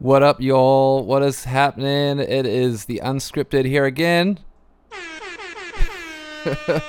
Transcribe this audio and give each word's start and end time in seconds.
What 0.00 0.22
up, 0.22 0.40
y'all? 0.40 1.04
What 1.04 1.24
is 1.24 1.42
happening? 1.42 2.20
It 2.20 2.46
is 2.46 2.84
the 2.84 3.00
unscripted 3.02 3.64
here 3.64 3.84
again. 3.84 4.38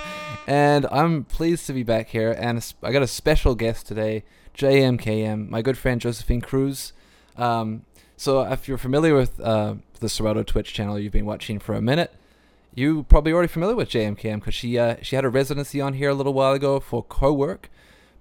and 0.48 0.86
I'm 0.92 1.24
pleased 1.24 1.66
to 1.66 1.74
be 1.74 1.82
back 1.82 2.10
here. 2.10 2.36
And 2.38 2.64
I 2.84 2.92
got 2.92 3.02
a 3.02 3.08
special 3.08 3.56
guest 3.56 3.88
today, 3.88 4.26
JMKM, 4.56 5.50
my 5.50 5.64
good 5.64 5.76
friend 5.76 6.00
Josephine 6.00 6.42
Cruz. 6.42 6.94
Um, 7.36 7.84
so, 8.16 8.42
if 8.42 8.68
you're 8.68 8.78
familiar 8.78 9.16
with 9.16 9.40
uh, 9.40 9.78
the 10.02 10.08
Serato 10.08 10.44
Twitch 10.44 10.72
channel, 10.72 11.00
you've 11.00 11.12
been 11.12 11.26
watching 11.26 11.58
for 11.58 11.74
a 11.74 11.82
minute. 11.82 12.14
You 12.76 13.08
probably 13.10 13.34
already 13.34 13.48
familiar 13.48 13.76
with 13.76 13.90
JMKM 13.90 14.36
because 14.36 14.54
she 14.54 14.78
uh, 14.78 14.98
she 15.02 15.16
had 15.16 15.26
a 15.26 15.30
residency 15.30 15.82
on 15.82 15.94
here 15.94 16.12
a 16.12 16.14
little 16.14 16.36
while 16.36 16.54
ago 16.54 16.80
for 16.80 17.02
co-work. 17.02 17.72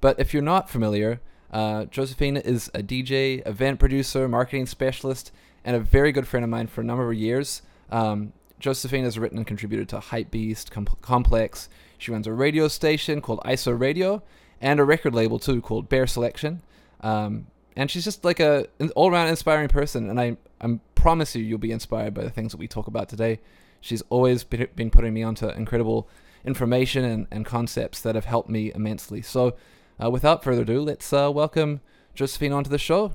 But 0.00 0.18
if 0.18 0.32
you're 0.32 0.42
not 0.42 0.70
familiar, 0.70 1.20
uh, 1.52 1.86
Josephine 1.86 2.36
is 2.36 2.70
a 2.74 2.82
DJ, 2.82 3.46
event 3.46 3.78
producer, 3.78 4.28
marketing 4.28 4.66
specialist, 4.66 5.32
and 5.64 5.76
a 5.76 5.80
very 5.80 6.12
good 6.12 6.26
friend 6.26 6.44
of 6.44 6.50
mine 6.50 6.66
for 6.66 6.80
a 6.80 6.84
number 6.84 7.10
of 7.10 7.16
years. 7.16 7.62
Um, 7.90 8.32
Josephine 8.60 9.04
has 9.04 9.18
written 9.18 9.38
and 9.38 9.46
contributed 9.46 9.88
to 9.90 9.98
Hypebeast, 9.98 10.70
Com- 10.70 10.88
Complex. 11.00 11.68
She 11.96 12.10
runs 12.10 12.26
a 12.26 12.32
radio 12.32 12.68
station 12.68 13.20
called 13.20 13.40
ISO 13.44 13.78
Radio 13.78 14.22
and 14.60 14.80
a 14.80 14.84
record 14.84 15.14
label 15.14 15.38
too 15.38 15.60
called 15.60 15.88
Bear 15.88 16.06
Selection. 16.06 16.62
Um, 17.00 17.46
and 17.76 17.90
she's 17.90 18.04
just 18.04 18.24
like 18.24 18.40
a 18.40 18.66
an 18.80 18.90
all-around 18.90 19.28
inspiring 19.28 19.68
person, 19.68 20.10
and 20.10 20.20
I 20.20 20.36
I 20.60 20.80
promise 20.96 21.36
you 21.36 21.44
you'll 21.44 21.58
be 21.58 21.70
inspired 21.70 22.12
by 22.12 22.24
the 22.24 22.30
things 22.30 22.50
that 22.50 22.58
we 22.58 22.66
talk 22.66 22.88
about 22.88 23.08
today. 23.08 23.38
She's 23.80 24.02
always 24.10 24.42
been, 24.42 24.66
been 24.74 24.90
putting 24.90 25.14
me 25.14 25.22
onto 25.22 25.48
incredible 25.48 26.08
information 26.44 27.04
and, 27.04 27.26
and 27.30 27.46
concepts 27.46 28.00
that 28.00 28.16
have 28.16 28.24
helped 28.24 28.48
me 28.48 28.72
immensely. 28.74 29.22
So 29.22 29.54
uh, 30.02 30.10
without 30.10 30.44
further 30.44 30.62
ado, 30.62 30.80
let's 30.80 31.12
uh, 31.12 31.30
welcome 31.32 31.80
Josephine 32.14 32.52
onto 32.52 32.70
the 32.70 32.78
show. 32.78 33.14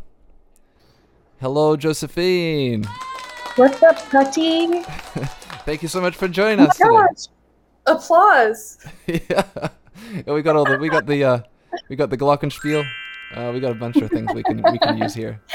Hello, 1.39 1.75
Josephine. 1.75 2.85
What's 3.55 3.81
up, 3.83 3.97
Putty? 4.09 4.81
Thank 5.65 5.81
you 5.81 5.87
so 5.87 6.01
much 6.01 6.15
for 6.15 6.27
joining 6.27 6.59
oh 6.59 6.69
us 6.69 6.77
today. 6.77 6.89
Gosh. 6.89 7.27
Applause. 7.85 8.77
yeah. 9.07 9.19
yeah, 10.27 10.33
we 10.33 10.41
got 10.41 10.55
all 10.55 10.65
the 10.65 10.77
we 10.77 10.89
got 10.89 11.05
the 11.05 11.23
uh, 11.23 11.39
we 11.89 11.95
got 11.95 12.09
the 12.09 12.17
glockenspiel. 12.17 12.85
Uh, 13.35 13.51
we 13.53 13.59
got 13.59 13.71
a 13.71 13.75
bunch 13.75 13.97
of 13.97 14.09
things 14.09 14.33
we 14.33 14.43
can 14.43 14.61
we 14.71 14.79
can 14.79 14.97
use 14.97 15.13
here. 15.13 15.41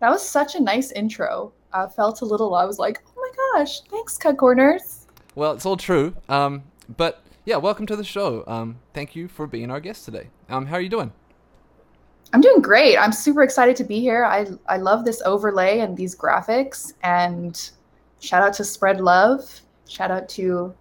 That 0.00 0.10
was 0.10 0.22
such 0.22 0.54
a 0.54 0.62
nice 0.62 0.92
intro. 0.92 1.52
I 1.72 1.88
felt 1.88 2.20
a 2.20 2.24
little. 2.24 2.54
I 2.54 2.64
was 2.64 2.78
like, 2.78 3.02
oh 3.04 3.12
my 3.16 3.58
gosh, 3.58 3.80
thanks, 3.80 4.16
Cut 4.16 4.36
Corners. 4.36 5.08
Well, 5.34 5.50
it's 5.50 5.66
all 5.66 5.76
true. 5.76 6.14
Um, 6.28 6.62
but 6.96 7.20
yeah, 7.48 7.56
welcome 7.56 7.86
to 7.86 7.96
the 7.96 8.04
show. 8.04 8.44
Um, 8.46 8.78
thank 8.92 9.16
you 9.16 9.26
for 9.26 9.46
being 9.46 9.70
our 9.70 9.80
guest 9.80 10.04
today. 10.04 10.28
Um, 10.50 10.66
how 10.66 10.76
are 10.76 10.82
you 10.82 10.90
doing? 10.90 11.10
I'm 12.34 12.42
doing 12.42 12.60
great. 12.60 12.98
I'm 12.98 13.10
super 13.10 13.42
excited 13.42 13.74
to 13.76 13.84
be 13.84 14.00
here. 14.00 14.22
I 14.22 14.48
I 14.66 14.76
love 14.76 15.06
this 15.06 15.22
overlay 15.24 15.78
and 15.78 15.96
these 15.96 16.14
graphics. 16.14 16.92
And 17.02 17.58
shout 18.20 18.42
out 18.42 18.52
to 18.54 18.64
Spread 18.64 19.00
Love. 19.00 19.62
Shout 19.88 20.10
out 20.10 20.28
to 20.30 20.74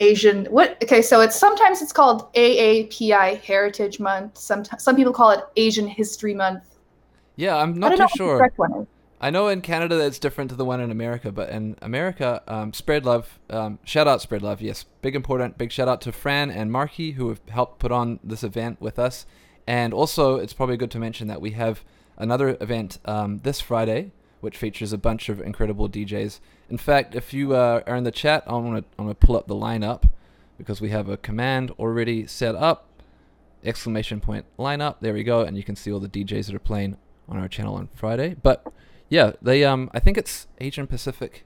Asian. 0.00 0.46
What? 0.46 0.82
Okay, 0.82 1.00
so 1.00 1.20
it's 1.20 1.36
sometimes 1.36 1.80
it's 1.80 1.92
called 1.92 2.32
AAPI 2.34 3.40
Heritage 3.40 4.00
Month. 4.00 4.36
Some 4.36 4.64
some 4.64 4.96
people 4.96 5.12
call 5.12 5.30
it 5.30 5.44
Asian 5.56 5.86
History 5.86 6.34
Month. 6.34 6.64
Yeah, 7.36 7.56
I'm 7.56 7.78
not 7.78 7.96
too 7.96 8.08
sure. 8.16 8.50
I 9.20 9.30
know 9.30 9.48
in 9.48 9.62
Canada 9.62 9.98
it's 10.04 10.20
different 10.20 10.50
to 10.50 10.56
the 10.56 10.64
one 10.64 10.80
in 10.80 10.92
America, 10.92 11.32
but 11.32 11.50
in 11.50 11.76
America, 11.82 12.42
um, 12.46 12.72
Spread 12.72 13.04
Love, 13.04 13.40
um, 13.50 13.80
shout 13.84 14.06
out 14.06 14.22
Spread 14.22 14.42
Love, 14.42 14.62
yes, 14.62 14.84
big 15.02 15.16
important, 15.16 15.58
big 15.58 15.72
shout 15.72 15.88
out 15.88 16.00
to 16.02 16.12
Fran 16.12 16.50
and 16.50 16.70
Marky 16.70 17.12
who 17.12 17.28
have 17.28 17.40
helped 17.48 17.80
put 17.80 17.90
on 17.90 18.20
this 18.22 18.44
event 18.44 18.80
with 18.80 18.96
us, 18.96 19.26
and 19.66 19.92
also 19.92 20.36
it's 20.36 20.52
probably 20.52 20.76
good 20.76 20.92
to 20.92 21.00
mention 21.00 21.26
that 21.26 21.40
we 21.40 21.50
have 21.52 21.82
another 22.16 22.56
event 22.60 22.98
um, 23.06 23.38
this 23.38 23.60
Friday, 23.60 24.12
which 24.40 24.56
features 24.56 24.92
a 24.92 24.98
bunch 24.98 25.28
of 25.28 25.40
incredible 25.40 25.88
DJs. 25.88 26.38
In 26.70 26.78
fact, 26.78 27.16
if 27.16 27.34
you 27.34 27.54
uh, 27.54 27.82
are 27.88 27.96
in 27.96 28.04
the 28.04 28.12
chat, 28.12 28.44
I 28.46 28.52
want 28.52 28.76
to 28.76 28.84
I'm 29.00 29.06
gonna 29.06 29.14
pull 29.16 29.36
up 29.36 29.48
the 29.48 29.54
lineup 29.56 30.04
because 30.58 30.80
we 30.80 30.90
have 30.90 31.08
a 31.08 31.16
command 31.16 31.72
already 31.72 32.24
set 32.28 32.54
up, 32.54 32.86
exclamation 33.64 34.20
point 34.20 34.44
lineup. 34.60 34.96
There 35.00 35.12
we 35.12 35.24
go, 35.24 35.40
and 35.40 35.56
you 35.56 35.64
can 35.64 35.74
see 35.74 35.92
all 35.92 35.98
the 35.98 36.08
DJs 36.08 36.46
that 36.46 36.54
are 36.54 36.60
playing 36.60 36.96
on 37.28 37.36
our 37.36 37.48
channel 37.48 37.74
on 37.74 37.88
Friday, 37.94 38.36
but 38.40 38.64
yeah, 39.08 39.32
they 39.40 39.64
um 39.64 39.90
I 39.94 40.00
think 40.00 40.18
it's 40.18 40.46
Asian 40.58 40.86
Pacific 40.86 41.44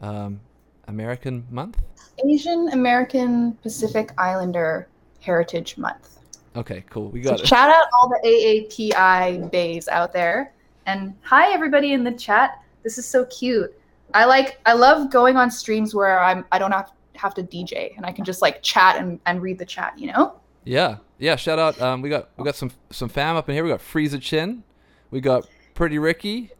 um 0.00 0.40
American 0.88 1.46
month. 1.50 1.82
Asian 2.26 2.68
American 2.72 3.52
Pacific 3.62 4.10
Islander 4.18 4.88
Heritage 5.20 5.78
Month. 5.78 6.18
Okay, 6.56 6.84
cool. 6.90 7.10
We 7.10 7.20
got 7.20 7.38
so 7.38 7.44
it. 7.44 7.48
Shout 7.48 7.70
out 7.70 7.86
all 7.94 8.08
the 8.08 8.20
AAPI 8.28 9.50
bays 9.50 9.88
out 9.88 10.12
there. 10.12 10.52
And 10.86 11.14
hi 11.22 11.52
everybody 11.52 11.92
in 11.92 12.04
the 12.04 12.12
chat. 12.12 12.62
This 12.82 12.98
is 12.98 13.06
so 13.06 13.24
cute. 13.26 13.72
I 14.14 14.24
like 14.24 14.60
I 14.66 14.72
love 14.74 15.10
going 15.10 15.36
on 15.36 15.50
streams 15.50 15.94
where 15.94 16.22
I'm 16.22 16.44
I 16.52 16.58
don't 16.58 16.72
have 16.72 16.90
have 17.14 17.34
to 17.34 17.42
DJ 17.42 17.96
and 17.96 18.04
I 18.04 18.12
can 18.12 18.24
just 18.24 18.42
like 18.42 18.62
chat 18.62 18.96
and, 18.96 19.20
and 19.26 19.40
read 19.40 19.58
the 19.58 19.66
chat, 19.66 19.98
you 19.98 20.08
know? 20.12 20.40
Yeah. 20.64 20.96
Yeah, 21.18 21.36
shout 21.36 21.58
out. 21.58 21.80
Um 21.80 22.02
we 22.02 22.08
got 22.08 22.30
we 22.36 22.44
got 22.44 22.56
some 22.56 22.70
some 22.90 23.08
fam 23.08 23.36
up 23.36 23.48
in 23.48 23.54
here. 23.54 23.64
We 23.64 23.70
got 23.70 23.80
Frieza 23.80 24.20
Chin. 24.20 24.64
We 25.10 25.20
got 25.20 25.46
Pretty 25.74 25.98
Ricky 25.98 26.50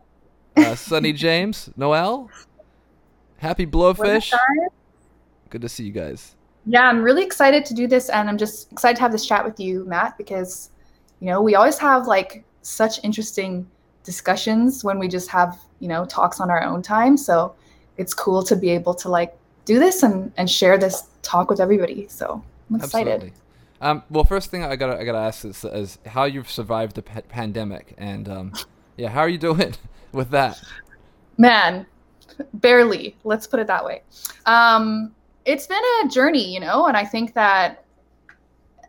uh, 0.56 0.74
Sunny 0.74 1.12
James, 1.12 1.70
Noel, 1.76 2.30
Happy 3.38 3.66
Blowfish. 3.66 4.32
Good 5.50 5.62
to 5.62 5.68
see 5.68 5.84
you 5.84 5.92
guys. 5.92 6.36
Yeah, 6.64 6.82
I'm 6.82 7.02
really 7.02 7.24
excited 7.24 7.64
to 7.66 7.74
do 7.74 7.86
this, 7.86 8.08
and 8.08 8.28
I'm 8.28 8.38
just 8.38 8.70
excited 8.70 8.96
to 8.96 9.02
have 9.02 9.12
this 9.12 9.26
chat 9.26 9.44
with 9.44 9.58
you, 9.58 9.84
Matt, 9.84 10.16
because 10.16 10.70
you 11.20 11.26
know 11.26 11.42
we 11.42 11.54
always 11.54 11.78
have 11.78 12.06
like 12.06 12.44
such 12.62 13.02
interesting 13.02 13.68
discussions 14.04 14.84
when 14.84 14.98
we 14.98 15.08
just 15.08 15.28
have 15.28 15.58
you 15.80 15.88
know 15.88 16.04
talks 16.04 16.40
on 16.40 16.50
our 16.50 16.62
own 16.62 16.82
time. 16.82 17.16
So 17.16 17.54
it's 17.96 18.14
cool 18.14 18.42
to 18.44 18.54
be 18.54 18.70
able 18.70 18.94
to 18.94 19.08
like 19.08 19.36
do 19.64 19.78
this 19.78 20.02
and 20.02 20.32
and 20.36 20.48
share 20.48 20.78
this 20.78 21.08
talk 21.22 21.50
with 21.50 21.60
everybody. 21.60 22.06
So 22.08 22.42
I'm 22.70 22.76
excited. 22.76 23.14
Absolutely. 23.14 23.38
Um, 23.80 24.04
well, 24.08 24.22
first 24.22 24.50
thing 24.50 24.62
I 24.62 24.76
gotta 24.76 25.00
I 25.00 25.04
gotta 25.04 25.18
ask 25.18 25.44
is, 25.44 25.64
is 25.64 25.98
how 26.06 26.24
you've 26.24 26.50
survived 26.50 26.94
the 26.94 27.02
p- 27.02 27.22
pandemic, 27.22 27.94
and 27.98 28.28
um, 28.28 28.52
yeah, 29.02 29.08
how 29.08 29.20
are 29.20 29.28
you 29.28 29.38
doing? 29.38 29.74
with 30.12 30.30
that? 30.30 30.62
Man, 31.36 31.84
barely. 32.54 33.16
Let's 33.24 33.48
put 33.48 33.58
it 33.58 33.66
that 33.66 33.84
way. 33.84 34.02
Um, 34.46 35.12
it's 35.44 35.66
been 35.66 35.82
a 36.04 36.08
journey, 36.08 36.54
you 36.54 36.60
know, 36.60 36.86
and 36.86 36.96
I 36.96 37.04
think 37.04 37.34
that 37.34 37.84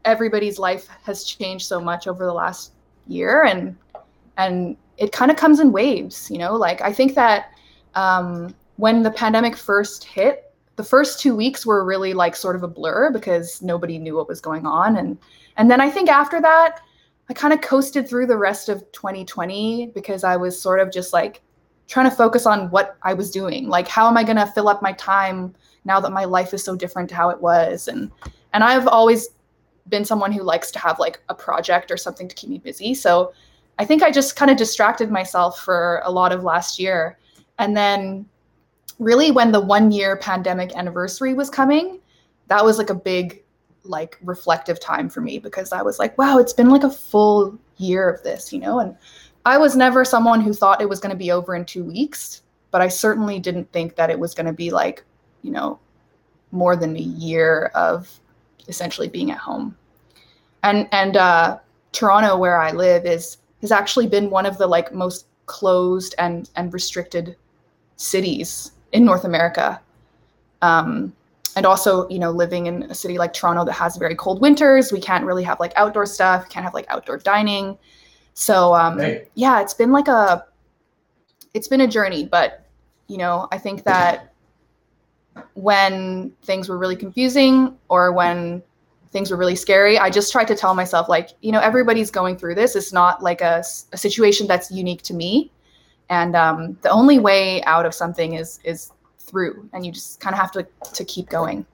everybody's 0.05 0.59
life 0.59 0.87
has 1.03 1.23
changed 1.23 1.65
so 1.65 1.81
much 1.81 2.05
over 2.07 2.25
the 2.25 2.33
last 2.33 2.73
year, 3.07 3.43
and 3.43 3.75
and 4.37 4.77
it 4.99 5.11
kind 5.11 5.31
of 5.31 5.37
comes 5.37 5.59
in 5.59 5.71
waves, 5.71 6.29
you 6.29 6.37
know. 6.37 6.55
Like 6.55 6.81
I 6.81 6.93
think 6.93 7.15
that 7.15 7.49
um, 7.95 8.53
when 8.75 9.01
the 9.01 9.11
pandemic 9.11 9.55
first 9.55 10.03
hit, 10.03 10.53
the 10.75 10.83
first 10.83 11.21
two 11.21 11.35
weeks 11.35 11.65
were 11.65 11.83
really 11.83 12.13
like 12.13 12.35
sort 12.35 12.55
of 12.55 12.61
a 12.61 12.67
blur 12.67 13.11
because 13.11 13.63
nobody 13.63 13.97
knew 13.97 14.15
what 14.15 14.27
was 14.27 14.39
going 14.39 14.67
on, 14.67 14.95
and 14.95 15.17
and 15.57 15.71
then 15.71 15.81
I 15.81 15.89
think 15.89 16.07
after 16.07 16.39
that 16.39 16.81
I 17.33 17.35
kind 17.35 17.51
of 17.51 17.61
coasted 17.61 18.07
through 18.07 18.27
the 18.27 18.37
rest 18.37 18.69
of 18.69 18.79
2020 18.91 19.87
because 19.95 20.23
I 20.23 20.37
was 20.37 20.61
sort 20.61 20.79
of 20.79 20.91
just 20.91 21.13
like 21.13 21.41
trying 21.87 22.07
to 22.07 22.15
focus 22.15 22.45
on 22.45 22.69
what 22.69 22.95
I 23.01 23.15
was 23.15 23.31
doing. 23.31 23.69
Like, 23.69 23.87
how 23.87 24.07
am 24.07 24.17
I 24.17 24.23
going 24.23 24.35
to 24.35 24.45
fill 24.45 24.69
up 24.69 24.83
my 24.83 24.91
time 24.93 25.55
now 25.83 25.99
that 25.99 26.11
my 26.11 26.25
life 26.25 26.53
is 26.53 26.63
so 26.63 26.75
different 26.75 27.09
to 27.09 27.15
how 27.15 27.31
it 27.31 27.41
was? 27.41 27.87
And 27.87 28.11
and 28.53 28.63
I've 28.63 28.87
always 28.87 29.29
been 29.89 30.05
someone 30.05 30.31
who 30.31 30.43
likes 30.43 30.69
to 30.73 30.79
have 30.79 30.99
like 30.99 31.21
a 31.27 31.33
project 31.33 31.89
or 31.89 31.97
something 31.97 32.27
to 32.27 32.35
keep 32.35 32.51
me 32.51 32.59
busy. 32.59 32.93
So 32.93 33.33
I 33.79 33.85
think 33.85 34.03
I 34.03 34.11
just 34.11 34.35
kind 34.35 34.51
of 34.51 34.57
distracted 34.57 35.09
myself 35.09 35.59
for 35.59 36.03
a 36.05 36.11
lot 36.11 36.33
of 36.33 36.43
last 36.43 36.77
year. 36.77 37.17
And 37.57 37.75
then 37.75 38.27
really 38.99 39.31
when 39.31 39.51
the 39.51 39.59
one 39.59 39.91
year 39.91 40.17
pandemic 40.17 40.75
anniversary 40.75 41.33
was 41.33 41.49
coming, 41.49 41.99
that 42.49 42.63
was 42.63 42.77
like 42.77 42.91
a 42.91 42.95
big 42.95 43.42
like 43.83 44.17
reflective 44.23 44.79
time 44.79 45.09
for 45.09 45.21
me 45.21 45.39
because 45.39 45.73
I 45.73 45.81
was 45.81 45.99
like, 45.99 46.17
wow, 46.17 46.37
it's 46.37 46.53
been 46.53 46.69
like 46.69 46.83
a 46.83 46.89
full 46.89 47.57
year 47.77 48.09
of 48.09 48.23
this, 48.23 48.53
you 48.53 48.59
know? 48.59 48.79
And 48.79 48.95
I 49.45 49.57
was 49.57 49.75
never 49.75 50.05
someone 50.05 50.41
who 50.41 50.53
thought 50.53 50.81
it 50.81 50.89
was 50.89 50.99
going 50.99 51.11
to 51.11 51.17
be 51.17 51.31
over 51.31 51.55
in 51.55 51.65
two 51.65 51.83
weeks, 51.83 52.41
but 52.71 52.81
I 52.81 52.87
certainly 52.87 53.39
didn't 53.39 53.71
think 53.71 53.95
that 53.95 54.09
it 54.09 54.19
was 54.19 54.33
going 54.33 54.45
to 54.45 54.53
be 54.53 54.71
like, 54.71 55.03
you 55.41 55.51
know, 55.51 55.79
more 56.51 56.75
than 56.75 56.95
a 56.95 57.01
year 57.01 57.71
of 57.75 58.09
essentially 58.67 59.09
being 59.09 59.31
at 59.31 59.37
home. 59.37 59.75
And 60.61 60.87
and 60.91 61.17
uh, 61.17 61.59
Toronto, 61.91 62.37
where 62.37 62.59
I 62.59 62.71
live, 62.71 63.05
is 63.05 63.37
has 63.61 63.71
actually 63.71 64.07
been 64.07 64.29
one 64.29 64.45
of 64.45 64.57
the 64.57 64.67
like 64.67 64.93
most 64.93 65.27
closed 65.45 66.15
and 66.17 66.49
and 66.55 66.73
restricted 66.73 67.35
cities 67.97 68.71
in 68.93 69.03
North 69.03 69.25
America. 69.25 69.81
Um, 70.61 71.13
and 71.55 71.65
also 71.65 72.07
you 72.09 72.19
know 72.19 72.31
living 72.31 72.65
in 72.65 72.83
a 72.83 72.95
city 72.95 73.17
like 73.17 73.33
toronto 73.33 73.63
that 73.65 73.73
has 73.73 73.97
very 73.97 74.15
cold 74.15 74.41
winters 74.41 74.91
we 74.91 74.99
can't 74.99 75.25
really 75.25 75.43
have 75.43 75.59
like 75.59 75.73
outdoor 75.75 76.05
stuff 76.05 76.49
can't 76.49 76.63
have 76.63 76.73
like 76.73 76.85
outdoor 76.89 77.17
dining. 77.17 77.77
So 78.33 78.73
um, 78.73 78.97
hey. 78.97 79.27
yeah 79.35 79.61
it's 79.61 79.73
been 79.73 79.91
like 79.91 80.07
a 80.07 80.45
it's 81.53 81.67
been 81.67 81.81
a 81.81 81.87
journey 81.87 82.25
but 82.25 82.65
you 83.07 83.17
know 83.17 83.47
i 83.51 83.57
think 83.57 83.83
that 83.83 84.33
when 85.53 86.31
things 86.43 86.69
were 86.69 86.77
really 86.77 86.95
confusing 86.95 87.77
or 87.89 88.11
when 88.11 88.63
things 89.11 89.29
were 89.29 89.37
really 89.37 89.55
scary 89.55 89.99
i 89.99 90.09
just 90.09 90.31
tried 90.31 90.47
to 90.47 90.55
tell 90.55 90.73
myself 90.73 91.07
like 91.07 91.29
you 91.41 91.51
know 91.51 91.59
everybody's 91.59 92.09
going 92.09 92.37
through 92.37 92.55
this. 92.55 92.75
It's 92.75 92.93
not 92.93 93.21
like 93.21 93.41
a, 93.41 93.63
a 93.91 93.97
situation 93.97 94.47
that's 94.47 94.71
unique 94.71 95.03
to 95.03 95.13
me. 95.13 95.51
And 96.09 96.35
um, 96.35 96.77
the 96.81 96.89
only 96.89 97.19
way 97.19 97.63
out 97.63 97.85
of 97.85 97.93
something 97.93 98.33
is 98.33 98.59
is 98.63 98.91
through, 99.33 99.67
and 99.73 99.85
you 99.85 99.91
just 99.91 100.19
kind 100.19 100.33
of 100.33 100.39
have 100.39 100.51
to 100.51 100.65
to 100.93 101.03
keep 101.03 101.27
going. 101.27 101.65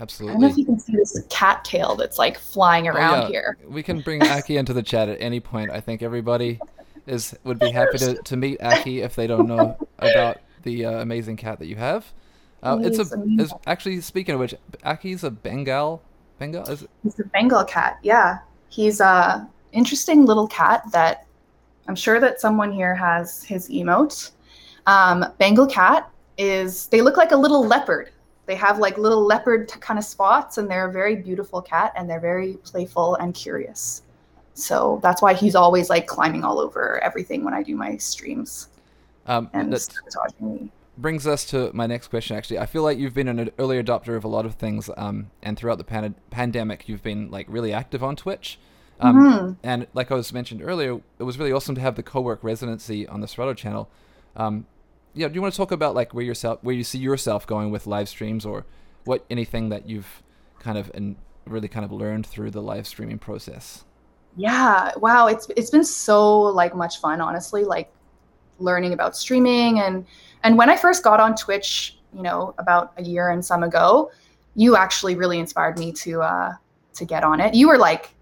Absolutely. 0.00 0.30
I 0.30 0.34
don't 0.34 0.40
know 0.40 0.48
if 0.48 0.56
you 0.56 0.64
can 0.64 0.80
see 0.80 0.96
this 0.96 1.22
cat 1.28 1.62
tail 1.62 1.94
that's 1.94 2.18
like 2.18 2.38
flying 2.38 2.88
around 2.88 3.14
oh, 3.14 3.22
yeah. 3.24 3.28
here. 3.28 3.58
We 3.68 3.82
can 3.82 4.00
bring 4.00 4.22
Aki 4.22 4.56
into 4.56 4.72
the 4.72 4.82
chat 4.82 5.10
at 5.10 5.20
any 5.20 5.40
point. 5.40 5.70
I 5.70 5.80
think 5.80 6.02
everybody 6.02 6.58
is 7.06 7.36
would 7.44 7.58
be 7.58 7.70
happy 7.70 7.98
to, 7.98 8.14
to 8.14 8.36
meet 8.36 8.62
Aki 8.62 9.02
if 9.02 9.14
they 9.14 9.26
don't 9.26 9.46
know 9.46 9.76
about 9.98 10.38
the 10.62 10.86
uh, 10.86 11.02
amazing 11.02 11.36
cat 11.36 11.58
that 11.58 11.66
you 11.66 11.76
have. 11.76 12.10
Uh, 12.62 12.78
it's 12.82 12.98
a 12.98 13.06
it's 13.38 13.52
actually 13.66 14.00
speaking 14.00 14.34
of 14.34 14.40
which, 14.40 14.54
Aki's 14.84 15.22
a 15.22 15.30
Bengal. 15.30 16.02
Bengal 16.38 16.62
is 16.68 16.82
it? 16.82 16.90
He's 17.02 17.18
a 17.20 17.24
Bengal 17.24 17.64
cat. 17.64 17.98
Yeah, 18.02 18.38
he's 18.70 19.00
a 19.00 19.48
interesting 19.72 20.24
little 20.24 20.48
cat 20.48 20.82
that 20.92 21.26
I'm 21.88 21.94
sure 21.94 22.20
that 22.20 22.40
someone 22.40 22.72
here 22.72 22.94
has 22.94 23.42
his 23.42 23.68
emote. 23.68 24.30
Um, 24.86 25.26
Bengal 25.38 25.66
cat 25.66 26.10
is 26.40 26.86
they 26.86 27.02
look 27.02 27.16
like 27.18 27.32
a 27.32 27.36
little 27.36 27.64
leopard. 27.66 28.10
They 28.46 28.54
have 28.56 28.78
like 28.78 28.96
little 28.98 29.24
leopard 29.24 29.68
kind 29.80 29.98
of 29.98 30.04
spots, 30.04 30.58
and 30.58 30.68
they're 30.68 30.88
a 30.88 30.92
very 30.92 31.14
beautiful 31.14 31.60
cat, 31.60 31.92
and 31.96 32.08
they're 32.08 32.18
very 32.20 32.54
playful 32.64 33.14
and 33.16 33.34
curious. 33.34 34.02
So 34.54 34.98
that's 35.02 35.22
why 35.22 35.34
he's 35.34 35.54
always 35.54 35.90
like 35.90 36.06
climbing 36.06 36.42
all 36.42 36.58
over 36.58 36.98
everything 37.04 37.44
when 37.44 37.54
I 37.54 37.62
do 37.62 37.76
my 37.76 37.96
streams. 37.98 38.68
Um, 39.26 39.50
and 39.52 39.78
sabotaging 39.78 40.54
me. 40.54 40.72
brings 40.98 41.26
us 41.26 41.44
to 41.46 41.70
my 41.74 41.86
next 41.86 42.08
question. 42.08 42.36
Actually, 42.36 42.58
I 42.58 42.66
feel 42.66 42.82
like 42.82 42.98
you've 42.98 43.14
been 43.14 43.28
an 43.28 43.50
early 43.58 43.80
adopter 43.80 44.16
of 44.16 44.24
a 44.24 44.28
lot 44.28 44.46
of 44.46 44.54
things, 44.54 44.90
um, 44.96 45.30
and 45.42 45.56
throughout 45.58 45.78
the 45.78 45.84
pan- 45.84 46.16
pandemic, 46.30 46.88
you've 46.88 47.02
been 47.02 47.30
like 47.30 47.46
really 47.48 47.72
active 47.72 48.02
on 48.02 48.16
Twitch. 48.16 48.58
Um, 48.98 49.16
Mhm. 49.16 49.56
And 49.62 49.86
like 49.94 50.10
I 50.10 50.14
was 50.14 50.32
mentioned 50.32 50.62
earlier, 50.62 51.00
it 51.18 51.22
was 51.22 51.38
really 51.38 51.52
awesome 51.52 51.74
to 51.74 51.80
have 51.80 51.94
the 51.94 52.02
co-work 52.02 52.42
residency 52.42 53.06
on 53.06 53.20
the 53.20 53.28
Serato 53.28 53.54
channel. 53.54 53.88
Um, 54.36 54.66
yeah, 55.14 55.28
do 55.28 55.34
you 55.34 55.42
want 55.42 55.52
to 55.52 55.56
talk 55.56 55.72
about 55.72 55.94
like 55.94 56.14
where 56.14 56.24
yourself, 56.24 56.60
where 56.62 56.74
you 56.74 56.84
see 56.84 56.98
yourself 56.98 57.46
going 57.46 57.70
with 57.70 57.86
live 57.86 58.08
streams, 58.08 58.46
or 58.46 58.64
what 59.04 59.24
anything 59.30 59.68
that 59.70 59.88
you've 59.88 60.22
kind 60.60 60.78
of 60.78 60.90
and 60.94 61.16
really 61.46 61.68
kind 61.68 61.84
of 61.84 61.92
learned 61.92 62.26
through 62.26 62.50
the 62.50 62.62
live 62.62 62.86
streaming 62.86 63.18
process? 63.18 63.84
Yeah, 64.36 64.92
wow, 64.96 65.26
it's 65.26 65.48
it's 65.56 65.70
been 65.70 65.84
so 65.84 66.40
like 66.40 66.74
much 66.74 67.00
fun, 67.00 67.20
honestly, 67.20 67.64
like 67.64 67.90
learning 68.58 68.92
about 68.92 69.16
streaming 69.16 69.80
and 69.80 70.06
and 70.42 70.56
when 70.56 70.70
I 70.70 70.76
first 70.76 71.02
got 71.02 71.20
on 71.20 71.34
Twitch, 71.34 71.98
you 72.14 72.22
know, 72.22 72.54
about 72.58 72.92
a 72.96 73.02
year 73.02 73.30
and 73.30 73.44
some 73.44 73.62
ago, 73.62 74.10
you 74.54 74.76
actually 74.76 75.16
really 75.16 75.38
inspired 75.38 75.78
me 75.78 75.92
to 75.92 76.22
uh 76.22 76.52
to 76.94 77.04
get 77.04 77.24
on 77.24 77.40
it. 77.40 77.54
You 77.54 77.68
were 77.68 77.78
like 77.78 78.14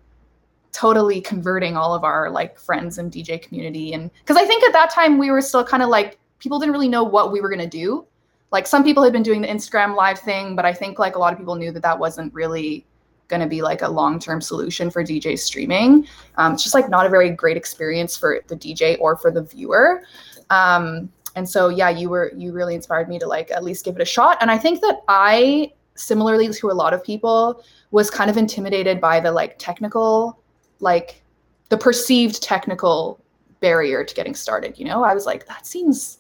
totally 0.73 1.21
converting 1.21 1.77
all 1.77 1.95
of 1.95 2.05
our 2.05 2.31
like 2.31 2.59
friends 2.59 2.99
and 2.99 3.11
DJ 3.11 3.41
community 3.41 3.93
and 3.93 4.11
because 4.21 4.37
I 4.37 4.47
think 4.47 4.63
at 4.65 4.73
that 4.73 4.91
time 4.91 5.19
we 5.19 5.31
were 5.31 5.41
still 5.41 5.65
kind 5.65 5.83
of 5.83 5.89
like 5.89 6.19
people 6.39 6.59
didn't 6.59 6.73
really 6.73 6.89
know 6.89 7.05
what 7.05 7.33
we 7.33 7.41
were 7.41 7.49
going 7.49 7.61
to 7.61 7.67
do. 7.67 8.07
Like 8.51 8.67
some 8.67 8.83
people 8.83 9.03
had 9.03 9.13
been 9.13 9.23
doing 9.23 9.43
the 9.43 9.49
Instagram 9.49 9.95
live 9.95 10.19
thing, 10.19 10.57
but 10.57 10.65
I 10.65 10.73
think 10.73 10.99
like 10.99 11.17
a 11.17 11.19
lot 11.19 11.33
of 11.33 11.39
people 11.39 11.55
knew 11.55 11.71
that 11.73 11.83
that 11.83 11.99
wasn't 11.99 12.33
really 12.33 12.87
going 13.29 13.43
to 13.43 13.47
be 13.47 13.61
like 13.61 13.83
a 13.83 13.89
long-term 13.89 14.41
solution 14.41 14.91
for 14.91 15.05
DJ 15.05 15.39
streaming. 15.39 16.09
Um, 16.37 16.55
it's 16.55 16.63
just 16.63 16.75
like 16.75 16.89
not 16.89 17.05
a 17.05 17.11
very 17.11 17.31
great 17.31 17.57
experience 17.57 18.17
for 18.17 18.41
the 18.49 18.57
DJ 18.57 18.97
or 19.01 19.17
for 19.17 19.31
the 19.31 19.43
viewer. 19.43 20.03
Um, 20.51 21.11
and 21.37 21.49
so 21.49 21.69
yeah, 21.69 21.91
you 21.91 22.09
were 22.09 22.33
you 22.37 22.53
really 22.53 22.75
inspired 22.75 23.09
me 23.09 23.19
to 23.19 23.27
like 23.27 23.51
at 23.51 23.63
least 23.63 23.85
give 23.85 23.95
it 23.97 24.03
a 24.03 24.07
shot. 24.07 24.39
And 24.41 24.51
I 24.51 24.59
think 24.59 24.81
that 24.81 25.03
I 25.09 25.73
similarly 25.95 26.49
to 26.49 26.71
a 26.71 26.73
lot 26.73 26.95
of 26.95 27.05
people 27.05 27.63
was 27.91 28.11
kind 28.11 28.31
of 28.31 28.37
intimidated 28.37 29.01
by 29.01 29.21
the 29.21 29.31
like 29.31 29.57
technical 29.59 30.41
like 30.81 31.23
the 31.69 31.77
perceived 31.77 32.43
technical 32.43 33.21
barrier 33.61 34.05
to 34.05 34.15
getting 34.15 34.35
started, 34.35 34.79
you 34.79 34.85
know? 34.85 35.05
I 35.05 35.13
was 35.15 35.27
like 35.27 35.47
that 35.47 35.67
seems 35.67 36.18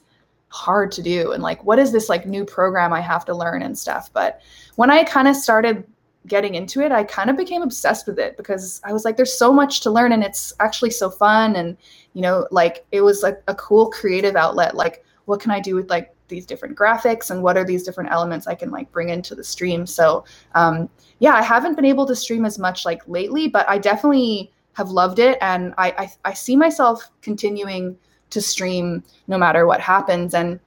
hard 0.50 0.90
to 0.90 1.02
do 1.02 1.32
and 1.32 1.42
like 1.42 1.62
what 1.62 1.78
is 1.78 1.92
this 1.92 2.08
like 2.08 2.26
new 2.26 2.44
program 2.44 2.92
I 2.92 3.00
have 3.00 3.24
to 3.26 3.34
learn 3.34 3.62
and 3.62 3.78
stuff. 3.78 4.10
But 4.12 4.40
when 4.76 4.90
I 4.90 5.04
kind 5.04 5.28
of 5.28 5.36
started 5.36 5.84
getting 6.26 6.54
into 6.54 6.80
it, 6.80 6.92
I 6.92 7.04
kind 7.04 7.30
of 7.30 7.36
became 7.36 7.62
obsessed 7.62 8.06
with 8.06 8.18
it 8.18 8.36
because 8.36 8.80
I 8.84 8.92
was 8.92 9.04
like, 9.04 9.16
there's 9.16 9.36
so 9.36 9.52
much 9.52 9.80
to 9.80 9.90
learn 9.90 10.12
and 10.12 10.22
it's 10.22 10.52
actually 10.60 10.90
so 10.90 11.10
fun. 11.10 11.56
And, 11.56 11.76
you 12.12 12.22
know, 12.22 12.46
like 12.50 12.86
it 12.92 13.00
was 13.00 13.22
like 13.22 13.42
a 13.48 13.54
cool 13.54 13.90
creative 13.90 14.36
outlet. 14.36 14.76
Like, 14.76 15.04
what 15.24 15.40
can 15.40 15.50
I 15.50 15.60
do 15.60 15.74
with 15.74 15.90
like 15.90 16.14
these 16.28 16.46
different 16.46 16.76
graphics 16.76 17.30
and 17.30 17.42
what 17.42 17.56
are 17.56 17.64
these 17.64 17.82
different 17.82 18.10
elements 18.10 18.46
I 18.46 18.54
can 18.54 18.70
like 18.70 18.90
bring 18.92 19.08
into 19.08 19.34
the 19.34 19.44
stream? 19.44 19.86
So, 19.86 20.24
um, 20.54 20.88
yeah, 21.18 21.34
I 21.34 21.42
haven't 21.42 21.74
been 21.74 21.84
able 21.84 22.06
to 22.06 22.16
stream 22.16 22.44
as 22.44 22.58
much 22.58 22.84
like 22.84 23.02
lately, 23.06 23.48
but 23.48 23.68
I 23.68 23.78
definitely 23.78 24.52
have 24.74 24.90
loved 24.90 25.18
it. 25.18 25.38
And 25.40 25.74
I, 25.76 25.90
I, 25.90 26.12
I 26.26 26.32
see 26.34 26.56
myself 26.56 27.10
continuing 27.20 27.96
to 28.30 28.40
stream 28.40 29.02
no 29.26 29.38
matter 29.38 29.66
what 29.66 29.80
happens. 29.80 30.34
And 30.34 30.60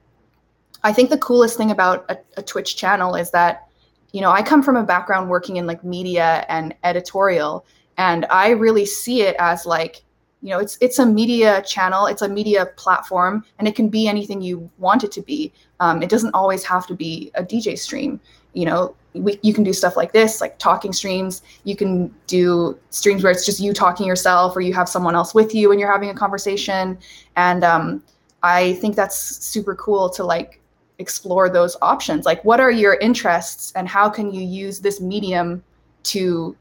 I 0.83 0.93
think 0.93 1.09
the 1.09 1.17
coolest 1.17 1.57
thing 1.57 1.71
about 1.71 2.05
a, 2.09 2.17
a 2.37 2.41
Twitch 2.41 2.75
channel 2.75 3.15
is 3.15 3.31
that 3.31 3.67
you 4.11 4.21
know, 4.21 4.31
I 4.31 4.41
come 4.41 4.61
from 4.61 4.75
a 4.75 4.83
background 4.83 5.29
working 5.29 5.57
in 5.57 5.65
like 5.65 5.83
media 5.83 6.45
and 6.49 6.75
editorial, 6.83 7.65
and 7.97 8.25
I 8.29 8.49
really 8.49 8.85
see 8.85 9.21
it 9.21 9.35
as 9.39 9.65
like, 9.65 10.03
you 10.41 10.49
know, 10.49 10.59
it's 10.59 10.77
it's 10.81 10.99
a 10.99 11.05
media 11.05 11.61
channel, 11.61 12.07
it's 12.07 12.21
a 12.21 12.27
media 12.27 12.67
platform, 12.75 13.45
and 13.59 13.67
it 13.67 13.75
can 13.75 13.89
be 13.89 14.07
anything 14.07 14.41
you 14.41 14.69
want 14.79 15.03
it 15.03 15.11
to 15.13 15.21
be. 15.21 15.53
Um, 15.79 16.01
it 16.03 16.09
doesn't 16.09 16.33
always 16.33 16.63
have 16.65 16.87
to 16.87 16.93
be 16.93 17.31
a 17.35 17.43
DJ 17.43 17.77
stream. 17.77 18.19
You 18.53 18.65
know, 18.65 18.95
we, 19.13 19.39
you 19.41 19.53
can 19.53 19.63
do 19.63 19.73
stuff 19.73 19.97
like 19.97 20.13
this, 20.13 20.41
like 20.41 20.57
talking 20.57 20.93
streams. 20.93 21.41
You 21.63 21.75
can 21.75 22.13
do 22.27 22.77
streams 22.89 23.23
where 23.23 23.31
it's 23.31 23.45
just 23.45 23.59
you 23.59 23.73
talking 23.73 24.07
yourself, 24.07 24.55
or 24.55 24.61
you 24.61 24.73
have 24.73 24.87
someone 24.87 25.15
else 25.15 25.33
with 25.33 25.53
you 25.53 25.71
and 25.71 25.79
you're 25.79 25.91
having 25.91 26.09
a 26.09 26.13
conversation. 26.13 26.97
And 27.35 27.63
um, 27.63 28.03
I 28.43 28.73
think 28.75 28.95
that's 28.95 29.17
super 29.17 29.75
cool 29.75 30.09
to 30.11 30.23
like 30.23 30.61
explore 31.01 31.49
those 31.49 31.75
options 31.81 32.25
like 32.25 32.45
what 32.45 32.59
are 32.59 32.71
your 32.71 32.93
interests 32.95 33.73
and 33.75 33.87
how 33.87 34.07
can 34.07 34.31
you 34.31 34.41
use 34.41 34.79
this 34.79 35.01
medium 35.01 35.61
to 36.03 36.55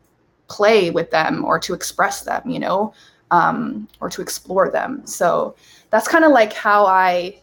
play 0.49 0.91
with 0.91 1.11
them 1.11 1.45
or 1.45 1.59
to 1.61 1.75
express 1.75 2.23
them 2.23 2.43
you 2.49 2.59
know 2.59 2.93
um, 3.31 3.87
or 4.01 4.09
to 4.09 4.23
explore 4.23 4.71
them 4.71 5.07
so 5.07 5.55
that's 5.91 6.09
kind 6.09 6.25
of 6.25 6.33
like 6.33 6.53
how 6.53 6.87
i 6.87 7.40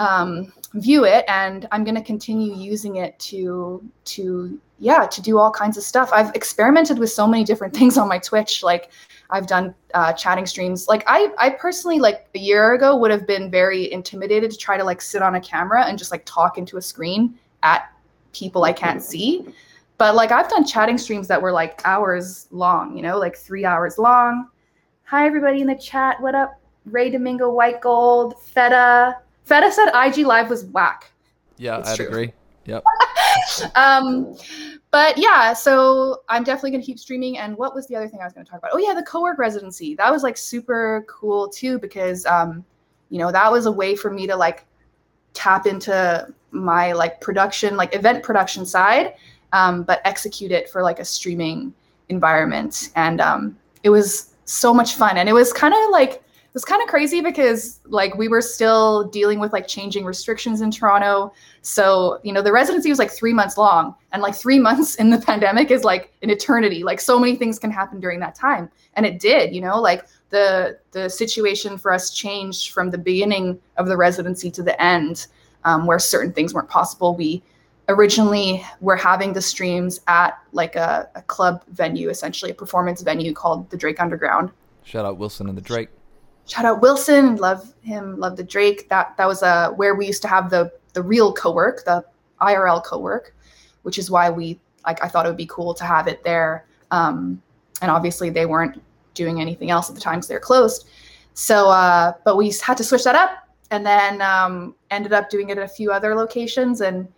um, 0.00 0.52
view 0.74 1.04
it 1.04 1.24
and 1.26 1.66
i'm 1.72 1.82
going 1.82 1.96
to 1.96 2.02
continue 2.02 2.54
using 2.54 2.96
it 2.96 3.18
to 3.18 3.82
to 4.04 4.58
yeah 4.78 5.04
to 5.04 5.20
do 5.20 5.36
all 5.36 5.50
kinds 5.50 5.76
of 5.76 5.82
stuff 5.82 6.10
i've 6.12 6.32
experimented 6.36 6.98
with 6.98 7.10
so 7.10 7.26
many 7.26 7.42
different 7.42 7.74
things 7.78 7.98
on 7.98 8.08
my 8.08 8.18
twitch 8.18 8.62
like 8.62 8.90
I've 9.30 9.46
done 9.46 9.74
uh, 9.94 10.12
chatting 10.12 10.46
streams. 10.46 10.88
Like 10.88 11.04
I, 11.06 11.32
I 11.38 11.50
personally 11.50 11.98
like 11.98 12.28
a 12.34 12.38
year 12.38 12.74
ago 12.74 12.96
would 12.96 13.10
have 13.10 13.26
been 13.26 13.50
very 13.50 13.90
intimidated 13.92 14.50
to 14.50 14.56
try 14.56 14.76
to 14.76 14.84
like 14.84 15.00
sit 15.00 15.22
on 15.22 15.36
a 15.36 15.40
camera 15.40 15.84
and 15.84 15.98
just 15.98 16.10
like 16.10 16.24
talk 16.24 16.58
into 16.58 16.76
a 16.76 16.82
screen 16.82 17.38
at 17.62 17.92
people 18.32 18.64
I 18.64 18.72
can't 18.72 19.02
see. 19.02 19.46
But 19.98 20.14
like 20.14 20.32
I've 20.32 20.48
done 20.48 20.64
chatting 20.64 20.98
streams 20.98 21.28
that 21.28 21.40
were 21.40 21.52
like 21.52 21.80
hours 21.84 22.48
long, 22.50 22.96
you 22.96 23.02
know, 23.02 23.18
like 23.18 23.36
three 23.36 23.64
hours 23.64 23.98
long. 23.98 24.48
Hi 25.04 25.26
everybody 25.26 25.60
in 25.60 25.66
the 25.66 25.74
chat. 25.74 26.20
What 26.20 26.34
up? 26.34 26.60
Ray 26.86 27.10
Domingo, 27.10 27.50
White 27.50 27.80
Gold, 27.80 28.40
Feta. 28.40 29.18
Feta 29.50 29.72
said 29.72 29.90
IG 29.92 30.24
Live 30.24 30.48
was 30.48 30.64
whack. 30.66 31.10
Yeah, 31.56 31.82
I'd 31.84 31.98
agree. 31.98 32.32
Yep. 32.66 32.84
um, 33.74 34.36
but 34.92 35.18
yeah, 35.18 35.52
so 35.52 36.22
I'm 36.28 36.44
definitely 36.44 36.70
gonna 36.70 36.84
keep 36.84 37.00
streaming. 37.00 37.36
And 37.38 37.56
what 37.56 37.74
was 37.74 37.88
the 37.88 37.96
other 37.96 38.06
thing 38.06 38.20
I 38.20 38.24
was 38.24 38.32
gonna 38.32 38.46
talk 38.46 38.60
about? 38.60 38.70
Oh 38.72 38.78
yeah, 38.78 38.94
the 38.94 39.02
co-work 39.02 39.38
residency. 39.38 39.96
That 39.96 40.12
was 40.12 40.22
like 40.22 40.36
super 40.36 41.04
cool 41.08 41.48
too 41.48 41.80
because 41.80 42.24
um, 42.26 42.64
you 43.08 43.18
know, 43.18 43.32
that 43.32 43.50
was 43.50 43.66
a 43.66 43.72
way 43.72 43.96
for 43.96 44.08
me 44.08 44.28
to 44.28 44.36
like 44.36 44.66
tap 45.34 45.66
into 45.66 46.32
my 46.52 46.92
like 46.92 47.20
production, 47.20 47.76
like 47.76 47.92
event 47.92 48.22
production 48.22 48.64
side, 48.64 49.14
um, 49.52 49.82
but 49.82 50.00
execute 50.04 50.52
it 50.52 50.70
for 50.70 50.80
like 50.80 51.00
a 51.00 51.04
streaming 51.04 51.74
environment. 52.08 52.90
And 52.94 53.20
um, 53.20 53.58
it 53.82 53.90
was 53.90 54.32
so 54.44 54.72
much 54.72 54.94
fun. 54.94 55.16
And 55.16 55.28
it 55.28 55.32
was 55.32 55.52
kind 55.52 55.74
of 55.74 55.90
like 55.90 56.22
it 56.50 56.54
was 56.54 56.64
kind 56.64 56.82
of 56.82 56.88
crazy 56.88 57.20
because 57.20 57.78
like 57.84 58.16
we 58.16 58.26
were 58.26 58.42
still 58.42 59.04
dealing 59.04 59.38
with 59.38 59.52
like 59.52 59.68
changing 59.68 60.04
restrictions 60.04 60.60
in 60.60 60.72
Toronto. 60.72 61.32
So, 61.62 62.18
you 62.24 62.32
know, 62.32 62.42
the 62.42 62.50
residency 62.50 62.88
was 62.88 62.98
like 62.98 63.12
three 63.12 63.32
months 63.32 63.56
long, 63.56 63.94
and 64.10 64.20
like 64.20 64.34
three 64.34 64.58
months 64.68 64.96
in 64.96 65.10
the 65.10 65.18
pandemic 65.18 65.70
is 65.70 65.84
like 65.84 66.12
an 66.22 66.30
eternity. 66.30 66.82
Like 66.82 67.00
so 67.00 67.20
many 67.20 67.36
things 67.36 67.60
can 67.60 67.70
happen 67.70 68.00
during 68.00 68.18
that 68.18 68.34
time. 68.34 68.68
And 68.94 69.06
it 69.06 69.20
did, 69.20 69.54
you 69.54 69.60
know, 69.60 69.80
like 69.80 70.06
the 70.30 70.76
the 70.90 71.08
situation 71.08 71.78
for 71.78 71.92
us 71.92 72.10
changed 72.10 72.70
from 72.70 72.90
the 72.90 72.98
beginning 72.98 73.60
of 73.76 73.86
the 73.86 73.96
residency 73.96 74.50
to 74.50 74.62
the 74.62 74.80
end, 74.82 75.28
um, 75.62 75.86
where 75.86 76.00
certain 76.00 76.32
things 76.32 76.52
weren't 76.52 76.68
possible. 76.68 77.14
We 77.14 77.44
originally 77.88 78.64
were 78.80 78.96
having 78.96 79.34
the 79.34 79.42
streams 79.42 80.00
at 80.08 80.36
like 80.50 80.74
a, 80.74 81.08
a 81.14 81.22
club 81.22 81.62
venue, 81.68 82.08
essentially 82.08 82.50
a 82.50 82.54
performance 82.54 83.02
venue 83.02 83.32
called 83.32 83.70
the 83.70 83.76
Drake 83.76 84.00
Underground 84.00 84.50
Shout 84.84 85.04
out 85.04 85.18
Wilson 85.18 85.48
and 85.48 85.56
the 85.56 85.62
Drake. 85.62 85.88
Shout 86.46 86.64
out 86.64 86.80
Wilson, 86.80 87.36
love 87.36 87.74
him, 87.82 88.18
love 88.18 88.36
the 88.36 88.44
Drake. 88.44 88.88
That 88.88 89.16
that 89.16 89.26
was 89.26 89.42
uh, 89.42 89.70
where 89.70 89.94
we 89.94 90.06
used 90.06 90.22
to 90.22 90.28
have 90.28 90.50
the 90.50 90.72
the 90.92 91.02
real 91.02 91.32
co-work, 91.32 91.84
the 91.84 92.04
IRL 92.40 92.82
co-work, 92.84 93.34
which 93.82 93.98
is 93.98 94.10
why 94.10 94.30
we 94.30 94.58
like 94.86 95.02
I 95.02 95.08
thought 95.08 95.26
it 95.26 95.28
would 95.28 95.36
be 95.36 95.46
cool 95.46 95.74
to 95.74 95.84
have 95.84 96.08
it 96.08 96.24
there. 96.24 96.66
Um, 96.90 97.40
and 97.82 97.90
obviously 97.90 98.30
they 98.30 98.46
weren't 98.46 98.80
doing 99.14 99.40
anything 99.40 99.70
else 99.70 99.88
at 99.88 99.94
the 99.94 100.00
time 100.00 100.16
because 100.16 100.28
they're 100.28 100.40
closed. 100.40 100.88
So, 101.34 101.70
uh, 101.70 102.12
but 102.24 102.36
we 102.36 102.52
had 102.62 102.76
to 102.76 102.84
switch 102.84 103.04
that 103.04 103.14
up, 103.14 103.48
and 103.70 103.86
then 103.86 104.20
um, 104.20 104.74
ended 104.90 105.12
up 105.12 105.30
doing 105.30 105.50
it 105.50 105.58
at 105.58 105.64
a 105.64 105.68
few 105.68 105.92
other 105.92 106.14
locations, 106.14 106.80
and 106.80 107.08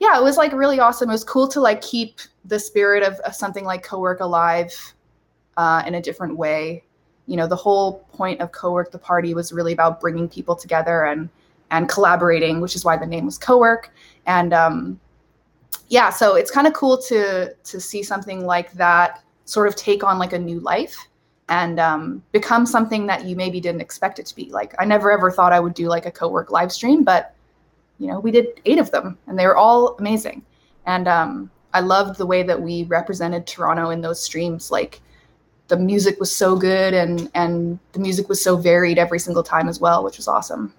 yeah, 0.00 0.18
it 0.18 0.22
was 0.22 0.36
like 0.36 0.52
really 0.52 0.80
awesome. 0.80 1.08
It 1.08 1.12
was 1.12 1.24
cool 1.24 1.48
to 1.48 1.60
like 1.60 1.80
keep 1.82 2.20
the 2.44 2.58
spirit 2.58 3.02
of, 3.02 3.14
of 3.20 3.34
something 3.34 3.64
like 3.64 3.82
co-work 3.82 4.20
alive 4.20 4.72
uh, 5.56 5.82
in 5.86 5.94
a 5.94 6.02
different 6.02 6.36
way. 6.36 6.84
You 7.28 7.36
know, 7.36 7.46
the 7.46 7.56
whole 7.56 8.00
point 8.12 8.40
of 8.40 8.50
co-work 8.50 8.90
the 8.90 8.98
party 8.98 9.34
was 9.34 9.52
really 9.52 9.72
about 9.72 10.00
bringing 10.00 10.28
people 10.28 10.56
together 10.56 11.04
and 11.04 11.28
and 11.70 11.88
collaborating, 11.88 12.60
which 12.60 12.74
is 12.74 12.84
why 12.84 12.96
the 12.96 13.06
name 13.06 13.26
was 13.26 13.38
co-work. 13.38 13.92
And 14.26 14.52
um, 14.52 14.98
yeah, 15.88 16.10
so 16.10 16.34
it's 16.34 16.50
kind 16.50 16.66
of 16.66 16.72
cool 16.72 16.98
to 17.02 17.54
to 17.54 17.80
see 17.80 18.02
something 18.02 18.44
like 18.44 18.72
that 18.72 19.22
sort 19.44 19.68
of 19.68 19.76
take 19.76 20.02
on 20.02 20.18
like 20.18 20.32
a 20.32 20.38
new 20.38 20.60
life 20.60 20.96
and 21.48 21.80
um, 21.80 22.22
become 22.32 22.66
something 22.66 23.06
that 23.06 23.24
you 23.24 23.34
maybe 23.34 23.60
didn't 23.60 23.80
expect 23.80 24.18
it 24.18 24.26
to 24.26 24.34
be. 24.34 24.50
Like 24.50 24.74
I 24.78 24.84
never 24.84 25.10
ever 25.10 25.30
thought 25.30 25.52
I 25.52 25.60
would 25.60 25.74
do 25.74 25.88
like 25.88 26.06
a 26.06 26.10
co-work 26.10 26.50
live 26.50 26.72
stream, 26.72 27.04
but 27.04 27.34
you 27.98 28.06
know, 28.06 28.20
we 28.20 28.30
did 28.30 28.60
eight 28.64 28.78
of 28.78 28.90
them 28.90 29.18
and 29.26 29.38
they 29.38 29.46
were 29.46 29.56
all 29.56 29.96
amazing. 29.98 30.44
And 30.86 31.08
um, 31.08 31.50
I 31.74 31.80
loved 31.80 32.16
the 32.18 32.26
way 32.26 32.42
that 32.42 32.60
we 32.60 32.84
represented 32.84 33.46
Toronto 33.46 33.90
in 33.90 34.00
those 34.00 34.22
streams. 34.22 34.70
Like 34.70 35.00
the 35.68 35.76
music 35.76 36.18
was 36.18 36.34
so 36.34 36.56
good 36.56 36.94
and 36.94 37.30
and 37.34 37.78
the 37.92 38.00
music 38.00 38.28
was 38.28 38.42
so 38.42 38.56
varied 38.56 38.98
every 38.98 39.18
single 39.18 39.42
time 39.42 39.68
as 39.68 39.80
well, 39.80 40.02
which 40.02 40.16
was 40.16 40.26
awesome. 40.26 40.74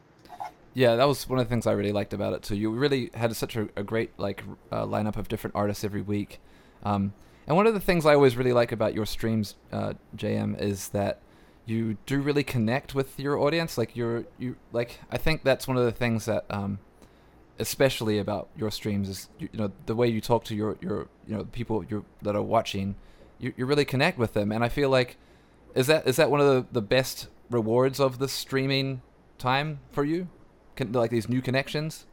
Yeah, 0.74 0.96
that 0.96 1.08
was 1.08 1.28
one 1.28 1.40
of 1.40 1.46
the 1.46 1.50
things 1.50 1.66
I 1.68 1.72
really 1.72 1.92
liked 1.92 2.14
about 2.14 2.34
it 2.34 2.44
too. 2.44 2.56
You 2.56 2.70
really 2.72 3.10
had 3.14 3.36
such 3.36 3.56
a, 3.56 3.70
a 3.76 3.84
great 3.84 4.12
like 4.18 4.44
uh, 4.72 4.86
lineup 4.86 5.16
of 5.16 5.28
different 5.28 5.56
artists 5.56 5.84
every 5.84 6.02
week. 6.02 6.40
Um, 6.84 7.14
and 7.48 7.56
one 7.56 7.68
of 7.68 7.74
the 7.74 7.80
things 7.80 8.06
I 8.06 8.14
always 8.14 8.38
really 8.38 8.54
like 8.54 8.72
about 8.72 8.94
your 8.94 9.06
streams, 9.06 9.56
uh, 9.72 9.94
JM, 10.16 10.60
is 10.62 10.90
that 10.90 11.20
you 11.66 11.98
do 12.06 12.22
really 12.22 12.44
connect 12.44 12.94
with 12.94 13.20
your 13.20 13.38
audience. 13.40 13.78
Like 13.78 13.96
you're 13.96 14.26
you 14.38 14.56
like 14.72 15.00
I 15.12 15.18
think 15.18 15.44
that's 15.44 15.68
one 15.68 15.78
of 15.78 15.86
the 15.86 15.92
things 15.92 16.26
that 16.26 16.46
um, 16.50 16.80
especially 17.60 18.18
about 18.18 18.50
your 18.56 18.72
streams 18.72 19.10
is 19.10 19.30
you, 19.38 19.50
know 19.54 19.72
the 19.86 19.96
way 19.96 20.08
you 20.08 20.22
talk 20.22 20.46
to 20.46 20.56
your 20.56 20.78
your 20.82 21.08
you 21.28 21.36
know 21.36 21.46
people 21.46 21.84
you 21.90 22.06
that 22.22 22.36
are 22.36 22.42
watching 22.42 22.96
you, 23.40 23.54
you 23.58 23.66
really 23.66 23.86
connect 23.86 24.18
with 24.18 24.34
them 24.34 24.52
and 24.52 24.64
i 24.64 24.70
feel 24.70 24.90
like 24.90 25.18
is 25.76 25.88
that 25.88 26.08
is 26.08 26.16
that 26.16 26.30
one 26.30 26.40
of 26.40 26.48
the, 26.48 26.66
the 26.72 26.82
best 26.82 27.28
rewards 27.50 28.00
of 28.00 28.20
the 28.20 28.28
streaming 28.28 29.02
time 29.38 29.80
for 29.92 30.04
you 30.04 30.28
Can, 30.76 30.92
like 30.92 31.12
these 31.12 31.30
new 31.30 31.42
connections 31.42 32.06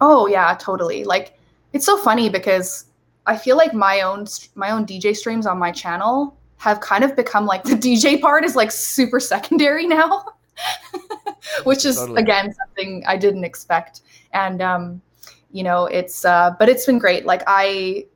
oh 0.00 0.26
yeah 0.26 0.54
totally 0.58 1.04
like 1.04 1.38
it's 1.72 1.86
so 1.86 1.96
funny 1.98 2.28
because 2.28 2.86
i 3.26 3.36
feel 3.36 3.56
like 3.56 3.74
my 3.74 4.00
own 4.00 4.26
my 4.54 4.70
own 4.70 4.86
dj 4.86 5.16
streams 5.16 5.46
on 5.46 5.58
my 5.58 5.70
channel 5.70 6.36
have 6.56 6.80
kind 6.80 7.04
of 7.04 7.14
become 7.16 7.46
like 7.46 7.62
the 7.64 7.74
dj 7.74 8.20
part 8.20 8.44
is 8.44 8.56
like 8.56 8.70
super 8.70 9.20
secondary 9.20 9.86
now 9.86 10.24
which 11.64 11.84
is 11.84 11.96
totally. 11.96 12.20
again 12.20 12.52
something 12.54 13.04
I 13.06 13.16
didn't 13.16 13.44
expect. 13.44 14.02
And 14.32 14.62
um, 14.62 15.02
you 15.50 15.62
know, 15.62 15.86
it's 15.86 16.24
uh, 16.24 16.54
but 16.58 16.68
it's 16.68 16.86
been 16.86 16.98
great. 16.98 17.26
Like 17.26 17.42
I, 17.46 18.06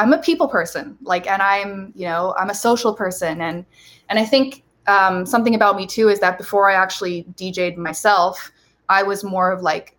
I'm 0.00 0.12
a 0.12 0.18
people 0.18 0.48
person. 0.48 0.96
Like, 1.02 1.26
and 1.26 1.42
I'm 1.42 1.92
you 1.94 2.06
know 2.06 2.34
I'm 2.38 2.50
a 2.50 2.54
social 2.54 2.94
person, 2.94 3.40
and 3.40 3.64
and 4.08 4.18
I 4.18 4.24
think 4.24 4.64
um, 4.86 5.26
something 5.26 5.54
about 5.54 5.76
me 5.76 5.86
too 5.86 6.08
is 6.08 6.20
that 6.20 6.38
before 6.38 6.70
I 6.70 6.74
actually 6.74 7.24
DJ'd 7.36 7.78
myself, 7.78 8.50
I 8.88 9.02
was 9.02 9.22
more 9.22 9.52
of 9.52 9.62
like, 9.62 9.96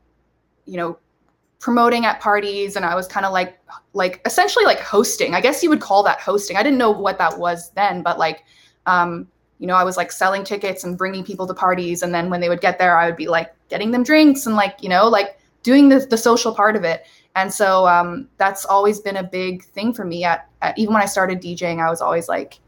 you 0.66 0.78
know, 0.78 0.98
promoting 1.60 2.06
at 2.06 2.20
parties 2.20 2.76
and 2.76 2.84
I 2.84 2.96
was 2.96 3.08
kind 3.08 3.26
of 3.26 3.32
like 3.32 3.60
like 3.94 4.22
essentially 4.26 4.66
like 4.66 4.80
hosting. 4.80 5.36
I 5.36 5.42
guess 5.42 5.62
you 5.64 5.70
would 5.70 5.80
call 5.80 6.04
that 6.04 6.20
hosting. 6.20 6.58
I 6.58 6.64
didn't 6.64 6.80
know 6.80 6.92
what 6.92 7.18
that 7.20 7.38
was 7.38 7.72
then, 7.72 8.02
but 8.02 8.18
like 8.18 8.44
um 8.86 9.28
you 9.60 9.68
know, 9.68 9.76
I 9.76 9.84
was 9.84 9.96
like 9.96 10.12
selling 10.12 10.44
tickets 10.44 10.84
and 10.84 10.98
bringing 10.98 11.24
people 11.24 11.46
to 11.46 11.54
parties. 11.54 12.02
And 12.02 12.16
then 12.16 12.32
when 12.32 12.42
they 12.42 12.50
would 12.50 12.62
get 12.62 12.80
there, 12.80 12.98
I 12.98 13.06
would 13.06 13.16
be 13.16 13.28
like 13.28 13.54
getting 13.70 13.92
them 13.92 14.02
drinks 14.02 14.48
and 14.48 14.56
like, 14.56 14.82
you 14.82 14.90
know, 14.90 15.08
like 15.08 15.38
doing 15.62 15.88
the, 15.88 16.00
the 16.00 16.18
social 16.18 16.52
part 16.52 16.76
of 16.76 16.84
it. 16.84 17.06
And 17.36 17.54
so 17.54 17.88
um, 17.88 18.28
that's 18.38 18.66
always 18.66 19.00
been 19.00 19.18
a 19.18 19.24
big 19.24 19.64
thing 19.64 19.94
for 19.94 20.06
me. 20.06 20.24
At, 20.24 20.50
at, 20.62 20.78
even 20.78 20.94
when 20.94 21.02
I 21.02 21.06
started 21.06 21.42
DJing, 21.42 21.84
I 21.86 21.90
was 21.90 22.02
always 22.02 22.28
like 22.28 22.60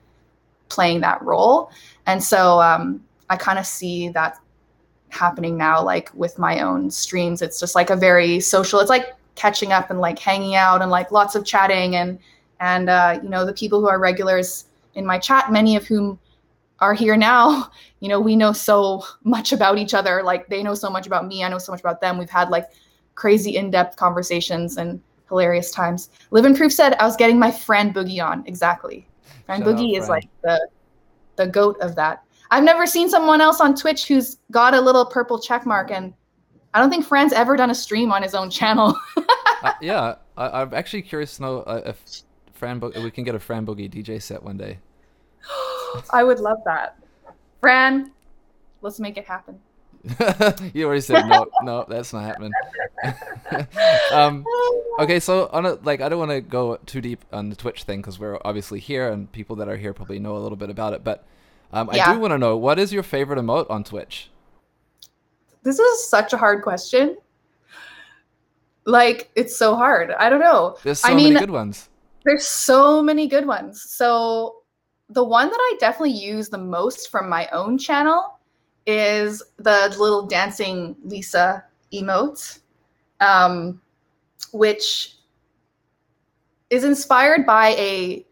playing 0.70 1.02
that 1.02 1.22
role. 1.22 1.72
And 2.06 2.24
so 2.24 2.62
um, 2.62 3.04
I 3.30 3.36
kind 3.36 3.60
of 3.60 3.66
see 3.66 4.10
that 4.10 4.38
happening 5.10 5.58
now, 5.58 5.84
like 5.84 6.10
with 6.14 6.40
my 6.40 6.62
own 6.62 6.90
streams. 6.90 7.42
It's 7.42 7.60
just 7.60 7.76
like 7.76 7.90
a 7.90 7.96
very 7.96 8.40
social. 8.40 8.80
It's 8.80 8.90
like 8.90 9.14
catching 9.36 9.72
up 9.72 9.90
and 9.90 10.00
like 10.00 10.20
hanging 10.20 10.56
out 10.56 10.82
and 10.82 10.92
like 10.92 11.12
lots 11.12 11.36
of 11.36 11.46
chatting 11.46 11.96
and 11.96 12.20
and 12.60 12.90
uh, 12.90 13.20
you 13.22 13.30
know 13.30 13.46
the 13.46 13.54
people 13.54 13.82
who 13.82 13.88
are 13.88 14.00
regulars 14.00 14.66
in 14.96 15.06
my 15.06 15.18
chat, 15.18 15.52
many 15.52 15.76
of 15.76 15.86
whom 15.86 16.20
are 16.80 16.94
here 16.94 17.16
now 17.16 17.72
you 18.02 18.10
know 18.10 18.20
we 18.20 18.36
know 18.36 18.52
so 18.52 19.04
much 19.24 19.54
about 19.54 19.78
each 19.78 19.94
other 19.94 20.22
like 20.22 20.48
they 20.48 20.62
know 20.62 20.76
so 20.76 20.90
much 20.90 21.08
about 21.08 21.26
me 21.26 21.44
i 21.44 21.48
know 21.48 21.58
so 21.58 21.72
much 21.72 21.80
about 21.80 22.02
them 22.02 22.18
we've 22.18 22.30
had 22.30 22.50
like 22.50 22.70
crazy 23.16 23.56
in-depth 23.56 23.96
conversations 23.96 24.78
and 24.78 25.02
hilarious 25.30 25.72
times. 25.72 26.10
Living 26.32 26.56
proof 26.56 26.72
said 26.72 26.94
i 26.96 27.06
was 27.06 27.16
getting 27.16 27.40
my 27.40 27.52
friend 27.52 27.94
boogie 27.94 28.24
on. 28.24 28.44
Exactly. 28.46 29.08
Friend 29.46 29.64
boogie 29.64 29.98
is 29.98 30.10
like 30.10 30.28
the 30.44 30.68
the 31.36 31.48
goat 31.48 31.78
of 31.82 31.96
that. 31.96 32.24
I've 32.52 32.64
never 32.64 32.86
seen 32.86 33.10
someone 33.10 33.42
else 33.42 33.60
on 33.60 33.76
twitch 33.76 34.08
who's 34.08 34.38
got 34.52 34.74
a 34.74 34.82
little 34.82 35.06
purple 35.06 35.40
check 35.40 35.66
mark 35.66 35.90
and 35.90 36.14
i 36.76 36.80
don't 36.80 36.92
think 36.92 37.06
fran's 37.06 37.34
ever 37.34 37.58
done 37.58 37.72
a 37.72 37.76
stream 37.76 38.12
on 38.12 38.22
his 38.22 38.36
own 38.36 38.50
channel. 38.50 38.98
Uh, 39.64 39.72
yeah 39.80 40.16
I, 40.36 40.64
am 40.64 40.74
actually 40.74 41.04
curious 41.04 41.38
to 41.38 41.42
know 41.42 41.60
uh, 41.62 41.82
if 41.86 42.24
fran 42.54 42.80
Bo- 42.80 42.92
we 43.02 43.10
can 43.10 43.24
get 43.24 43.34
a 43.34 43.40
fran 43.40 43.66
boogie 43.66 43.90
dj 43.90 44.22
set 44.22 44.44
one 44.44 44.58
day. 44.58 44.78
I 46.12 46.26
would 46.26 46.40
love 46.40 46.58
that. 46.66 46.98
Fran, 47.62 48.12
let's 48.82 49.00
make 49.00 49.16
it 49.16 49.24
happen. 49.24 49.58
you 50.74 50.86
already 50.86 51.00
said 51.00 51.26
no, 51.28 51.48
no, 51.62 51.86
that's 51.88 52.12
not 52.12 52.24
happening. 52.24 52.52
um, 54.12 54.46
okay, 55.00 55.20
so 55.20 55.50
on 55.54 55.66
a, 55.66 55.74
like 55.76 56.02
I 56.02 56.10
don't 56.10 56.20
want 56.20 56.32
to 56.32 56.42
go 56.42 56.76
too 56.86 57.00
deep 57.00 57.24
on 57.32 57.50
the 57.50 57.56
Twitch 57.56 57.84
thing 57.84 58.02
because 58.02 58.20
we're 58.20 58.38
obviously 58.44 58.82
here 58.82 59.10
and 59.10 59.32
people 59.32 59.56
that 59.58 59.70
are 59.70 59.78
here 59.78 59.94
probably 59.94 60.20
know 60.20 60.36
a 60.36 60.40
little 60.40 60.58
bit 60.58 60.70
about 60.70 60.94
it. 60.94 61.06
But 61.06 61.26
um, 61.72 61.90
yeah. 61.94 62.10
I 62.10 62.14
do 62.14 62.20
want 62.20 62.32
to 62.32 62.38
know 62.38 62.58
what 62.58 62.80
is 62.80 62.92
your 62.92 63.04
favorite 63.04 63.40
emote 63.40 63.70
on 63.70 63.86
Twitch? 63.86 64.30
This 65.64 65.80
is 65.80 66.10
such 66.10 66.34
a 66.34 66.38
hard 66.38 66.64
question. 66.64 67.16
Like 68.86 69.32
it's 69.36 69.56
so 69.56 69.76
hard. 69.76 70.12
I 70.12 70.30
don't 70.30 70.42
know. 70.42 70.78
There's 70.84 71.00
so 71.00 71.10
I 71.10 71.16
many 71.16 71.34
good 71.34 71.52
ones. 71.52 71.90
There's 72.26 72.46
so 72.46 73.02
many 73.02 73.28
good 73.28 73.46
ones. 73.46 73.82
So 73.82 74.64
the 75.10 75.24
one 75.24 75.50
that 75.50 75.60
I 75.60 75.78
definitely 75.80 76.12
use 76.12 76.50
the 76.50 76.58
most 76.58 77.10
from 77.10 77.30
my 77.30 77.48
own 77.54 77.78
channel 77.78 78.40
is 78.86 79.42
the 79.58 79.96
little 80.00 80.26
dancing 80.26 80.96
Lisa 81.04 81.64
emote, 81.94 82.60
um, 83.20 83.82
which 84.52 85.16
is 86.70 86.84
inspired 86.84 87.46
by 87.46 87.70
a 87.70 88.26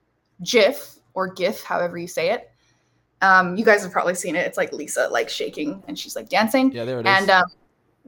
GIF 0.44 0.96
or 1.14 1.34
GIF, 1.34 1.64
however 1.64 1.98
you 1.98 2.08
say 2.08 2.32
it. 2.32 2.52
Um, 3.22 3.56
you 3.56 3.64
guys 3.64 3.84
have 3.84 3.92
probably 3.92 4.16
seen 4.16 4.36
it. 4.36 4.46
It's 4.48 4.58
like 4.58 4.74
Lisa 4.74 5.08
like 5.12 5.30
shaking 5.30 5.84
and 5.88 5.98
she's 5.98 6.16
like 6.16 6.28
dancing. 6.28 6.72
Yeah, 6.72 6.86
there 6.86 7.00
it 7.00 7.08
is. 7.08 7.14
And 7.14 7.30
um, 7.30 7.46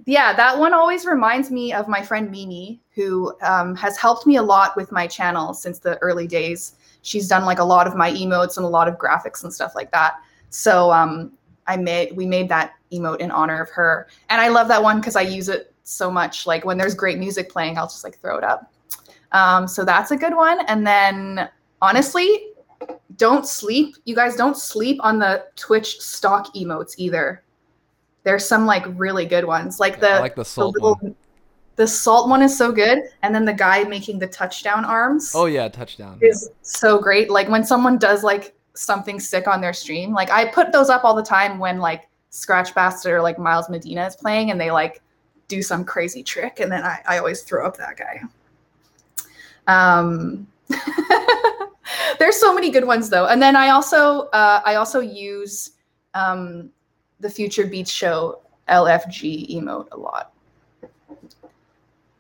yeah, 0.05 0.33
that 0.33 0.57
one 0.57 0.73
always 0.73 1.05
reminds 1.05 1.51
me 1.51 1.71
of 1.71 1.87
my 1.87 2.01
friend 2.01 2.31
Mimi, 2.31 2.81
who 2.95 3.33
um, 3.43 3.75
has 3.75 3.97
helped 3.97 4.25
me 4.25 4.37
a 4.37 4.43
lot 4.43 4.75
with 4.75 4.91
my 4.91 5.05
channel 5.05 5.53
since 5.53 5.79
the 5.79 5.97
early 5.99 6.27
days 6.27 6.75
she's 7.03 7.27
done 7.27 7.45
like 7.45 7.59
a 7.59 7.63
lot 7.63 7.85
of 7.85 7.95
my 7.95 8.11
emotes 8.11 8.57
and 8.57 8.65
a 8.65 8.69
lot 8.69 8.87
of 8.87 8.97
graphics 8.97 9.43
and 9.43 9.53
stuff 9.53 9.73
like 9.75 9.91
that. 9.91 10.15
So 10.49 10.91
um, 10.91 11.31
I 11.67 11.77
made 11.77 12.15
we 12.15 12.25
made 12.25 12.49
that 12.49 12.73
emote 12.91 13.19
in 13.19 13.31
honor 13.31 13.61
of 13.61 13.69
her, 13.71 14.07
and 14.29 14.39
I 14.41 14.49
love 14.49 14.67
that 14.67 14.81
one 14.81 14.99
because 14.99 15.15
I 15.15 15.21
use 15.21 15.49
it 15.49 15.73
so 15.83 16.09
much. 16.11 16.45
Like 16.45 16.65
when 16.65 16.77
there's 16.77 16.95
great 16.95 17.19
music 17.19 17.49
playing, 17.49 17.77
I'll 17.77 17.87
just 17.87 18.03
like 18.03 18.17
throw 18.19 18.37
it 18.37 18.43
up. 18.43 18.71
Um, 19.31 19.67
so 19.67 19.83
that's 19.83 20.11
a 20.11 20.15
good 20.15 20.35
one. 20.35 20.65
And 20.67 20.85
then 20.85 21.49
honestly, 21.81 22.47
don't 23.17 23.47
sleep. 23.47 23.95
You 24.05 24.15
guys 24.15 24.35
don't 24.35 24.57
sleep 24.57 24.99
on 25.01 25.19
the 25.19 25.45
Twitch 25.55 25.99
stock 25.99 26.53
emotes 26.55 26.93
either. 26.97 27.43
There's 28.23 28.45
some 28.47 28.65
like 28.65 28.85
really 28.87 29.25
good 29.25 29.43
ones, 29.45 29.79
like 29.79 29.99
the, 29.99 30.11
I 30.11 30.19
like 30.19 30.35
the, 30.35 30.45
salt 30.45 30.75
the 30.75 30.79
little, 30.79 30.97
one. 31.01 31.15
The 31.75 31.87
salt 31.87 32.29
one 32.29 32.41
is 32.41 32.55
so 32.57 32.71
good, 32.71 32.99
and 33.21 33.35
then 33.35 33.43
the 33.43 33.53
guy 33.53 33.83
making 33.83 34.19
the 34.19 34.27
touchdown 34.27 34.85
arms. 34.85 35.33
Oh 35.35 35.45
yeah, 35.45 35.67
touchdown 35.67 36.19
is 36.21 36.49
so 36.61 36.99
great. 36.99 37.29
Like 37.29 37.49
when 37.49 37.65
someone 37.65 37.97
does 37.97 38.23
like 38.23 38.55
something 38.75 39.19
sick 39.19 39.47
on 39.47 39.61
their 39.61 39.73
stream, 39.73 40.13
like 40.13 40.31
I 40.31 40.45
put 40.45 40.71
those 40.71 40.89
up 40.89 41.03
all 41.03 41.15
the 41.15 41.23
time 41.23 41.59
when 41.59 41.79
like 41.79 42.09
Scratch 42.29 42.73
Bastid 42.73 43.11
or 43.11 43.21
like 43.21 43.37
Miles 43.37 43.69
Medina 43.69 44.05
is 44.05 44.15
playing, 44.15 44.51
and 44.51 44.59
they 44.59 44.71
like 44.71 45.01
do 45.47 45.61
some 45.61 45.85
crazy 45.85 46.23
trick, 46.23 46.59
and 46.59 46.71
then 46.71 46.83
I, 46.83 46.99
I 47.07 47.17
always 47.19 47.43
throw 47.43 47.65
up 47.65 47.77
that 47.77 47.97
guy. 47.97 48.21
Um, 49.67 50.47
there's 52.19 52.39
so 52.39 52.53
many 52.53 52.71
good 52.71 52.85
ones 52.85 53.09
though, 53.09 53.27
and 53.27 53.41
then 53.41 53.55
I 53.55 53.69
also 53.69 54.21
uh, 54.29 54.61
I 54.65 54.75
also 54.75 54.99
use 54.99 55.71
um, 56.13 56.69
the 57.19 57.29
Future 57.29 57.67
Beats 57.67 57.91
Show 57.91 58.41
LFG 58.69 59.55
emote 59.55 59.87
a 59.91 59.97
lot. 59.97 60.32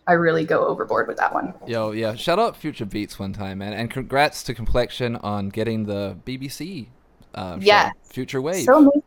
I 0.05 0.13
really 0.13 0.45
go 0.45 0.65
overboard 0.67 1.07
with 1.07 1.17
that 1.17 1.33
one. 1.33 1.53
Yo, 1.65 1.91
yeah. 1.91 2.15
Shout 2.15 2.39
out 2.39 2.57
Future 2.57 2.85
Beats 2.85 3.17
one 3.17 3.33
time, 3.33 3.59
man. 3.59 3.73
And 3.73 3.89
congrats 3.89 4.43
to 4.43 4.53
Complexion 4.53 5.15
on 5.17 5.49
getting 5.49 5.85
the 5.85 6.17
BBC 6.25 6.87
uh, 7.33 7.57
yeah. 7.59 7.91
Future 8.03 8.41
Wave. 8.41 8.65
So 8.65 8.77
amazing. 8.77 9.03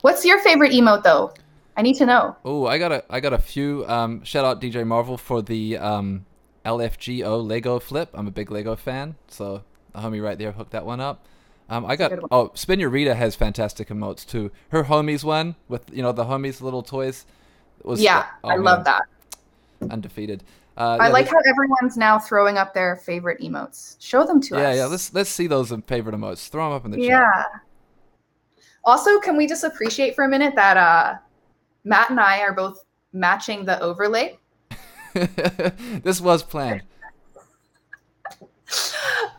What's 0.00 0.24
your 0.24 0.40
favorite 0.40 0.72
emote 0.72 1.02
though? 1.02 1.32
I 1.76 1.82
need 1.82 1.96
to 1.96 2.06
know. 2.06 2.36
Oh, 2.44 2.66
I 2.66 2.78
got 2.78 2.92
a 2.92 3.04
I 3.10 3.20
got 3.20 3.32
a 3.32 3.38
few. 3.38 3.86
Um, 3.86 4.24
shout 4.24 4.44
out 4.44 4.60
DJ 4.60 4.86
Marvel 4.86 5.16
for 5.16 5.42
the 5.42 5.76
um, 5.76 6.26
LFGO 6.64 7.46
Lego 7.46 7.78
flip. 7.78 8.10
I'm 8.14 8.26
a 8.26 8.30
big 8.30 8.50
Lego 8.50 8.76
fan, 8.76 9.16
so 9.28 9.62
the 9.92 10.00
homie 10.00 10.22
right 10.22 10.38
there 10.38 10.52
hooked 10.52 10.72
that 10.72 10.86
one 10.86 11.00
up. 11.00 11.26
Um, 11.68 11.86
I 11.86 11.96
got 11.96 12.12
oh, 12.30 12.50
Spin 12.54 12.80
Your 12.80 12.90
Rita 12.90 13.14
has 13.14 13.36
fantastic 13.36 13.88
emotes 13.88 14.26
too. 14.26 14.50
Her 14.70 14.84
homies 14.84 15.22
one 15.22 15.54
with 15.68 15.90
you 15.92 16.02
know 16.02 16.12
the 16.12 16.24
homies 16.24 16.60
little 16.60 16.82
toys 16.82 17.26
was 17.82 18.00
yeah, 18.00 18.26
oh, 18.42 18.50
I 18.50 18.56
man, 18.56 18.64
love 18.64 18.84
that. 18.84 19.02
Undefeated. 19.88 20.44
Uh, 20.76 20.96
I 21.00 21.06
yeah, 21.06 21.12
like 21.12 21.28
how 21.28 21.38
everyone's 21.48 21.96
now 21.96 22.18
throwing 22.18 22.58
up 22.58 22.74
their 22.74 22.96
favorite 22.96 23.40
emotes. 23.40 23.96
Show 24.00 24.26
them 24.26 24.40
to 24.42 24.54
yeah, 24.54 24.60
us. 24.60 24.76
Yeah, 24.76 24.82
yeah. 24.82 24.86
Let's 24.86 25.14
let's 25.14 25.30
see 25.30 25.46
those 25.46 25.72
favorite 25.86 26.14
emotes. 26.14 26.48
Throw 26.48 26.64
them 26.66 26.72
up 26.72 26.84
in 26.84 26.90
the 26.90 27.00
yeah. 27.00 27.20
chat. 27.20 27.46
Yeah. 27.52 27.58
Also, 28.84 29.18
can 29.20 29.36
we 29.36 29.46
just 29.46 29.64
appreciate 29.64 30.14
for 30.14 30.24
a 30.24 30.28
minute 30.28 30.54
that 30.54 30.76
uh, 30.76 31.16
Matt 31.84 32.10
and 32.10 32.20
I 32.20 32.40
are 32.40 32.52
both 32.52 32.84
matching 33.12 33.64
the 33.64 33.80
overlay? 33.80 34.38
this 35.12 36.20
was 36.20 36.42
planned. 36.42 36.82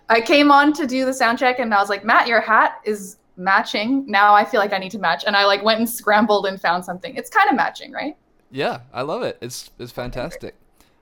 I 0.10 0.20
came 0.20 0.52
on 0.52 0.74
to 0.74 0.86
do 0.86 1.06
the 1.06 1.14
sound 1.14 1.40
check 1.40 1.60
and 1.60 1.74
I 1.74 1.80
was 1.80 1.90
like, 1.90 2.04
Matt, 2.04 2.28
your 2.28 2.42
hat 2.42 2.82
is 2.84 3.18
matching. 3.38 4.06
Now 4.08 4.36
I 4.36 4.44
feel 4.44 4.60
like 4.60 4.74
I 4.74 4.78
need 4.78 4.92
to 4.92 5.00
match. 5.00 5.24
And 5.26 5.36
I 5.36 5.46
like 5.46 5.64
went 5.64 5.80
and 5.80 5.90
scrambled 5.90 6.46
and 6.46 6.60
found 6.60 6.84
something. 6.84 7.16
It's 7.16 7.30
kind 7.30 7.50
of 7.50 7.56
matching, 7.56 7.92
right? 7.92 8.18
Yeah, 8.52 8.82
I 8.94 9.02
love 9.02 9.24
it. 9.24 9.38
It's 9.42 9.72
it's 9.80 9.92
fantastic. 9.92 10.56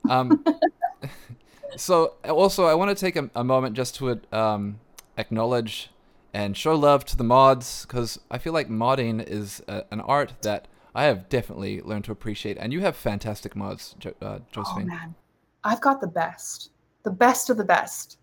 Um, 0.07 0.45
so 1.77 2.13
also 2.27 2.65
I 2.65 2.75
want 2.75 2.95
to 2.95 2.99
take 2.99 3.15
a, 3.15 3.29
a 3.35 3.43
moment 3.43 3.75
just 3.75 3.95
to 3.95 4.19
um, 4.31 4.79
acknowledge 5.17 5.89
and 6.33 6.55
show 6.55 6.75
love 6.75 7.05
to 7.05 7.17
the 7.17 7.23
mods 7.23 7.85
because 7.85 8.19
I 8.29 8.37
feel 8.37 8.53
like 8.53 8.69
modding 8.69 9.25
is 9.25 9.61
a, 9.67 9.83
an 9.91 9.99
art 10.01 10.33
that 10.41 10.67
I 10.93 11.05
have 11.05 11.29
definitely 11.29 11.81
learned 11.81 12.05
to 12.05 12.11
appreciate. 12.11 12.57
And 12.57 12.71
you 12.71 12.81
have 12.81 12.95
fantastic 12.95 13.55
mods, 13.55 13.95
jo- 13.99 14.13
uh, 14.21 14.39
Josephine. 14.51 14.83
Oh 14.83 14.95
man, 14.95 15.15
I've 15.63 15.81
got 15.81 16.01
the 16.01 16.07
best, 16.07 16.71
the 17.03 17.11
best 17.11 17.49
of 17.49 17.57
the 17.57 17.63
best. 17.63 18.17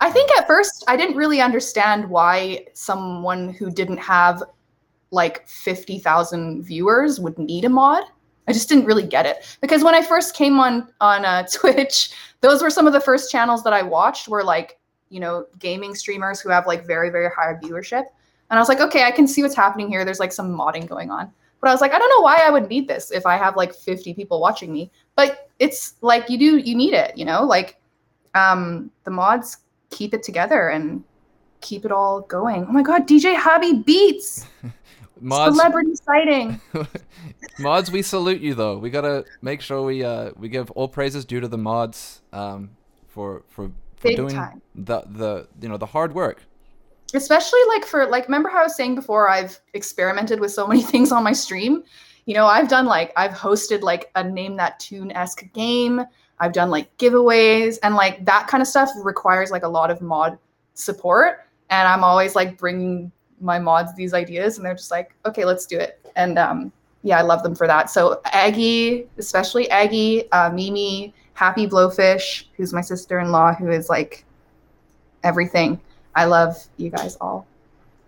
I 0.00 0.10
think 0.10 0.30
at 0.36 0.46
first 0.46 0.84
I 0.88 0.96
didn't 0.96 1.16
really 1.16 1.40
understand 1.40 2.08
why 2.08 2.66
someone 2.72 3.50
who 3.50 3.70
didn't 3.70 3.98
have 3.98 4.42
like 5.10 5.46
50,000 5.46 6.62
viewers 6.62 7.20
would 7.20 7.38
need 7.38 7.64
a 7.64 7.68
mod. 7.68 8.04
I 8.48 8.52
just 8.52 8.68
didn't 8.68 8.86
really 8.86 9.06
get 9.06 9.26
it 9.26 9.56
because 9.60 9.84
when 9.84 9.94
I 9.94 10.02
first 10.02 10.34
came 10.34 10.58
on 10.58 10.88
on 11.00 11.24
uh, 11.24 11.46
Twitch, 11.52 12.10
those 12.40 12.62
were 12.62 12.70
some 12.70 12.86
of 12.86 12.92
the 12.92 13.00
first 13.00 13.30
channels 13.30 13.62
that 13.64 13.72
I 13.72 13.82
watched 13.82 14.28
were 14.28 14.44
like 14.44 14.78
you 15.10 15.20
know 15.20 15.46
gaming 15.58 15.94
streamers 15.94 16.40
who 16.40 16.48
have 16.48 16.66
like 16.66 16.86
very 16.86 17.10
very 17.10 17.30
high 17.30 17.54
viewership, 17.62 18.04
and 18.50 18.58
I 18.58 18.58
was 18.58 18.68
like, 18.68 18.80
okay, 18.80 19.04
I 19.04 19.10
can 19.10 19.28
see 19.28 19.42
what's 19.42 19.56
happening 19.56 19.88
here. 19.88 20.04
There's 20.04 20.20
like 20.20 20.32
some 20.32 20.56
modding 20.56 20.86
going 20.88 21.10
on, 21.10 21.30
but 21.60 21.68
I 21.68 21.72
was 21.72 21.80
like, 21.80 21.92
I 21.92 21.98
don't 21.98 22.08
know 22.10 22.22
why 22.22 22.38
I 22.38 22.50
would 22.50 22.68
need 22.68 22.88
this 22.88 23.10
if 23.10 23.26
I 23.26 23.36
have 23.36 23.56
like 23.56 23.74
50 23.74 24.14
people 24.14 24.40
watching 24.40 24.72
me. 24.72 24.90
But 25.14 25.48
it's 25.58 25.94
like 26.00 26.28
you 26.28 26.38
do 26.38 26.56
you 26.56 26.74
need 26.74 26.94
it, 26.94 27.16
you 27.16 27.24
know, 27.24 27.44
like 27.44 27.80
um, 28.34 28.90
the 29.04 29.10
mods 29.10 29.58
keep 29.90 30.14
it 30.14 30.22
together 30.22 30.68
and 30.68 31.04
keep 31.60 31.84
it 31.84 31.92
all 31.92 32.22
going. 32.22 32.66
Oh 32.68 32.72
my 32.72 32.82
god, 32.82 33.06
DJ 33.06 33.36
Hobby 33.36 33.74
Beats. 33.74 34.46
mods, 35.22 35.56
Celebrity 35.56 35.94
sighting. 35.94 36.60
mods, 37.58 37.90
we 37.90 38.02
salute 38.02 38.40
you 38.40 38.54
though. 38.54 38.78
We 38.78 38.90
gotta 38.90 39.24
make 39.40 39.60
sure 39.60 39.82
we 39.82 40.04
uh 40.04 40.32
we 40.36 40.48
give 40.48 40.70
all 40.72 40.88
praises 40.88 41.24
due 41.24 41.40
to 41.40 41.48
the 41.48 41.58
mods 41.58 42.22
um 42.32 42.70
for 43.08 43.42
for 43.48 43.70
for 43.96 44.08
Big 44.08 44.16
doing 44.16 44.34
time. 44.34 44.60
the 44.74 45.02
the 45.06 45.48
you 45.60 45.68
know 45.68 45.76
the 45.76 45.86
hard 45.86 46.14
work. 46.14 46.42
Especially 47.14 47.60
like 47.68 47.84
for 47.84 48.06
like 48.06 48.26
remember 48.26 48.48
how 48.48 48.60
I 48.60 48.64
was 48.64 48.76
saying 48.76 48.94
before 48.94 49.28
I've 49.28 49.60
experimented 49.74 50.40
with 50.40 50.52
so 50.52 50.66
many 50.66 50.82
things 50.92 51.12
on 51.12 51.22
my 51.22 51.32
stream. 51.32 51.84
You 52.26 52.34
know, 52.34 52.46
I've 52.46 52.68
done 52.68 52.86
like 52.86 53.12
I've 53.16 53.32
hosted 53.32 53.82
like 53.82 54.10
a 54.14 54.24
name 54.24 54.56
that 54.56 54.78
tune 54.80 55.10
esque 55.12 55.52
game. 55.52 56.02
I've 56.38 56.52
done 56.52 56.70
like 56.70 56.96
giveaways 56.98 57.78
and 57.82 57.94
like 57.94 58.24
that 58.24 58.48
kind 58.48 58.60
of 58.60 58.66
stuff 58.66 58.90
requires 58.96 59.50
like 59.50 59.62
a 59.62 59.68
lot 59.68 59.90
of 59.90 60.00
mod 60.00 60.38
support. 60.74 61.46
And 61.70 61.86
I'm 61.88 62.02
always 62.04 62.34
like 62.34 62.58
bringing 62.58 63.12
my 63.42 63.58
mods 63.58 63.94
these 63.94 64.14
ideas 64.14 64.56
and 64.56 64.64
they're 64.64 64.74
just 64.74 64.90
like, 64.90 65.14
okay, 65.26 65.44
let's 65.44 65.66
do 65.66 65.78
it. 65.78 66.00
And 66.16 66.38
um, 66.38 66.72
yeah, 67.02 67.18
I 67.18 67.22
love 67.22 67.42
them 67.42 67.54
for 67.54 67.66
that. 67.66 67.90
So 67.90 68.20
Aggie, 68.26 69.06
especially 69.18 69.68
Aggie, 69.70 70.30
uh, 70.32 70.50
Mimi, 70.50 71.12
Happy 71.34 71.66
Blowfish, 71.66 72.44
who's 72.56 72.72
my 72.72 72.80
sister-in-law, 72.80 73.54
who 73.54 73.70
is 73.70 73.88
like 73.88 74.24
everything. 75.24 75.80
I 76.14 76.26
love 76.26 76.56
you 76.76 76.90
guys 76.90 77.16
all. 77.20 77.46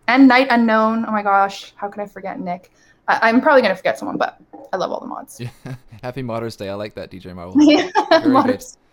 And 0.06 0.28
Night 0.28 0.48
Unknown. 0.50 1.04
Oh 1.06 1.12
my 1.12 1.22
gosh, 1.22 1.72
how 1.76 1.88
can 1.88 2.02
I 2.02 2.06
forget 2.06 2.38
Nick? 2.38 2.70
I- 3.08 3.28
am 3.28 3.40
probably 3.40 3.62
gonna 3.62 3.76
forget 3.76 3.98
someone, 3.98 4.16
but 4.16 4.38
I 4.72 4.76
love 4.76 4.90
all 4.90 5.00
the 5.00 5.06
mods. 5.06 5.40
Yeah. 5.40 5.50
Happy 6.02 6.22
Modders 6.22 6.56
Day. 6.56 6.68
I 6.68 6.74
like 6.74 6.94
that, 6.94 7.10
DJ 7.10 7.34
Marvel. 7.34 7.54
yeah, 7.62 7.90
Modders. 8.10 8.76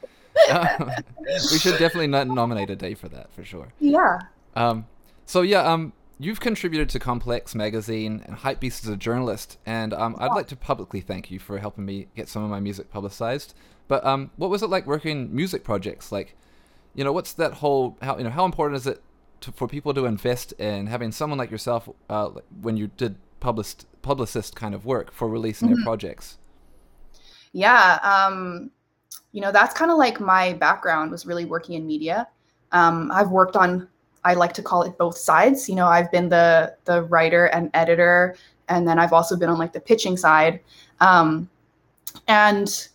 Um, 0.49 0.89
we 1.27 1.59
should 1.59 1.77
definitely 1.77 2.07
not 2.07 2.25
nominate 2.25 2.69
a 2.69 2.75
day 2.75 2.93
for 2.93 3.09
that 3.09 3.33
for 3.33 3.43
sure. 3.43 3.67
Yeah. 3.81 4.17
Um. 4.55 4.85
So 5.25 5.41
yeah. 5.41 5.69
Um. 5.69 5.91
You've 6.21 6.39
contributed 6.39 6.87
to 6.89 6.99
Complex 6.99 7.55
Magazine 7.55 8.21
and 8.27 8.37
Hypebeast 8.37 8.83
as 8.83 8.89
a 8.89 8.95
journalist, 8.95 9.57
and 9.65 9.91
um, 9.91 10.15
I'd 10.19 10.35
like 10.35 10.45
to 10.49 10.55
publicly 10.55 11.01
thank 11.01 11.31
you 11.31 11.39
for 11.39 11.57
helping 11.57 11.83
me 11.83 12.09
get 12.15 12.29
some 12.29 12.43
of 12.43 12.49
my 12.51 12.59
music 12.59 12.91
publicized. 12.91 13.55
But 13.87 14.05
um, 14.05 14.29
what 14.35 14.51
was 14.51 14.61
it 14.61 14.69
like 14.69 14.85
working 14.85 15.35
music 15.35 15.63
projects? 15.63 16.11
Like, 16.11 16.35
you 16.93 17.03
know, 17.03 17.11
what's 17.11 17.33
that 17.33 17.53
whole 17.53 17.97
how 18.03 18.19
you 18.19 18.23
know 18.23 18.29
how 18.29 18.45
important 18.45 18.77
is 18.77 18.85
it 18.85 19.01
to, 19.39 19.51
for 19.51 19.67
people 19.67 19.95
to 19.95 20.05
invest 20.05 20.51
in 20.59 20.85
having 20.85 21.11
someone 21.11 21.39
like 21.39 21.49
yourself 21.49 21.89
uh, 22.07 22.29
when 22.61 22.77
you 22.77 22.91
did 22.97 23.15
published 23.39 23.87
publicist 24.03 24.55
kind 24.55 24.75
of 24.75 24.85
work 24.85 25.11
for 25.11 25.27
releasing 25.27 25.69
mm-hmm. 25.69 25.77
their 25.77 25.83
projects? 25.83 26.37
Yeah, 27.51 27.97
um, 28.03 28.69
you 29.31 29.41
know 29.41 29.51
that's 29.51 29.73
kind 29.73 29.89
of 29.89 29.97
like 29.97 30.19
my 30.19 30.53
background 30.53 31.09
was 31.09 31.25
really 31.25 31.45
working 31.45 31.73
in 31.73 31.87
media. 31.87 32.27
Um, 32.71 33.09
I've 33.11 33.31
worked 33.31 33.55
on 33.55 33.87
I 34.23 34.33
like 34.33 34.53
to 34.53 34.63
call 34.63 34.83
it 34.83 34.97
both 34.97 35.17
sides. 35.17 35.67
You 35.67 35.75
know, 35.75 35.87
I've 35.87 36.11
been 36.11 36.29
the 36.29 36.75
the 36.85 37.03
writer 37.03 37.45
and 37.47 37.69
editor, 37.73 38.35
and 38.69 38.87
then 38.87 38.99
I've 38.99 39.13
also 39.13 39.35
been 39.35 39.49
on 39.49 39.57
like 39.57 39.73
the 39.73 39.79
pitching 39.79 40.17
side. 40.17 40.59
Um, 40.99 41.49
and 42.27 42.87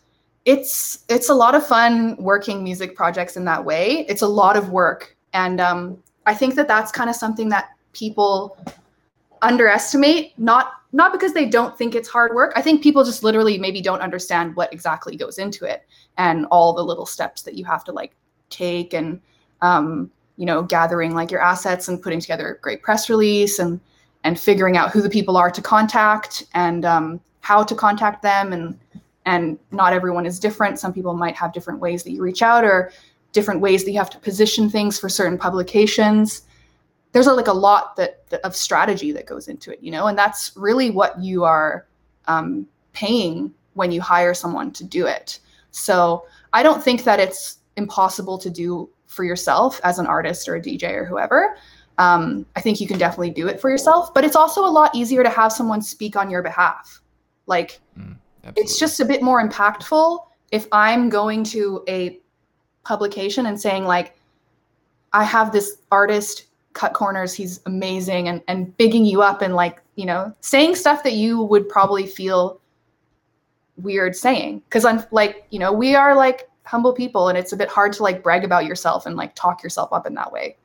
it's 0.44 1.04
it's 1.08 1.28
a 1.28 1.34
lot 1.34 1.54
of 1.54 1.66
fun 1.66 2.16
working 2.18 2.62
music 2.62 2.94
projects 2.94 3.36
in 3.36 3.44
that 3.46 3.64
way. 3.64 4.06
It's 4.08 4.22
a 4.22 4.28
lot 4.28 4.56
of 4.56 4.70
work, 4.70 5.16
and 5.32 5.60
um, 5.60 6.02
I 6.26 6.34
think 6.34 6.54
that 6.54 6.68
that's 6.68 6.92
kind 6.92 7.10
of 7.10 7.16
something 7.16 7.48
that 7.50 7.70
people 7.92 8.56
underestimate 9.42 10.38
not 10.38 10.72
not 10.92 11.12
because 11.12 11.34
they 11.34 11.46
don't 11.46 11.76
think 11.76 11.94
it's 11.94 12.08
hard 12.08 12.34
work 12.34 12.52
i 12.56 12.62
think 12.62 12.82
people 12.82 13.04
just 13.04 13.22
literally 13.22 13.58
maybe 13.58 13.82
don't 13.82 14.00
understand 14.00 14.56
what 14.56 14.72
exactly 14.72 15.14
goes 15.14 15.36
into 15.36 15.64
it 15.66 15.86
and 16.16 16.46
all 16.46 16.72
the 16.72 16.82
little 16.82 17.04
steps 17.04 17.42
that 17.42 17.54
you 17.54 17.64
have 17.64 17.84
to 17.84 17.92
like 17.92 18.16
take 18.48 18.94
and 18.94 19.20
um, 19.62 20.10
you 20.36 20.46
know 20.46 20.62
gathering 20.62 21.14
like 21.14 21.30
your 21.30 21.40
assets 21.40 21.88
and 21.88 22.02
putting 22.02 22.20
together 22.20 22.54
a 22.54 22.58
great 22.60 22.82
press 22.82 23.08
release 23.08 23.58
and 23.58 23.80
and 24.26 24.40
figuring 24.40 24.76
out 24.76 24.90
who 24.90 25.00
the 25.00 25.08
people 25.08 25.36
are 25.36 25.52
to 25.52 25.62
contact 25.62 26.44
and 26.52 26.84
um, 26.84 27.20
how 27.40 27.62
to 27.62 27.76
contact 27.76 28.22
them. 28.22 28.52
And 28.52 28.76
and 29.24 29.56
not 29.70 29.92
everyone 29.92 30.26
is 30.26 30.40
different. 30.40 30.80
Some 30.80 30.92
people 30.92 31.14
might 31.14 31.36
have 31.36 31.52
different 31.52 31.78
ways 31.78 32.02
that 32.02 32.10
you 32.10 32.22
reach 32.22 32.42
out 32.42 32.64
or 32.64 32.92
different 33.32 33.60
ways 33.60 33.84
that 33.84 33.92
you 33.92 33.98
have 33.98 34.10
to 34.10 34.18
position 34.18 34.68
things 34.68 34.98
for 34.98 35.08
certain 35.08 35.38
publications. 35.38 36.42
There's 37.12 37.26
a, 37.28 37.32
like 37.32 37.46
a 37.46 37.52
lot 37.52 37.96
that, 37.96 38.28
that, 38.30 38.40
of 38.42 38.54
strategy 38.54 39.12
that 39.12 39.26
goes 39.26 39.48
into 39.48 39.72
it, 39.72 39.80
you 39.80 39.90
know, 39.90 40.06
and 40.06 40.18
that's 40.18 40.52
really 40.56 40.90
what 40.90 41.18
you 41.20 41.44
are 41.44 41.86
um, 42.26 42.66
paying 42.92 43.52
when 43.74 43.90
you 43.90 44.00
hire 44.00 44.34
someone 44.34 44.70
to 44.72 44.84
do 44.84 45.06
it. 45.06 45.40
So 45.70 46.26
I 46.52 46.62
don't 46.62 46.82
think 46.82 47.04
that 47.04 47.20
it's 47.20 47.58
impossible 47.76 48.38
to 48.38 48.50
do 48.50 48.88
for 49.06 49.24
yourself 49.24 49.80
as 49.84 49.98
an 49.98 50.06
artist 50.06 50.48
or 50.48 50.56
a 50.56 50.60
DJ 50.60 50.92
or 50.92 51.04
whoever. 51.04 51.56
Um, 51.98 52.44
I 52.56 52.60
think 52.60 52.80
you 52.80 52.86
can 52.86 52.98
definitely 52.98 53.30
do 53.30 53.48
it 53.48 53.60
for 53.60 53.70
yourself, 53.70 54.12
but 54.12 54.24
it's 54.24 54.36
also 54.36 54.64
a 54.64 54.68
lot 54.68 54.94
easier 54.94 55.22
to 55.22 55.30
have 55.30 55.52
someone 55.52 55.80
speak 55.80 56.16
on 56.16 56.30
your 56.30 56.42
behalf. 56.42 57.00
Like, 57.46 57.80
mm, 57.98 58.16
it's 58.54 58.78
just 58.78 59.00
a 59.00 59.04
bit 59.04 59.22
more 59.22 59.46
impactful 59.46 60.26
if 60.52 60.66
I'm 60.72 61.08
going 61.08 61.42
to 61.44 61.82
a 61.88 62.20
publication 62.84 63.46
and 63.46 63.58
saying, 63.58 63.84
like, 63.84 64.18
I 65.12 65.24
have 65.24 65.52
this 65.52 65.78
artist 65.90 66.46
cut 66.76 66.92
corners. 66.92 67.32
He's 67.32 67.60
amazing 67.66 68.28
and 68.28 68.42
and 68.46 68.76
bigging 68.76 69.06
you 69.06 69.22
up 69.22 69.40
and 69.40 69.54
like 69.54 69.80
you 69.96 70.04
know 70.04 70.32
saying 70.40 70.76
stuff 70.76 71.02
that 71.02 71.14
you 71.14 71.42
would 71.42 71.68
probably 71.68 72.06
feel 72.06 72.60
weird 73.78 74.14
saying 74.14 74.60
because 74.68 74.84
I'm 74.84 75.02
like 75.10 75.46
you 75.50 75.58
know 75.58 75.72
we 75.72 75.94
are 75.94 76.14
like 76.14 76.48
humble 76.66 76.92
people 76.92 77.28
and 77.28 77.38
it's 77.38 77.52
a 77.52 77.56
bit 77.56 77.68
hard 77.68 77.92
to 77.94 78.02
like 78.02 78.22
brag 78.22 78.44
about 78.44 78.66
yourself 78.66 79.06
and 79.06 79.16
like 79.16 79.34
talk 79.34 79.62
yourself 79.62 79.92
up 79.92 80.06
in 80.06 80.14
that 80.14 80.30
way. 80.32 80.56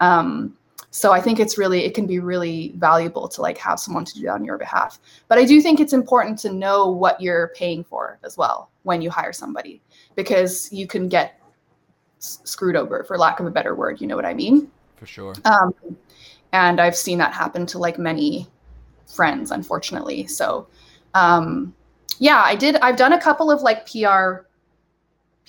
Um, 0.00 0.56
so 0.90 1.12
I 1.12 1.20
think 1.20 1.40
it's 1.40 1.58
really 1.58 1.84
it 1.84 1.94
can 1.94 2.06
be 2.06 2.18
really 2.18 2.72
valuable 2.76 3.28
to 3.28 3.42
like 3.42 3.58
have 3.58 3.80
someone 3.80 4.04
to 4.04 4.14
do 4.14 4.22
that 4.22 4.32
on 4.32 4.44
your 4.44 4.58
behalf. 4.58 4.98
But 5.28 5.38
I 5.38 5.44
do 5.44 5.60
think 5.60 5.80
it's 5.80 5.92
important 5.92 6.38
to 6.40 6.52
know 6.52 6.90
what 6.90 7.20
you're 7.20 7.52
paying 7.56 7.84
for 7.84 8.18
as 8.24 8.36
well 8.36 8.70
when 8.84 9.02
you 9.02 9.10
hire 9.10 9.32
somebody 9.32 9.82
because 10.14 10.72
you 10.72 10.86
can 10.86 11.08
get 11.08 11.40
s- 12.18 12.40
screwed 12.44 12.76
over 12.76 13.04
for 13.04 13.18
lack 13.18 13.40
of 13.40 13.46
a 13.46 13.50
better 13.50 13.74
word. 13.74 14.00
You 14.00 14.06
know 14.06 14.16
what 14.16 14.24
I 14.24 14.34
mean? 14.34 14.70
for 14.98 15.06
sure. 15.06 15.34
Um, 15.44 15.74
and 16.52 16.80
I've 16.80 16.96
seen 16.96 17.18
that 17.18 17.32
happen 17.32 17.66
to 17.66 17.78
like 17.78 17.98
many 17.98 18.48
friends, 19.06 19.50
unfortunately. 19.50 20.26
So, 20.26 20.66
um, 21.14 21.74
yeah, 22.18 22.42
I 22.44 22.56
did. 22.56 22.76
I've 22.76 22.96
done 22.96 23.12
a 23.12 23.20
couple 23.20 23.50
of 23.50 23.62
like 23.62 23.90
PR 23.90 24.47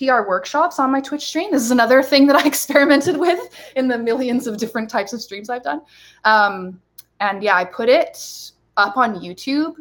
PR 0.00 0.26
workshops 0.26 0.78
on 0.78 0.90
my 0.90 1.00
Twitch 1.00 1.26
stream. 1.26 1.50
This 1.52 1.62
is 1.62 1.70
another 1.70 2.02
thing 2.02 2.26
that 2.26 2.36
I 2.36 2.46
experimented 2.46 3.16
with 3.16 3.50
in 3.76 3.88
the 3.88 3.98
millions 3.98 4.46
of 4.46 4.56
different 4.56 4.88
types 4.88 5.12
of 5.12 5.20
streams 5.20 5.50
I've 5.50 5.62
done. 5.62 5.82
Um, 6.24 6.80
and 7.20 7.42
yeah, 7.42 7.56
I 7.56 7.64
put 7.64 7.88
it 7.88 8.52
up 8.76 8.96
on 8.96 9.20
YouTube 9.20 9.76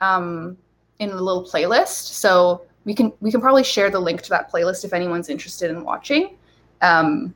um, 0.00 0.56
in 0.98 1.10
a 1.10 1.16
little 1.16 1.44
playlist. 1.44 2.12
So 2.14 2.62
we 2.84 2.94
can 2.94 3.12
we 3.20 3.30
can 3.30 3.40
probably 3.40 3.64
share 3.64 3.90
the 3.90 4.00
link 4.00 4.22
to 4.22 4.30
that 4.30 4.50
playlist 4.50 4.84
if 4.84 4.94
anyone's 4.94 5.28
interested 5.28 5.70
in 5.70 5.84
watching. 5.84 6.38
Um, 6.80 7.34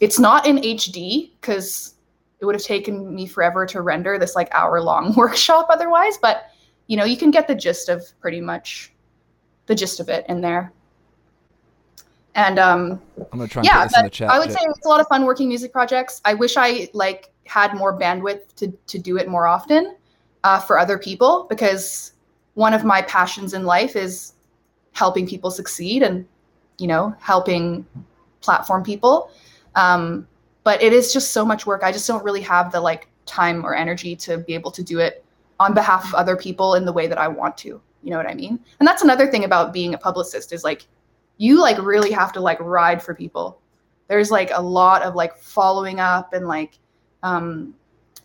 it's 0.00 0.18
not 0.18 0.46
in 0.46 0.56
HD 0.56 1.32
because 1.40 1.94
it 2.40 2.46
would 2.46 2.54
have 2.54 2.62
taken 2.62 3.14
me 3.14 3.26
forever 3.26 3.66
to 3.66 3.82
render 3.82 4.18
this 4.18 4.34
like 4.34 4.48
hour 4.54 4.80
long 4.80 5.14
workshop 5.16 5.66
otherwise. 5.68 6.16
But 6.16 6.50
you 6.86 6.96
know, 6.96 7.04
you 7.04 7.18
can 7.18 7.30
get 7.30 7.46
the 7.46 7.54
gist 7.54 7.90
of 7.90 8.02
pretty 8.20 8.40
much 8.40 8.92
the 9.66 9.74
gist 9.74 10.00
of 10.00 10.08
it 10.08 10.24
in 10.30 10.40
there. 10.40 10.72
And 12.38 12.60
um, 12.60 13.02
I'm 13.32 13.38
gonna 13.38 13.48
try. 13.48 13.60
And 13.60 13.66
yeah, 13.66 13.82
put 13.82 13.90
this 13.90 13.98
in 13.98 14.04
the 14.04 14.10
chat. 14.10 14.30
I 14.30 14.38
would 14.38 14.52
say 14.52 14.60
it's 14.62 14.86
a 14.86 14.88
lot 14.88 15.00
of 15.00 15.08
fun 15.08 15.24
working 15.24 15.48
music 15.48 15.72
projects. 15.72 16.20
I 16.24 16.34
wish 16.34 16.56
I 16.56 16.88
like 16.92 17.32
had 17.46 17.74
more 17.74 17.98
bandwidth 17.98 18.54
to 18.58 18.68
to 18.86 18.96
do 18.96 19.16
it 19.16 19.26
more 19.26 19.48
often 19.48 19.96
uh, 20.44 20.60
for 20.60 20.78
other 20.78 20.98
people 20.98 21.48
because 21.50 22.12
one 22.54 22.74
of 22.74 22.84
my 22.84 23.02
passions 23.02 23.54
in 23.54 23.64
life 23.64 23.96
is 23.96 24.34
helping 24.92 25.26
people 25.26 25.50
succeed 25.50 26.04
and 26.04 26.24
you 26.78 26.86
know 26.86 27.12
helping 27.18 27.84
platform 28.40 28.84
people. 28.84 29.32
Um, 29.74 30.28
but 30.62 30.80
it 30.80 30.92
is 30.92 31.12
just 31.12 31.32
so 31.32 31.44
much 31.44 31.66
work. 31.66 31.82
I 31.82 31.90
just 31.90 32.06
don't 32.06 32.22
really 32.22 32.42
have 32.42 32.70
the 32.70 32.80
like 32.80 33.08
time 33.26 33.66
or 33.66 33.74
energy 33.74 34.14
to 34.14 34.38
be 34.38 34.54
able 34.54 34.70
to 34.70 34.84
do 34.84 35.00
it 35.00 35.24
on 35.58 35.74
behalf 35.74 36.06
of 36.06 36.14
other 36.14 36.36
people 36.36 36.76
in 36.76 36.84
the 36.84 36.92
way 36.92 37.08
that 37.08 37.18
I 37.18 37.26
want 37.26 37.58
to. 37.58 37.80
You 38.04 38.10
know 38.12 38.16
what 38.16 38.28
I 38.28 38.34
mean? 38.34 38.60
And 38.78 38.86
that's 38.86 39.02
another 39.02 39.26
thing 39.26 39.42
about 39.42 39.72
being 39.72 39.92
a 39.92 39.98
publicist 39.98 40.52
is 40.52 40.62
like 40.62 40.86
you 41.38 41.60
like 41.60 41.78
really 41.78 42.12
have 42.12 42.32
to 42.34 42.40
like 42.40 42.60
ride 42.60 43.02
for 43.02 43.14
people. 43.14 43.62
There's 44.08 44.30
like 44.32 44.50
a 44.54 44.62
lot 44.62 45.02
of 45.02 45.16
like 45.16 45.38
following 45.38 46.00
up 46.00 46.34
and 46.34 46.48
like 46.48 46.78
um 47.24 47.74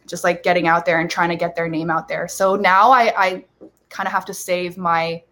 just 0.08 0.24
like 0.24 0.44
getting 0.44 0.68
out 0.68 0.86
there 0.86 1.00
and 1.02 1.10
trying 1.10 1.30
to 1.30 1.38
get 1.38 1.56
their 1.56 1.70
name 1.70 1.90
out 1.92 2.08
there. 2.10 2.28
So 2.30 2.56
now 2.58 2.92
I 2.92 3.14
I 3.18 3.46
kind 3.90 4.08
of 4.08 4.14
have 4.14 4.26
to 4.28 4.36
save 4.36 4.78
my 4.78 5.24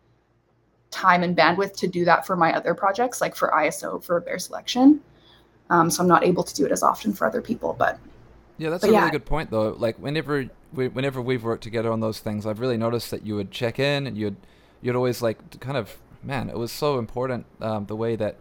time 0.91 1.23
and 1.23 1.35
bandwidth 1.37 1.75
to 1.77 1.87
do 1.87 2.05
that 2.05 2.25
for 2.25 2.35
my 2.35 2.53
other 2.55 2.73
projects 2.75 3.21
like 3.21 3.35
for 3.35 3.49
ISO 3.51 4.03
for 4.03 4.19
Bear 4.21 4.39
Selection. 4.39 5.01
Um, 5.69 5.89
so 5.91 6.03
I'm 6.03 6.09
not 6.09 6.23
able 6.25 6.43
to 6.43 6.55
do 6.55 6.65
it 6.65 6.71
as 6.73 6.83
often 6.83 7.13
for 7.13 7.27
other 7.27 7.41
people, 7.41 7.75
but 7.79 7.99
Yeah, 8.57 8.69
that's 8.69 8.83
But 8.83 8.89
a 8.89 8.91
yeah. 8.91 8.99
really 8.99 9.11
good 9.11 9.25
point, 9.25 9.49
though. 9.49 9.71
Like 9.77 9.97
whenever 9.97 10.49
we, 10.71 10.87
whenever 10.87 11.21
we've 11.21 11.43
worked 11.43 11.63
together 11.63 11.91
on 11.91 11.99
those 11.99 12.19
things, 12.19 12.45
I've 12.45 12.59
really 12.59 12.77
noticed 12.77 13.11
that 13.11 13.25
you 13.25 13.35
would 13.35 13.51
check 13.51 13.79
in 13.79 14.07
and 14.07 14.17
you'd 14.17 14.35
you'd 14.81 14.95
always 14.95 15.21
like 15.21 15.59
kind 15.59 15.77
of 15.77 15.97
man, 16.23 16.49
it 16.49 16.57
was 16.57 16.71
so 16.71 16.99
important 16.99 17.45
um, 17.61 17.85
the 17.85 17.95
way 17.95 18.15
that 18.15 18.37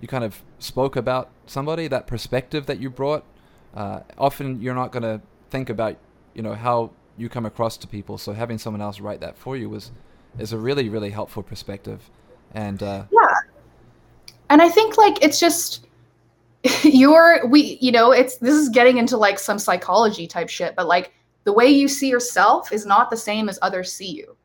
you 0.00 0.08
kind 0.08 0.24
of 0.24 0.42
spoke 0.58 0.96
about 0.96 1.30
somebody, 1.46 1.88
that 1.88 2.06
perspective 2.06 2.66
that 2.66 2.80
you 2.80 2.90
brought. 2.90 3.24
Uh, 3.74 4.00
often 4.16 4.60
you're 4.60 4.74
not 4.74 4.92
going 4.92 5.02
to 5.02 5.20
think 5.50 5.68
about 5.68 5.96
you 6.34 6.42
know 6.42 6.54
how 6.54 6.90
you 7.18 7.28
come 7.28 7.46
across 7.46 7.76
to 7.78 7.86
people, 7.86 8.18
so 8.18 8.32
having 8.32 8.58
someone 8.58 8.80
else 8.80 9.00
write 9.00 9.20
that 9.20 9.36
for 9.36 9.56
you 9.56 9.68
was 9.68 9.90
is 10.38 10.52
a 10.52 10.58
really 10.58 10.88
really 10.88 11.10
helpful 11.10 11.42
perspective. 11.42 12.10
And 12.54 12.82
uh, 12.82 13.04
yeah 13.10 13.26
and 14.50 14.62
i 14.62 14.68
think 14.68 14.96
like 14.96 15.22
it's 15.22 15.38
just 15.38 15.86
you're 16.82 17.46
we 17.46 17.78
you 17.80 17.92
know 17.92 18.12
it's 18.12 18.36
this 18.38 18.54
is 18.54 18.68
getting 18.68 18.98
into 18.98 19.16
like 19.16 19.38
some 19.38 19.58
psychology 19.58 20.26
type 20.26 20.48
shit 20.48 20.74
but 20.76 20.86
like 20.86 21.12
the 21.44 21.52
way 21.52 21.66
you 21.66 21.86
see 21.86 22.08
yourself 22.08 22.72
is 22.72 22.84
not 22.84 23.10
the 23.10 23.16
same 23.16 23.48
as 23.48 23.58
others 23.62 23.92
see 23.92 24.10
you 24.10 24.36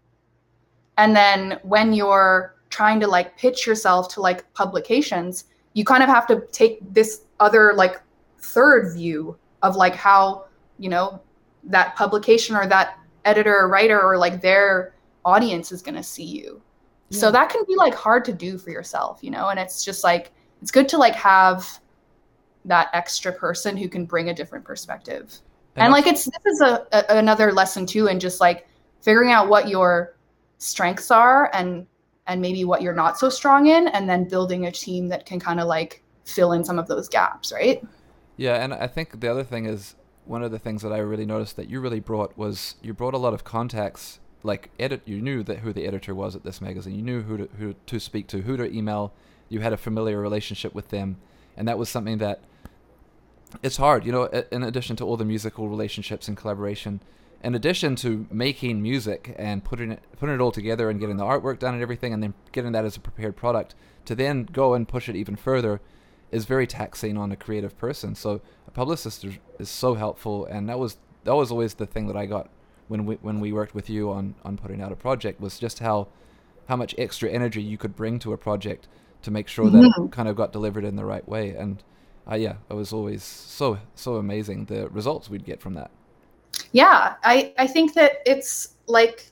and 0.97 1.15
then 1.15 1.59
when 1.63 1.93
you're 1.93 2.55
trying 2.71 2.99
to 2.99 3.07
like 3.07 3.37
pitch 3.37 3.67
yourself 3.67 4.07
to 4.13 4.21
like 4.21 4.51
publications 4.53 5.45
you 5.73 5.85
kind 5.85 6.03
of 6.03 6.09
have 6.09 6.27
to 6.27 6.45
take 6.51 6.79
this 6.93 7.21
other 7.39 7.73
like 7.75 8.01
third 8.39 8.93
view 8.93 9.37
of 9.61 9.75
like 9.75 9.95
how 9.95 10.45
you 10.77 10.89
know 10.89 11.21
that 11.63 11.95
publication 11.95 12.55
or 12.55 12.65
that 12.67 12.97
editor 13.25 13.55
or 13.55 13.67
writer 13.67 14.01
or 14.01 14.17
like 14.17 14.41
their 14.41 14.95
audience 15.23 15.71
is 15.71 15.83
going 15.83 15.95
to 15.95 16.01
see 16.01 16.23
you. 16.23 16.59
So 17.11 17.29
that 17.29 17.49
can 17.49 17.63
be 17.67 17.75
like 17.75 17.93
hard 17.93 18.23
to 18.25 18.33
do 18.33 18.57
for 18.57 18.69
yourself 18.69 19.19
you 19.21 19.31
know 19.31 19.49
and 19.49 19.59
it's 19.59 19.83
just 19.83 20.03
like 20.03 20.31
it's 20.61 20.71
good 20.71 20.87
to 20.89 20.97
like 20.97 21.13
have 21.13 21.79
that 22.63 22.89
extra 22.93 23.33
person 23.33 23.75
who 23.75 23.89
can 23.89 24.05
bring 24.05 24.29
a 24.29 24.33
different 24.33 24.63
perspective. 24.63 25.39
And, 25.75 25.91
like 25.91 26.07
it's 26.07 26.25
this 26.25 26.53
is 26.53 26.61
a, 26.61 26.85
a 26.91 27.17
another 27.17 27.51
lesson 27.51 27.85
too 27.85 28.07
in 28.07 28.19
just 28.19 28.39
like 28.39 28.67
figuring 29.01 29.31
out 29.31 29.49
what 29.49 29.67
your 29.67 30.15
strengths 30.57 31.11
are 31.11 31.49
and 31.53 31.85
and 32.31 32.41
maybe 32.41 32.65
what 32.65 32.81
you're 32.81 32.93
not 32.93 33.19
so 33.19 33.29
strong 33.29 33.67
in 33.67 33.87
and 33.89 34.09
then 34.09 34.23
building 34.23 34.65
a 34.65 34.71
team 34.71 35.09
that 35.09 35.25
can 35.25 35.39
kind 35.39 35.59
of 35.59 35.67
like 35.67 36.03
fill 36.23 36.51
in 36.53 36.63
some 36.63 36.79
of 36.79 36.87
those 36.87 37.07
gaps 37.09 37.51
right 37.51 37.83
Yeah, 38.37 38.63
and 38.63 38.73
I 38.73 38.87
think 38.87 39.19
the 39.19 39.29
other 39.29 39.43
thing 39.43 39.65
is 39.65 39.95
one 40.25 40.43
of 40.43 40.51
the 40.51 40.59
things 40.59 40.81
that 40.81 40.91
I 40.91 40.97
really 40.97 41.25
noticed 41.25 41.55
that 41.57 41.69
you 41.69 41.79
really 41.79 41.99
brought 41.99 42.37
was 42.37 42.75
you 42.81 42.93
brought 42.93 43.13
a 43.13 43.17
lot 43.17 43.33
of 43.33 43.43
contacts. 43.43 44.19
Like 44.43 44.71
edit, 44.79 45.01
you 45.05 45.21
knew 45.21 45.43
that 45.43 45.59
who 45.59 45.71
the 45.71 45.85
editor 45.85 46.15
was 46.15 46.35
at 46.35 46.43
this 46.43 46.61
magazine. 46.61 46.95
You 46.95 47.03
knew 47.03 47.21
who 47.21 47.37
to 47.37 47.49
who 47.59 47.75
to 47.85 47.99
speak 47.99 48.27
to, 48.29 48.41
who 48.41 48.57
to 48.57 48.65
email. 48.75 49.13
You 49.49 49.59
had 49.59 49.73
a 49.73 49.77
familiar 49.77 50.19
relationship 50.19 50.73
with 50.73 50.89
them, 50.89 51.17
and 51.55 51.67
that 51.67 51.77
was 51.77 51.89
something 51.89 52.17
that 52.17 52.39
it's 53.61 53.77
hard. 53.77 54.05
You 54.05 54.11
know, 54.11 54.23
in 54.51 54.63
addition 54.63 54.95
to 54.95 55.05
all 55.05 55.17
the 55.17 55.25
musical 55.25 55.69
relationships 55.69 56.27
and 56.27 56.35
collaboration, 56.35 57.01
in 57.43 57.55
addition 57.55 57.95
to 57.97 58.27
making 58.31 58.81
music 58.81 59.33
and 59.37 59.63
putting 59.63 59.91
it 59.91 60.01
putting 60.17 60.35
it 60.35 60.41
all 60.41 60.51
together 60.51 60.89
and 60.89 60.99
getting 60.99 61.17
the 61.17 61.23
artwork 61.25 61.59
done 61.59 61.73
and 61.73 61.81
everything, 61.83 62.13
and 62.13 62.21
then 62.21 62.33
getting 62.51 62.71
that 62.73 62.85
as 62.85 62.95
a 62.97 62.99
prepared 62.99 63.35
product, 63.35 63.75
to 64.05 64.15
then 64.15 64.43
go 64.51 64.73
and 64.73 64.87
push 64.87 65.09
it 65.09 65.15
even 65.15 65.35
further 65.35 65.81
is 66.31 66.45
very 66.45 66.65
taxing 66.67 67.17
on 67.17 67.31
a 67.31 67.35
creative 67.35 67.77
person. 67.77 68.15
So 68.15 68.41
a 68.67 68.71
publicist 68.71 69.25
is, 69.25 69.33
is 69.59 69.69
so 69.69 69.95
helpful, 69.95 70.45
and 70.45 70.69
that 70.69 70.79
was 70.79 70.97
that 71.23 71.35
was 71.35 71.51
always 71.51 71.73
the 71.75 71.85
thing 71.85 72.07
that 72.07 72.15
I 72.15 72.25
got 72.25 72.49
when 72.87 73.05
we 73.05 73.15
when 73.15 73.39
we 73.39 73.51
worked 73.51 73.75
with 73.75 73.89
you 73.89 74.11
on 74.11 74.35
on 74.45 74.57
putting 74.57 74.81
out 74.81 74.91
a 74.91 74.95
project 74.95 75.41
was 75.41 75.59
just 75.59 75.79
how 75.79 76.07
how 76.67 76.75
much 76.75 76.93
extra 76.97 77.29
energy 77.29 77.61
you 77.61 77.77
could 77.77 77.95
bring 77.95 78.19
to 78.19 78.33
a 78.33 78.37
project 78.37 78.87
to 79.23 79.31
make 79.31 79.47
sure 79.47 79.69
that 79.69 79.81
Mhm. 79.83 80.05
it 80.05 80.11
kind 80.11 80.27
of 80.29 80.35
got 80.35 80.51
delivered 80.53 80.83
in 80.85 80.95
the 80.95 81.05
right 81.05 81.27
way. 81.27 81.49
And 81.51 81.83
uh, 82.31 82.35
yeah, 82.35 82.55
it 82.69 82.73
was 82.75 82.93
always 82.93 83.23
so 83.23 83.79
so 83.95 84.15
amazing 84.15 84.65
the 84.65 84.87
results 84.89 85.29
we'd 85.29 85.45
get 85.45 85.59
from 85.61 85.73
that. 85.73 85.91
Yeah 86.71 87.15
i 87.23 87.53
i 87.57 87.67
think 87.67 87.93
that 87.93 88.21
it's 88.25 88.75
like 88.87 89.31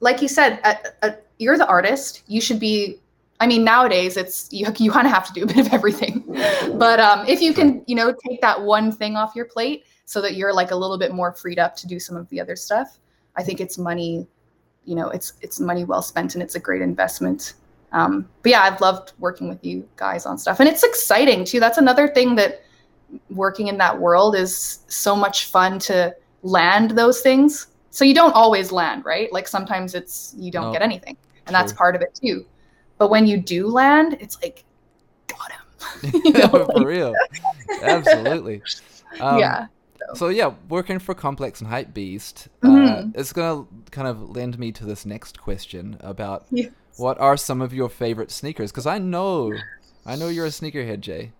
like 0.00 0.20
you 0.22 0.28
said 0.28 0.60
a, 0.64 1.06
a, 1.06 1.16
you're 1.38 1.58
the 1.58 1.66
artist. 1.66 2.22
You 2.26 2.40
should 2.40 2.60
be 2.60 3.00
i 3.40 3.46
mean 3.46 3.64
nowadays 3.64 4.16
it's 4.16 4.48
you, 4.50 4.66
you 4.78 4.90
kind 4.90 5.06
of 5.06 5.12
have 5.12 5.26
to 5.26 5.32
do 5.32 5.44
a 5.44 5.46
bit 5.46 5.58
of 5.58 5.72
everything. 5.72 6.24
But 6.78 7.00
um, 7.00 7.26
if 7.26 7.40
you 7.40 7.54
can 7.54 7.82
you 7.86 7.94
know 7.94 8.14
take 8.26 8.40
that 8.42 8.60
one 8.60 8.92
thing 8.92 9.16
off 9.16 9.34
your 9.34 9.46
plate 9.46 9.84
so 10.04 10.20
that 10.20 10.34
you're 10.34 10.52
like 10.52 10.70
a 10.70 10.76
little 10.76 10.98
bit 10.98 11.12
more 11.12 11.32
freed 11.32 11.58
up 11.58 11.74
to 11.76 11.86
do 11.86 11.98
some 11.98 12.16
of 12.16 12.28
the 12.28 12.40
other 12.40 12.54
stuff 12.54 12.98
i 13.36 13.42
think 13.42 13.60
it's 13.60 13.78
money 13.78 14.26
you 14.84 14.94
know 14.94 15.08
it's 15.08 15.32
it's 15.40 15.58
money 15.58 15.84
well 15.84 16.02
spent 16.02 16.34
and 16.34 16.42
it's 16.42 16.54
a 16.54 16.60
great 16.60 16.82
investment. 16.82 17.54
Um, 17.92 18.28
but 18.42 18.50
yeah 18.50 18.62
i've 18.62 18.80
loved 18.80 19.12
working 19.18 19.48
with 19.48 19.64
you 19.64 19.88
guys 19.96 20.26
on 20.26 20.38
stuff. 20.38 20.60
And 20.60 20.68
it's 20.68 20.82
exciting 20.82 21.44
too. 21.44 21.60
That's 21.60 21.78
another 21.78 22.08
thing 22.08 22.34
that 22.36 22.62
working 23.30 23.68
in 23.68 23.78
that 23.78 23.98
world 23.98 24.34
is 24.34 24.80
so 24.88 25.16
much 25.16 25.46
fun 25.46 25.78
to 25.78 26.14
land 26.46 26.92
those 26.92 27.20
things 27.20 27.68
so 27.90 28.04
you 28.04 28.14
don't 28.14 28.34
always 28.34 28.72
land 28.72 29.04
right 29.04 29.32
like 29.32 29.48
sometimes 29.48 29.94
it's 29.94 30.34
you 30.38 30.50
don't 30.50 30.64
No. 30.66 30.72
get 30.72 30.82
anything 30.82 31.16
and 31.46 31.54
that's 31.54 31.72
part 31.72 31.96
of 31.96 32.02
it 32.02 32.14
too 32.14 32.46
but 32.98 33.10
when 33.10 33.26
you 33.26 33.38
do 33.38 33.68
land 33.68 34.16
it's 34.20 34.40
like 34.42 34.64
got 35.28 35.52
him 35.52 36.12
You 36.34 36.40
know, 36.40 36.66
For 36.72 36.86
real, 36.86 37.14
absolutely. 37.80 38.62
Um, 39.20 39.38
yeah 39.38 39.66
So 40.14 40.28
yeah, 40.28 40.54
working 40.68 40.98
for 41.00 41.14
Complex 41.14 41.60
and 41.60 41.70
Hypebeast, 41.70 42.48
Mhm. 42.62 42.86
uh, 42.88 43.04
it's 43.14 43.32
gonna 43.32 43.66
kind 43.90 44.08
of 44.08 44.30
lend 44.36 44.58
me 44.58 44.72
to 44.72 44.84
this 44.86 45.06
next 45.06 45.40
question 45.40 45.96
about 46.00 46.46
Yes. 46.50 46.70
what 46.96 47.18
are 47.20 47.36
some 47.36 47.60
of 47.62 47.74
your 47.74 47.88
favorite 47.90 48.30
sneakers? 48.30 48.72
Because 48.72 48.86
I 48.86 48.98
know, 48.98 49.66
I 50.06 50.16
know 50.16 50.28
you're 50.28 50.46
a 50.46 50.50
sneakerhead, 50.50 51.00
Jay. 51.00 51.32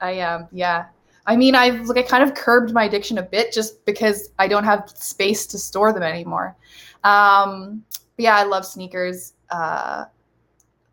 I 0.00 0.12
am, 0.12 0.48
yeah. 0.52 0.86
I 1.28 1.36
mean, 1.36 1.54
I've 1.54 1.86
like 1.86 1.98
I 1.98 2.02
kind 2.02 2.22
of 2.22 2.34
curbed 2.34 2.72
my 2.72 2.84
addiction 2.84 3.18
a 3.18 3.22
bit 3.22 3.52
just 3.52 3.84
because 3.84 4.30
I 4.38 4.48
don't 4.48 4.64
have 4.64 4.88
space 4.88 5.46
to 5.48 5.58
store 5.58 5.92
them 5.92 6.02
anymore. 6.02 6.56
Um, 7.04 7.84
but 7.90 8.22
yeah, 8.22 8.36
I 8.36 8.44
love 8.44 8.64
sneakers. 8.64 9.34
Uh, 9.50 10.06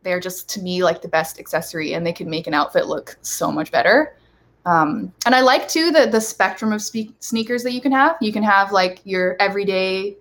they're 0.03 0.19
just 0.19 0.49
to 0.49 0.61
me 0.61 0.83
like 0.83 1.01
the 1.01 1.07
best 1.07 1.39
accessory, 1.39 1.93
and 1.93 2.05
they 2.05 2.11
can 2.11 2.29
make 2.29 2.47
an 2.47 2.53
outfit 2.53 2.87
look 2.87 3.17
so 3.21 3.49
much 3.49 3.71
better. 3.71 4.17
Um, 4.65 5.13
and 5.25 5.33
I 5.33 5.39
like 5.39 5.69
too 5.69 5.89
the 5.89 6.05
the 6.05 6.19
spectrum 6.19 6.73
of 6.73 6.81
spe- 6.81 7.15
sneakers 7.19 7.63
that 7.63 7.71
you 7.71 7.79
can 7.79 7.93
have. 7.93 8.17
You 8.19 8.33
can 8.33 8.43
have 8.43 8.73
like 8.73 8.99
your 9.05 9.37
everyday 9.39 10.17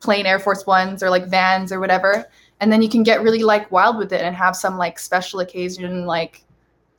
plain 0.00 0.26
Air 0.26 0.40
Force 0.40 0.66
Ones 0.66 1.00
or 1.00 1.10
like 1.10 1.28
Vans 1.28 1.70
or 1.70 1.78
whatever, 1.78 2.26
and 2.58 2.72
then 2.72 2.82
you 2.82 2.88
can 2.88 3.04
get 3.04 3.22
really 3.22 3.44
like 3.44 3.70
wild 3.70 3.98
with 3.98 4.12
it 4.12 4.20
and 4.20 4.34
have 4.34 4.56
some 4.56 4.78
like 4.78 4.98
special 4.98 5.38
occasion 5.38 6.06
like 6.06 6.44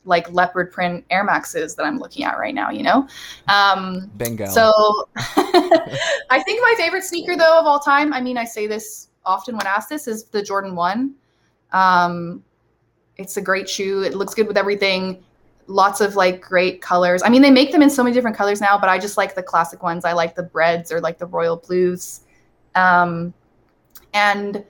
like 0.06 0.30
leopard 0.32 0.72
print 0.72 1.04
Air 1.10 1.24
Maxes 1.24 1.74
that 1.74 1.84
I'm 1.84 1.98
looking 1.98 2.24
at 2.24 2.38
right 2.38 2.54
now, 2.54 2.70
you 2.70 2.82
know? 2.82 3.08
Um, 3.48 4.10
Bengal. 4.16 4.48
so 4.48 5.08
I 5.16 6.42
think 6.44 6.62
my 6.62 6.74
favorite 6.78 7.04
sneaker 7.04 7.36
though 7.36 7.58
of 7.58 7.66
all 7.66 7.80
time, 7.80 8.12
I 8.12 8.20
mean, 8.20 8.38
I 8.38 8.44
say 8.44 8.66
this 8.66 9.08
often 9.24 9.56
when 9.56 9.66
asked 9.66 9.88
this, 9.88 10.06
is 10.06 10.24
the 10.24 10.42
Jordan 10.42 10.74
1. 10.74 11.14
Um, 11.72 12.44
it's 13.16 13.36
a 13.36 13.42
great 13.42 13.68
shoe. 13.68 14.02
It 14.02 14.14
looks 14.14 14.34
good 14.34 14.46
with 14.46 14.56
everything. 14.56 15.22
Lots 15.66 16.00
of 16.00 16.14
like 16.14 16.40
great 16.40 16.80
colors. 16.80 17.22
I 17.24 17.28
mean, 17.28 17.42
they 17.42 17.50
make 17.50 17.72
them 17.72 17.82
in 17.82 17.90
so 17.90 18.04
many 18.04 18.14
different 18.14 18.36
colors 18.36 18.60
now, 18.60 18.78
but 18.78 18.88
I 18.88 18.98
just 18.98 19.16
like 19.16 19.34
the 19.34 19.42
classic 19.42 19.82
ones. 19.82 20.04
I 20.04 20.12
like 20.12 20.36
the 20.36 20.44
breads 20.44 20.92
or 20.92 21.00
like 21.00 21.18
the 21.18 21.26
royal 21.26 21.56
blues. 21.56 22.20
Um, 22.76 23.34
and 24.14 24.64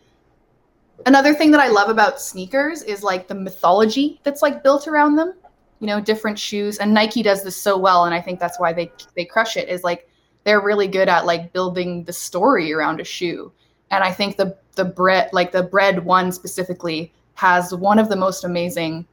another 1.05 1.35
thing 1.35 1.51
that 1.51 1.61
I 1.61 1.69
love 1.69 1.89
about 1.89 2.21
sneakers 2.21 2.83
is 2.83 3.03
like 3.03 3.29
the 3.29 3.35
mythology 3.35 4.21
that's 4.23 4.43
like 4.43 4.63
built 4.63 4.89
around 4.89 5.17
them. 5.17 5.35
You 5.81 5.87
know, 5.87 6.01
different 6.01 6.39
shoes, 6.39 6.79
and 6.79 6.95
Nike 6.95 7.23
does 7.23 7.45
this 7.45 7.55
so 7.57 7.77
well, 7.77 8.07
and 8.07 8.15
I 8.15 8.21
think 8.21 8.41
that's 8.41 8.59
why 8.59 8.73
they 8.73 8.91
they 9.15 9.27
crush 9.27 9.59
it. 9.59 9.69
Is 9.69 9.85
like 9.85 10.09
they're 10.45 10.63
really 10.63 10.89
good 10.89 11.09
at 11.09 11.27
like 11.27 11.53
building 11.53 12.05
the 12.05 12.15
story 12.15 12.73
around 12.73 12.99
a 12.99 13.05
shoe, 13.05 13.53
and 13.91 14.03
I 14.03 14.11
think 14.11 14.39
the 14.39 14.57
the 14.75 14.87
bread 14.87 15.29
like 15.35 15.53
the 15.53 15.63
bread 15.63 16.05
one 16.05 16.33
specifically 16.33 17.13
has 17.35 17.75
one 17.75 17.99
of 17.99 18.09
the 18.09 18.17
most 18.17 18.43
amazing 18.45 19.07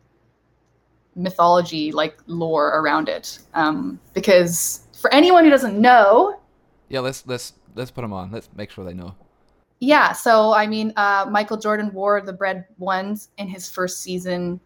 mythology 1.15 1.91
like 1.91 2.17
lore 2.27 2.79
around 2.79 3.07
it 3.07 3.39
um, 3.53 3.99
because 4.13 4.87
for 4.99 5.13
anyone 5.13 5.43
who 5.43 5.49
doesn't 5.49 5.79
know 5.79 6.39
yeah, 6.93 6.99
let's 6.99 7.25
let's 7.25 7.53
let's 7.73 7.89
put 7.89 8.01
them 8.01 8.13
on. 8.13 8.31
Let's 8.31 8.49
make 8.55 8.69
sure 8.69 8.85
they 8.85 8.93
know. 8.93 9.15
Yeah 9.83 10.11
so 10.11 10.53
i 10.53 10.65
mean 10.65 10.93
uh, 10.95 11.25
michael 11.29 11.57
jordan 11.57 11.91
wore 11.93 12.21
the 12.21 12.33
bread 12.33 12.65
ones 12.77 13.29
in 13.37 13.47
his 13.47 13.69
first 13.69 14.01
season 14.01 14.59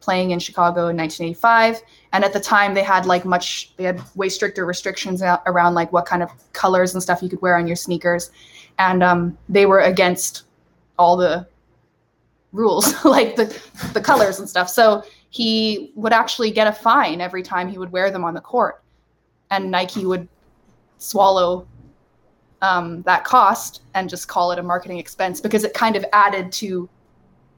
playing 0.00 0.32
in 0.32 0.38
chicago 0.38 0.88
in 0.88 0.96
1985 0.96 1.80
and 2.12 2.24
at 2.24 2.32
the 2.32 2.40
time 2.40 2.74
they 2.74 2.82
had 2.82 3.06
like 3.06 3.24
much 3.24 3.74
they 3.76 3.84
had 3.84 4.02
way 4.16 4.28
stricter 4.28 4.66
restrictions 4.66 5.22
around 5.46 5.74
like 5.74 5.92
what 5.92 6.06
kind 6.06 6.22
of 6.22 6.30
colors 6.52 6.92
and 6.94 7.02
stuff 7.02 7.22
you 7.22 7.28
could 7.28 7.40
wear 7.40 7.56
on 7.56 7.66
your 7.66 7.76
sneakers 7.76 8.30
and 8.78 9.02
um, 9.02 9.38
they 9.48 9.66
were 9.66 9.80
against 9.80 10.42
all 10.98 11.16
the 11.16 11.46
rules 12.52 12.94
like 13.04 13.36
the 13.36 13.60
the 13.92 14.00
colors 14.00 14.38
and 14.38 14.48
stuff. 14.48 14.68
So 14.68 15.04
he 15.30 15.92
would 15.96 16.12
actually 16.12 16.50
get 16.50 16.66
a 16.66 16.72
fine 16.72 17.20
every 17.20 17.42
time 17.42 17.68
he 17.68 17.78
would 17.78 17.92
wear 17.92 18.10
them 18.10 18.24
on 18.24 18.34
the 18.34 18.40
court 18.40 18.82
and 19.50 19.70
nike 19.70 20.06
would 20.06 20.28
swallow 20.98 21.66
um, 22.62 23.02
that 23.02 23.24
cost 23.24 23.82
and 23.94 24.08
just 24.08 24.28
call 24.28 24.52
it 24.52 24.58
a 24.58 24.62
marketing 24.62 24.98
expense 24.98 25.40
because 25.40 25.64
it 25.64 25.74
kind 25.74 25.96
of 25.96 26.04
added 26.12 26.50
to 26.52 26.88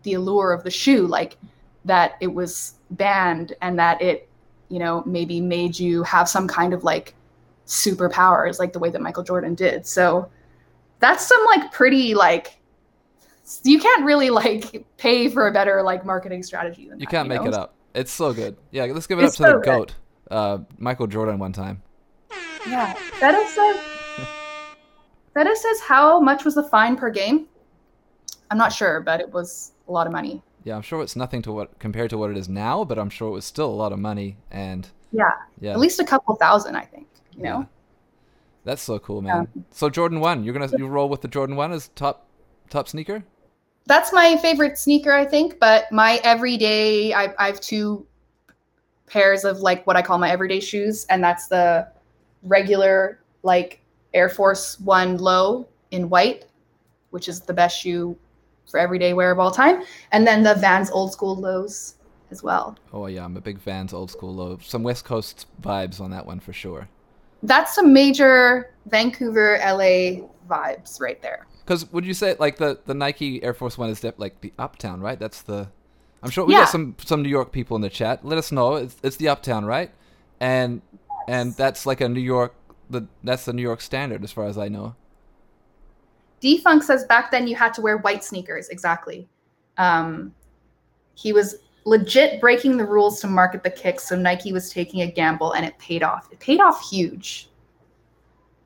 the 0.02 0.14
allure 0.14 0.52
of 0.52 0.62
the 0.64 0.70
shoe 0.70 1.06
like 1.06 1.36
that 1.84 2.16
it 2.20 2.28
was 2.28 2.74
banned 2.90 3.52
and 3.62 3.78
that 3.78 4.00
it 4.02 4.28
you 4.68 4.78
know 4.78 5.02
maybe 5.06 5.40
made 5.40 5.78
you 5.78 6.02
have 6.02 6.28
some 6.28 6.48
kind 6.48 6.72
of 6.72 6.82
like 6.84 7.14
superpowers 7.66 8.58
like 8.58 8.72
the 8.72 8.78
way 8.78 8.90
that 8.90 9.00
michael 9.00 9.22
jordan 9.24 9.54
did 9.54 9.84
so 9.86 10.28
that's 11.00 11.26
some 11.26 11.44
like 11.46 11.72
pretty 11.72 12.14
like 12.14 12.58
you 13.62 13.78
can't 13.78 14.04
really 14.04 14.30
like 14.30 14.84
pay 14.96 15.28
for 15.28 15.46
a 15.48 15.52
better 15.52 15.82
like 15.82 16.04
marketing 16.04 16.42
strategy 16.42 16.88
than 16.88 16.98
You 16.98 17.06
that, 17.06 17.10
can't 17.10 17.28
make 17.28 17.42
know? 17.42 17.48
it 17.48 17.54
up. 17.54 17.74
It's 17.94 18.12
so 18.12 18.32
good. 18.32 18.56
Yeah, 18.72 18.84
let's 18.84 19.06
give 19.06 19.18
it 19.18 19.24
It's 19.24 19.40
up 19.40 19.46
to 19.46 19.52
so 19.52 19.58
the 19.58 19.64
good. 19.64 19.64
goat, 19.64 19.94
uh, 20.30 20.58
Michael 20.78 21.06
Jordan. 21.06 21.38
One 21.38 21.52
time. 21.52 21.80
Yeah. 22.68 22.92
Feta 22.94 23.46
says 23.48 23.76
Feta 25.36 25.54
says 25.54 25.80
how 25.80 26.18
much 26.18 26.46
was 26.46 26.54
the 26.54 26.62
fine 26.62 26.96
per 26.96 27.10
game? 27.10 27.46
I'm 28.50 28.56
not 28.56 28.72
sure, 28.72 29.00
but 29.00 29.20
it 29.20 29.30
was 29.30 29.72
a 29.86 29.92
lot 29.92 30.06
of 30.06 30.12
money. 30.12 30.42
Yeah, 30.64 30.76
I'm 30.76 30.82
sure 30.82 31.02
it's 31.02 31.14
nothing 31.14 31.42
to 31.42 31.52
what 31.52 31.78
compared 31.78 32.08
to 32.10 32.18
what 32.18 32.30
it 32.30 32.38
is 32.38 32.48
now, 32.48 32.84
but 32.84 32.98
I'm 32.98 33.10
sure 33.10 33.28
it 33.28 33.32
was 33.32 33.44
still 33.44 33.68
a 33.68 33.74
lot 33.74 33.92
of 33.92 33.98
money. 33.98 34.38
And 34.50 34.88
Yeah. 35.12 35.30
yeah, 35.60 35.72
At 35.72 35.78
least 35.78 36.00
a 36.00 36.04
couple 36.04 36.34
thousand, 36.36 36.74
I 36.76 36.86
think. 36.86 37.06
You 37.36 37.42
know? 37.42 37.58
yeah. 37.58 37.64
that's 38.64 38.80
so 38.80 38.98
cool, 38.98 39.20
man. 39.20 39.40
Um, 39.40 39.64
so 39.70 39.90
Jordan 39.90 40.20
one, 40.20 40.42
you're 40.42 40.54
gonna 40.54 40.70
you 40.78 40.86
roll 40.86 41.10
with 41.10 41.20
the 41.20 41.28
Jordan 41.28 41.54
one 41.54 41.70
as 41.70 41.88
top 41.88 42.26
top 42.70 42.88
sneaker. 42.88 43.22
That's 43.84 44.14
my 44.14 44.38
favorite 44.38 44.78
sneaker, 44.78 45.12
I 45.12 45.26
think, 45.26 45.60
but 45.60 45.92
my 45.92 46.18
everyday 46.24 47.12
I, 47.12 47.34
I 47.38 47.46
have 47.48 47.60
two 47.60 48.06
pairs 49.06 49.44
of 49.44 49.58
like 49.58 49.86
what 49.86 49.96
I 49.96 50.02
call 50.02 50.16
my 50.16 50.30
everyday 50.30 50.60
shoes, 50.60 51.04
and 51.10 51.22
that's 51.22 51.48
the 51.48 51.86
regular 52.42 53.20
like 53.42 53.82
Air 54.16 54.28
Force 54.28 54.80
One 54.80 55.18
low 55.18 55.68
in 55.90 56.08
white, 56.08 56.46
which 57.10 57.28
is 57.28 57.40
the 57.40 57.52
best 57.52 57.78
shoe 57.78 58.16
for 58.68 58.80
everyday 58.80 59.12
wear 59.12 59.30
of 59.30 59.38
all 59.38 59.50
time, 59.52 59.82
and 60.10 60.26
then 60.26 60.42
the 60.42 60.54
Vans 60.54 60.90
old 60.90 61.12
school 61.12 61.36
lows 61.36 61.94
as 62.30 62.42
well. 62.42 62.76
Oh 62.92 63.06
yeah, 63.06 63.24
I'm 63.24 63.36
a 63.36 63.40
big 63.40 63.58
Vans 63.58 63.92
old 63.92 64.10
school 64.10 64.34
low. 64.34 64.58
Some 64.62 64.82
West 64.82 65.04
Coast 65.04 65.46
vibes 65.62 66.00
on 66.00 66.10
that 66.10 66.26
one 66.26 66.40
for 66.40 66.52
sure. 66.52 66.88
That's 67.42 67.74
some 67.74 67.92
major 67.92 68.72
Vancouver, 68.86 69.58
LA 69.62 70.26
vibes 70.48 71.00
right 71.00 71.20
there. 71.22 71.46
Because 71.64 71.90
would 71.92 72.04
you 72.06 72.14
say 72.14 72.34
like 72.40 72.56
the 72.56 72.80
the 72.86 72.94
Nike 72.94 73.42
Air 73.44 73.54
Force 73.54 73.76
One 73.78 73.90
is 73.90 74.00
def- 74.00 74.18
like 74.18 74.40
the 74.40 74.52
Uptown, 74.58 75.00
right? 75.00 75.18
That's 75.18 75.42
the. 75.42 75.68
I'm 76.22 76.30
sure 76.30 76.44
we 76.46 76.54
Yeah. 76.54 76.60
got 76.60 76.70
some 76.70 76.96
some 77.04 77.22
New 77.22 77.28
York 77.28 77.52
people 77.52 77.76
in 77.76 77.82
the 77.82 77.90
chat. 77.90 78.24
Let 78.24 78.38
us 78.38 78.50
know. 78.50 78.76
It's 78.76 78.96
it's 79.02 79.16
the 79.16 79.28
Uptown, 79.28 79.64
right? 79.66 79.90
And 80.40 80.80
and 81.28 81.54
that's 81.54 81.86
like 81.86 82.00
a 82.00 82.08
New 82.08 82.20
York. 82.20 82.54
The 82.90 83.06
that's 83.24 83.44
the 83.44 83.52
New 83.52 83.62
York 83.62 83.80
standard 83.80 84.22
as 84.22 84.32
far 84.32 84.46
as 84.46 84.58
I 84.58 84.68
know. 84.68 84.94
Defunk 86.40 86.82
says 86.82 87.04
back 87.04 87.30
then 87.30 87.46
you 87.46 87.56
had 87.56 87.74
to 87.74 87.80
wear 87.80 87.98
white 87.98 88.22
sneakers. 88.22 88.68
Exactly. 88.68 89.28
Um, 89.78 90.34
he 91.14 91.32
was 91.32 91.56
legit 91.84 92.40
breaking 92.40 92.76
the 92.76 92.84
rules 92.84 93.20
to 93.20 93.26
market 93.26 93.62
the 93.62 93.70
kicks, 93.70 94.06
so 94.08 94.16
Nike 94.16 94.52
was 94.52 94.70
taking 94.70 95.02
a 95.02 95.10
gamble, 95.10 95.52
and 95.52 95.64
it 95.64 95.78
paid 95.78 96.02
off. 96.02 96.28
It 96.30 96.38
paid 96.40 96.60
off 96.60 96.88
huge. 96.90 97.48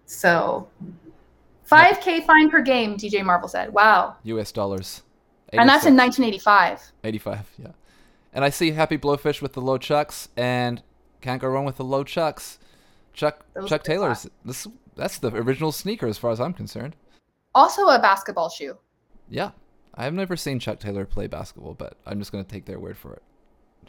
So, 0.07 0.69
5K 1.71 2.27
fine 2.27 2.51
per 2.51 2.61
game, 2.63 2.97
DJ 2.97 3.25
Marvel 3.25 3.49
said. 3.49 3.73
Wow. 3.73 4.17
U.S. 4.25 4.51
dollars. 4.51 5.03
And 5.53 5.69
that's 5.69 5.87
in 5.87 5.97
1985. 5.97 6.93
85. 7.05 7.51
Yeah. 7.59 7.69
And 8.33 8.45
I 8.45 8.51
see 8.51 8.71
Happy 8.73 8.97
Blowfish 8.97 9.43
with 9.43 9.53
the 9.53 9.61
low 9.61 9.79
chucks, 9.79 10.29
and 10.37 10.83
can't 11.21 11.41
go 11.41 11.49
wrong 11.49 11.65
with 11.65 11.77
the 11.77 11.85
low 11.85 12.03
chucks. 12.03 12.59
Chuck 13.12 13.44
Those 13.55 13.68
Chuck 13.68 13.83
Taylor's. 13.83 14.29
This 14.44 14.66
that's 14.96 15.18
the 15.18 15.35
original 15.35 15.73
sneaker 15.73 16.07
as 16.07 16.18
far 16.18 16.31
as 16.31 16.40
I'm 16.40 16.53
concerned. 16.53 16.96
Also 17.55 17.88
a 17.88 17.99
basketball 17.99 18.49
shoe. 18.49 18.77
Yeah. 19.29 19.51
I've 19.94 20.14
never 20.14 20.37
seen 20.37 20.59
Chuck 20.59 20.79
Taylor 20.79 21.05
play 21.05 21.27
basketball, 21.27 21.75
but 21.75 21.96
I'm 22.07 22.18
just 22.18 22.33
gonna 22.33 22.44
take 22.44 22.64
their 22.64 22.79
word 22.79 22.96
for 22.96 23.14
it. 23.14 23.23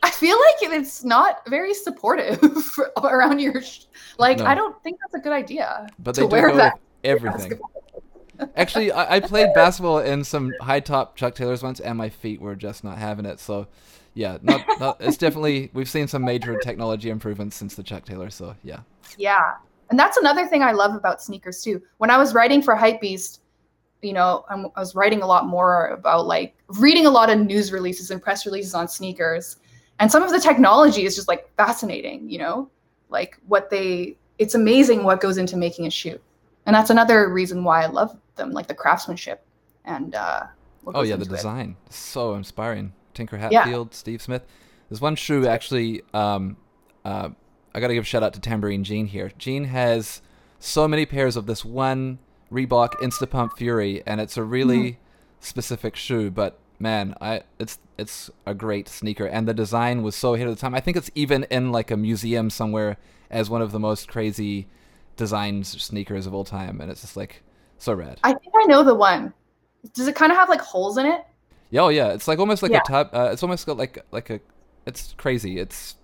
I 0.04 0.10
feel 0.10 0.38
like 0.38 0.74
it's 0.74 1.04
not 1.04 1.48
very 1.48 1.74
supportive 1.74 2.40
around 3.04 3.40
your. 3.40 3.62
Sh- 3.62 3.86
like, 4.18 4.40
No. 4.40 4.46
I 4.46 4.56
don't 4.56 4.82
think 4.84 4.98
that's 5.00 5.14
a 5.14 5.20
good 5.20 5.34
idea. 5.34 5.88
But 6.00 6.16
to 6.16 6.22
they 6.22 6.28
do 6.28 6.32
wear 6.32 6.50
go 6.50 6.58
that 6.58 6.74
with 6.74 6.82
everything. 7.04 7.60
Actually, 8.56 8.92
I, 8.92 9.18
I 9.18 9.20
played 9.20 9.54
basketball 9.54 10.00
in 10.00 10.24
some 10.24 10.52
high 10.62 10.80
top 10.80 11.16
Chuck 11.16 11.36
Taylors 11.36 11.62
once, 11.62 11.80
and 11.80 11.98
my 11.98 12.10
feet 12.10 12.42
were 12.42 12.56
just 12.56 12.84
not 12.84 12.98
having 12.98 13.26
it. 13.26 13.40
So, 13.40 13.68
yeah, 14.16 14.40
not, 14.42 14.66
not 14.80 14.98
it's 15.00 15.18
definitely 15.18 15.70
we've 15.74 15.90
seen 15.90 16.08
some 16.08 16.24
major 16.24 16.58
technology 16.58 17.12
improvements 17.12 17.56
since 17.56 17.76
the 17.76 17.84
Chuck 17.84 18.04
Taylor. 18.04 18.32
So, 18.32 18.56
yeah, 18.64 18.80
Yeah. 19.18 19.56
And 19.90 20.00
that's 20.00 20.18
another 20.18 20.48
thing 20.48 20.64
I 20.64 20.72
love 20.72 20.96
about 20.96 21.22
sneakers 21.22 21.62
too. 21.62 21.82
When 21.98 22.10
I 22.10 22.18
was 22.18 22.34
writing 22.34 22.62
for 22.62 22.76
Hypebeast, 22.76 23.40
you 24.02 24.14
know, 24.14 24.46
I'm, 24.50 24.68
I 24.76 24.80
was 24.80 24.96
writing 24.96 25.22
a 25.22 25.28
lot 25.28 25.48
more 25.48 25.88
about 25.88 26.26
like 26.26 26.56
reading 26.80 27.06
a 27.06 27.10
lot 27.10 27.30
of 27.30 27.40
news 27.40 27.72
releases 27.72 28.10
and 28.10 28.22
press 28.22 28.46
releases 28.46 28.74
on 28.74 28.88
sneakers. 28.88 29.58
And 30.00 30.12
some 30.12 30.24
of 30.24 30.32
the 30.32 30.40
technology 30.40 31.06
is 31.06 31.16
just 31.16 31.28
like 31.28 31.54
fascinating, 31.58 32.30
you 32.30 32.40
know, 32.40 32.70
like 33.10 33.38
what 33.48 33.70
they, 33.70 34.18
it's 34.40 34.56
amazing 34.56 35.04
what 35.04 35.22
goes 35.22 35.38
into 35.38 35.58
making 35.58 35.86
a 35.86 35.92
shoe. 35.92 36.20
And 36.66 36.76
that's 36.76 36.90
another 36.90 37.32
reason 37.32 37.64
why 37.64 37.84
I 37.84 37.88
love 37.88 38.18
them, 38.36 38.52
like 38.52 38.68
the 38.68 38.74
craftsmanship 38.74 39.44
and, 39.86 40.16
uh, 40.16 40.46
oh 40.88 41.02
yeah, 41.02 41.16
the 41.16 41.24
into 41.24 41.34
it. 41.34 41.38
design 41.38 41.76
so 41.90 42.36
inspiring. 42.36 42.94
Tinker 43.14 43.36
Yeah. 43.38 43.64
Hatfield, 43.64 43.94
Steve 43.94 44.22
Smith. 44.22 44.44
There's 44.90 45.02
one 45.02 45.16
shoe 45.16 45.46
actually. 45.48 46.02
Um, 46.14 46.58
uh, 47.04 47.30
I 47.74 47.80
got 47.80 47.88
to 47.88 47.94
give 47.94 48.04
a 48.04 48.06
shout 48.06 48.24
out 48.24 48.34
to 48.34 48.40
Tambourine 48.42 48.84
Jean 48.84 49.08
here. 49.08 49.32
Jean 49.38 49.66
has 49.66 50.22
so 50.60 50.88
many 50.88 51.06
pairs 51.06 51.36
of 51.36 51.46
this 51.46 51.64
one 51.66 52.20
Reebok 52.52 52.96
Instapump 52.96 53.54
Fury, 53.58 54.04
and 54.06 54.20
it's 54.20 54.38
a 54.38 54.44
really 54.44 55.00
specific 55.40 55.96
shoe. 55.96 56.30
But 56.30 56.60
man, 56.80 57.16
I 57.22 57.44
it's 57.60 57.80
it's 57.98 58.30
a 58.46 58.54
great 58.54 58.90
sneaker, 58.90 59.26
and 59.26 59.48
the 59.48 59.54
design 59.54 60.04
was 60.04 60.16
so 60.16 60.34
ahead 60.34 60.48
of 60.48 60.56
the 60.56 60.60
time. 60.60 60.76
I 60.76 60.80
think 60.82 60.98
it's 60.98 61.10
even 61.16 61.44
in 61.50 61.72
like 61.72 61.92
a 61.92 61.98
museum 61.98 62.50
somewhere 62.50 62.98
as 63.30 63.50
one 63.50 63.62
of 63.62 63.72
the 63.72 63.80
most 63.80 64.08
crazy 64.10 64.68
designed 65.16 65.66
sneakers 65.68 66.26
of 66.28 66.34
all 66.34 66.44
time, 66.44 66.82
and 66.82 66.92
it's 66.92 67.02
just 67.02 67.16
like 67.16 67.42
so 67.78 67.94
rad. 67.94 68.20
I 68.24 68.34
think 68.34 68.54
I 68.60 68.66
know 68.66 68.84
the 68.84 68.96
one. 68.96 69.34
Does 69.94 70.08
it 70.08 70.16
kind 70.16 70.32
of 70.32 70.38
have 70.38 70.50
like 70.50 70.62
holes 70.62 70.98
in 70.98 71.06
it? 71.06 71.22
Yeah, 71.70 71.82
oh 71.82 71.88
yeah, 71.90 72.10
it's 72.10 72.28
like 72.28 72.40
almost 72.40 72.62
like 72.62 72.72
Yeah. 72.74 72.80
a 72.86 72.88
top. 72.88 73.12
Uh, 73.14 73.30
it's 73.32 73.44
almost 73.44 73.66
got 73.66 73.78
like 73.78 74.04
like 74.12 74.30
a. 74.30 74.42
It's 74.86 75.14
crazy. 75.18 75.58
It's 75.58 75.96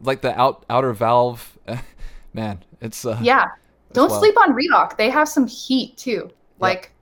like 0.00 0.20
the 0.22 0.38
out 0.38 0.64
outer 0.70 0.92
valve. 0.92 1.58
Man, 2.34 2.62
it's 2.80 3.04
uh, 3.04 3.18
Yeah. 3.22 3.46
Don't 3.92 4.08
wild. 4.10 4.22
sleep 4.22 4.36
on 4.40 4.54
Reebok. 4.54 4.96
They 4.96 5.10
have 5.10 5.28
some 5.28 5.46
heat 5.46 5.96
too. 5.96 6.30
Like 6.60 6.92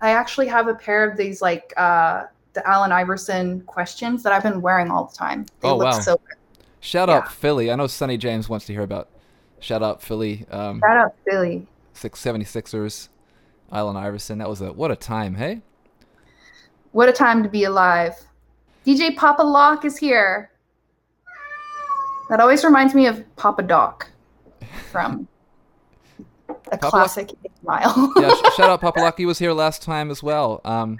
I 0.00 0.10
actually 0.10 0.48
have 0.48 0.66
a 0.68 0.74
pair 0.74 1.08
of 1.08 1.16
these 1.16 1.40
like 1.42 1.72
uh 1.76 2.24
the 2.54 2.68
Allen 2.68 2.92
Iverson 2.92 3.60
questions 3.62 4.22
that 4.24 4.32
I've 4.32 4.42
been 4.42 4.60
wearing 4.60 4.90
all 4.90 5.04
the 5.06 5.16
time. 5.16 5.46
They 5.60 5.68
Oh, 5.68 5.76
look 5.76 5.84
wow. 5.86 6.00
so 6.00 6.16
good. 6.16 6.36
Shout 6.80 7.08
Yeah. 7.08 7.18
out 7.18 7.32
Philly. 7.32 7.70
I 7.70 7.76
know 7.76 7.86
Sonny 7.86 8.16
James 8.18 8.48
wants 8.48 8.66
to 8.66 8.72
hear 8.72 8.82
about. 8.82 9.08
Shout 9.60 9.82
out 9.82 10.02
Philly. 10.02 10.44
Um, 10.50 10.80
Shout 10.80 10.96
out 10.96 11.14
Philly. 11.24 11.66
six, 11.94 12.20
76ers. 12.22 13.08
Allen 13.70 13.96
Iverson. 13.96 14.38
That 14.38 14.48
was 14.50 14.60
a 14.60 14.72
what 14.72 14.90
a 14.90 14.96
time, 14.96 15.36
hey? 15.36 15.62
What 16.90 17.08
a 17.08 17.12
time 17.12 17.42
to 17.42 17.48
be 17.48 17.64
alive. 17.64 18.14
DJ 18.84 19.16
Papa 19.16 19.42
Lock 19.42 19.84
is 19.84 19.96
here. 19.96 20.50
That 22.32 22.40
always 22.40 22.64
reminds 22.64 22.94
me 22.94 23.06
of 23.08 23.22
Papa 23.36 23.62
Doc 23.62 24.08
from 24.90 25.28
a 26.48 26.54
Papa 26.54 26.78
classic 26.78 27.30
Eight 27.44 27.52
Mile. 27.62 28.10
yeah, 28.16 28.30
sh- 28.34 28.54
shout 28.56 28.70
out 28.70 28.80
Papa 28.80 29.00
Papalaki 29.00 29.26
was 29.26 29.38
here 29.38 29.52
last 29.52 29.82
time 29.82 30.10
as 30.10 30.22
well. 30.22 30.62
Um, 30.64 30.96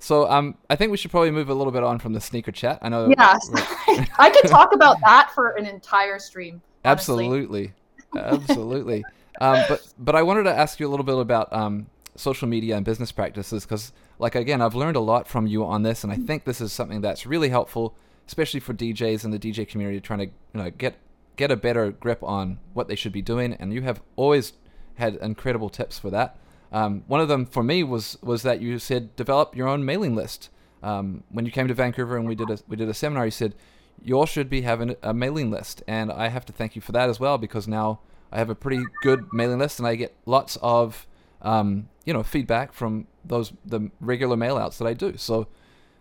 so 0.00 0.28
um, 0.28 0.56
I 0.68 0.74
think 0.74 0.90
we 0.90 0.96
should 0.96 1.12
probably 1.12 1.30
move 1.30 1.48
a 1.48 1.54
little 1.54 1.72
bit 1.72 1.84
on 1.84 2.00
from 2.00 2.12
the 2.12 2.20
sneaker 2.20 2.50
chat. 2.50 2.80
I 2.82 2.88
know. 2.88 3.08
Yes. 3.16 3.48
we're- 3.52 4.04
I 4.18 4.30
could 4.30 4.50
talk 4.50 4.74
about 4.74 4.96
that 5.04 5.30
for 5.32 5.50
an 5.50 5.64
entire 5.64 6.18
stream. 6.18 6.60
honestly. 6.84 7.24
Absolutely, 7.24 7.72
absolutely. 8.16 9.04
um, 9.40 9.62
but 9.68 9.86
but 9.96 10.16
I 10.16 10.22
wanted 10.24 10.42
to 10.42 10.52
ask 10.52 10.80
you 10.80 10.88
a 10.88 10.90
little 10.90 11.06
bit 11.06 11.16
about 11.18 11.52
um, 11.52 11.86
social 12.16 12.48
media 12.48 12.74
and 12.74 12.84
business 12.84 13.12
practices 13.12 13.64
because, 13.64 13.92
like 14.18 14.34
again, 14.34 14.60
I've 14.60 14.74
learned 14.74 14.96
a 14.96 15.00
lot 15.00 15.28
from 15.28 15.46
you 15.46 15.64
on 15.64 15.84
this, 15.84 16.02
and 16.02 16.12
I 16.12 16.16
think 16.16 16.42
this 16.42 16.60
is 16.60 16.72
something 16.72 17.00
that's 17.00 17.26
really 17.26 17.48
helpful, 17.48 17.94
especially 18.28 18.60
for 18.60 18.74
DJs 18.74 19.24
and 19.24 19.32
the 19.32 19.38
DJ 19.38 19.66
community 19.66 20.00
trying 20.00 20.20
to 20.20 20.26
you 20.26 20.62
know 20.62 20.70
get 20.70 20.96
get 21.36 21.50
a 21.50 21.56
better 21.56 21.90
grip 21.90 22.22
on 22.22 22.58
what 22.74 22.86
they 22.86 22.94
should 22.94 23.12
be 23.12 23.22
doing. 23.22 23.54
And 23.54 23.72
you 23.72 23.82
have 23.82 24.00
always 24.16 24.52
had 24.96 25.16
incredible 25.16 25.70
tips 25.70 25.98
for 25.98 26.10
that. 26.10 26.36
Um, 26.70 27.04
one 27.06 27.20
of 27.20 27.28
them 27.28 27.46
for 27.46 27.62
me 27.62 27.82
was 27.82 28.18
was 28.22 28.42
that 28.42 28.60
you 28.60 28.78
said 28.78 29.16
develop 29.16 29.56
your 29.56 29.66
own 29.66 29.84
mailing 29.84 30.14
list. 30.14 30.50
Um, 30.82 31.24
when 31.30 31.44
you 31.44 31.50
came 31.50 31.66
to 31.66 31.74
Vancouver 31.74 32.16
and 32.16 32.28
we 32.28 32.36
did 32.36 32.50
a 32.50 32.58
we 32.68 32.76
did 32.76 32.88
a 32.88 32.94
seminar, 32.94 33.24
you 33.24 33.30
said 33.30 33.54
you 34.02 34.14
all 34.14 34.26
should 34.26 34.48
be 34.48 34.60
having 34.60 34.94
a 35.02 35.12
mailing 35.12 35.50
list, 35.50 35.82
and 35.88 36.12
I 36.12 36.28
have 36.28 36.44
to 36.46 36.52
thank 36.52 36.76
you 36.76 36.82
for 36.82 36.92
that 36.92 37.08
as 37.08 37.18
well 37.18 37.38
because 37.38 37.66
now 37.66 38.00
I 38.30 38.38
have 38.38 38.50
a 38.50 38.54
pretty 38.54 38.84
good 39.02 39.32
mailing 39.32 39.58
list, 39.58 39.78
and 39.78 39.88
I 39.88 39.94
get 39.94 40.14
lots 40.26 40.58
of 40.62 41.06
um, 41.42 41.88
you 42.04 42.12
know 42.12 42.22
feedback 42.22 42.72
from 42.72 43.06
those 43.24 43.52
the 43.64 43.90
regular 44.00 44.36
mailouts 44.36 44.78
that 44.78 44.86
I 44.86 44.92
do. 44.92 45.16
So, 45.16 45.48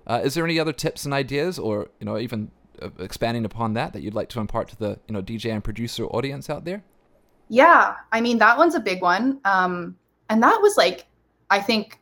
uh, 0.07 0.21
is 0.23 0.33
there 0.33 0.45
any 0.45 0.59
other 0.59 0.73
tips 0.73 1.05
and 1.05 1.13
ideas, 1.13 1.59
or 1.59 1.89
you 1.99 2.05
know 2.05 2.17
even 2.17 2.49
uh, 2.81 2.89
expanding 2.99 3.45
upon 3.45 3.73
that 3.73 3.93
that 3.93 4.01
you'd 4.01 4.13
like 4.13 4.29
to 4.29 4.39
impart 4.39 4.69
to 4.69 4.77
the 4.77 4.97
you 5.07 5.13
know 5.13 5.21
DJ 5.21 5.51
and 5.51 5.63
producer 5.63 6.05
audience 6.05 6.49
out 6.49 6.65
there? 6.65 6.81
Yeah, 7.49 7.95
I 8.11 8.21
mean 8.21 8.37
that 8.39 8.57
one's 8.57 8.75
a 8.75 8.79
big 8.79 9.01
one. 9.01 9.39
Um, 9.45 9.97
and 10.29 10.41
that 10.41 10.59
was 10.61 10.77
like, 10.77 11.05
I 11.49 11.59
think, 11.59 11.99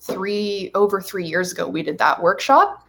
three 0.00 0.70
over 0.74 1.00
three 1.00 1.24
years 1.24 1.52
ago 1.52 1.68
we 1.68 1.82
did 1.82 1.98
that 1.98 2.22
workshop, 2.22 2.88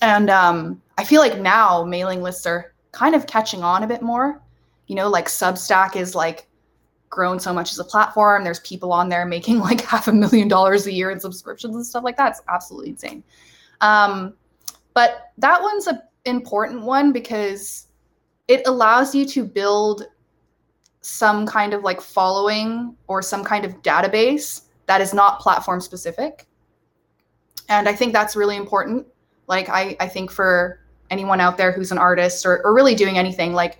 and 0.00 0.30
um, 0.30 0.80
I 0.96 1.04
feel 1.04 1.20
like 1.20 1.38
now 1.38 1.84
mailing 1.84 2.22
lists 2.22 2.46
are 2.46 2.72
kind 2.92 3.14
of 3.14 3.26
catching 3.26 3.62
on 3.62 3.82
a 3.82 3.86
bit 3.88 4.02
more. 4.02 4.40
You 4.86 4.94
know, 4.94 5.08
like 5.08 5.26
Substack 5.26 5.96
is 5.96 6.14
like 6.14 6.48
grown 7.10 7.38
so 7.38 7.52
much 7.52 7.72
as 7.72 7.78
a 7.78 7.84
platform. 7.84 8.44
There's 8.44 8.60
people 8.60 8.92
on 8.92 9.08
there 9.08 9.24
making 9.24 9.58
like 9.60 9.80
half 9.82 10.08
a 10.08 10.12
million 10.12 10.48
dollars 10.48 10.86
a 10.86 10.92
year 10.92 11.10
in 11.10 11.20
subscriptions 11.20 11.74
and 11.74 11.86
stuff 11.86 12.04
like 12.04 12.16
that. 12.16 12.32
It's 12.32 12.42
absolutely 12.48 12.90
insane. 12.90 13.22
Um, 13.80 14.34
but 14.94 15.32
that 15.38 15.60
one's 15.60 15.86
a 15.86 16.02
important 16.24 16.82
one 16.82 17.12
because 17.12 17.86
it 18.48 18.66
allows 18.66 19.14
you 19.14 19.24
to 19.26 19.44
build 19.44 20.06
some 21.00 21.46
kind 21.46 21.72
of 21.72 21.82
like 21.82 22.00
following 22.00 22.96
or 23.06 23.22
some 23.22 23.44
kind 23.44 23.64
of 23.64 23.80
database 23.82 24.62
that 24.86 25.00
is 25.00 25.14
not 25.14 25.40
platform 25.40 25.80
specific. 25.80 26.46
And 27.68 27.88
I 27.88 27.94
think 27.94 28.12
that's 28.12 28.36
really 28.36 28.56
important. 28.56 29.06
Like 29.46 29.68
I, 29.68 29.96
I 30.00 30.08
think 30.08 30.30
for 30.30 30.80
anyone 31.10 31.40
out 31.40 31.56
there 31.56 31.72
who's 31.72 31.92
an 31.92 31.98
artist 31.98 32.44
or, 32.44 32.64
or 32.64 32.74
really 32.74 32.94
doing 32.94 33.18
anything, 33.18 33.52
like 33.52 33.78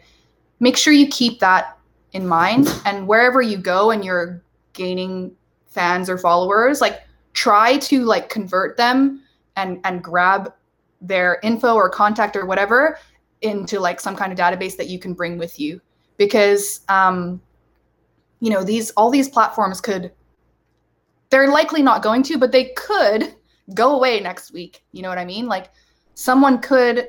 make 0.61 0.77
sure 0.77 0.93
you 0.93 1.09
keep 1.09 1.41
that 1.41 1.76
in 2.17 2.27
mind. 2.27 2.69
And 2.87 3.07
wherever 3.07 3.43
you 3.43 3.59
go 3.59 3.91
and 3.91 4.05
you're 4.05 4.43
gaining 4.73 5.37
fans 5.67 6.09
or 6.09 6.17
followers, 6.17 6.81
like 6.81 7.03
try 7.35 7.77
to 7.79 8.05
like 8.05 8.31
convert 8.31 8.77
them 8.77 9.23
and 9.57 9.81
and 9.85 10.03
grab 10.03 10.53
their 11.01 11.39
info 11.43 11.75
or 11.75 11.91
contact 11.91 12.35
or 12.35 12.47
whatever 12.47 12.99
into 13.43 13.79
like 13.79 14.01
some 14.01 14.17
kind 14.17 14.33
of 14.33 14.39
database 14.39 14.77
that 14.79 14.89
you 14.89 14.99
can 14.99 15.13
bring 15.13 15.37
with 15.37 15.61
you. 15.61 15.81
Because 16.17 16.81
um, 16.89 17.41
you 18.41 18.51
know 18.51 18.65
these 18.65 18.91
all 18.93 19.11
these 19.11 19.29
platforms 19.29 19.81
could 19.81 20.13
they're 21.29 21.51
likely 21.51 21.83
not 21.83 22.03
going 22.03 22.23
to 22.23 22.39
but 22.39 22.53
they 22.53 22.67
could 22.77 23.35
go 23.75 23.95
away 23.95 24.21
next 24.21 24.53
week. 24.53 24.83
You 24.93 25.03
know 25.03 25.09
what 25.11 25.19
i 25.19 25.25
mean? 25.25 25.47
Like 25.47 25.71
someone 26.15 26.61
could 26.61 27.09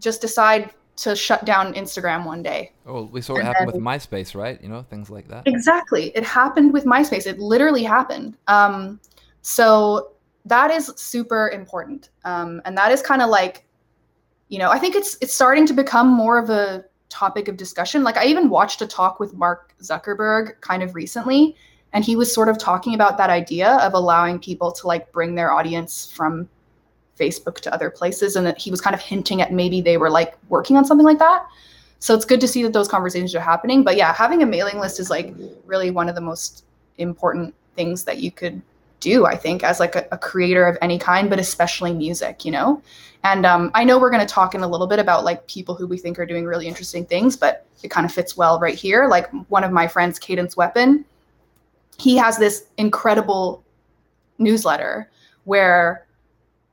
just 0.00 0.20
decide 0.20 0.70
to 1.00 1.16
shut 1.16 1.44
down 1.46 1.72
instagram 1.74 2.26
one 2.26 2.42
day. 2.42 2.72
Oh, 2.86 3.04
we 3.04 3.22
saw 3.22 3.36
it 3.36 3.44
happen 3.44 3.66
with 3.66 3.76
MySpace, 3.76 4.34
right? 4.34 4.60
You 4.62 4.68
know 4.68 4.82
things 4.82 5.08
like 5.08 5.28
that. 5.28 5.44
exactly. 5.46 6.12
It 6.14 6.24
happened 6.24 6.72
with 6.72 6.84
myspace. 6.84 7.26
It 7.26 7.38
literally 7.38 7.82
happened. 7.82 8.36
Um, 8.48 9.00
so 9.40 10.12
that 10.44 10.70
is 10.70 10.92
super 10.96 11.48
important. 11.48 12.10
Um, 12.24 12.60
and 12.66 12.76
that 12.76 12.92
is 12.92 13.00
kind 13.02 13.22
of 13.22 13.30
like 13.30 13.66
you 14.48 14.58
know 14.58 14.70
i 14.70 14.78
think 14.78 14.96
it's 14.96 15.16
it's 15.20 15.32
starting 15.32 15.64
to 15.64 15.72
become 15.72 16.08
more 16.08 16.36
of 16.36 16.50
a 16.50 16.84
topic 17.08 17.48
of 17.48 17.56
discussion. 17.56 18.02
Like 18.02 18.16
i 18.16 18.24
even 18.26 18.48
watched 18.50 18.82
a 18.82 18.86
talk 18.86 19.20
with 19.20 19.34
mark 19.34 19.74
zuckerberg 19.80 20.60
kind 20.60 20.82
of 20.82 20.94
recently 20.94 21.56
and 21.92 22.04
he 22.04 22.14
was 22.14 22.32
sort 22.32 22.48
of 22.48 22.58
talking 22.58 22.94
about 22.94 23.16
that 23.18 23.30
idea 23.30 23.78
of 23.78 23.94
allowing 23.94 24.38
people 24.38 24.70
to 24.72 24.86
like 24.86 25.10
bring 25.12 25.34
their 25.34 25.52
audience 25.52 26.10
from 26.10 26.48
facebook 27.20 27.56
to 27.60 27.72
other 27.74 27.90
places 27.90 28.36
and 28.36 28.46
that 28.46 28.58
he 28.58 28.70
was 28.70 28.80
kind 28.80 28.94
of 28.94 29.00
hinting 29.00 29.42
at 29.42 29.52
maybe 29.52 29.80
they 29.80 29.96
were 29.96 30.10
like 30.10 30.36
working 30.48 30.76
on 30.76 30.84
something 30.84 31.06
like 31.06 31.18
that. 31.18 31.46
So 31.98 32.14
it's 32.14 32.24
good 32.24 32.40
to 32.40 32.48
see 32.48 32.62
that 32.62 32.72
those 32.72 32.88
conversations 32.88 33.34
are 33.34 33.40
happening. 33.40 33.84
But 33.84 33.96
yeah 33.96 34.12
having 34.14 34.42
a 34.42 34.46
mailing 34.46 34.78
list 34.78 34.98
is 34.98 35.10
like 35.10 35.34
really 35.66 35.90
one 35.90 36.08
of 36.08 36.14
the 36.14 36.20
most 36.20 36.64
important 36.98 37.54
things 37.76 38.04
that 38.04 38.18
you 38.18 38.30
could 38.30 38.60
do 38.98 39.24
i 39.24 39.34
think 39.34 39.64
as 39.64 39.80
like 39.80 39.96
a, 39.96 40.06
a 40.12 40.18
creator 40.18 40.66
of 40.66 40.76
any 40.82 40.98
kind 40.98 41.30
but 41.30 41.38
especially 41.38 41.94
music 41.94 42.44
you 42.44 42.52
know? 42.52 42.82
And 43.24 43.46
um, 43.46 43.70
i 43.74 43.82
know 43.84 43.98
we're 43.98 44.10
going 44.10 44.26
to 44.26 44.34
talk 44.34 44.54
in 44.54 44.60
a 44.60 44.68
little 44.68 44.86
bit 44.86 44.98
about 44.98 45.24
like 45.24 45.46
people 45.46 45.74
who 45.74 45.86
we 45.86 45.96
think 45.96 46.18
are 46.18 46.26
doing 46.26 46.44
really 46.44 46.66
interesting 46.66 47.06
things 47.06 47.36
but 47.36 47.66
it 47.82 47.90
kind 47.90 48.04
of 48.04 48.12
fits 48.12 48.36
well 48.36 48.58
right 48.60 48.74
here. 48.74 49.08
Like 49.08 49.30
one 49.48 49.64
of 49.64 49.72
my 49.72 49.88
friends 49.88 50.18
cadence 50.18 50.56
weapon 50.56 51.04
he 51.98 52.16
has 52.16 52.38
this 52.38 52.64
incredible 52.78 53.62
newsletter 54.38 55.10
where 55.44 56.06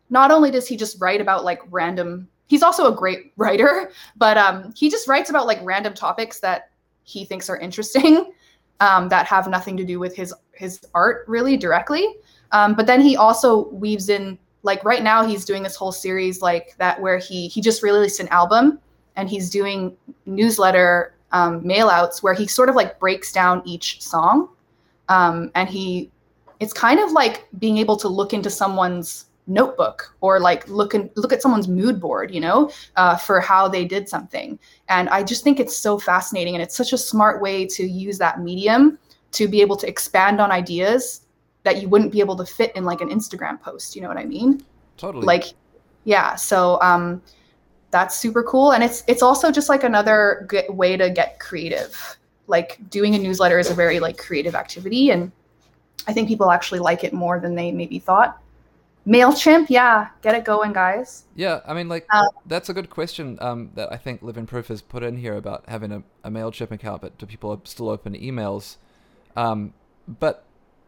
not 0.09 0.31
only 0.31 0.51
does 0.51 0.67
he 0.67 0.77
just 0.77 0.99
write 1.01 1.21
about 1.21 1.43
like 1.43 1.61
random 1.69 2.27
he's 2.47 2.63
also 2.63 2.91
a 2.91 2.95
great 2.95 3.33
writer 3.37 3.91
but 4.15 4.37
um, 4.37 4.73
he 4.75 4.89
just 4.89 5.07
writes 5.07 5.29
about 5.29 5.47
like 5.47 5.59
random 5.63 5.93
topics 5.93 6.39
that 6.39 6.69
he 7.03 7.23
thinks 7.23 7.49
are 7.49 7.57
interesting 7.57 8.31
um, 8.79 9.09
that 9.09 9.25
have 9.25 9.47
nothing 9.47 9.75
to 9.77 9.83
do 9.83 9.99
with 9.99 10.15
his 10.15 10.33
his 10.53 10.81
art 10.93 11.25
really 11.27 11.57
directly. 11.57 12.15
Um, 12.51 12.75
but 12.75 12.87
then 12.87 13.01
he 13.01 13.17
also 13.17 13.69
weaves 13.69 14.09
in 14.09 14.37
like 14.63 14.83
right 14.83 15.03
now 15.03 15.25
he's 15.25 15.45
doing 15.45 15.63
this 15.63 15.75
whole 15.75 15.91
series 15.91 16.41
like 16.41 16.75
that 16.77 16.99
where 17.01 17.17
he 17.17 17.47
he 17.47 17.61
just 17.61 17.83
released 17.83 18.19
an 18.19 18.27
album 18.29 18.79
and 19.15 19.29
he's 19.29 19.49
doing 19.49 19.95
newsletter 20.25 21.13
um, 21.31 21.65
mail 21.65 21.89
outs 21.89 22.21
where 22.21 22.33
he 22.33 22.47
sort 22.47 22.69
of 22.69 22.75
like 22.75 22.99
breaks 22.99 23.31
down 23.31 23.61
each 23.65 24.01
song. 24.01 24.49
Um, 25.09 25.51
and 25.55 25.69
he 25.69 26.11
it's 26.59 26.73
kind 26.73 26.99
of 26.99 27.11
like 27.11 27.47
being 27.59 27.77
able 27.77 27.97
to 27.97 28.07
look 28.07 28.33
into 28.33 28.49
someone's 28.49 29.26
notebook 29.47 30.13
or 30.21 30.39
like 30.39 30.67
look 30.67 30.93
and 30.93 31.09
look 31.15 31.31
at 31.31 31.41
someone's 31.41 31.67
mood 31.67 31.99
board 31.99 32.33
you 32.33 32.39
know 32.39 32.69
uh, 32.97 33.15
for 33.15 33.39
how 33.39 33.67
they 33.67 33.85
did 33.85 34.07
something. 34.07 34.59
And 34.89 35.09
i 35.09 35.23
just 35.23 35.43
think 35.43 35.59
it's 35.59 35.75
so 35.75 35.97
fascinating 35.97 36.55
and 36.55 36.61
it's 36.61 36.75
such 36.75 36.93
a 36.93 36.97
smart 36.97 37.41
way 37.41 37.65
to 37.67 37.83
use 37.83 38.17
that 38.17 38.41
medium 38.41 38.99
to 39.31 39.47
be 39.47 39.61
able 39.61 39.77
to 39.77 39.87
expand 39.87 40.39
on 40.39 40.51
ideas 40.51 41.21
that 41.63 41.81
you 41.81 41.89
wouldn't 41.89 42.11
be 42.11 42.19
able 42.19 42.35
to 42.37 42.45
fit 42.45 42.75
in 42.75 42.85
like 42.85 43.01
an 43.01 43.09
instagram 43.09 43.59
post 43.61 43.95
you 43.95 44.01
know 44.01 44.07
what 44.07 44.17
i 44.17 44.25
mean? 44.25 44.63
Totally. 44.97 45.25
like 45.25 45.53
yeah 46.05 46.35
so 46.35 46.81
um 46.81 47.21
that's 47.91 48.17
super 48.17 48.43
cool 48.43 48.73
and 48.73 48.83
it's 48.83 49.03
it's 49.07 49.21
also 49.21 49.51
just 49.51 49.69
like 49.69 49.83
another 49.83 50.45
good 50.47 50.65
way 50.69 50.97
to 50.97 51.09
get 51.09 51.39
creative. 51.39 52.17
Like 52.47 52.77
doing 52.89 53.15
a 53.15 53.19
newsletter 53.19 53.59
is 53.59 53.69
a 53.69 53.73
very 53.73 53.99
like 53.99 54.17
creative 54.17 54.55
activity 54.55 55.11
and 55.11 55.31
i 56.07 56.13
think 56.13 56.27
people 56.27 56.49
actually 56.49 56.79
like 56.79 57.03
it 57.03 57.11
more 57.13 57.39
than 57.39 57.55
they 57.55 57.71
maybe 57.71 57.99
thought 57.99 58.41
mailchimp 59.07 59.67
yeah 59.69 60.09
get 60.21 60.35
it 60.35 60.43
going 60.43 60.73
guys 60.73 61.23
Yeah, 61.35 61.61
I 61.65 61.73
mean, 61.75 61.87
like 61.87 62.05
Uh, 62.11 62.25
that's 62.47 62.67
a 62.67 62.73
good 62.73 62.89
question 62.89 63.37
um, 63.39 63.69
that 63.75 63.93
I 63.93 63.97
think 63.97 64.21
Living 64.23 64.47
Proof 64.47 64.67
has 64.67 64.81
put 64.81 65.03
in 65.03 65.17
here 65.17 65.35
about 65.37 65.63
having 65.67 65.91
a, 65.91 66.03
a 66.23 66.31
Mailchimp 66.31 66.71
account, 66.71 67.01
but 67.03 67.17
do 67.19 67.25
people 67.27 67.61
still 67.63 67.89
open 67.89 68.13
emails? 68.15 68.77
Um, 69.35 69.73
but 70.07 70.45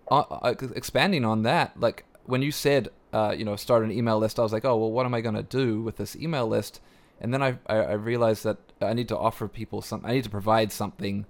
uh, 0.09 0.21
uh, 0.21 0.55
expanding 0.75 1.23
on 1.23 1.43
that, 1.43 1.79
like 1.79 2.03
when 2.25 2.41
you 2.41 2.51
said, 2.51 2.89
uh, 3.13 3.33
you 3.37 3.45
know, 3.45 3.55
start 3.55 3.83
an 3.83 3.91
email 3.91 4.17
list, 4.17 4.39
I 4.39 4.43
was 4.43 4.51
like, 4.51 4.65
oh, 4.65 4.75
well, 4.75 4.91
what 4.91 5.05
am 5.05 5.13
I 5.13 5.21
going 5.21 5.35
to 5.35 5.43
do 5.43 5.81
with 5.81 5.97
this 5.97 6.15
email 6.15 6.47
list? 6.47 6.81
And 7.21 7.31
then 7.33 7.43
I, 7.43 7.59
I, 7.67 7.75
I 7.75 7.93
realized 7.93 8.43
that 8.43 8.57
I 8.81 8.93
need 8.93 9.07
to 9.09 9.17
offer 9.17 9.47
people 9.47 9.81
some, 9.81 10.01
I 10.03 10.13
need 10.13 10.23
to 10.23 10.29
provide 10.29 10.71
something 10.71 11.25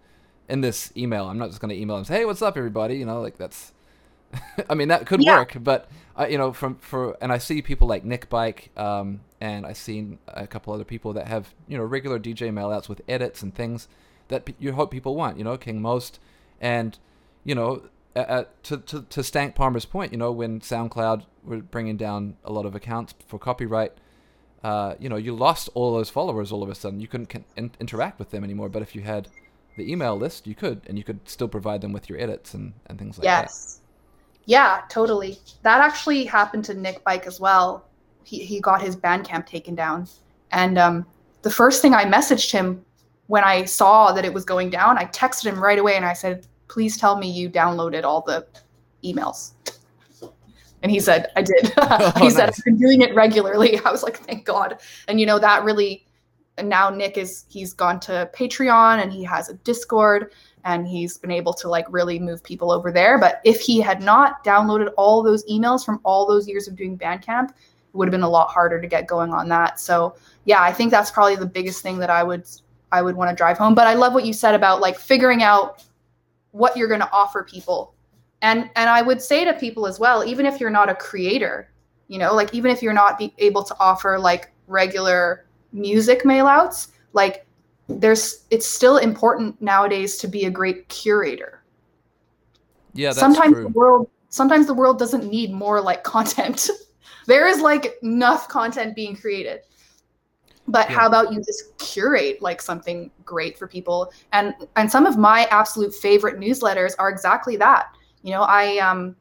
in 0.48 0.62
this 0.62 0.94
email. 0.96 1.26
I'm 1.26 1.38
not 1.38 1.50
just 1.50 1.60
going 1.60 1.76
to 1.76 1.80
email 1.80 1.98
them, 1.98 2.06
say, 2.06 2.20
hey, 2.20 2.26
what's 2.26 2.42
up, 2.42 2.58
everybody? 2.58 2.96
You 2.98 3.06
know, 3.06 3.22
like 3.22 3.38
that's 3.38 3.74
I 4.70 4.76
mean, 4.76 4.88
that 4.90 5.06
could 5.06 5.22
Yeah. 5.24 5.38
work, 5.38 5.56
but 5.62 5.90
uh, 6.18 6.28
you 6.30 6.38
know, 6.38 6.52
from 6.54 6.76
for 6.76 7.18
and 7.22 7.32
I 7.32 7.38
see 7.38 7.62
people 7.62 7.88
like 7.88 8.04
Nick 8.04 8.30
Bike, 8.30 8.70
um, 8.78 9.22
and 9.42 9.66
I've 9.66 9.78
seen 9.78 10.20
a 10.28 10.46
couple 10.48 10.74
other 10.74 10.84
people 10.84 11.14
that 11.14 11.28
have 11.28 11.54
you 11.68 11.78
know 11.78 11.84
regular 11.84 12.20
DJ 12.20 12.52
mailouts 12.52 12.90
with 12.90 13.02
edits 13.08 13.42
and 13.42 13.54
things 13.56 13.88
that 14.28 14.48
you 14.60 14.74
hope 14.74 14.92
people 14.92 15.16
want. 15.16 15.38
You 15.38 15.44
know, 15.44 15.58
King 15.58 15.82
Most, 15.82 16.20
and 16.62 16.98
you 17.44 17.56
know, 17.56 17.84
uh, 18.16 18.44
to 18.64 18.78
to 18.78 19.02
to 19.04 19.24
Stank 19.24 19.56
Palmer's 19.56 19.86
point, 19.86 20.12
you 20.12 20.18
know, 20.18 20.32
when 20.32 20.60
SoundCloud 20.60 21.24
were 21.44 21.58
bringing 21.58 21.98
down 21.98 22.36
a 22.44 22.52
lot 22.52 22.66
of 22.66 22.76
accounts 22.76 23.14
for 23.28 23.40
copyright. 23.40 23.94
Uh, 24.62 24.96
you 25.00 25.08
know, 25.08 25.16
you 25.16 25.34
lost 25.34 25.70
all 25.74 25.94
those 25.94 26.10
followers 26.10 26.52
all 26.52 26.62
of 26.62 26.68
a 26.70 26.76
sudden. 26.76 27.00
You 27.00 27.08
couldn't 27.08 27.28
con- 27.28 27.46
in- 27.56 27.72
interact 27.80 28.20
with 28.20 28.32
them 28.32 28.44
anymore. 28.44 28.68
But 28.68 28.82
if 28.82 28.94
you 28.94 29.02
had 29.04 29.30
the 29.78 29.90
email 29.90 30.18
list, 30.18 30.46
you 30.48 30.54
could, 30.54 30.82
and 30.86 30.98
you 30.98 31.04
could 31.06 31.30
still 31.30 31.48
provide 31.48 31.80
them 31.80 31.94
with 31.94 32.10
your 32.10 32.20
edits 32.20 32.54
and, 32.54 32.74
and 32.88 33.00
things 33.00 33.18
like 33.18 33.24
that. 33.24 33.44
yes. 33.44 33.80
Yeah, 34.46 34.82
totally. 34.90 35.38
That 35.64 35.82
actually 35.82 36.26
happened 36.26 36.66
to 36.66 36.74
Nick 36.74 37.04
Bike 37.04 37.28
as 37.28 37.40
well. 37.40 37.86
He 38.24 38.44
he 38.44 38.60
got 38.60 38.82
his 38.82 38.96
Bandcamp 38.96 39.46
taken 39.46 39.76
down, 39.76 40.08
and 40.52 40.78
um, 40.78 41.06
the 41.42 41.52
first 41.52 41.82
thing 41.82 41.94
I 41.94 42.06
messaged 42.06 42.52
him 42.52 42.84
when 43.28 43.44
I 43.44 43.66
saw 43.66 44.12
that 44.12 44.26
it 44.26 44.34
was 44.34 44.44
going 44.44 44.72
down, 44.72 44.98
I 44.98 45.06
texted 45.06 45.46
him 45.46 45.60
right 45.60 45.78
away 45.78 45.96
and 45.96 46.06
I 46.06 46.14
said, 46.14 46.48
"Please 46.68 46.98
tell 46.98 47.18
me 47.18 47.30
you 47.32 47.50
downloaded 47.50 48.04
all 48.04 48.22
the 48.22 48.46
emails." 49.04 49.52
And 50.82 50.92
he 50.92 51.00
said, 51.00 51.28
"I 51.36 51.42
did." 51.42 51.66
he 52.18 52.30
said, 52.30 52.48
nice. 52.48 52.60
"I've 52.60 52.66
been 52.66 52.78
doing 52.78 53.02
it 53.02 53.14
regularly." 53.14 53.80
I 53.86 53.92
was 53.92 54.04
like, 54.04 54.18
"Thank 54.18 54.46
God!" 54.46 54.80
And 55.08 55.20
you 55.20 55.26
know 55.26 55.40
that 55.40 55.64
really. 55.64 56.06
And 56.58 56.68
now 56.68 56.90
Nick 56.90 57.18
is 57.18 57.46
he's 57.48 57.72
gone 57.72 58.00
to 58.02 58.30
Patreon 58.36 59.02
and 59.02 59.14
he 59.14 59.24
has 59.24 59.48
a 59.48 59.54
Discord 59.54 60.34
and 60.66 60.88
he's 60.88 61.18
been 61.18 61.32
able 61.32 61.54
to 61.54 61.70
like 61.70 61.86
really 61.90 62.20
move 62.20 62.44
people 62.44 62.72
over 62.72 62.92
there. 62.92 63.18
But 63.18 63.42
if 63.44 63.62
he 63.62 63.80
had 63.80 64.02
not 64.02 64.44
downloaded 64.44 64.92
all 64.98 65.24
those 65.24 65.46
emails 65.46 65.86
from 65.86 66.00
all 66.04 66.28
those 66.28 66.48
years 66.48 66.68
of 66.68 66.76
doing 66.76 66.98
Bandcamp, 66.98 67.50
it 67.50 67.56
would 67.94 68.08
have 68.08 68.12
been 68.12 68.24
a 68.24 68.30
lot 68.30 68.50
harder 68.50 68.80
to 68.82 68.88
get 68.88 69.08
going 69.08 69.34
on 69.34 69.48
that. 69.50 69.80
So 69.80 70.16
yeah, 70.46 70.62
I 70.62 70.72
think 70.72 70.92
that's 70.92 71.12
probably 71.12 71.36
the 71.36 71.46
biggest 71.46 71.82
thing 71.82 71.98
that 72.00 72.10
I 72.10 72.24
would 72.24 72.46
I 72.92 73.02
would 73.02 73.16
want 73.16 73.30
to 73.30 73.36
drive 73.36 73.58
home. 73.58 73.76
But 73.76 73.88
I 73.88 73.94
love 73.94 74.14
what 74.14 74.26
you 74.26 74.34
said 74.34 74.56
about 74.56 74.82
like 74.82 74.98
figuring 74.98 75.44
out 75.44 75.84
what 76.52 76.76
you're 76.76 76.88
going 76.88 77.02
to 77.02 77.12
offer 77.12 77.44
people. 77.44 77.94
And 78.42 78.70
and 78.76 78.90
I 78.90 79.02
would 79.02 79.22
say 79.22 79.46
to 79.46 79.54
people 79.54 79.86
as 79.86 80.00
well, 80.00 80.24
even 80.24 80.46
if 80.46 80.60
you're 80.60 80.70
not 80.70 80.90
a 80.90 80.96
creator, 80.96 81.72
you 82.08 82.18
know, 82.18 82.34
like 82.34 82.54
even 82.54 82.72
if 82.72 82.82
you're 82.82 82.94
not 82.94 83.18
be 83.18 83.34
able 83.38 83.64
to 83.64 83.76
offer 83.80 84.18
like 84.18 84.52
regular 84.68 85.46
music 85.72 86.24
mailouts, 86.24 86.90
like 87.14 87.46
there's 87.90 88.46
it's 88.52 88.66
still 88.66 88.98
important 88.98 89.62
nowadays 89.62 90.18
to 90.18 90.28
be 90.28 90.46
a 90.46 90.52
great 90.52 90.88
curator. 90.90 91.64
Yeah, 92.94 93.10
that's 93.10 93.20
sometimes 93.20 93.54
true. 93.54 93.64
the 93.64 93.70
world 93.70 94.10
sometimes 94.30 94.68
the 94.68 94.74
world 94.74 95.00
doesn't 95.00 95.30
need 95.30 95.52
more 95.52 95.82
like 95.82 96.04
content. 96.04 96.70
there 97.26 97.48
is 97.48 97.62
like 97.62 97.96
enough 98.04 98.48
content 98.48 98.96
being 98.96 99.16
created. 99.16 99.62
But 100.68 100.90
Yeah. 100.90 100.98
how 100.98 101.08
about 101.08 101.34
you 101.34 101.40
just 101.40 101.76
curate 101.80 102.42
like 102.42 102.62
something 102.62 103.10
great 103.26 103.58
for 103.58 103.68
people? 103.68 104.12
And 104.32 104.54
and 104.76 104.92
some 104.92 105.06
of 105.06 105.18
my 105.18 105.46
absolute 105.46 105.94
favorite 105.94 106.40
newsletters 106.40 106.94
are 107.00 107.10
exactly 107.10 107.58
that. 107.58 107.88
You 108.22 108.32
know, 108.32 108.44
I 108.44 108.78
um 108.78 109.16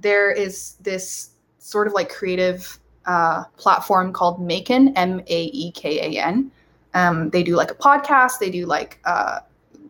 there 0.00 0.30
is 0.30 0.74
this 0.80 1.30
sort 1.58 1.86
of 1.86 1.92
like 1.92 2.08
creative 2.08 2.78
uh, 3.06 3.44
platform 3.56 4.12
called 4.12 4.40
MAEKAN, 4.40 4.92
M 4.96 5.20
A 5.20 5.44
E 5.44 5.72
K 5.72 6.16
A 6.16 6.22
N. 6.22 6.50
Um, 6.98 7.30
they 7.30 7.42
do 7.42 7.54
like 7.54 7.70
a 7.70 7.74
podcast. 7.74 8.38
They 8.40 8.50
do 8.50 8.66
like 8.66 8.98
uh, 9.04 9.40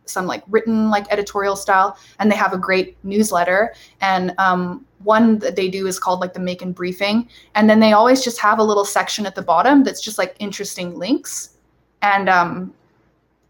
some 0.04 0.26
like 0.26 0.42
written 0.48 0.90
like 0.90 1.10
editorial 1.10 1.56
style, 1.56 1.96
and 2.18 2.30
they 2.30 2.36
have 2.36 2.52
a 2.52 2.58
great 2.58 2.96
newsletter. 3.02 3.74
And 4.00 4.34
um, 4.38 4.84
one 5.02 5.38
that 5.38 5.56
they 5.56 5.68
do 5.68 5.86
is 5.86 5.98
called 5.98 6.20
like 6.20 6.34
the 6.34 6.40
MAEKAN 6.40 6.74
Briefing, 6.74 7.28
and 7.54 7.68
then 7.68 7.80
they 7.80 7.92
always 7.92 8.22
just 8.22 8.38
have 8.40 8.58
a 8.58 8.62
little 8.62 8.84
section 8.84 9.26
at 9.26 9.34
the 9.34 9.42
bottom 9.42 9.84
that's 9.84 10.02
just 10.02 10.18
like 10.18 10.36
interesting 10.38 10.94
links, 10.94 11.56
and 12.02 12.28
um, 12.28 12.74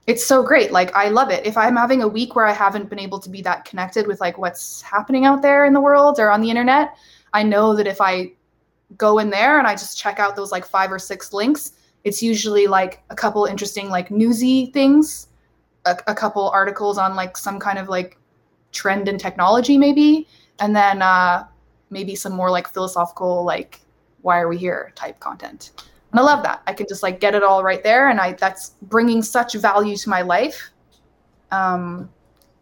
it's 0.06 0.24
so 0.24 0.42
great. 0.42 0.72
Like 0.72 0.94
I 0.94 1.08
love 1.08 1.30
it. 1.30 1.44
If 1.44 1.56
I'm 1.56 1.76
having 1.76 2.02
a 2.02 2.08
week 2.08 2.36
where 2.36 2.46
I 2.46 2.52
haven't 2.52 2.88
been 2.88 3.00
able 3.00 3.18
to 3.18 3.28
be 3.28 3.42
that 3.42 3.64
connected 3.64 4.06
with 4.06 4.20
like 4.20 4.38
what's 4.38 4.82
happening 4.82 5.26
out 5.26 5.42
there 5.42 5.64
in 5.64 5.72
the 5.72 5.80
world 5.80 6.18
or 6.18 6.30
on 6.30 6.40
the 6.40 6.50
internet, 6.50 6.96
I 7.32 7.42
know 7.42 7.74
that 7.76 7.86
if 7.86 8.00
I 8.00 8.32
go 8.96 9.18
in 9.18 9.28
there 9.28 9.58
and 9.58 9.66
I 9.66 9.74
just 9.74 9.98
check 9.98 10.18
out 10.18 10.34
those 10.34 10.50
like 10.50 10.64
five 10.64 10.90
or 10.90 10.98
six 10.98 11.34
links, 11.34 11.72
it's 12.04 12.22
usually 12.22 12.66
like 12.66 13.02
a 13.10 13.14
couple 13.14 13.44
interesting 13.44 13.88
like 13.88 14.10
newsy 14.10 14.66
things, 14.66 15.28
a, 15.84 15.96
a 16.06 16.14
couple 16.14 16.48
articles 16.50 16.98
on 16.98 17.16
like 17.16 17.36
some 17.36 17.58
kind 17.58 17.78
of 17.78 17.88
like 17.88 18.18
trend 18.72 19.08
in 19.08 19.18
technology 19.18 19.76
maybe, 19.76 20.26
and 20.60 20.74
then 20.74 21.02
uh, 21.02 21.46
maybe 21.90 22.14
some 22.14 22.32
more 22.32 22.50
like 22.50 22.68
philosophical 22.68 23.44
like 23.44 23.80
why 24.22 24.40
are 24.40 24.48
we 24.48 24.58
here 24.58 24.92
type 24.94 25.18
content. 25.20 25.72
And 26.10 26.20
I 26.20 26.22
love 26.22 26.42
that. 26.42 26.62
I 26.66 26.72
can 26.72 26.86
just 26.88 27.02
like 27.02 27.20
get 27.20 27.34
it 27.34 27.42
all 27.42 27.62
right 27.62 27.82
there, 27.82 28.08
and 28.08 28.20
I 28.20 28.32
that's 28.32 28.70
bringing 28.82 29.22
such 29.22 29.54
value 29.54 29.96
to 29.96 30.08
my 30.08 30.22
life. 30.22 30.70
Um, 31.50 32.10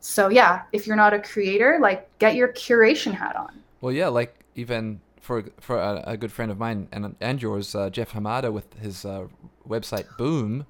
so 0.01 0.29
yeah, 0.29 0.63
if 0.73 0.87
you're 0.87 0.97
not 0.97 1.13
a 1.13 1.21
creator, 1.21 1.79
like 1.81 2.09
get 2.19 2.35
your 2.35 2.49
curation 2.49 3.13
hat 3.13 3.37
on. 3.37 3.63
Well, 3.81 3.93
yeah, 3.93 4.09
like 4.09 4.45
even 4.55 5.01
for 5.27 5.45
for 5.61 5.77
a, 5.79 6.03
a 6.07 6.17
good 6.17 6.33
friend 6.33 6.51
of 6.53 6.59
mine 6.59 6.89
and 6.93 7.17
and 7.21 7.43
yours, 7.43 7.75
uh, 7.75 7.91
Jeff 7.91 8.13
Hamada, 8.13 8.53
with 8.53 8.69
his 8.79 9.05
uh, 9.05 9.27
website 9.69 10.07
Booooooom, 10.19 10.61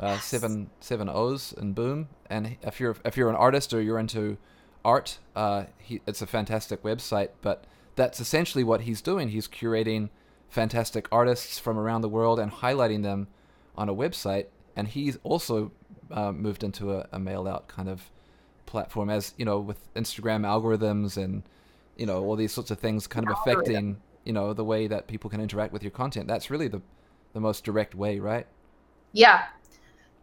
uh, 0.00 0.14
Yes. 0.14 0.24
seven 0.24 0.70
seven 0.80 1.08
O's 1.08 1.52
and 1.60 1.74
Boom. 1.74 2.08
And 2.30 2.56
if 2.62 2.78
you're 2.80 2.96
if 3.04 3.16
you're 3.16 3.28
an 3.30 3.36
artist 3.36 3.74
or 3.74 3.80
you're 3.82 3.98
into 3.98 4.36
art, 4.84 5.18
uh, 5.34 5.64
he 5.78 6.00
it's 6.06 6.22
a 6.22 6.26
fantastic 6.26 6.82
website. 6.82 7.30
But 7.42 7.64
that's 7.96 8.20
essentially 8.20 8.64
what 8.64 8.82
he's 8.82 9.00
doing. 9.02 9.28
He's 9.30 9.48
curating 9.48 10.10
fantastic 10.48 11.08
artists 11.10 11.58
from 11.58 11.76
around 11.78 12.02
the 12.02 12.08
world 12.08 12.38
and 12.38 12.50
highlighting 12.52 13.02
them 13.02 13.26
on 13.76 13.88
a 13.88 13.94
website. 13.94 14.46
And 14.76 14.88
he's 14.88 15.18
also 15.24 15.72
uh, 16.10 16.30
moved 16.32 16.62
into 16.64 16.92
a, 16.92 17.08
a 17.12 17.18
mail 17.18 17.46
out 17.48 17.66
kind 17.68 17.88
of 17.88 18.10
platform, 18.66 19.10
as 19.10 19.34
you 19.36 19.44
know, 19.44 19.58
with 19.58 19.92
Instagram 19.94 20.42
algorithms 20.46 21.16
and 21.16 21.42
you 21.96 22.06
know 22.06 22.24
all 22.24 22.36
these 22.36 22.52
sorts 22.52 22.70
of 22.70 22.78
things 22.78 23.06
kind 23.06 23.26
of 23.26 23.34
oh, 23.34 23.38
Algorithm. 23.38 23.62
affecting 23.62 23.96
you 24.24 24.32
know 24.32 24.52
the 24.52 24.64
way 24.64 24.86
that 24.86 25.06
people 25.06 25.30
can 25.30 25.40
interact 25.40 25.72
with 25.72 25.82
your 25.82 25.90
content 25.90 26.26
that's 26.28 26.50
really 26.50 26.68
the 26.68 26.82
the 27.32 27.40
most 27.40 27.64
direct 27.64 27.94
way 27.94 28.18
right 28.18 28.46
Yeah. 29.14 29.44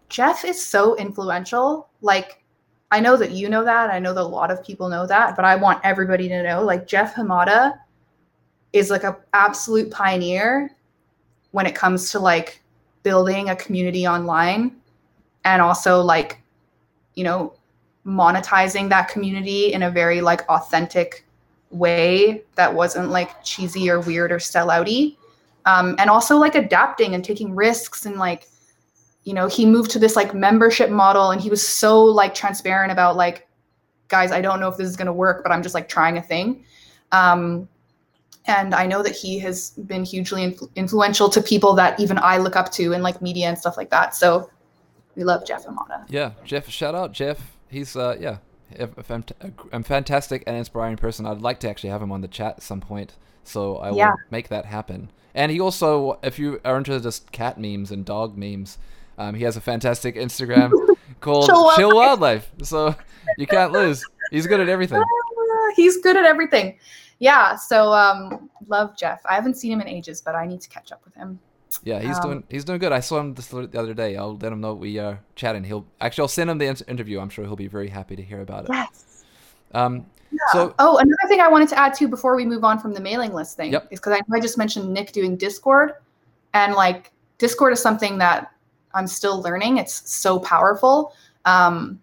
Jeff 0.09 0.43
is 0.45 0.63
so 0.63 0.95
influential. 0.97 1.89
Like, 2.01 2.43
I 2.91 2.99
know 2.99 3.15
that 3.17 3.32
you 3.32 3.47
know 3.47 3.63
that. 3.63 3.89
I 3.89 3.99
know 3.99 4.13
that 4.13 4.22
a 4.22 4.24
lot 4.24 4.51
of 4.51 4.63
people 4.63 4.89
know 4.89 5.07
that, 5.07 5.38
but 5.38 5.45
I 5.45 5.55
want 5.55 5.80
everybody 5.86 6.28
to 6.28 6.43
know 6.43 6.61
like 6.63 6.86
Jeff 6.86 7.15
Hamada 7.15 7.80
is 8.74 8.89
like 8.89 9.05
a 9.05 9.17
absolute 9.34 9.89
pioneer 9.89 10.76
when 11.51 11.65
it 11.65 11.74
comes 11.74 12.11
to 12.11 12.19
like 12.19 12.61
building 13.03 13.49
a 13.49 13.55
community 13.55 14.05
online 14.05 14.76
and 15.45 15.61
also 15.61 16.01
like, 16.01 16.41
you 17.15 17.24
know, 17.24 17.53
monetizing 18.05 18.89
that 18.89 19.07
community 19.07 19.72
in 19.72 19.84
a 19.84 19.89
very 19.89 20.19
like 20.19 20.47
authentic 20.49 21.26
way 21.72 22.43
that 22.55 22.74
wasn't 22.74 23.09
like 23.09 23.43
cheesy 23.43 23.89
or 23.89 23.99
weird 24.01 24.32
or 24.32 24.38
sellouty. 24.38 25.17
Um, 25.65 25.95
and 25.99 26.09
also 26.09 26.38
like 26.38 26.55
adapting 26.55 27.13
and 27.13 27.24
taking 27.24 27.55
risks 27.55 28.05
and 28.05 28.17
like 28.17 28.47
you 29.24 29.34
know 29.34 29.47
he 29.47 29.65
moved 29.65 29.91
to 29.91 29.99
this 29.99 30.15
like 30.15 30.34
membership 30.34 30.89
model 30.89 31.30
and 31.30 31.39
he 31.39 31.49
was 31.49 31.65
so 31.65 32.03
like 32.03 32.34
transparent 32.34 32.91
about 32.91 33.15
like 33.15 33.47
guys 34.07 34.32
i 34.32 34.41
don't 34.41 34.59
know 34.59 34.67
if 34.67 34.78
this 34.78 34.89
is 34.89 34.95
to 34.97 35.13
work 35.13 35.43
but 35.43 35.51
i'm 35.51 35.61
just 35.61 35.76
like 35.76 35.88
trying 35.88 36.17
a 36.17 36.22
thing. 36.22 36.65
Um, 37.11 37.67
and 38.47 38.74
i 38.74 38.88
know 38.88 39.03
that 39.03 39.15
he 39.15 39.38
has 39.39 39.72
been 39.72 40.03
hugely 40.03 40.41
influ- 40.41 40.69
influential 40.76 41.30
to 41.30 41.41
people 41.41 41.74
that 41.76 41.99
even 41.99 42.17
i 42.17 42.38
look 42.38 42.55
up 42.55 42.72
to 42.72 42.93
in 42.93 43.03
like 43.03 43.22
media 43.22 43.47
and 43.47 43.57
stuff 43.57 43.78
like 43.78 43.91
that. 43.91 44.15
So 44.15 44.49
we 45.15 45.24
love 45.24 45.45
jeff 45.45 45.65
hamada. 45.65 46.05
Yeah 46.09 46.32
jeff 46.43 46.67
shout 46.69 46.95
out 46.95 47.11
jeff. 47.11 47.55
He's 47.69 47.95
uh 47.95 48.17
yeah 48.19 48.38
fant- 48.80 49.32
a, 49.41 49.78
a 49.78 49.84
fantastic 49.84 50.43
and 50.47 50.55
inspiring 50.57 50.97
person. 50.97 51.26
I'd 51.26 51.41
like 51.41 51.59
to 51.61 51.69
actually 51.69 51.89
have 51.89 52.01
him 52.01 52.11
on 52.11 52.22
the 52.22 52.28
chat 52.28 52.55
at 52.57 52.63
some 52.63 52.82
point 52.82 53.13
so 53.43 53.78
i 53.78 53.89
Yeah. 53.91 54.11
will 54.11 54.17
make 54.30 54.49
that 54.49 54.65
happen. 54.65 55.09
And 55.34 55.51
he 55.51 55.59
also 55.59 56.19
if 56.22 56.38
you 56.38 56.59
are 56.63 56.78
into 56.78 56.99
just 56.99 57.32
cat 57.32 57.59
memes 57.59 57.89
and 57.91 58.05
dog 58.05 58.38
memes 58.38 58.78
um, 59.17 59.36
he 59.36 59.43
has 59.43 59.57
a 59.57 59.61
fantastic 59.61 60.15
instagram 60.15 60.72
called 61.22 61.45
Chill 61.47 61.55
Wildlife. 61.63 61.78
chill 61.78 61.95
wildlife 61.95 62.51
so 62.63 62.95
you 63.38 63.47
can't 63.47 63.72
lose. 63.72 64.03
He's 64.32 64.45
good 64.47 64.59
at 64.59 64.69
everything. 64.69 65.03
He's 65.76 65.97
good 65.97 66.17
at 66.17 66.26
everything. 66.26 66.78
Yeah 67.19 67.55
so 67.55 67.91
um, 67.93 68.49
love 68.67 68.95
jeff. 68.97 69.22
I 69.26 69.36
haven't 69.36 69.55
seen 69.55 69.72
him 69.72 69.82
in 69.82 69.88
ages 69.88 70.22
but 70.22 70.36
i 70.36 70.45
need 70.45 70.61
to 70.61 70.69
catch 70.69 70.91
up 70.91 71.01
with 71.05 71.13
him 71.15 71.39
Yeah, 71.84 71.99
he's 71.99 72.17
Um, 72.17 72.24
doing 72.24 72.43
he's 72.49 72.65
doing 72.65 72.80
good. 72.80 72.91
I 72.91 72.99
saw 72.99 73.19
him 73.19 73.34
this, 73.34 73.47
the 73.47 73.80
other 73.80 73.93
day. 73.93 74.15
I'll 74.17 74.38
let 74.38 74.51
him 74.51 74.61
know 74.61 74.74
we 74.74 74.99
are 74.99 75.19
chatting. 75.36 75.63
He'll 75.63 75.86
actually 75.99 76.24
I'll 76.24 76.28
send 76.28 76.49
him 76.49 76.57
the 76.57 76.65
in- 76.67 76.78
interview. 76.88 77.19
I'm 77.19 77.30
sure 77.30 77.45
he'll 77.45 77.55
be 77.55 77.67
very 77.67 77.89
happy 77.89 78.15
to 78.15 78.22
hear 78.24 78.41
about 78.41 78.65
it. 78.65 78.72
yes 78.72 79.24
Um, 79.74 80.05
so 80.51 80.74
Oh, 80.80 80.97
another 80.97 81.28
thing 81.28 81.39
I 81.41 81.47
wanted 81.47 81.69
to 81.69 81.80
add 81.80 81.93
too 81.93 82.07
before 82.07 82.36
we 82.36 82.45
move 82.45 82.63
on 82.63 82.80
from 82.80 82.93
the 82.93 82.99
mailing 83.01 83.34
list 83.34 83.57
thing 83.57 83.72
Yep. 83.72 83.88
is 83.91 83.99
because 83.99 84.13
I 84.17 84.22
I 84.36 84.39
just 84.39 84.57
mentioned 84.57 84.93
Nick 84.93 85.11
doing 85.11 85.36
Discord, 85.38 85.93
and 86.53 86.74
like 86.76 87.11
Discord 87.38 87.74
is 87.74 87.82
something 87.82 88.17
that 88.19 88.51
I'm 88.93 89.07
still 89.07 89.41
learning. 89.41 89.78
It's 89.78 90.11
so 90.11 90.39
powerful, 90.39 91.13
um, 91.45 91.99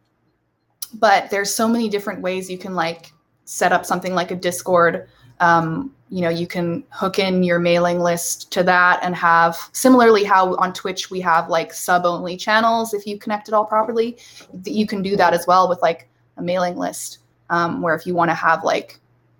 but 0.94 1.28
there's 1.30 1.54
so 1.54 1.68
many 1.68 1.88
different 1.88 2.22
ways 2.22 2.50
you 2.50 2.58
can 2.58 2.74
like 2.74 3.12
set 3.44 3.72
up 3.72 3.84
something 3.84 4.14
like 4.14 4.30
a 4.30 4.36
Discord. 4.36 5.08
Um, 5.40 5.94
you 6.10 6.22
know, 6.22 6.28
you 6.28 6.46
can 6.46 6.84
hook 6.90 7.18
in 7.18 7.42
your 7.42 7.58
mailing 7.58 8.00
list 8.00 8.50
to 8.52 8.62
that 8.62 9.00
and 9.02 9.14
have 9.14 9.56
similarly 9.72 10.24
how 10.24 10.54
on 10.56 10.72
Twitch 10.72 11.10
we 11.10 11.20
have 11.20 11.48
like 11.48 11.72
sub 11.72 12.06
only 12.06 12.36
channels 12.36 12.94
if 12.94 13.06
you 13.06 13.18
connect 13.18 13.48
it 13.48 13.54
all 13.54 13.64
properly. 13.64 14.16
You 14.64 14.86
can 14.86 15.02
do 15.02 15.16
that 15.16 15.34
as 15.34 15.46
well 15.46 15.68
with 15.68 15.80
like 15.82 16.08
a 16.36 16.42
mailing 16.42 16.76
list 16.76 17.18
um, 17.50 17.82
where 17.82 17.94
if 17.94 18.06
you 18.06 18.14
want 18.14 18.30
to 18.30 18.34
have 18.34 18.64
like 18.64 18.98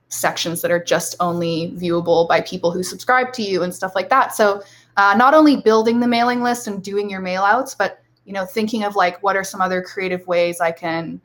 sections 0.09 0.63
that 0.63 0.71
are 0.71 0.83
just 0.83 1.15
only 1.21 1.73
viewable 1.77 2.29
by 2.29 2.41
people 2.41 2.71
who 2.71 2.83
subscribe 2.83 3.33
to 3.35 3.43
you 3.43 3.63
and 3.63 3.75
stuff 3.75 3.95
like 3.95 4.09
that. 4.11 4.35
So 4.35 4.63
uh, 4.97 5.15
not 5.17 5.35
only 5.35 5.57
building 5.57 6.01
the 6.01 6.09
mailing 6.09 6.43
list 6.43 6.67
and 6.67 6.83
doing 6.83 7.09
your 7.09 7.21
mail 7.21 7.43
outs, 7.43 7.75
but 7.75 8.03
you 8.25 8.35
know 8.35 8.45
thinking 8.45 8.85
of 8.85 8.95
like 8.95 9.23
what 9.23 9.37
are 9.37 9.45
some 9.45 9.63
other 9.63 9.81
creative 9.81 10.27
ways 10.27 10.61
I 10.61 10.73
can 10.73 11.21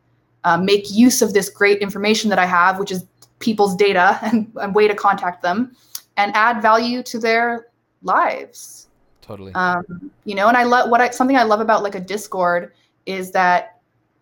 uh, 0.45 0.57
make 0.57 0.91
use 0.91 1.21
of 1.21 1.33
this 1.33 1.49
great 1.49 1.79
information 1.79 2.29
that 2.29 2.39
I 2.39 2.45
have, 2.45 2.79
which 2.79 2.91
is 2.91 3.05
people's 3.43 3.75
data 3.75 4.17
and 4.23 4.51
a 4.55 4.69
way 4.69 4.87
to 4.87 4.95
contact 4.95 5.43
them, 5.43 5.75
and 6.17 6.31
add 6.35 6.61
value 6.61 7.03
to 7.03 7.19
their 7.19 7.67
lives. 8.01 8.87
Totally. 9.21 9.53
Um, 9.53 10.11
you 10.25 10.35
know, 10.35 10.47
and 10.47 10.57
I 10.57 10.63
love 10.63 10.89
what 10.89 11.01
I 11.01 11.09
something 11.11 11.37
I 11.37 11.43
love 11.43 11.59
about 11.59 11.83
like 11.83 11.95
a 11.95 11.99
Discord 11.99 12.73
is 13.05 13.31
that 13.31 13.79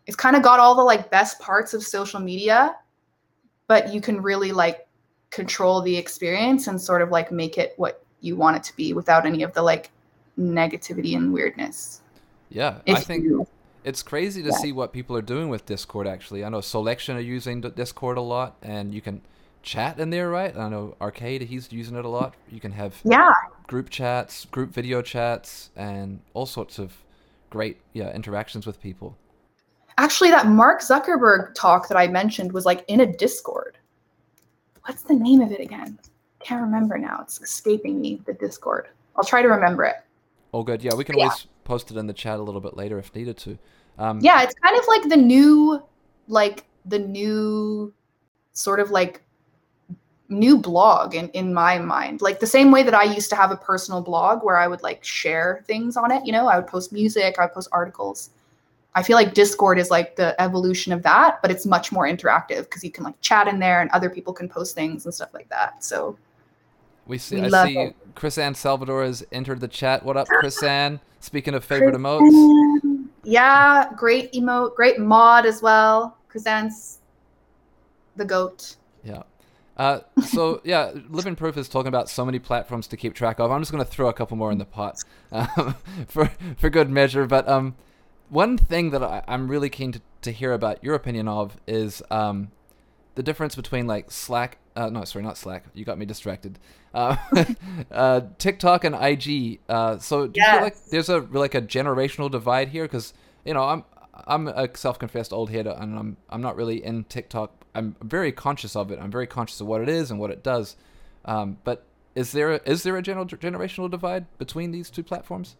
it's 0.08 0.16
kind 0.16 0.36
of 0.36 0.42
got 0.42 0.60
all 0.60 0.76
the 0.76 0.84
like 0.84 1.10
best 1.10 1.40
parts 1.40 1.74
of 1.74 1.84
social 1.84 2.20
media, 2.20 2.76
but 3.68 3.94
you 3.94 4.02
can 4.02 4.22
really 4.22 4.52
like 4.52 4.88
control 5.30 5.82
the 5.82 5.96
experience 5.96 6.68
and 6.68 6.80
sort 6.80 7.02
of 7.02 7.10
like 7.10 7.32
make 7.32 7.58
it 7.58 7.74
what 7.78 8.04
you 8.20 8.36
want 8.36 8.58
it 8.58 8.64
to 8.64 8.76
be 8.76 8.94
without 8.94 9.26
any 9.26 9.44
of 9.44 9.54
the 9.54 9.62
like 9.62 9.90
negativity 10.38 11.16
and 11.16 11.34
weirdness. 11.34 12.02
Yeah, 12.50 12.80
If 12.86 12.98
I 12.98 13.02
think 13.02 13.24
you- 13.24 13.48
it's 13.84 14.04
crazy 14.04 14.42
to 14.44 14.50
Yeah. 14.50 14.56
see 14.58 14.72
what 14.72 14.94
people 14.94 15.16
are 15.18 15.22
doing 15.22 15.50
with 15.50 15.66
Discord. 15.66 16.08
Actually, 16.08 16.44
I 16.46 16.50
know 16.50 16.62
Selection 16.62 17.18
are 17.18 17.22
using 17.22 17.62
Discord 17.62 18.18
a 18.18 18.22
lot, 18.22 18.56
and 18.62 18.94
you 18.94 19.02
can 19.02 19.22
chat 19.64 20.00
in 20.00 20.10
there, 20.10 20.30
right? 20.30 20.56
I 20.56 20.70
know 20.70 20.96
Arcade 21.02 21.44
he's 21.44 21.72
using 21.72 21.96
it 21.96 22.06
a 22.06 22.10
lot. 22.10 22.36
You 22.50 22.60
can 22.60 22.72
have 22.74 23.00
Yeah, 23.04 23.32
group 23.68 23.90
chats, 23.90 24.46
group 24.46 24.72
video 24.72 25.02
chats, 25.02 25.70
and 25.76 26.22
all 26.34 26.46
sorts 26.46 26.80
of 26.80 27.04
great 27.50 27.80
yeah 27.94 28.12
interactions 28.14 28.66
with 28.66 28.82
people. 28.82 29.18
actually, 29.98 30.32
that 30.32 30.48
Mark 30.48 30.82
Zuckerberg 30.82 31.54
talk 31.54 31.88
that 31.90 31.98
I 31.98 32.08
mentioned 32.08 32.54
was 32.54 32.66
like 32.66 32.84
in 32.88 33.02
a 33.02 33.06
Discord. 33.06 33.78
What's 34.86 35.04
the 35.04 35.14
name 35.14 35.42
of 35.42 35.52
it 35.52 35.60
again? 35.60 36.00
Can't 36.40 36.62
remember 36.62 36.98
now. 36.98 37.20
It's 37.22 37.40
escaping 37.42 38.02
me. 38.02 38.20
The 38.26 38.34
Discord. 38.34 38.88
I'll 39.16 39.24
try 39.24 39.44
to 39.44 39.48
remember 39.48 39.84
it. 39.84 39.98
Oh, 40.54 40.64
good. 40.64 40.82
Yeah, 40.82 40.96
we 40.96 41.04
can 41.04 41.18
Yeah. 41.18 41.26
always 41.26 41.46
post 41.64 41.92
it 41.92 41.98
in 41.98 42.08
the 42.08 42.14
chat 42.14 42.40
a 42.40 42.44
little 42.44 42.62
bit 42.62 42.76
later 42.76 43.00
if 43.00 43.14
needed 43.16 43.38
to. 43.38 43.58
Um, 43.98 44.20
Yeah, 44.22 44.44
it's 44.44 44.54
kind 44.56 44.78
of 44.78 44.86
like 44.88 45.10
the 45.10 45.18
new, 45.18 45.82
like 46.28 46.66
the 46.86 47.00
new, 47.00 47.94
sort 48.54 48.80
of 48.80 48.92
like 48.92 49.22
new 50.32 50.58
blog 50.58 51.14
in 51.14 51.30
in 51.30 51.54
my 51.54 51.78
mind. 51.78 52.22
Like 52.22 52.40
the 52.40 52.48
same 52.48 52.72
way 52.72 52.84
that 52.84 52.96
I 52.96 53.04
used 53.04 53.30
to 53.32 53.36
have 53.36 53.52
a 53.52 53.58
personal 53.58 54.02
blog 54.02 54.44
where 54.44 54.58
I 54.58 54.68
would 54.68 54.82
like 54.82 55.04
share 55.04 55.64
things 55.68 55.98
on 55.98 56.12
it. 56.12 56.26
You 56.26 56.32
know, 56.32 56.48
I 56.48 56.58
would 56.58 56.68
post 56.68 56.92
music, 56.92 57.36
I 57.38 57.46
would 57.46 57.54
post 57.54 57.70
articles. 57.72 58.32
I 58.94 59.04
feel 59.04 59.16
like 59.16 59.34
Discord 59.34 59.80
is 59.80 59.90
like 59.90 60.16
the 60.18 60.40
evolution 60.42 60.92
of 60.92 61.02
that, 61.04 61.42
but 61.42 61.50
it's 61.50 61.66
much 61.66 61.92
more 61.92 62.06
interactive 62.06 62.64
because 62.64 62.84
you 62.84 62.92
can 62.92 63.06
like 63.06 63.20
chat 63.22 63.48
in 63.48 63.60
there 63.60 63.82
and 63.82 63.90
other 63.92 64.10
people 64.10 64.34
can 64.34 64.50
post 64.50 64.76
things 64.76 65.06
and 65.06 65.14
stuff 65.14 65.34
like 65.34 65.48
that. 65.50 65.84
So 65.84 66.18
we 67.08 67.18
see. 67.18 67.38
we 67.38 67.44
I 67.44 67.48
love 67.48 67.68
see. 67.68 67.78
it. 67.78 67.96
Chris 68.16 68.38
Ann 68.38 68.54
Salvador 68.54 69.04
has 69.04 69.26
entered 69.32 69.62
the 69.62 69.68
chat. 69.68 70.04
What 70.04 70.18
up, 70.18 70.28
Chris 70.28 70.62
Ann? 70.64 71.00
Speaking 71.22 71.54
of 71.54 71.64
favorite 71.64 71.96
emotes, 71.96 73.06
Yeah, 73.24 73.90
great 73.96 74.34
emote, 74.34 74.76
great 74.76 75.00
mod 75.00 75.46
as 75.46 75.62
well. 75.62 76.18
Presents 76.28 77.00
the 78.16 78.26
goat. 78.26 78.76
Yeah. 79.04 79.24
Uh, 79.78 80.00
so 80.26 80.62
yeah, 80.66 80.92
Living 81.10 81.36
Proof 81.36 81.58
is 81.58 81.70
talking 81.70 81.88
about 81.88 82.10
so 82.10 82.26
many 82.26 82.40
platforms 82.40 82.88
to 82.88 82.98
keep 82.98 83.14
track 83.14 83.40
of. 83.40 83.52
I'm 83.52 83.62
just 83.62 83.72
going 83.72 83.84
to 83.84 83.90
throw 83.90 84.10
a 84.10 84.14
couple 84.14 84.36
more 84.36 84.52
in 84.52 84.58
the 84.58 84.66
pot 84.66 84.98
um, 85.32 85.76
for 86.08 86.32
for 86.58 86.70
good 86.70 86.90
measure. 86.90 87.26
But 87.26 87.48
um, 87.48 87.76
one 88.30 88.58
thing 88.58 88.90
that 88.90 89.04
I, 89.04 89.24
I'm 89.28 89.48
really 89.48 89.70
keen 89.70 89.92
to, 89.92 90.02
to 90.24 90.32
hear 90.32 90.54
about 90.54 90.84
your 90.84 90.96
opinion 90.96 91.28
of 91.28 91.58
is 91.68 92.02
um, 92.10 92.50
the 93.16 93.24
difference 93.24 93.56
between 93.56 93.88
like 93.88 94.12
Slack. 94.12 94.58
Uh, 94.76 94.90
no, 94.90 95.04
sorry, 95.04 95.24
not 95.24 95.38
Slack. 95.38 95.66
You 95.74 95.86
got 95.86 95.98
me 95.98 96.06
distracted. 96.06 96.60
Uh, 96.94 97.16
uh, 97.90 98.22
TikTok 98.38 98.84
and 98.84 98.94
IG. 98.94 99.62
Uh, 99.70 99.98
so 99.98 100.28
do 100.28 100.42
you 100.42 100.46
feel 100.46 100.62
like 100.62 100.76
there's 100.88 101.08
a 101.08 101.20
like 101.20 101.56
a 101.56 101.62
generational 101.62 102.30
divide 102.30 102.68
here? 102.68 102.84
Because 102.84 103.14
you 103.46 103.54
know 103.54 103.64
I'm 103.64 103.86
I'm 104.28 104.50
a 104.50 104.68
self-confessed 104.76 105.32
old 105.32 105.52
head, 105.52 105.68
and 105.68 105.98
I'm 105.98 106.18
I'm 106.30 106.42
not 106.42 106.58
really 106.58 106.84
in 106.84 107.06
TikTok. 107.06 107.64
I'm 107.74 107.96
very 108.02 108.34
conscious 108.34 108.76
of 108.76 108.92
it. 108.92 109.00
I'm 109.00 109.10
very 109.10 109.26
conscious 109.26 109.62
of 109.62 109.68
what 109.68 109.80
it 109.80 109.88
is 109.88 110.12
and 110.12 110.20
what 110.20 110.32
it 110.32 110.44
does. 110.44 110.76
Um, 111.24 111.60
but 111.64 111.86
is 112.16 112.34
there 112.34 112.56
a, 112.56 112.62
is 112.66 112.84
there 112.84 112.98
a 112.98 113.02
general 113.02 113.26
generational 113.26 113.90
divide 113.90 114.26
between 114.38 114.72
these 114.72 114.90
two 114.90 115.04
platforms? 115.04 115.56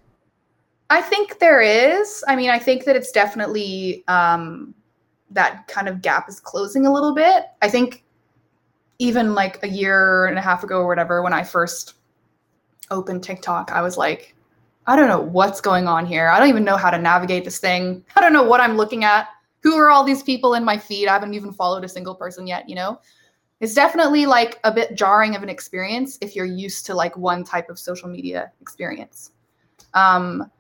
I 0.90 1.02
think 1.02 1.40
there 1.40 1.62
is. 1.62 2.24
I 2.28 2.36
mean, 2.36 2.50
I 2.50 2.60
think 2.60 2.84
that 2.84 2.98
it's 2.98 3.12
definitely 3.12 4.04
um, 4.10 4.76
that 5.30 5.68
kind 5.68 5.88
of 5.88 6.02
gap 6.02 6.28
is 6.28 6.40
closing 6.40 6.86
a 6.86 6.92
little 6.92 7.16
bit. 7.16 7.46
I 7.62 7.70
think 7.70 8.04
even 9.02 9.34
like 9.34 9.58
a 9.64 9.68
year 9.68 10.28
and 10.28 10.38
a 10.38 10.42
half 10.42 10.64
ago 10.64 10.78
or 10.78 10.88
whatever, 10.88 11.24
when 11.24 11.34
I 11.34 11.44
first 11.44 11.96
opened 12.92 13.24
TikTok, 13.24 13.72
I 13.72 13.82
was 13.82 13.98
like, 13.98 14.36
I 14.86 14.96
don't 14.96 15.08
know 15.08 15.20
what's 15.20 15.60
going 15.60 15.88
on 15.88 16.06
here. 16.06 16.28
I 16.28 16.40
don't 16.40 16.50
even 16.50 16.64
know 16.64 16.78
how 16.78 16.92
to 16.92 17.00
navigate 17.00 17.44
this 17.44 17.58
thing. 17.58 18.06
I 18.16 18.22
don't 18.22 18.32
know 18.32 18.44
what 18.44 18.62
I'm 18.62 18.78
looking 18.78 19.04
at. 19.04 19.28
Who 19.64 19.76
are 19.76 19.90
all 19.90 20.04
these 20.04 20.22
people 20.22 20.54
in 20.54 20.64
my 20.64 20.78
feed? 20.78 21.08
I 21.08 21.14
haven't 21.14 21.34
even 21.34 21.52
followed 21.52 21.84
a 21.84 21.90
single 21.90 22.14
person 22.14 22.46
yet, 22.46 22.70
you 22.70 22.76
know? 22.76 23.00
It's 23.60 23.74
definitely 23.74 24.28
like 24.28 24.60
a 24.64 24.72
bit 24.72 24.96
jarring 24.96 25.36
of 25.36 25.42
an 25.42 25.50
experience 25.50 26.20
if 26.22 26.36
you're 26.36 26.46
used 26.46 26.86
to 26.86 26.94
like 26.94 27.18
one 27.18 27.44
type 27.44 27.72
of 27.72 27.80
social 27.80 28.08
media 28.08 28.52
experience. 28.62 29.32
Um, 29.96 30.52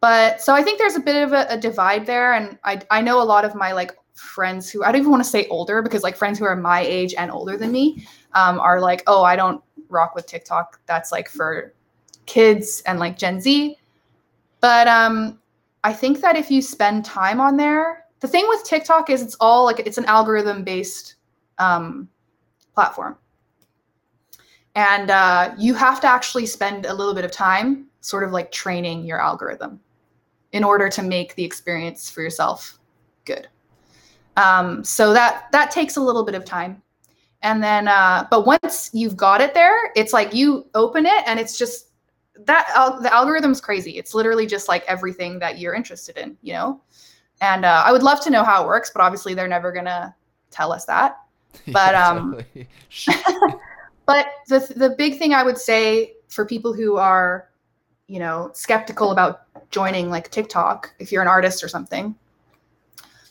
but 0.00 0.40
so 0.40 0.52
I 0.52 0.64
think 0.64 0.80
there's 0.80 0.96
a 0.96 1.00
bit 1.00 1.22
of 1.22 1.32
a, 1.32 1.46
a 1.48 1.56
divide 1.56 2.06
there, 2.06 2.32
and 2.34 2.58
I 2.62 2.80
I 2.90 3.00
know 3.00 3.20
a 3.20 3.24
lot 3.24 3.44
of 3.44 3.56
my 3.56 3.72
like 3.72 3.96
friends 4.18 4.70
who 4.70 4.82
I 4.84 4.92
don't 4.92 5.00
even 5.00 5.10
want 5.10 5.22
to 5.22 5.28
say 5.28 5.46
older 5.48 5.82
because 5.82 6.02
like 6.02 6.16
friends 6.16 6.38
who 6.38 6.44
are 6.44 6.56
my 6.56 6.80
age 6.80 7.14
and 7.16 7.30
older 7.30 7.56
than 7.56 7.72
me 7.72 8.06
um, 8.34 8.60
are 8.60 8.80
like, 8.80 9.02
oh, 9.06 9.22
I 9.22 9.36
don't 9.36 9.62
rock 9.88 10.14
with 10.14 10.26
TikTok. 10.26 10.80
That's 10.86 11.12
like 11.12 11.28
for 11.28 11.72
kids 12.26 12.82
and 12.86 12.98
like 12.98 13.16
Gen 13.16 13.40
Z. 13.40 13.76
But 14.60 14.88
um, 14.88 15.38
I 15.84 15.92
think 15.92 16.20
that 16.20 16.36
if 16.36 16.50
you 16.50 16.60
spend 16.60 17.04
time 17.04 17.40
on 17.40 17.56
there, 17.56 18.04
the 18.20 18.28
thing 18.28 18.46
with 18.48 18.64
TikTok 18.64 19.10
is 19.10 19.22
it's 19.22 19.36
all 19.40 19.64
like 19.64 19.78
it's 19.80 19.98
an 19.98 20.04
algorithm 20.06 20.64
based 20.64 21.14
um, 21.58 22.08
platform. 22.74 23.16
And 24.74 25.10
uh, 25.10 25.54
you 25.58 25.74
have 25.74 26.00
to 26.00 26.06
actually 26.06 26.46
spend 26.46 26.86
a 26.86 26.94
little 26.94 27.14
bit 27.14 27.24
of 27.24 27.30
time 27.30 27.86
sort 28.00 28.24
of 28.24 28.30
like 28.30 28.52
training 28.52 29.04
your 29.04 29.20
algorithm 29.20 29.80
in 30.52 30.64
order 30.64 30.88
to 30.88 31.02
make 31.02 31.34
the 31.34 31.44
experience 31.44 32.10
for 32.10 32.22
yourself 32.22 32.78
good. 33.24 33.48
Um, 34.38 34.84
so 34.84 35.12
that 35.12 35.46
that 35.52 35.70
takes 35.70 35.96
a 35.96 36.00
little 36.00 36.24
bit 36.24 36.34
of 36.34 36.44
time. 36.44 36.82
And 37.42 37.62
then, 37.62 37.86
uh, 37.88 38.26
but 38.30 38.46
once 38.46 38.90
you've 38.92 39.16
got 39.16 39.40
it 39.40 39.54
there, 39.54 39.92
it's 39.94 40.12
like 40.12 40.34
you 40.34 40.66
open 40.74 41.06
it 41.06 41.22
and 41.26 41.38
it's 41.38 41.56
just 41.56 41.90
that 42.46 42.68
al- 42.74 43.00
the 43.00 43.12
algorithm's 43.12 43.60
crazy. 43.60 43.92
It's 43.92 44.14
literally 44.14 44.46
just 44.46 44.68
like 44.68 44.84
everything 44.86 45.38
that 45.38 45.58
you're 45.58 45.74
interested 45.74 46.16
in, 46.16 46.36
you 46.42 46.52
know? 46.52 46.80
And 47.40 47.64
uh, 47.64 47.82
I 47.86 47.92
would 47.92 48.02
love 48.02 48.20
to 48.22 48.30
know 48.30 48.42
how 48.42 48.64
it 48.64 48.66
works, 48.66 48.90
but 48.92 49.02
obviously 49.02 49.34
they're 49.34 49.48
never 49.48 49.70
gonna 49.72 50.14
tell 50.50 50.72
us 50.72 50.84
that. 50.86 51.18
But, 51.72 51.94
um. 51.94 52.40
But 54.08 54.28
the 54.48 54.60
the 54.74 54.94
big 54.96 55.18
thing 55.18 55.34
I 55.34 55.42
would 55.42 55.58
say 55.58 56.14
for 56.28 56.46
people 56.46 56.72
who 56.72 56.96
are, 56.96 57.50
you 58.06 58.18
know, 58.18 58.50
skeptical 58.54 59.10
about 59.10 59.42
joining 59.70 60.08
like 60.08 60.30
TikTok, 60.30 60.94
if 60.98 61.12
you're 61.12 61.20
an 61.20 61.28
artist 61.28 61.62
or 61.62 61.68
something, 61.68 62.14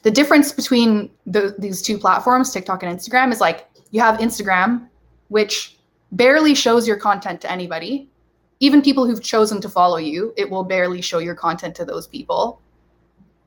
the 0.07 0.11
difference 0.11 0.53
between 0.53 1.09
the, 1.25 1.53
these 1.59 1.81
two 1.81 1.97
platforms, 1.97 2.53
TikTok 2.53 2.81
and 2.81 2.97
Instagram, 2.97 3.29
is 3.29 3.41
like 3.41 3.67
you 3.91 3.99
have 3.99 4.21
Instagram, 4.21 4.87
which 5.27 5.75
barely 6.13 6.55
shows 6.55 6.87
your 6.87 6.95
content 6.95 7.41
to 7.41 7.51
anybody. 7.51 8.09
Even 8.61 8.81
people 8.81 9.05
who've 9.05 9.21
chosen 9.21 9.59
to 9.59 9.67
follow 9.67 9.97
you, 9.97 10.33
it 10.37 10.49
will 10.49 10.63
barely 10.63 11.01
show 11.01 11.17
your 11.17 11.35
content 11.35 11.75
to 11.75 11.83
those 11.83 12.07
people. 12.07 12.61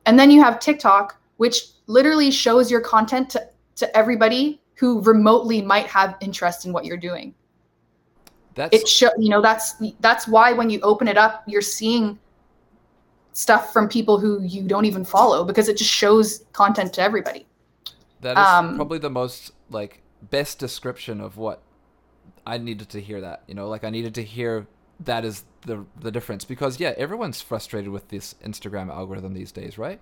And 0.04 0.18
then 0.18 0.30
you 0.30 0.42
have 0.42 0.60
TikTok, 0.60 1.18
which 1.38 1.62
literally 1.86 2.30
shows 2.30 2.70
your 2.70 2.82
content 2.82 3.30
to, 3.30 3.48
to 3.76 3.96
everybody 3.96 4.60
who 4.74 5.00
remotely 5.00 5.62
might 5.62 5.86
have 5.86 6.18
interest 6.20 6.66
in 6.66 6.74
what 6.74 6.84
you're 6.84 6.98
doing. 6.98 7.34
That's 8.54 8.76
It 8.76 8.86
show 8.86 9.08
you 9.18 9.30
know 9.30 9.40
that's 9.40 9.82
that's 10.00 10.28
why 10.28 10.52
when 10.52 10.68
you 10.68 10.78
open 10.82 11.08
it 11.08 11.16
up, 11.16 11.42
you're 11.46 11.62
seeing 11.62 12.18
stuff 13.32 13.72
from 13.72 13.88
people 13.88 14.18
who 14.18 14.42
you 14.42 14.62
don't 14.62 14.84
even 14.84 15.04
follow 15.04 15.44
because 15.44 15.68
it 15.68 15.76
just 15.76 15.90
shows 15.90 16.44
content 16.52 16.92
to 16.94 17.02
everybody. 17.02 17.46
That 18.20 18.36
is 18.38 18.46
Um, 18.46 18.76
probably 18.76 18.98
the 18.98 19.10
most 19.10 19.52
like 19.70 20.02
best 20.30 20.58
description 20.58 21.20
of 21.20 21.36
what 21.36 21.62
I 22.46 22.58
needed 22.58 22.88
to 22.90 23.00
hear. 23.00 23.20
That 23.20 23.42
you 23.46 23.54
know, 23.54 23.68
like 23.68 23.84
I 23.84 23.90
needed 23.90 24.14
to 24.16 24.22
hear 24.22 24.66
that 25.00 25.24
is 25.24 25.44
the 25.62 25.84
the 26.00 26.10
difference 26.10 26.44
because 26.44 26.78
yeah, 26.80 26.92
everyone's 26.96 27.40
frustrated 27.40 27.90
with 27.90 28.08
this 28.08 28.34
Instagram 28.44 28.90
algorithm 28.90 29.32
these 29.34 29.52
days, 29.52 29.78
right? 29.78 30.00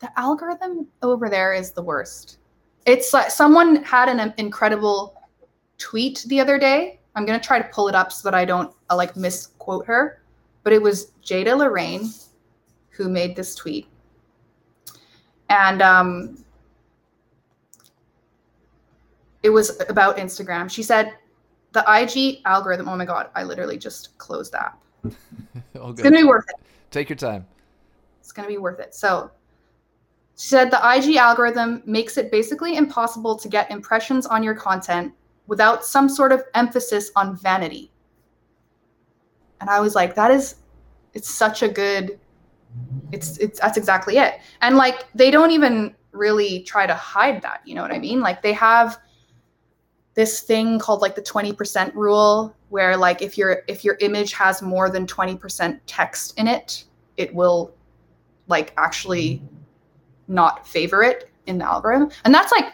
The 0.00 0.10
algorithm 0.18 0.88
over 1.02 1.28
there 1.30 1.54
is 1.54 1.72
the 1.72 1.82
worst. 1.82 2.38
it's 2.86 3.14
like 3.14 3.30
someone 3.30 3.76
had 3.82 4.08
an 4.10 4.34
incredible 4.36 5.14
tweet 5.78 6.24
the 6.28 6.40
other 6.40 6.58
day. 6.58 7.00
I'm 7.14 7.24
gonna 7.24 7.40
try 7.40 7.58
to 7.62 7.68
pull 7.68 7.88
it 7.88 7.94
up 7.94 8.12
so 8.12 8.28
that 8.28 8.34
I 8.34 8.44
don't 8.44 8.74
uh, 8.90 8.96
like 8.96 9.16
misquote 9.16 9.86
her, 9.86 10.20
but 10.64 10.72
it 10.74 10.82
was 10.82 11.12
Jada 11.22 11.56
Lorraine 11.56 12.10
who 12.96 13.08
made 13.08 13.36
this 13.36 13.54
tweet, 13.54 13.86
and 15.48 15.82
um, 15.82 16.44
it 19.42 19.50
was 19.50 19.80
about 19.88 20.16
Instagram. 20.16 20.70
She 20.70 20.82
said, 20.82 21.14
"The 21.72 21.84
IG 21.86 22.40
algorithm. 22.44 22.88
Oh 22.88 22.96
my 22.96 23.04
god, 23.04 23.30
I 23.34 23.44
literally 23.44 23.78
just 23.78 24.16
closed 24.18 24.52
the 24.52 24.64
app. 24.64 24.82
it's 25.04 26.02
gonna 26.02 26.16
be 26.16 26.24
worth 26.24 26.46
it. 26.48 26.56
Take 26.90 27.08
your 27.08 27.16
time. 27.16 27.46
It's 28.20 28.32
gonna 28.32 28.48
be 28.48 28.58
worth 28.58 28.80
it. 28.80 28.94
So." 28.94 29.30
She 30.36 30.48
said 30.48 30.72
the 30.72 30.80
IG 30.82 31.14
algorithm 31.14 31.80
makes 31.86 32.18
it 32.18 32.32
basically 32.32 32.76
impossible 32.76 33.36
to 33.36 33.48
get 33.48 33.70
impressions 33.70 34.26
on 34.26 34.42
your 34.42 34.56
content 34.56 35.14
without 35.46 35.84
some 35.84 36.08
sort 36.08 36.32
of 36.32 36.42
emphasis 36.54 37.10
on 37.16 37.36
vanity. 37.36 37.90
And 39.60 39.70
I 39.70 39.80
was 39.80 39.94
like, 39.94 40.14
that 40.14 40.30
is, 40.30 40.56
it's 41.12 41.30
such 41.30 41.62
a 41.62 41.68
good, 41.68 42.18
it's, 43.12 43.38
it's, 43.38 43.60
that's 43.60 43.76
exactly 43.76 44.18
it. 44.18 44.40
And 44.60 44.76
like, 44.76 45.06
they 45.14 45.30
don't 45.30 45.50
even 45.50 45.94
really 46.12 46.62
try 46.62 46.86
to 46.86 46.94
hide 46.94 47.42
that. 47.42 47.60
You 47.64 47.74
know 47.74 47.82
what 47.82 47.92
I 47.92 47.98
mean? 47.98 48.20
Like, 48.20 48.42
they 48.42 48.52
have 48.52 48.98
this 50.14 50.40
thing 50.40 50.78
called 50.78 51.02
like 51.02 51.14
the 51.14 51.22
20% 51.22 51.94
rule 51.94 52.54
where 52.70 52.96
like 52.96 53.20
if 53.20 53.36
your 53.36 53.62
if 53.68 53.84
your 53.84 53.96
image 54.00 54.32
has 54.32 54.62
more 54.62 54.88
than 54.88 55.06
20% 55.06 55.80
text 55.86 56.38
in 56.38 56.48
it 56.48 56.84
it 57.16 57.34
will 57.34 57.74
like 58.46 58.72
actually 58.76 59.42
not 60.28 60.66
favor 60.66 61.02
it 61.02 61.30
in 61.46 61.58
the 61.58 61.64
algorithm 61.64 62.10
and 62.24 62.34
that's 62.34 62.52
like 62.52 62.72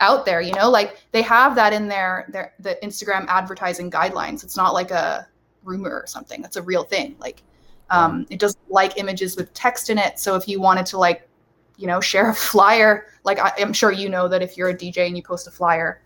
out 0.00 0.24
there 0.24 0.40
you 0.40 0.52
know 0.52 0.70
like 0.70 1.04
they 1.12 1.22
have 1.22 1.54
that 1.54 1.72
in 1.72 1.88
their 1.88 2.26
their 2.30 2.52
the 2.60 2.78
instagram 2.82 3.26
advertising 3.28 3.90
guidelines 3.90 4.44
it's 4.44 4.56
not 4.56 4.72
like 4.74 4.90
a 4.90 5.26
rumor 5.64 5.90
or 5.90 6.06
something 6.06 6.42
that's 6.42 6.56
a 6.56 6.62
real 6.62 6.82
thing 6.82 7.16
like 7.18 7.42
um, 7.90 8.26
it 8.30 8.38
doesn't 8.38 8.70
like 8.70 8.98
images 8.98 9.36
with 9.36 9.52
text 9.54 9.90
in 9.90 9.98
it 9.98 10.18
so 10.18 10.34
if 10.34 10.48
you 10.48 10.60
wanted 10.60 10.86
to 10.86 10.98
like 10.98 11.28
you 11.76 11.86
know 11.86 12.00
share 12.00 12.30
a 12.30 12.34
flyer 12.50 13.06
like 13.24 13.38
I, 13.38 13.52
i'm 13.58 13.72
sure 13.72 13.92
you 13.92 14.08
know 14.08 14.28
that 14.28 14.42
if 14.42 14.56
you're 14.56 14.70
a 14.70 14.74
dj 14.74 15.06
and 15.06 15.16
you 15.16 15.22
post 15.22 15.46
a 15.46 15.50
flyer 15.50 16.02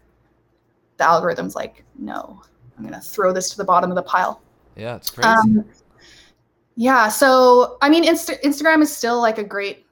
the 0.97 1.05
algorithm's 1.05 1.55
like 1.55 1.85
no 1.99 2.43
i'm 2.77 2.85
gonna 2.85 3.01
throw 3.01 3.33
this 3.33 3.51
to 3.51 3.57
the 3.57 3.65
bottom 3.65 3.91
of 3.91 3.97
the 3.97 4.03
pile. 4.03 4.43
Yeah 4.77 4.97
it's 4.97 5.11
crazy. 5.11 5.29
Um, 5.29 5.65
yeah 6.77 7.09
so 7.09 7.79
i 7.81 7.89
mean 7.89 8.05
Insta- 8.05 8.41
instagram 8.43 8.83
is 8.83 8.95
still 8.95 9.21
like 9.21 9.39
a 9.39 9.45
great 9.45 9.87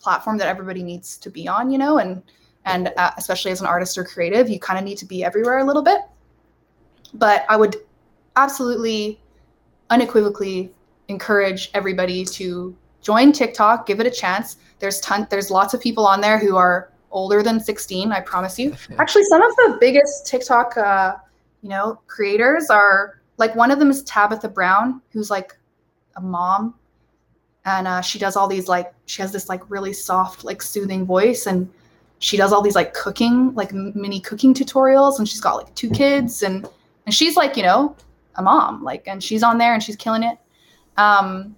platform 0.00 0.38
that 0.38 0.48
everybody 0.48 0.82
needs 0.82 1.16
to 1.18 1.30
be 1.30 1.46
on 1.46 1.70
you 1.70 1.78
know 1.78 1.98
and 1.98 2.22
and 2.66 2.92
uh, 2.96 3.10
especially 3.16 3.50
as 3.50 3.60
an 3.60 3.66
artist 3.66 3.96
or 3.96 4.04
creative 4.04 4.48
you 4.48 4.58
kind 4.58 4.78
of 4.78 4.84
need 4.84 4.98
to 4.98 5.06
be 5.06 5.24
everywhere 5.24 5.58
a 5.58 5.64
little 5.64 5.82
bit. 5.82 6.00
But 7.14 7.44
i 7.48 7.56
would 7.56 7.76
absolutely 8.36 9.20
unequivocally 9.90 10.72
encourage 11.10 11.70
everybody 11.74 12.24
to 12.24 12.76
join 13.02 13.32
tiktok 13.32 13.86
give 13.86 14.00
it 14.00 14.06
a 14.06 14.10
chance. 14.10 14.56
There's 14.78 15.00
ton 15.00 15.26
there's 15.30 15.50
lots 15.50 15.74
of 15.74 15.80
people 15.80 16.06
on 16.06 16.20
there 16.20 16.38
who 16.38 16.56
are 16.56 16.90
older 17.10 17.42
than 17.42 17.58
16 17.58 18.12
i 18.12 18.20
promise 18.20 18.58
you. 18.58 18.74
Actually 18.98 19.24
some 19.24 19.42
of 19.42 19.54
the 19.56 19.76
biggest 19.80 20.26
tiktok 20.26 20.76
uh, 20.76 21.16
you 21.62 21.68
know 21.68 22.00
creators 22.06 22.70
are 22.70 23.20
like 23.36 23.54
one 23.56 23.70
of 23.70 23.78
them 23.78 23.90
is 23.90 24.02
tabitha 24.04 24.48
brown 24.48 25.02
who's 25.12 25.30
like 25.30 25.56
a 26.16 26.20
mom. 26.20 26.74
And 27.64 27.86
uh, 27.86 28.00
she 28.00 28.18
does 28.18 28.36
all 28.36 28.48
these 28.48 28.68
like 28.68 28.92
she 29.06 29.22
has 29.22 29.32
this 29.32 29.48
like 29.48 29.68
really 29.68 29.92
soft 29.92 30.44
like 30.44 30.62
soothing 30.62 31.04
voice. 31.04 31.46
And 31.46 31.68
she 32.18 32.36
does 32.36 32.52
all 32.52 32.62
these 32.62 32.74
like 32.74 32.94
cooking 32.94 33.54
like 33.54 33.72
mini 33.72 34.20
cooking 34.20 34.54
tutorials. 34.54 35.18
And 35.18 35.28
she's 35.28 35.40
got 35.40 35.56
like 35.56 35.74
two 35.74 35.90
kids. 35.90 36.42
And 36.42 36.68
and 37.06 37.14
she's 37.14 37.36
like 37.36 37.56
you 37.56 37.62
know 37.62 37.96
a 38.36 38.42
mom. 38.42 38.82
Like 38.82 39.06
and 39.06 39.22
she's 39.22 39.42
on 39.42 39.58
there 39.58 39.74
and 39.74 39.82
she's 39.82 39.96
killing 39.96 40.22
it 40.22 40.38
um 41.00 41.56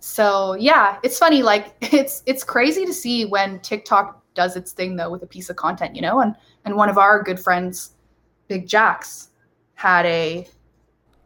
so 0.00 0.54
yeah 0.54 0.98
it's 1.02 1.18
funny 1.18 1.42
like 1.42 1.74
it's 1.80 2.22
it's 2.26 2.44
crazy 2.44 2.84
to 2.84 2.92
see 2.92 3.24
when 3.24 3.60
tiktok 3.60 4.22
does 4.34 4.56
its 4.56 4.72
thing 4.72 4.96
though 4.96 5.10
with 5.10 5.22
a 5.22 5.26
piece 5.26 5.50
of 5.50 5.56
content 5.56 5.94
you 5.94 6.02
know 6.02 6.20
and 6.20 6.34
and 6.64 6.74
one 6.74 6.88
of 6.88 6.98
our 6.98 7.22
good 7.22 7.38
friends 7.38 7.94
big 8.48 8.66
Jax 8.66 9.30
had 9.74 10.06
a 10.06 10.46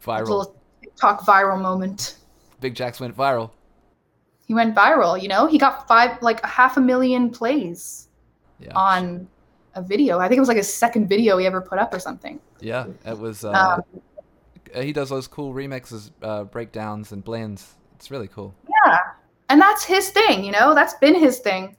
viral 0.04 0.20
little 0.20 0.56
tiktok 0.82 1.20
viral 1.22 1.60
moment 1.60 2.18
big 2.60 2.74
Jax 2.74 3.00
went 3.00 3.16
viral 3.16 3.50
he 4.46 4.54
went 4.54 4.74
viral 4.74 5.20
you 5.20 5.28
know 5.28 5.46
he 5.46 5.58
got 5.58 5.86
five 5.86 6.20
like 6.22 6.42
a 6.42 6.46
half 6.46 6.76
a 6.76 6.80
million 6.80 7.30
plays 7.30 8.08
yeah. 8.58 8.72
on 8.74 9.28
a 9.74 9.82
video. 9.82 10.18
I 10.18 10.28
think 10.28 10.38
it 10.38 10.40
was 10.40 10.48
like 10.48 10.56
his 10.56 10.72
second 10.72 11.08
video 11.08 11.36
he 11.38 11.46
ever 11.46 11.60
put 11.60 11.78
up 11.78 11.92
or 11.92 11.98
something. 11.98 12.40
Yeah, 12.60 12.86
it 13.04 13.18
was. 13.18 13.44
Uh, 13.44 13.52
um, 13.52 14.00
he 14.82 14.92
does 14.92 15.10
those 15.10 15.26
cool 15.26 15.54
remixes, 15.54 16.10
uh, 16.22 16.44
breakdowns, 16.44 17.12
and 17.12 17.22
blends. 17.22 17.74
It's 17.96 18.10
really 18.10 18.28
cool. 18.28 18.54
Yeah, 18.86 18.98
and 19.48 19.60
that's 19.60 19.84
his 19.84 20.10
thing. 20.10 20.44
You 20.44 20.52
know, 20.52 20.74
that's 20.74 20.94
been 20.94 21.14
his 21.14 21.38
thing. 21.38 21.76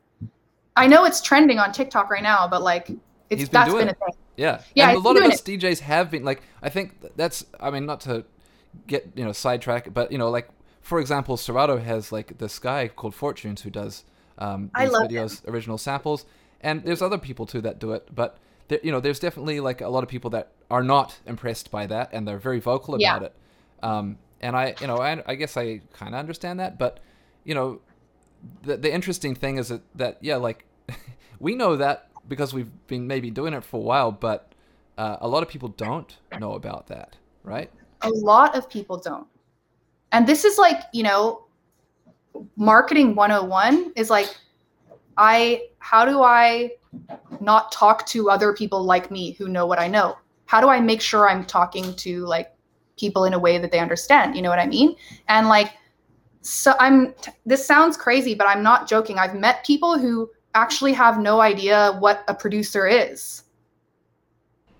I 0.76 0.88
know 0.88 1.06
it's 1.06 1.22
trending 1.22 1.60
on 1.60 1.72
TikTok 1.72 2.10
right 2.10 2.24
now, 2.24 2.48
but 2.48 2.62
like, 2.62 2.90
it's 3.30 3.42
He's 3.42 3.50
been 3.50 3.62
that's 3.62 3.74
been 3.74 3.90
a 3.90 3.94
thing. 3.94 4.14
Yeah, 4.38 4.62
yeah. 4.74 4.90
And 4.90 4.98
a 4.98 5.00
lot 5.00 5.18
of 5.18 5.24
us 5.24 5.40
it. 5.48 5.60
DJs 5.60 5.80
have 5.80 6.12
been 6.12 6.24
like. 6.24 6.42
I 6.62 6.70
think 6.70 6.96
that's. 7.16 7.46
I 7.60 7.70
mean, 7.70 7.86
not 7.86 8.02
to 8.02 8.26
get 8.88 9.10
you 9.16 9.24
know 9.24 9.32
sidetrack, 9.32 9.94
but 9.94 10.12
you 10.12 10.18
know, 10.18 10.30
like 10.30 10.50
for 10.82 11.00
example, 11.00 11.38
Serato 11.38 11.78
has 11.78 12.12
like 12.12 12.38
this 12.38 12.60
guy 12.60 12.88
called 12.88 13.16
Fortunes 13.16 13.62
who 13.62 13.70
does 13.70 14.04
um, 14.38 14.72
these 14.78 14.90
videos, 14.90 15.46
him. 15.46 15.54
original 15.54 15.78
samples 15.78 16.26
and 16.66 16.84
there's 16.84 17.02
other 17.02 17.20
people 17.20 17.46
too 17.46 17.62
that 17.62 17.80
do 17.80 17.92
it, 17.92 18.08
but 18.14 18.38
there, 18.68 18.80
you 18.84 18.92
know, 18.92 19.00
there's 19.00 19.20
definitely 19.20 19.60
like 19.60 19.82
a 19.82 19.90
lot 19.90 20.04
of 20.04 20.10
people 20.10 20.30
that 20.32 20.52
are 20.70 20.84
not 20.84 21.18
impressed 21.26 21.72
by 21.72 21.88
that, 21.88 22.10
and 22.14 22.28
they're 22.28 22.40
very 22.40 22.60
vocal 22.60 22.96
about 22.96 23.22
yeah. 23.22 23.28
it. 23.28 23.36
Um, 23.84 24.18
and 24.42 24.56
I, 24.56 24.76
you 24.82 24.88
know, 24.88 24.98
I, 24.98 25.22
I 25.26 25.36
guess 25.36 25.58
I 25.58 25.82
kind 25.94 26.14
of 26.14 26.20
understand 26.20 26.60
that, 26.60 26.78
but 26.78 27.00
you 27.44 27.56
know, 27.56 27.82
the 28.64 28.78
the 28.78 28.94
interesting 28.94 29.36
thing 29.36 29.58
is 29.58 29.70
that, 29.70 29.82
that 29.96 30.18
yeah, 30.22 30.38
like 30.38 30.66
we 31.40 31.56
know 31.56 31.76
that 31.78 32.10
because 32.28 32.54
we've 32.54 32.72
been 32.88 33.08
maybe 33.08 33.30
doing 33.30 33.54
it 33.54 33.64
for 33.64 33.78
a 33.78 33.84
while, 33.84 34.12
but 34.12 34.52
uh, 34.98 35.18
a 35.22 35.28
lot 35.28 35.44
of 35.44 35.50
people 35.50 35.70
don't 35.70 36.18
know 36.40 36.54
about 36.54 36.88
that, 36.88 37.16
right? 37.44 37.72
A 38.02 38.10
lot 38.10 38.56
of 38.56 38.70
people 38.70 38.98
don't. 38.98 39.28
And 40.12 40.26
this 40.26 40.46
is 40.46 40.58
like, 40.58 40.82
you 40.94 41.04
know, 41.04 41.46
marketing 42.56 43.16
101 43.16 43.94
is 43.96 44.10
like 44.10 44.36
I 45.18 45.68
how 45.80 46.06
do 46.06 46.22
I 46.22 46.72
not 47.42 47.72
talk 47.72 48.06
to 48.08 48.30
other 48.30 48.54
people 48.54 48.84
like 48.84 49.12
me 49.12 49.34
who 49.34 49.48
know 49.48 49.66
what 49.66 49.80
I 49.80 49.88
know? 49.88 50.18
How 50.46 50.62
do 50.62 50.70
I 50.70 50.80
make 50.80 51.02
sure 51.02 51.30
I'm 51.30 51.46
talking 51.46 51.94
to 51.96 52.26
like 52.26 52.52
people 52.98 53.26
in 53.26 53.34
a 53.34 53.40
way 53.40 53.58
that 53.58 53.72
they 53.72 53.80
understand? 53.80 54.36
You 54.36 54.42
know 54.42 54.50
what 54.50 54.60
I 54.60 54.68
mean? 54.68 54.96
And 55.28 55.48
like 55.48 55.74
so 56.42 56.76
I'm 56.80 57.16
this 57.46 57.66
sounds 57.66 57.98
crazy, 57.98 58.36
but 58.36 58.48
I'm 58.48 58.62
not 58.62 58.88
joking. 58.88 59.18
I've 59.18 59.36
met 59.36 59.66
people 59.66 59.98
who 59.98 60.30
actually 60.54 60.94
have 60.94 61.20
no 61.20 61.42
idea 61.42 61.98
what 62.00 62.24
a 62.28 62.36
producer 62.36 62.88
is. 62.88 63.44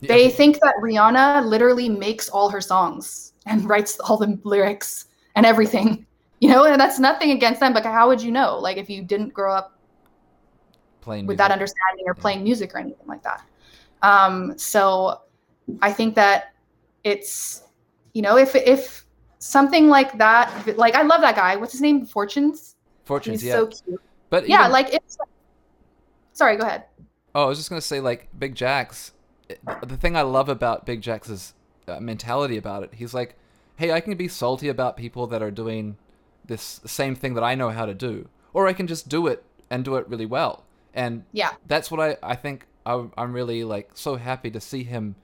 Yeah. 0.02 0.08
They 0.10 0.30
think 0.30 0.60
that 0.62 0.76
Rihanna 0.82 1.46
literally 1.46 1.90
makes 1.90 2.30
all 2.30 2.50
her 2.50 2.62
songs 2.62 3.34
and 3.46 3.68
writes 3.70 4.00
all 4.00 4.18
the 4.18 4.40
lyrics 4.44 5.06
and 5.36 5.46
everything. 5.46 6.06
You 6.40 6.50
know, 6.50 6.66
and 6.66 6.80
that's 6.80 7.00
nothing 7.00 7.32
against 7.32 7.62
them, 7.62 7.74
but 7.74 7.84
how 7.84 8.08
would 8.10 8.22
you 8.22 8.32
know? 8.32 8.60
Like 8.60 8.78
if 8.78 8.90
you 8.90 9.02
didn't 9.02 9.34
grow 9.34 9.54
up 9.54 9.75
playing 11.06 11.28
with 11.28 11.38
music. 11.38 11.48
that 11.48 11.52
understanding 11.52 12.06
or 12.08 12.16
playing 12.16 12.44
music 12.44 12.74
or 12.74 12.80
anything 12.80 13.08
like 13.08 13.24
that. 13.24 13.44
Um, 14.02 14.58
so 14.58 15.22
I 15.82 15.94
think 15.94 16.16
that 16.16 16.54
it's 17.04 17.64
you 18.14 18.22
know 18.22 18.38
if 18.38 18.56
if 18.56 19.06
something 19.38 19.88
like 19.88 20.18
that 20.18 20.78
like 20.78 20.96
I 20.96 21.04
love 21.04 21.22
that 21.22 21.36
guy. 21.36 21.56
What's 21.56 21.72
his 21.72 21.82
name? 21.82 22.06
Fortunes. 22.06 22.76
Fortunes. 23.04 23.42
He's 23.42 23.50
yeah. 23.50 23.56
So 23.56 23.68
cute. 23.68 24.02
But 24.30 24.50
yeah, 24.50 24.62
even, 24.62 24.72
like 24.72 24.94
it's. 24.94 25.18
Sorry, 26.34 26.58
go 26.58 26.66
ahead. 26.66 26.86
Oh, 27.34 27.44
I 27.44 27.46
was 27.46 27.58
just 27.58 27.70
gonna 27.70 27.82
say 27.82 28.00
like 28.02 28.28
Big 28.38 28.56
Jax. 28.56 29.12
The 29.88 29.98
thing 29.98 30.18
I 30.18 30.24
love 30.24 30.50
about 30.50 30.88
Big 30.88 31.02
Jax's 31.02 31.54
uh, 31.88 32.00
mentality 32.00 32.58
about 32.58 32.82
it, 32.82 32.96
he's 32.96 33.14
like, 33.14 33.36
hey, 33.76 33.92
I 33.92 34.00
can 34.00 34.18
be 34.18 34.28
salty 34.28 34.70
about 34.70 34.98
people 34.98 35.28
that 35.28 35.44
are 35.44 35.52
doing 35.52 35.98
this 36.44 36.82
same 36.86 37.14
thing 37.14 37.36
that 37.36 37.44
I 37.44 37.54
know 37.54 37.70
how 37.70 37.86
to 37.86 37.94
do, 37.94 38.28
or 38.54 38.68
I 38.68 38.74
can 38.74 38.88
just 38.88 39.08
do 39.08 39.28
it 39.28 39.44
and 39.70 39.86
do 39.86 39.96
it 39.98 40.08
really 40.10 40.26
well 40.26 40.65
and 40.96 41.24
yeah. 41.32 41.52
that's 41.68 41.92
what 41.92 42.00
i 42.00 42.18
i 42.24 42.36
think 42.36 42.66
I, 42.86 43.06
i'm 43.18 43.34
really 43.34 43.64
like 43.64 43.92
so 43.94 44.16
happy 44.16 44.50
to 44.52 44.60
see 44.60 44.84
him 44.84 45.16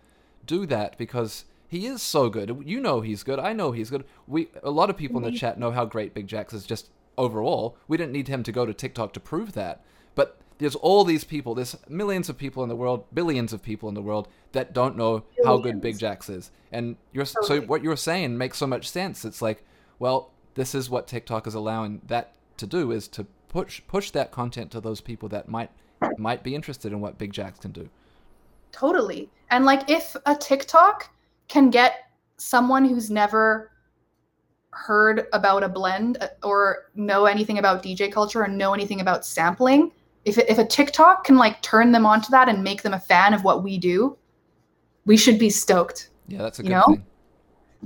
do 0.45 0.65
that 0.67 0.97
because 0.97 1.45
he 1.71 1.87
is 1.87 2.01
so 2.01 2.29
good. 2.29 2.63
You 2.65 2.81
know 2.81 2.99
he's 2.99 3.23
good. 3.23 3.39
I 3.39 3.53
know 3.53 3.71
he's 3.71 3.89
good. 3.89 4.03
We 4.27 4.49
a 4.61 4.69
lot 4.69 4.89
of 4.89 4.97
people 4.97 5.15
in 5.17 5.23
the 5.23 5.29
mm-hmm. 5.29 5.37
chat 5.37 5.57
know 5.57 5.71
how 5.71 5.85
great 5.85 6.13
big 6.13 6.27
Jax 6.27 6.53
is 6.53 6.65
just 6.65 6.89
overall. 7.17 7.77
We 7.87 7.95
didn't 7.95 8.11
need 8.11 8.27
him 8.27 8.43
to 8.43 8.51
go 8.51 8.65
to 8.65 8.73
tiktok 8.73 9.13
to 9.13 9.21
prove 9.21 9.53
that. 9.53 9.81
But 10.13 10.37
there's 10.57 10.75
all 10.75 11.05
these 11.05 11.23
people 11.23 11.55
there's 11.55 11.77
millions 11.87 12.27
of 12.27 12.37
people 12.37 12.61
in 12.61 12.67
the 12.67 12.75
world 12.75 13.05
billions 13.13 13.53
of 13.53 13.63
people 13.63 13.87
in 13.87 13.95
the 13.95 14.01
world 14.01 14.27
that 14.51 14.73
don't 14.73 14.97
know 14.97 15.23
billions. 15.37 15.45
how 15.45 15.57
good 15.59 15.79
big 15.79 15.97
Jax 15.97 16.29
is. 16.29 16.51
And 16.73 16.97
you're 17.13 17.23
totally. 17.23 17.61
so 17.61 17.67
what 17.67 17.81
you're 17.81 17.95
saying 17.95 18.37
makes 18.37 18.57
so 18.57 18.67
much 18.67 18.89
sense. 18.89 19.23
It's 19.23 19.41
like 19.41 19.63
well 19.97 20.33
this 20.55 20.75
is 20.75 20.89
what 20.89 21.07
tiktok 21.07 21.47
is 21.47 21.53
allowing 21.53 22.01
that 22.07 22.33
to 22.57 22.67
do 22.67 22.91
is 22.91 23.07
to 23.07 23.25
push 23.51 23.81
push 23.87 24.11
that 24.11 24.31
content 24.31 24.71
to 24.71 24.79
those 24.79 25.01
people 25.01 25.27
that 25.29 25.49
might 25.49 25.69
might 26.17 26.41
be 26.41 26.55
interested 26.55 26.91
in 26.93 27.01
what 27.01 27.17
Big 27.17 27.33
Jax 27.33 27.59
can 27.59 27.71
do. 27.71 27.89
Totally. 28.71 29.29
And 29.49 29.65
like 29.65 29.89
if 29.89 30.15
a 30.25 30.35
TikTok 30.35 31.09
can 31.49 31.69
get 31.69 32.09
someone 32.37 32.85
who's 32.85 33.11
never 33.11 33.71
heard 34.71 35.27
about 35.33 35.63
a 35.63 35.69
blend 35.69 36.17
uh, 36.21 36.29
or 36.43 36.85
know 36.95 37.25
anything 37.25 37.57
about 37.59 37.83
DJ 37.83 38.09
culture 38.09 38.41
or 38.41 38.47
know 38.47 38.73
anything 38.73 39.01
about 39.01 39.25
sampling, 39.25 39.91
if 40.23 40.37
if 40.37 40.57
a 40.57 40.65
TikTok 40.65 41.25
can 41.25 41.35
like 41.35 41.61
turn 41.61 41.91
them 41.91 42.05
onto 42.05 42.31
that 42.31 42.47
and 42.47 42.63
make 42.63 42.81
them 42.81 42.93
a 42.93 42.99
fan 42.99 43.33
of 43.33 43.43
what 43.43 43.63
we 43.63 43.77
do, 43.77 44.17
we 45.05 45.17
should 45.17 45.37
be 45.37 45.49
stoked. 45.49 46.09
Yeah, 46.29 46.41
that's 46.41 46.59
a 46.59 46.63
You 46.63 46.69
good 46.69 46.75
know? 46.75 46.85
thing. 46.85 47.05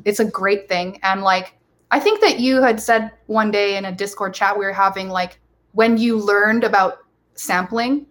It's 0.05 0.19
a 0.19 0.25
great 0.25 0.69
thing. 0.69 0.99
And 1.01 1.23
like 1.23 1.55
I 1.89 1.99
think 1.99 2.21
that 2.21 2.39
you 2.39 2.61
had 2.61 2.79
said 2.79 3.11
one 3.25 3.49
day 3.49 3.77
in 3.77 3.85
a 3.85 3.91
Discord 3.91 4.35
chat 4.35 4.57
we 4.57 4.63
were 4.63 4.73
having 4.73 5.09
like 5.09 5.39
when 5.75 5.97
you 5.97 6.17
learned 6.17 6.63
about 6.63 6.99
sampling, 7.35 8.07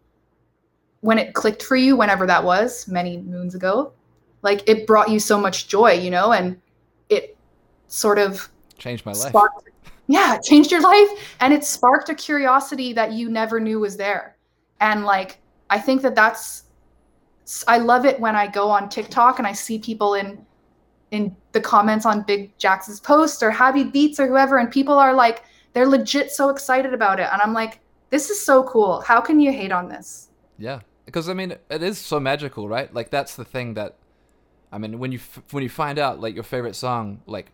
when 1.00 1.18
it 1.18 1.34
clicked 1.34 1.62
for 1.62 1.76
you, 1.76 1.96
whenever 1.96 2.26
that 2.26 2.44
was, 2.44 2.86
many 2.86 3.16
moons 3.16 3.54
ago, 3.54 3.92
like 4.42 4.62
it 4.68 4.86
brought 4.86 5.10
you 5.10 5.18
so 5.18 5.38
much 5.38 5.66
joy, 5.66 5.92
you 5.92 6.10
know, 6.10 6.32
and 6.32 6.60
it 7.08 7.36
sort 7.88 8.18
of 8.18 8.48
Changed 8.78 9.06
my 9.06 9.12
life. 9.12 9.30
sparked 9.30 9.70
yeah 10.06 10.34
it 10.34 10.42
changed 10.42 10.70
your 10.70 10.82
life 10.82 11.08
and 11.40 11.52
it 11.52 11.64
sparked 11.64 12.08
a 12.10 12.14
curiosity 12.14 12.92
that 12.92 13.12
you 13.12 13.30
never 13.30 13.58
knew 13.58 13.80
was 13.80 13.96
there 13.96 14.36
and 14.80 15.04
like 15.04 15.38
i 15.70 15.78
think 15.78 16.02
that 16.02 16.14
that's 16.14 16.64
i 17.68 17.78
love 17.78 18.04
it 18.04 18.18
when 18.20 18.36
i 18.36 18.46
go 18.46 18.68
on 18.68 18.88
tiktok 18.88 19.38
and 19.38 19.46
i 19.46 19.52
see 19.52 19.78
people 19.78 20.14
in 20.14 20.44
in 21.10 21.34
the 21.52 21.60
comments 21.60 22.04
on 22.04 22.22
big 22.22 22.56
Jax's 22.58 23.00
post 23.00 23.42
or 23.42 23.50
happy 23.50 23.84
beats 23.84 24.18
or 24.18 24.26
whoever 24.26 24.58
and 24.58 24.70
people 24.70 24.98
are 24.98 25.14
like 25.14 25.44
they're 25.74 25.88
legit 25.88 26.30
so 26.30 26.48
excited 26.50 26.94
about 26.94 27.20
it 27.20 27.28
and 27.32 27.42
i'm 27.42 27.52
like 27.52 27.80
this 28.10 28.30
is 28.30 28.44
so 28.44 28.62
cool 28.64 29.00
how 29.02 29.20
can 29.20 29.40
you 29.40 29.52
hate 29.52 29.72
on 29.72 29.88
this 29.88 30.30
Yeah, 30.56 30.80
because 31.06 31.28
I 31.28 31.34
mean, 31.34 31.56
it 31.70 31.82
is 31.82 31.98
so 31.98 32.20
magical, 32.20 32.68
right? 32.68 32.92
Like 32.92 33.10
that's 33.10 33.36
the 33.36 33.44
thing 33.44 33.74
that, 33.74 33.96
I 34.72 34.78
mean, 34.78 34.98
when 34.98 35.12
you 35.12 35.18
f- 35.18 35.42
when 35.52 35.62
you 35.62 35.68
find 35.68 35.98
out 35.98 36.20
like 36.20 36.34
your 36.34 36.44
favorite 36.44 36.76
song, 36.76 37.22
like, 37.26 37.52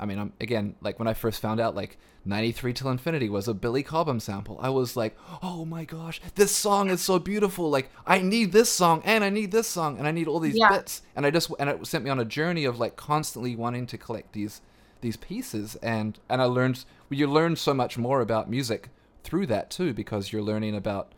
I 0.00 0.06
mean, 0.06 0.18
I'm 0.18 0.32
again 0.40 0.76
like 0.82 0.98
when 0.98 1.08
I 1.08 1.14
first 1.14 1.40
found 1.42 1.60
out 1.60 1.74
like 1.76 1.98
"93 2.24 2.72
Till 2.74 2.90
Infinity" 2.90 3.28
was 3.30 3.48
a 3.48 3.54
Billy 3.54 3.82
Cobham 3.82 4.20
sample, 4.20 4.58
I 4.62 4.70
was 4.70 4.96
like, 4.96 5.16
oh 5.42 5.64
my 5.66 5.84
gosh, 5.84 6.20
this 6.36 6.54
song 6.54 6.90
is 6.90 7.02
so 7.02 7.18
beautiful. 7.18 7.70
Like, 7.70 7.90
I 8.06 8.20
need 8.20 8.52
this 8.52 8.70
song 8.70 9.02
and 9.04 9.24
I 9.24 9.30
need 9.30 9.52
this 9.52 9.68
song 9.68 9.98
and 9.98 10.06
I 10.08 10.12
need 10.12 10.28
all 10.28 10.40
these 10.40 10.60
Yeah. 10.60 10.68
bits, 10.68 11.02
and 11.16 11.26
I 11.26 11.30
just 11.30 11.50
and 11.60 11.70
it 11.70 11.86
sent 11.86 12.04
me 12.04 12.10
on 12.10 12.20
a 12.20 12.24
journey 12.26 12.64
of 12.66 12.78
like 12.80 12.96
constantly 12.96 13.56
wanting 13.56 13.86
to 13.88 13.98
collect 13.98 14.32
these 14.34 14.62
these 15.00 15.16
pieces, 15.16 15.76
and 15.76 16.18
and 16.28 16.40
I 16.40 16.44
learned 16.44 16.84
you 17.10 17.26
learn 17.26 17.56
so 17.56 17.72
much 17.72 17.96
more 17.96 18.20
about 18.20 18.50
music 18.50 18.88
through 19.22 19.46
that 19.46 19.70
too 19.70 19.92
because 19.92 20.32
you're 20.32 20.42
learning 20.42 20.74
about 20.74 21.12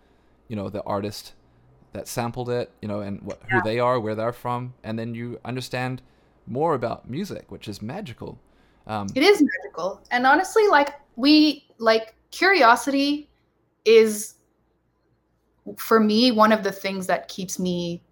you 0.48 0.56
know 0.56 0.68
the 0.68 0.82
artist 0.84 1.34
that 1.92 2.08
sampled 2.08 2.48
it 2.48 2.70
you 2.82 2.88
know 2.88 3.00
and 3.00 3.20
what, 3.22 3.40
who 3.50 3.60
they 3.62 3.78
are 3.78 3.98
where 3.98 4.14
they're 4.14 4.32
from 4.32 4.74
and 4.82 4.98
then 4.98 5.14
you 5.14 5.40
understand 5.44 6.02
more 6.46 6.74
about 6.74 7.08
music 7.08 7.50
which 7.50 7.68
is 7.68 7.82
magical. 7.82 8.38
Um, 8.86 9.08
It 9.14 9.22
is 9.22 9.42
magical. 9.42 10.00
And 10.10 10.26
honestly, 10.26 10.66
like 10.68 10.94
we 11.16 11.66
like 11.78 12.14
curiosity 12.30 13.28
is 13.84 14.34
for 15.76 16.00
me 16.00 16.30
one 16.30 16.52
of 16.52 16.62
the 16.62 16.72
things 16.72 17.06
that 17.06 17.28
keeps 17.28 17.58
me 17.58 18.02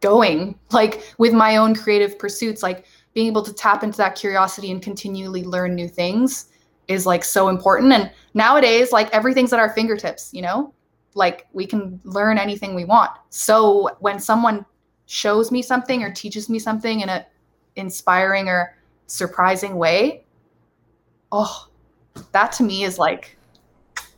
going 0.00 0.58
like 0.70 1.14
with 1.16 1.32
my 1.32 1.56
own 1.56 1.74
creative 1.74 2.18
pursuits. 2.18 2.62
Like 2.62 2.84
being 3.16 3.28
able 3.28 3.40
to 3.40 3.52
tap 3.54 3.82
into 3.82 3.96
that 3.96 4.14
curiosity 4.14 4.70
and 4.70 4.82
continually 4.82 5.42
learn 5.42 5.74
new 5.74 5.88
things 5.88 6.50
is 6.86 7.06
like 7.06 7.24
so 7.24 7.48
important. 7.48 7.90
And 7.90 8.10
nowadays 8.34 8.92
like 8.92 9.08
everything's 9.10 9.54
at 9.54 9.58
our 9.58 9.70
fingertips 9.70 10.34
you 10.34 10.42
know? 10.42 10.74
Like 11.14 11.46
we 11.54 11.64
can 11.64 11.98
learn 12.04 12.36
anything 12.36 12.74
we 12.74 12.84
want. 12.84 13.10
So 13.30 13.96
when 14.00 14.20
someone 14.20 14.66
shows 15.06 15.50
me 15.50 15.62
something 15.62 16.02
or 16.02 16.12
teaches 16.12 16.50
me 16.50 16.58
something 16.58 17.00
in 17.00 17.08
a 17.08 17.26
inspiring 17.76 18.48
or 18.48 18.76
surprising 19.06 19.76
way 19.76 20.24
oh 21.32 21.68
that 22.32 22.50
to 22.50 22.64
me 22.64 22.84
is 22.84 22.98
like 22.98 23.38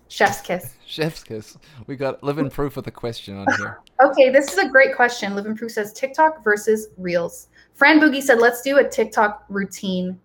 chef's 0.09 0.41
kiss. 0.41 0.75
Chef's 0.87 1.23
kiss. 1.23 1.57
We 1.87 1.95
got 1.95 2.25
living 2.25 2.51
proof 2.51 2.77
of 2.77 2.83
the 2.85 2.91
question 2.91 3.37
on 3.37 3.47
here. 3.59 3.79
Okay, 4.03 4.31
this 4.31 4.53
is 4.53 4.59
a 4.59 4.69
great 4.69 4.97
question. 4.97 5.35
Living 5.35 5.57
Proof 5.57 5.73
says 5.73 5.93
TikTok 5.93 6.43
versus 6.43 6.89
Reels. 6.97 7.49
Fran 7.79 8.01
Boogie 8.01 8.21
said, 8.21 8.41
let's 8.41 8.61
do 8.61 8.79
a 8.79 8.89
TikTok 8.89 9.45
routine. 9.49 10.19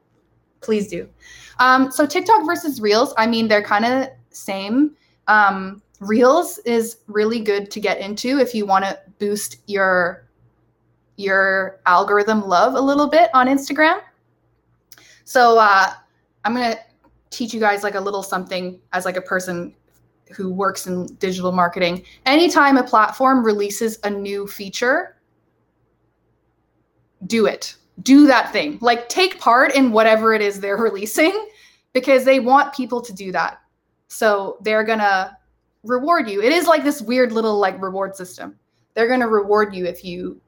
Please 0.61 0.87
do. 0.87 1.07
Um, 1.59 1.91
so 1.91 2.07
TikTok 2.07 2.47
versus 2.47 2.81
Reels, 2.81 3.13
I 3.15 3.27
mean, 3.27 3.47
they're 3.47 3.61
kind 3.61 3.85
of 3.85 4.09
same. 4.31 4.95
Um, 5.27 5.83
Reels 5.99 6.57
is 6.65 6.97
really 7.07 7.39
good 7.39 7.69
to 7.69 7.79
get 7.79 7.99
into 7.99 8.39
if 8.39 8.55
you 8.55 8.65
want 8.65 8.85
to 8.85 8.99
boost 9.19 9.57
your 9.67 10.27
your 11.15 11.79
algorithm 11.85 12.41
love 12.41 12.73
a 12.73 12.81
little 12.81 13.07
bit 13.07 13.29
on 13.35 13.47
Instagram. 13.47 14.01
So 15.23 15.59
uh, 15.59 15.93
I'm 16.43 16.53
gonna 16.55 16.77
teach 17.29 17.53
you 17.53 17.59
guys 17.59 17.83
like 17.83 17.93
a 17.93 18.01
little 18.01 18.23
something 18.23 18.81
as 18.93 19.05
like 19.05 19.15
a 19.15 19.21
person 19.21 19.75
who 20.35 20.51
works 20.51 20.87
in 20.87 21.05
digital 21.19 21.51
marketing 21.51 22.03
anytime 22.25 22.77
a 22.77 22.83
platform 22.83 23.45
releases 23.45 23.99
a 24.03 24.09
new 24.09 24.47
feature, 24.47 25.12
do 27.27 27.45
it. 27.45 27.75
Do 28.01 28.25
that 28.27 28.51
thing. 28.51 28.77
Like 28.81 29.09
take 29.09 29.39
part 29.39 29.75
in 29.75 29.91
whatever 29.91 30.33
it 30.33 30.41
is 30.41 30.59
they're 30.59 30.77
releasing 30.89 31.47
because 31.93 32.25
they 32.25 32.39
want 32.39 32.73
people 32.73 33.01
to 33.01 33.13
do 33.13 33.31
that. 33.31 33.61
So 34.07 34.57
they're 34.61 34.83
going 34.83 34.99
to 34.99 35.35
reward 35.83 36.29
you. 36.29 36.41
It 36.41 36.53
is 36.53 36.67
like 36.67 36.83
this 36.83 37.01
weird 37.01 37.31
little 37.31 37.59
like 37.59 37.81
reward 37.81 38.15
system. 38.15 38.57
They're 38.93 39.07
going 39.07 39.19
to 39.19 39.27
reward 39.27 39.75
you 39.75 39.85
if 39.85 40.03
you 40.03 40.39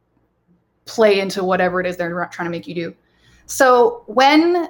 play 0.86 1.20
into 1.20 1.44
whatever 1.44 1.80
it 1.80 1.88
is 1.88 1.98
they're 1.98 2.30
trying 2.32 2.46
to 2.46 2.52
make 2.52 2.68
you 2.68 2.76
do. 2.76 2.96
So 3.48 4.04
when 4.08 4.70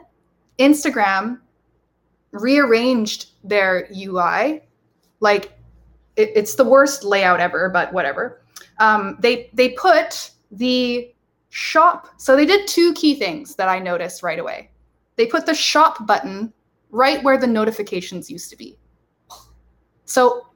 Instagram 0.60 1.40
rearranged 2.32 3.32
their 3.44 3.90
UI, 3.96 4.62
like 5.20 5.58
it, 6.16 6.32
it's 6.36 6.56
the 6.56 6.64
worst 6.64 7.04
layout 7.04 7.40
ever, 7.40 7.70
but 7.70 7.94
whatever. 7.94 8.42
Um, 8.80 9.18
they 9.20 9.50
they 9.54 9.70
put 9.70 10.32
the 10.52 11.14
shop. 11.56 12.10
So 12.18 12.36
they 12.36 12.46
did 12.46 12.68
two 12.68 12.94
key 12.96 13.16
things 13.16 13.56
that 13.56 13.70
I 13.70 13.80
noticed 13.80 14.24
right 14.24 14.40
away. 14.40 14.72
They 15.16 15.26
put 15.26 15.46
the 15.46 15.54
shop 15.54 16.06
button 16.06 16.52
right 16.92 17.24
where 17.24 17.38
the 17.38 17.48
notifications 17.48 18.30
used 18.30 18.50
to 18.50 18.58
be. 18.58 18.78
So, 20.04 20.48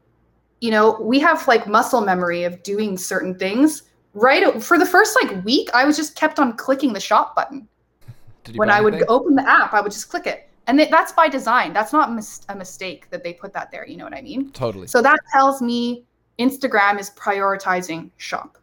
you 0.60 0.72
know, 0.72 1.00
we 1.00 1.18
have 1.20 1.48
like 1.48 1.68
muscle 1.68 2.02
memory 2.02 2.44
of 2.44 2.62
doing 2.64 2.98
certain 2.98 3.34
things. 3.40 3.84
Right 4.14 4.62
for 4.62 4.78
the 4.78 4.86
first 4.86 5.18
like 5.24 5.46
week, 5.46 5.70
I 5.74 5.86
was 5.86 5.96
just 5.96 6.18
kept 6.18 6.38
on 6.38 6.58
clicking 6.58 6.92
the 6.92 7.00
shop 7.00 7.34
button. 7.34 7.68
When 8.56 8.70
I 8.70 8.82
would 8.82 8.96
anything? 8.96 9.10
open 9.10 9.36
the 9.36 9.48
app, 9.48 9.74
I 9.74 9.80
would 9.80 9.92
just 9.92 10.10
click 10.10 10.26
it. 10.26 10.50
And 10.68 10.78
th- 10.78 10.90
that's 10.90 11.14
by 11.14 11.30
design. 11.30 11.72
That's 11.72 11.94
not 11.94 12.14
mis- 12.14 12.42
a 12.50 12.56
mistake 12.56 13.10
that 13.12 13.24
they 13.24 13.34
put 13.34 13.54
that 13.54 13.72
there. 13.72 13.88
You 13.88 13.96
know 13.96 14.04
what 14.06 14.16
I 14.16 14.22
mean? 14.22 14.52
totally 14.52 14.88
So 14.88 15.02
that 15.02 15.20
tells 15.32 15.62
me 15.62 16.04
Instagram 16.40 17.00
is 17.00 17.12
prioritizing 17.12 18.10
shop. 18.18 18.59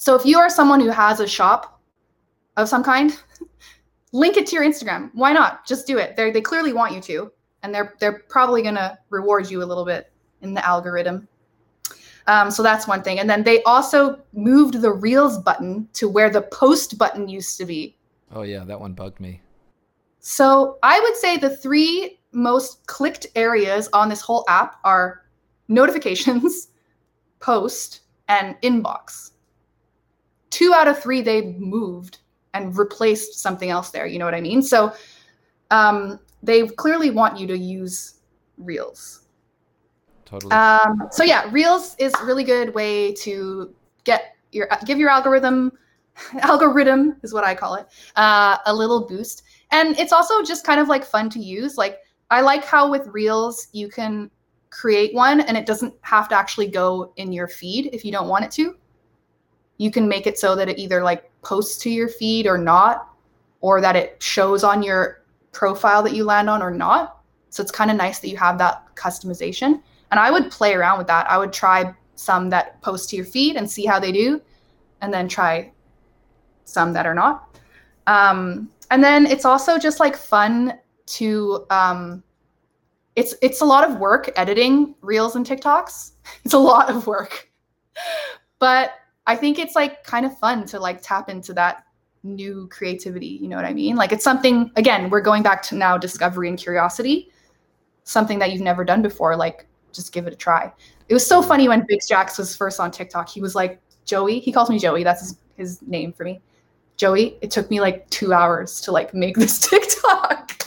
So 0.00 0.14
if 0.14 0.24
you 0.24 0.38
are 0.38 0.48
someone 0.48 0.80
who 0.80 0.88
has 0.88 1.20
a 1.20 1.28
shop 1.28 1.78
of 2.56 2.70
some 2.70 2.82
kind, 2.82 3.14
link 4.12 4.38
it 4.38 4.46
to 4.46 4.54
your 4.54 4.64
Instagram. 4.64 5.10
Why 5.12 5.34
not? 5.34 5.66
Just 5.66 5.86
do 5.86 5.98
it. 5.98 6.16
They 6.16 6.30
they 6.30 6.40
clearly 6.40 6.72
want 6.72 6.94
you 6.94 7.02
to, 7.02 7.30
and 7.62 7.74
they're 7.74 7.94
they're 8.00 8.20
probably 8.30 8.62
gonna 8.62 8.98
reward 9.10 9.50
you 9.50 9.62
a 9.62 9.66
little 9.66 9.84
bit 9.84 10.10
in 10.40 10.54
the 10.54 10.66
algorithm. 10.66 11.28
Um, 12.26 12.50
so 12.50 12.62
that's 12.62 12.88
one 12.88 13.02
thing. 13.02 13.18
And 13.18 13.28
then 13.28 13.42
they 13.42 13.62
also 13.64 14.18
moved 14.32 14.80
the 14.80 14.90
Reels 14.90 15.36
button 15.36 15.86
to 15.92 16.08
where 16.08 16.30
the 16.30 16.42
post 16.42 16.96
button 16.96 17.28
used 17.28 17.58
to 17.58 17.66
be. 17.66 17.94
oh 18.34 18.42
yeah 18.42 18.64
that 18.64 18.80
one 18.80 18.94
bugged 18.94 19.20
me 19.20 19.42
So 20.20 20.78
I 20.82 20.98
would 20.98 21.16
say 21.16 21.36
the 21.36 21.54
three 21.54 22.20
most 22.32 22.86
clicked 22.86 23.26
areas 23.34 23.90
on 23.92 24.08
this 24.08 24.22
whole 24.22 24.46
app 24.48 24.76
are 24.82 25.26
notifications, 25.68 26.68
post, 27.40 28.00
and 28.28 28.56
inbox. 28.62 29.29
Two 30.50 30.74
out 30.74 30.88
of 30.88 31.00
three 31.00 31.22
they 31.22 31.52
moved 31.58 32.18
and 32.54 32.76
replaced 32.76 33.38
something 33.38 33.70
else 33.70 33.90
there. 33.90 34.06
You 34.06 34.18
know 34.18 34.24
what 34.24 34.34
I 34.34 34.40
mean? 34.40 34.62
So 34.62 34.92
um, 35.70 36.18
they 36.42 36.66
clearly 36.66 37.10
want 37.10 37.38
you 37.38 37.46
to 37.46 37.56
use 37.56 38.20
Reels. 38.58 39.26
totally 40.24 40.52
Um, 40.52 41.08
so 41.10 41.22
yeah, 41.22 41.48
Reels 41.50 41.96
is 41.98 42.12
a 42.20 42.24
really 42.24 42.44
good 42.44 42.74
way 42.74 43.12
to 43.14 43.74
get 44.04 44.36
your 44.52 44.68
give 44.84 44.98
your 44.98 45.10
algorithm 45.10 45.72
algorithm 46.40 47.16
is 47.22 47.32
what 47.32 47.44
I 47.44 47.54
call 47.54 47.76
it 47.76 47.86
uh, 48.16 48.58
a 48.66 48.74
little 48.74 49.06
boost, 49.06 49.42
and 49.70 49.98
it's 49.98 50.12
also 50.12 50.42
just 50.42 50.64
kind 50.64 50.80
of 50.80 50.88
like 50.88 51.04
fun 51.04 51.30
to 51.30 51.38
use. 51.38 51.78
Like 51.78 51.98
I 52.30 52.40
like 52.40 52.64
how 52.64 52.90
with 52.90 53.06
Reels 53.08 53.68
you 53.72 53.88
can 53.88 54.30
create 54.70 55.12
one 55.14 55.40
and 55.40 55.56
it 55.56 55.66
doesn't 55.66 55.92
have 56.02 56.28
to 56.28 56.36
actually 56.36 56.68
go 56.68 57.12
in 57.16 57.32
your 57.32 57.48
feed 57.48 57.90
if 57.92 58.04
you 58.04 58.12
don't 58.12 58.28
want 58.28 58.44
it 58.44 58.50
to. 58.52 58.76
You 59.80 59.90
can 59.90 60.06
make 60.06 60.26
it 60.26 60.38
so 60.38 60.54
that 60.56 60.68
it 60.68 60.78
either 60.78 61.02
like 61.02 61.30
posts 61.40 61.78
to 61.84 61.90
your 61.90 62.06
feed 62.06 62.46
or 62.46 62.58
not, 62.58 63.08
or 63.62 63.80
that 63.80 63.96
it 63.96 64.22
shows 64.22 64.62
on 64.62 64.82
your 64.82 65.22
profile 65.52 66.02
that 66.02 66.14
you 66.14 66.22
land 66.22 66.50
on 66.50 66.60
or 66.60 66.70
not. 66.70 67.22
So 67.48 67.62
it's 67.62 67.72
kind 67.72 67.90
of 67.90 67.96
nice 67.96 68.18
that 68.18 68.28
you 68.28 68.36
have 68.36 68.58
that 68.58 68.94
customization. 68.94 69.80
And 70.10 70.20
I 70.20 70.30
would 70.30 70.50
play 70.50 70.74
around 70.74 70.98
with 70.98 71.06
that. 71.06 71.30
I 71.30 71.38
would 71.38 71.50
try 71.50 71.94
some 72.14 72.50
that 72.50 72.82
post 72.82 73.08
to 73.08 73.16
your 73.16 73.24
feed 73.24 73.56
and 73.56 73.70
see 73.70 73.86
how 73.86 73.98
they 73.98 74.12
do, 74.12 74.42
and 75.00 75.14
then 75.14 75.28
try 75.28 75.72
some 76.66 76.92
that 76.92 77.06
are 77.06 77.14
not. 77.14 77.58
Um, 78.06 78.68
and 78.90 79.02
then 79.02 79.24
it's 79.24 79.46
also 79.46 79.78
just 79.78 79.98
like 79.98 80.14
fun 80.14 80.78
to 81.06 81.64
um, 81.70 82.22
it's 83.16 83.34
it's 83.40 83.62
a 83.62 83.64
lot 83.64 83.88
of 83.88 83.96
work 83.96 84.30
editing 84.36 84.94
reels 85.00 85.36
and 85.36 85.46
TikToks. 85.46 86.10
It's 86.44 86.52
a 86.52 86.58
lot 86.58 86.90
of 86.90 87.06
work. 87.06 87.50
But 88.58 88.92
I 89.26 89.36
think 89.36 89.58
it's 89.58 89.74
like 89.74 90.02
kind 90.04 90.26
of 90.26 90.36
fun 90.38 90.66
to 90.66 90.80
like 90.80 91.00
tap 91.02 91.28
into 91.28 91.52
that 91.54 91.84
new 92.22 92.68
creativity, 92.70 93.38
you 93.40 93.48
know 93.48 93.56
what 93.56 93.64
I 93.64 93.72
mean? 93.72 93.96
Like 93.96 94.12
it's 94.12 94.24
something 94.24 94.70
again, 94.76 95.10
we're 95.10 95.20
going 95.20 95.42
back 95.42 95.62
to 95.64 95.74
now 95.74 95.96
discovery 95.96 96.48
and 96.48 96.58
curiosity, 96.58 97.30
something 98.04 98.38
that 98.38 98.52
you've 98.52 98.60
never 98.60 98.84
done 98.84 99.02
before, 99.02 99.36
like 99.36 99.66
just 99.92 100.12
give 100.12 100.26
it 100.26 100.32
a 100.32 100.36
try. 100.36 100.72
It 101.08 101.14
was 101.14 101.26
so 101.26 101.42
funny 101.42 101.68
when 101.68 101.84
Big 101.86 102.00
Jax 102.08 102.38
was 102.38 102.56
first 102.56 102.78
on 102.78 102.90
TikTok. 102.90 103.28
He 103.28 103.40
was 103.40 103.54
like, 103.54 103.80
Joey, 104.04 104.40
he 104.40 104.52
calls 104.52 104.70
me 104.70 104.78
Joey, 104.78 105.02
that's 105.02 105.20
his, 105.20 105.36
his 105.56 105.82
name 105.82 106.12
for 106.12 106.24
me. 106.24 106.40
Joey, 106.96 107.38
it 107.40 107.50
took 107.50 107.70
me 107.70 107.80
like 107.80 108.08
two 108.10 108.32
hours 108.32 108.80
to 108.82 108.92
like 108.92 109.14
make 109.14 109.36
this 109.36 109.58
TikTok. 109.70 110.58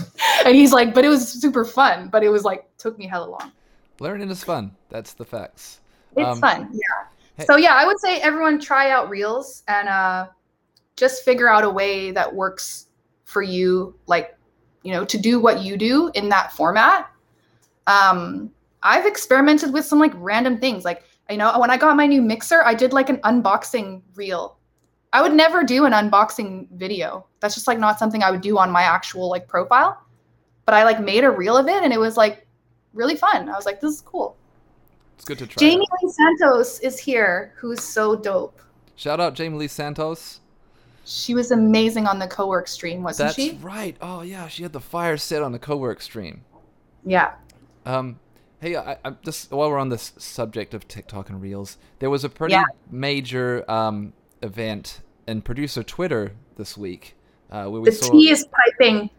and 0.45 0.55
he's 0.55 0.73
like, 0.73 0.93
but 0.93 1.05
it 1.05 1.09
was 1.09 1.27
super 1.27 1.63
fun, 1.63 2.09
but 2.09 2.23
it 2.23 2.29
was 2.29 2.43
like 2.43 2.67
took 2.77 2.97
me 2.97 3.07
hella 3.07 3.29
long. 3.29 3.51
Learning 3.99 4.29
is 4.29 4.43
fun. 4.43 4.75
That's 4.89 5.13
the 5.13 5.25
facts. 5.25 5.79
It's 6.15 6.27
um, 6.27 6.39
fun, 6.39 6.69
yeah. 6.73 7.07
So 7.39 7.55
yeah, 7.55 7.73
I 7.73 7.85
would 7.85 7.99
say 7.99 8.19
everyone 8.21 8.59
try 8.59 8.91
out 8.91 9.09
Reels 9.09 9.63
and 9.67 9.89
uh, 9.89 10.27
just 10.95 11.23
figure 11.25 11.49
out 11.49 11.63
a 11.63 11.69
way 11.69 12.11
that 12.11 12.33
works 12.33 12.87
for 13.25 13.41
you, 13.41 13.95
like 14.05 14.37
you 14.83 14.91
know, 14.91 15.05
to 15.05 15.17
do 15.17 15.39
what 15.39 15.61
you 15.61 15.77
do 15.77 16.11
in 16.13 16.29
that 16.29 16.51
format. 16.51 17.09
Um, 17.87 18.51
I've 18.83 19.05
experimented 19.05 19.73
with 19.73 19.85
some 19.85 19.99
like 19.99 20.11
random 20.15 20.59
things, 20.59 20.85
like 20.85 21.03
you 21.29 21.37
know, 21.37 21.57
when 21.59 21.71
I 21.71 21.77
got 21.77 21.95
my 21.95 22.05
new 22.05 22.21
mixer, 22.21 22.63
I 22.63 22.73
did 22.73 22.93
like 22.93 23.09
an 23.09 23.17
unboxing 23.17 24.01
reel. 24.15 24.57
I 25.13 25.21
would 25.21 25.33
never 25.33 25.63
do 25.63 25.85
an 25.85 25.93
unboxing 25.93 26.67
video. 26.71 27.25
That's 27.39 27.55
just 27.55 27.67
like 27.67 27.79
not 27.79 27.99
something 27.99 28.23
I 28.23 28.31
would 28.31 28.41
do 28.41 28.57
on 28.57 28.71
my 28.71 28.81
actual 28.83 29.29
like 29.29 29.47
profile. 29.47 30.01
But 30.65 30.75
I 30.75 30.83
like 30.83 31.01
made 31.01 31.23
a 31.23 31.31
reel 31.31 31.57
of 31.57 31.67
it 31.67 31.83
and 31.83 31.93
it 31.93 31.99
was 31.99 32.17
like 32.17 32.45
really 32.93 33.15
fun. 33.15 33.49
I 33.49 33.53
was 33.53 33.65
like, 33.65 33.79
this 33.79 33.93
is 33.93 34.01
cool. 34.01 34.37
It's 35.23 35.29
good 35.29 35.39
to 35.39 35.47
try. 35.47 35.69
Jamie 35.69 35.87
Lee 36.01 36.11
Santos 36.11 36.79
is 36.79 36.99
here, 36.99 37.53
who's 37.55 37.81
so 37.81 38.13
dope. 38.13 38.59
Shout 38.97 39.21
out 39.21 39.35
Jamie 39.35 39.57
Lee 39.57 39.69
Santos. 39.69 40.41
She 41.05 41.33
was 41.33 41.51
amazing 41.51 42.07
on 42.07 42.19
the 42.19 42.27
co-work 42.27 42.67
stream, 42.67 43.03
wasn't 43.03 43.27
That's 43.27 43.35
she? 43.37 43.51
That's 43.51 43.63
right. 43.63 43.95
Oh 44.01 44.21
yeah, 44.21 44.49
she 44.49 44.63
had 44.63 44.73
the 44.73 44.81
fire 44.81 45.15
set 45.15 45.41
on 45.41 45.53
the 45.53 45.59
co-work 45.59 46.01
stream. 46.01 46.43
Yeah. 47.05 47.35
Um, 47.85 48.19
hey, 48.59 48.75
I, 48.75 48.97
I 49.05 49.11
just 49.23 49.49
while 49.49 49.69
we're 49.69 49.77
on 49.77 49.87
this 49.87 50.11
subject 50.17 50.73
of 50.73 50.89
TikTok 50.89 51.29
and 51.29 51.41
Reels, 51.41 51.77
there 51.99 52.09
was 52.09 52.25
a 52.25 52.29
pretty 52.29 52.55
yeah. 52.55 52.65
major 52.91 53.63
um, 53.71 54.11
event 54.41 54.99
in 55.25 55.41
producer 55.41 55.83
Twitter 55.83 56.33
this 56.57 56.77
week. 56.77 57.15
Uh, 57.49 57.67
where 57.67 57.79
we 57.79 57.89
the 57.89 57.95
saw, 57.95 58.11
tea 58.11 58.29
is 58.29 58.45
piping 58.77 59.09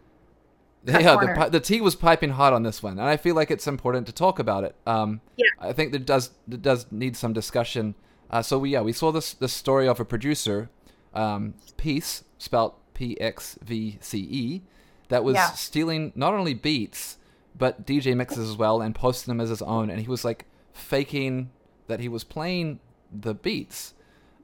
yeah, 0.85 1.15
the, 1.15 1.49
the 1.51 1.59
tea 1.59 1.81
was 1.81 1.95
piping 1.95 2.31
hot 2.31 2.53
on 2.53 2.63
this 2.63 2.83
one, 2.83 2.93
and 2.99 3.07
I 3.07 3.17
feel 3.17 3.35
like 3.35 3.51
it's 3.51 3.67
important 3.67 4.07
to 4.07 4.13
talk 4.13 4.39
about 4.39 4.63
it. 4.63 4.75
Um, 4.85 5.21
yeah, 5.35 5.45
I 5.59 5.73
think 5.73 5.91
that 5.91 6.05
does 6.05 6.31
does 6.47 6.85
need 6.91 7.15
some 7.15 7.33
discussion. 7.33 7.95
Uh, 8.29 8.41
so 8.41 8.59
we 8.59 8.71
yeah 8.71 8.81
we 8.81 8.93
saw 8.93 9.11
this 9.11 9.33
this 9.33 9.53
story 9.53 9.87
of 9.87 9.99
a 9.99 10.05
producer, 10.05 10.69
um, 11.13 11.55
Peace 11.77 12.23
spelt 12.37 12.77
P 12.93 13.19
X 13.19 13.57
V 13.61 13.97
C 14.01 14.19
E, 14.19 14.61
that 15.09 15.23
was 15.23 15.35
yeah. 15.35 15.51
stealing 15.51 16.11
not 16.15 16.33
only 16.33 16.53
beats 16.53 17.17
but 17.57 17.85
DJ 17.85 18.15
mixes 18.15 18.49
as 18.49 18.57
well 18.57 18.81
and 18.81 18.93
posting 18.93 19.31
them 19.31 19.41
as 19.41 19.49
his 19.49 19.61
own, 19.61 19.89
and 19.89 20.01
he 20.01 20.07
was 20.07 20.25
like 20.25 20.45
faking 20.73 21.51
that 21.87 21.99
he 21.99 22.09
was 22.09 22.23
playing 22.23 22.79
the 23.11 23.33
beats. 23.33 23.93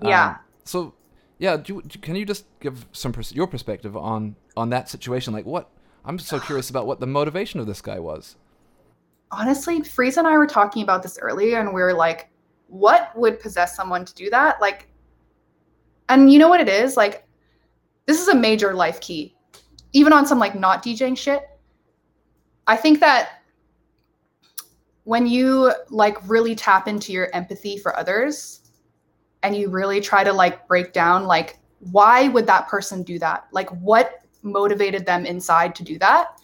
Yeah. 0.02 0.28
Um, 0.28 0.36
so 0.64 0.94
yeah, 1.40 1.58
do, 1.58 1.82
can 1.82 2.16
you 2.16 2.26
just 2.26 2.46
give 2.60 2.86
some 2.92 3.12
pers- 3.12 3.34
your 3.34 3.48
perspective 3.48 3.98
on 3.98 4.36
on 4.56 4.70
that 4.70 4.90
situation? 4.90 5.34
Like 5.34 5.46
what 5.46 5.70
I'm 6.06 6.20
so 6.20 6.40
curious 6.40 6.70
about 6.70 6.88
what 6.88 7.00
the 7.00 7.08
motivation 7.08 7.60
of 7.60 7.68
this 7.68 7.82
guy 7.82 8.00
was. 8.00 8.36
Honestly, 9.32 9.82
Freeze 9.82 10.18
and 10.18 10.28
I 10.28 10.38
were 10.38 10.48
talking 10.48 10.84
about 10.84 11.04
this 11.04 11.18
earlier, 11.20 11.60
and 11.60 11.74
we 11.74 11.82
were 11.82 11.94
like, 11.94 12.30
what 12.68 13.12
would 13.16 13.40
possess 13.40 13.76
someone 13.76 14.06
to 14.06 14.14
do 14.14 14.30
that? 14.30 14.60
Like, 14.60 14.88
and 16.10 16.32
you 16.32 16.40
know 16.40 16.50
what 16.50 16.62
it 16.62 16.70
is? 16.70 16.98
Like, 16.98 17.26
this 18.06 18.22
is 18.22 18.28
a 18.28 18.36
major 18.36 18.74
life 18.74 19.00
key. 19.00 19.36
Even 19.94 20.14
on 20.14 20.26
some 20.26 20.40
like 20.40 20.56
not 20.56 20.84
DJing 20.84 21.18
shit. 21.18 21.48
I 22.68 22.76
think 22.76 23.00
that 23.00 23.42
when 25.04 25.28
you 25.28 25.74
like 25.90 26.18
really 26.30 26.56
tap 26.56 26.88
into 26.88 27.12
your 27.12 27.30
empathy 27.34 27.78
for 27.78 27.98
others 27.98 28.72
and 29.44 29.56
you 29.56 29.70
really 29.70 30.00
try 30.00 30.24
to 30.24 30.32
like 30.32 30.68
break 30.68 30.94
down 30.94 31.26
like 31.26 31.60
why 31.92 32.28
would 32.28 32.46
that 32.46 32.68
person 32.68 33.02
do 33.02 33.18
that? 33.20 33.48
Like 33.52 33.70
what 33.82 34.21
motivated 34.44 35.06
them 35.06 35.26
inside 35.26 35.76
to 35.76 35.84
do 35.84 35.98
that. 36.00 36.40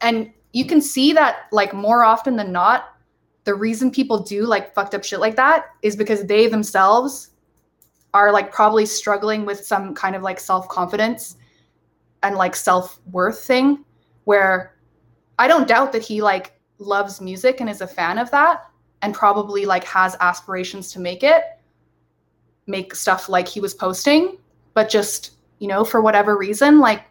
And 0.00 0.32
you 0.52 0.64
can 0.64 0.80
see 0.80 1.12
that 1.12 1.46
like 1.52 1.72
more 1.72 2.04
often 2.04 2.36
than 2.36 2.52
not, 2.52 2.96
the 3.44 3.54
reason 3.54 3.90
people 3.90 4.18
do 4.18 4.44
like 4.44 4.74
fucked 4.74 4.94
up 4.94 5.04
shit 5.04 5.20
like 5.20 5.36
that 5.36 5.66
is 5.82 5.96
because 5.96 6.24
they 6.24 6.46
themselves 6.46 7.30
are 8.14 8.30
like 8.30 8.52
probably 8.52 8.86
struggling 8.86 9.44
with 9.44 9.64
some 9.64 9.94
kind 9.94 10.14
of 10.14 10.22
like 10.22 10.38
self-confidence 10.38 11.36
and 12.22 12.36
like 12.36 12.54
self-worth 12.54 13.42
thing 13.42 13.84
where 14.24 14.76
I 15.38 15.48
don't 15.48 15.66
doubt 15.66 15.92
that 15.92 16.02
he 16.02 16.22
like 16.22 16.52
loves 16.78 17.20
music 17.20 17.60
and 17.60 17.68
is 17.68 17.80
a 17.80 17.86
fan 17.86 18.18
of 18.18 18.30
that 18.30 18.66
and 19.00 19.14
probably 19.14 19.64
like 19.64 19.84
has 19.84 20.16
aspirations 20.20 20.92
to 20.92 21.00
make 21.00 21.22
it 21.22 21.42
make 22.66 22.94
stuff 22.94 23.28
like 23.28 23.48
he 23.48 23.60
was 23.60 23.74
posting 23.74 24.36
but 24.74 24.88
just 24.88 25.32
you 25.62 25.68
know, 25.68 25.84
for 25.84 26.02
whatever 26.02 26.36
reason, 26.36 26.80
like 26.80 27.04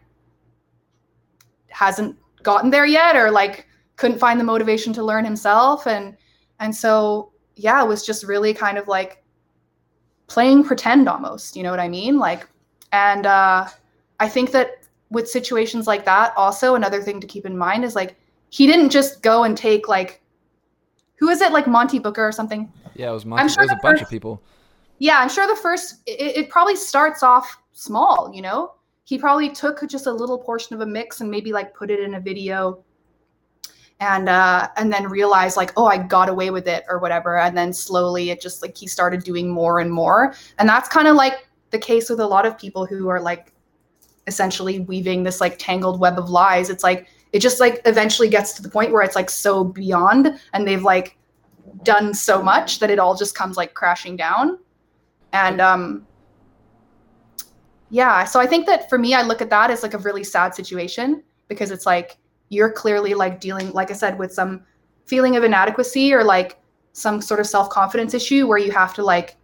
hasn't 1.68 2.14
gotten 2.42 2.68
there 2.68 2.84
yet 2.84 3.16
or 3.16 3.30
like 3.30 3.66
couldn't 3.96 4.18
find 4.18 4.38
the 4.38 4.44
motivation 4.44 4.92
to 4.92 5.02
learn 5.02 5.24
himself 5.24 5.86
and 5.86 6.18
and 6.60 6.76
so 6.76 7.32
yeah, 7.56 7.82
it 7.82 7.88
was 7.88 8.04
just 8.04 8.24
really 8.24 8.52
kind 8.52 8.76
of 8.76 8.86
like 8.88 9.24
playing 10.26 10.64
pretend 10.64 11.08
almost, 11.08 11.56
you 11.56 11.62
know 11.62 11.70
what 11.70 11.80
I 11.80 11.88
mean? 11.88 12.18
Like 12.18 12.46
and 12.92 13.24
uh 13.24 13.68
I 14.20 14.28
think 14.28 14.50
that 14.50 14.84
with 15.08 15.26
situations 15.30 15.86
like 15.86 16.04
that 16.04 16.34
also 16.36 16.74
another 16.74 17.00
thing 17.00 17.20
to 17.20 17.26
keep 17.26 17.46
in 17.46 17.56
mind 17.56 17.86
is 17.86 17.96
like 17.96 18.16
he 18.50 18.66
didn't 18.66 18.90
just 18.90 19.22
go 19.22 19.44
and 19.44 19.56
take 19.56 19.88
like 19.88 20.20
who 21.16 21.30
is 21.30 21.40
it 21.40 21.52
like 21.52 21.66
Monte 21.66 22.00
Booker 22.00 22.28
or 22.28 22.32
something? 22.32 22.70
Yeah, 22.96 23.08
it 23.08 23.14
was 23.14 23.24
Monte. 23.24 23.54
Sure 23.54 23.62
it 23.62 23.70
was 23.70 23.72
a 23.72 23.76
bunch 23.76 24.00
first, 24.00 24.02
of 24.02 24.10
people. 24.10 24.42
Yeah, 24.98 25.20
I'm 25.20 25.30
sure 25.30 25.46
the 25.46 25.56
first 25.56 26.02
it, 26.06 26.36
it 26.36 26.50
probably 26.50 26.76
starts 26.76 27.22
off 27.22 27.61
small, 27.72 28.30
you 28.34 28.42
know? 28.42 28.74
He 29.04 29.18
probably 29.18 29.50
took 29.50 29.86
just 29.88 30.06
a 30.06 30.12
little 30.12 30.38
portion 30.38 30.74
of 30.74 30.80
a 30.80 30.86
mix 30.86 31.20
and 31.20 31.30
maybe 31.30 31.52
like 31.52 31.74
put 31.74 31.90
it 31.90 32.00
in 32.00 32.14
a 32.14 32.20
video 32.20 32.84
and 34.02 34.28
uh 34.28 34.68
and 34.76 34.92
then 34.92 35.08
realized 35.08 35.56
like 35.56 35.72
oh 35.76 35.86
I 35.86 35.98
got 35.98 36.28
away 36.28 36.50
with 36.50 36.66
it 36.66 36.84
or 36.88 36.98
whatever. 36.98 37.38
And 37.38 37.56
then 37.56 37.72
slowly 37.72 38.30
it 38.30 38.40
just 38.40 38.62
like 38.62 38.76
he 38.76 38.86
started 38.86 39.22
doing 39.22 39.50
more 39.50 39.80
and 39.80 39.90
more. 39.90 40.34
And 40.58 40.68
that's 40.68 40.88
kind 40.88 41.08
of 41.08 41.16
like 41.16 41.48
the 41.70 41.78
case 41.78 42.10
with 42.10 42.20
a 42.20 42.26
lot 42.26 42.46
of 42.46 42.58
people 42.58 42.84
who 42.84 43.08
are 43.08 43.20
like 43.20 43.52
essentially 44.26 44.80
weaving 44.80 45.22
this 45.22 45.40
like 45.40 45.58
tangled 45.58 46.00
web 46.00 46.18
of 46.18 46.30
lies. 46.30 46.68
It's 46.68 46.84
like 46.84 47.08
it 47.32 47.40
just 47.40 47.60
like 47.60 47.80
eventually 47.86 48.28
gets 48.28 48.52
to 48.54 48.62
the 48.62 48.68
point 48.68 48.92
where 48.92 49.02
it's 49.02 49.16
like 49.16 49.30
so 49.30 49.64
beyond 49.64 50.38
and 50.52 50.66
they've 50.66 50.82
like 50.82 51.16
done 51.82 52.12
so 52.12 52.42
much 52.42 52.78
that 52.80 52.90
it 52.90 52.98
all 52.98 53.16
just 53.16 53.34
comes 53.34 53.56
like 53.56 53.74
crashing 53.74 54.16
down. 54.16 54.58
And 55.32 55.60
um 55.60 56.06
yeah 57.92 58.24
so 58.24 58.40
i 58.40 58.46
think 58.46 58.66
that 58.66 58.90
for 58.90 58.98
me 58.98 59.14
i 59.14 59.22
look 59.22 59.40
at 59.40 59.50
that 59.50 59.70
as 59.70 59.84
like 59.84 59.94
a 59.94 59.98
really 59.98 60.24
sad 60.24 60.54
situation 60.54 61.22
because 61.46 61.70
it's 61.70 61.86
like 61.86 62.16
you're 62.48 62.72
clearly 62.72 63.14
like 63.14 63.40
dealing 63.40 63.70
like 63.70 63.90
i 63.90 63.94
said 63.94 64.18
with 64.18 64.32
some 64.32 64.64
feeling 65.06 65.36
of 65.36 65.44
inadequacy 65.44 66.12
or 66.12 66.24
like 66.24 66.58
some 66.92 67.20
sort 67.20 67.38
of 67.38 67.46
self-confidence 67.46 68.14
issue 68.14 68.46
where 68.46 68.58
you 68.58 68.72
have 68.72 68.94
to 68.94 69.02
like 69.02 69.36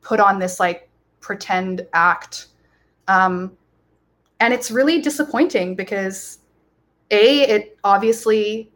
put 0.00 0.20
on 0.20 0.38
this 0.38 0.60
like 0.60 0.88
pretend 1.20 1.86
act. 1.92 2.46
Um 3.08 3.56
and 4.38 4.54
it's 4.54 4.70
really 4.70 5.00
disappointing 5.00 5.74
because 5.74 6.38
a 7.10 7.42
it 7.42 7.78
obviously 7.82 8.70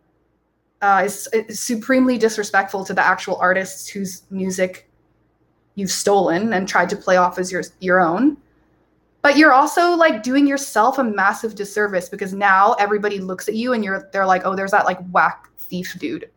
uh, 0.83 1.03
is, 1.05 1.29
is 1.33 1.61
supremely 1.61 2.19
disrespectful 2.19 2.85
to 2.85 2.95
the 2.95 3.05
actual 3.05 3.37
artists 3.37 3.87
whose 3.87 4.23
music 4.31 4.90
you've 5.75 5.91
stolen 5.91 6.53
and 6.53 6.69
tried 6.69 6.91
to 6.91 6.97
play 6.97 7.17
off 7.17 7.39
as 7.39 7.51
your 7.51 7.63
your 7.81 8.01
own. 8.01 8.37
But 9.23 9.37
you're 9.37 9.53
also 9.53 9.95
like 9.95 10.23
doing 10.23 10.47
yourself 10.47 10.99
a 10.99 11.05
massive 11.05 11.55
disservice 11.55 12.09
because 12.09 12.33
now 12.33 12.73
everybody 12.75 13.19
looks 13.19 13.49
at 13.49 13.55
you 13.55 13.73
and 13.73 13.85
you're 13.85 14.09
they're 14.13 14.27
like 14.27 14.43
oh 14.45 14.55
there's 14.55 14.71
that 14.71 14.85
like 14.85 14.99
whack 15.11 15.49
thief 15.59 15.97
dude. 15.99 16.31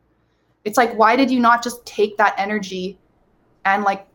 It's 0.66 0.78
like 0.78 0.94
why 0.96 1.16
did 1.16 1.32
you 1.32 1.40
not 1.40 1.64
just 1.64 1.86
take 1.86 2.18
that 2.18 2.36
energy 2.38 2.98
and 3.66 3.84
like 3.84 4.08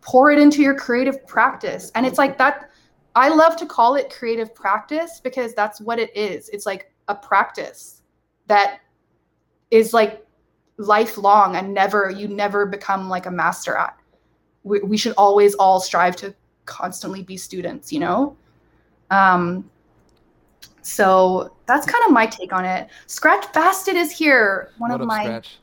pour 0.00 0.30
it 0.30 0.38
into 0.38 0.62
your 0.62 0.74
creative 0.74 1.26
practice? 1.26 1.90
And 1.94 2.06
it's 2.06 2.18
like 2.18 2.38
that 2.38 2.70
i 3.16 3.28
love 3.28 3.56
to 3.56 3.64
call 3.64 3.94
it 3.94 4.10
creative 4.10 4.52
practice 4.54 5.20
because 5.22 5.54
that's 5.54 5.80
what 5.80 5.98
it 5.98 6.14
is. 6.16 6.48
It's 6.50 6.66
like 6.66 6.92
a 7.08 7.14
practice 7.14 8.02
that 8.46 8.80
is 9.70 9.92
like 9.92 10.24
lifelong 10.76 11.56
and 11.56 11.72
never 11.72 12.10
you 12.10 12.28
never 12.28 12.66
become 12.66 13.08
like 13.08 13.26
a 13.26 13.30
master 13.30 13.76
at 13.76 13.96
we, 14.64 14.80
we 14.80 14.96
should 14.96 15.14
always 15.16 15.54
all 15.54 15.80
strive 15.80 16.16
to 16.16 16.34
constantly 16.66 17.22
be 17.22 17.36
students 17.36 17.92
you 17.92 18.00
know 18.00 18.36
um 19.10 19.68
so 20.82 21.54
that's 21.66 21.86
kind 21.86 22.04
of 22.06 22.12
my 22.12 22.26
take 22.26 22.52
on 22.52 22.64
it 22.64 22.88
scratch 23.06 23.44
bastid 23.52 23.94
is 23.94 24.10
here 24.10 24.70
one 24.78 24.90
What 24.90 25.00
of 25.00 25.06
my 25.06 25.24
Scratch? 25.24 25.58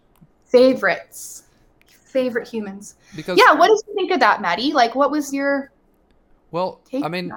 favorites 0.45 1.43
favorite 1.87 2.47
humans 2.47 2.95
Because 3.15 3.37
yeah 3.37 3.53
what 3.53 3.67
did 3.67 3.77
you 3.87 3.95
think 3.95 4.11
of 4.11 4.19
that 4.19 4.41
maddie 4.41 4.73
like 4.73 4.95
what 4.95 5.11
was 5.11 5.33
your 5.33 5.71
well, 6.51 6.81
take 6.85 7.03
I 7.03 7.07
mean, 7.07 7.33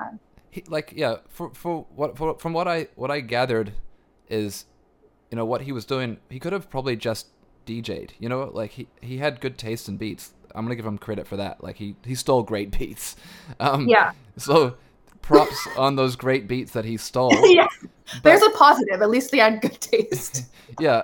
he, 0.50 0.64
like 0.68 0.92
yeah, 0.94 1.18
for 1.28 1.50
for 1.54 1.86
what 1.94 2.18
for, 2.18 2.36
from 2.38 2.52
what 2.52 2.68
I 2.68 2.88
what 2.96 3.10
I 3.10 3.20
gathered 3.20 3.72
is, 4.28 4.66
you 5.30 5.36
know, 5.36 5.44
what 5.44 5.62
he 5.62 5.72
was 5.72 5.84
doing. 5.84 6.18
He 6.28 6.40
could 6.40 6.52
have 6.52 6.68
probably 6.68 6.96
just 6.96 7.28
DJ'd. 7.64 8.14
You 8.18 8.28
know, 8.28 8.50
like 8.52 8.72
he 8.72 8.88
he 9.00 9.18
had 9.18 9.40
good 9.40 9.56
taste 9.56 9.88
in 9.88 9.96
beats. 9.96 10.34
I'm 10.54 10.64
gonna 10.64 10.76
give 10.76 10.86
him 10.86 10.98
credit 10.98 11.26
for 11.26 11.36
that. 11.36 11.62
Like 11.62 11.76
he 11.76 11.96
he 12.04 12.14
stole 12.14 12.42
great 12.42 12.76
beats. 12.76 13.16
Um, 13.60 13.88
yeah 13.88 14.12
So 14.36 14.76
props 15.22 15.66
on 15.76 15.96
those 15.96 16.16
great 16.16 16.46
beats 16.48 16.72
that 16.72 16.84
he 16.84 16.96
stole. 16.96 17.32
yeah 17.54 17.66
But- 17.80 18.22
there's 18.22 18.42
a 18.42 18.50
positive 18.50 19.00
at 19.02 19.10
least 19.10 19.30
they 19.30 19.38
had 19.38 19.60
good 19.60 19.80
taste 19.80 20.44
yeah, 20.80 21.02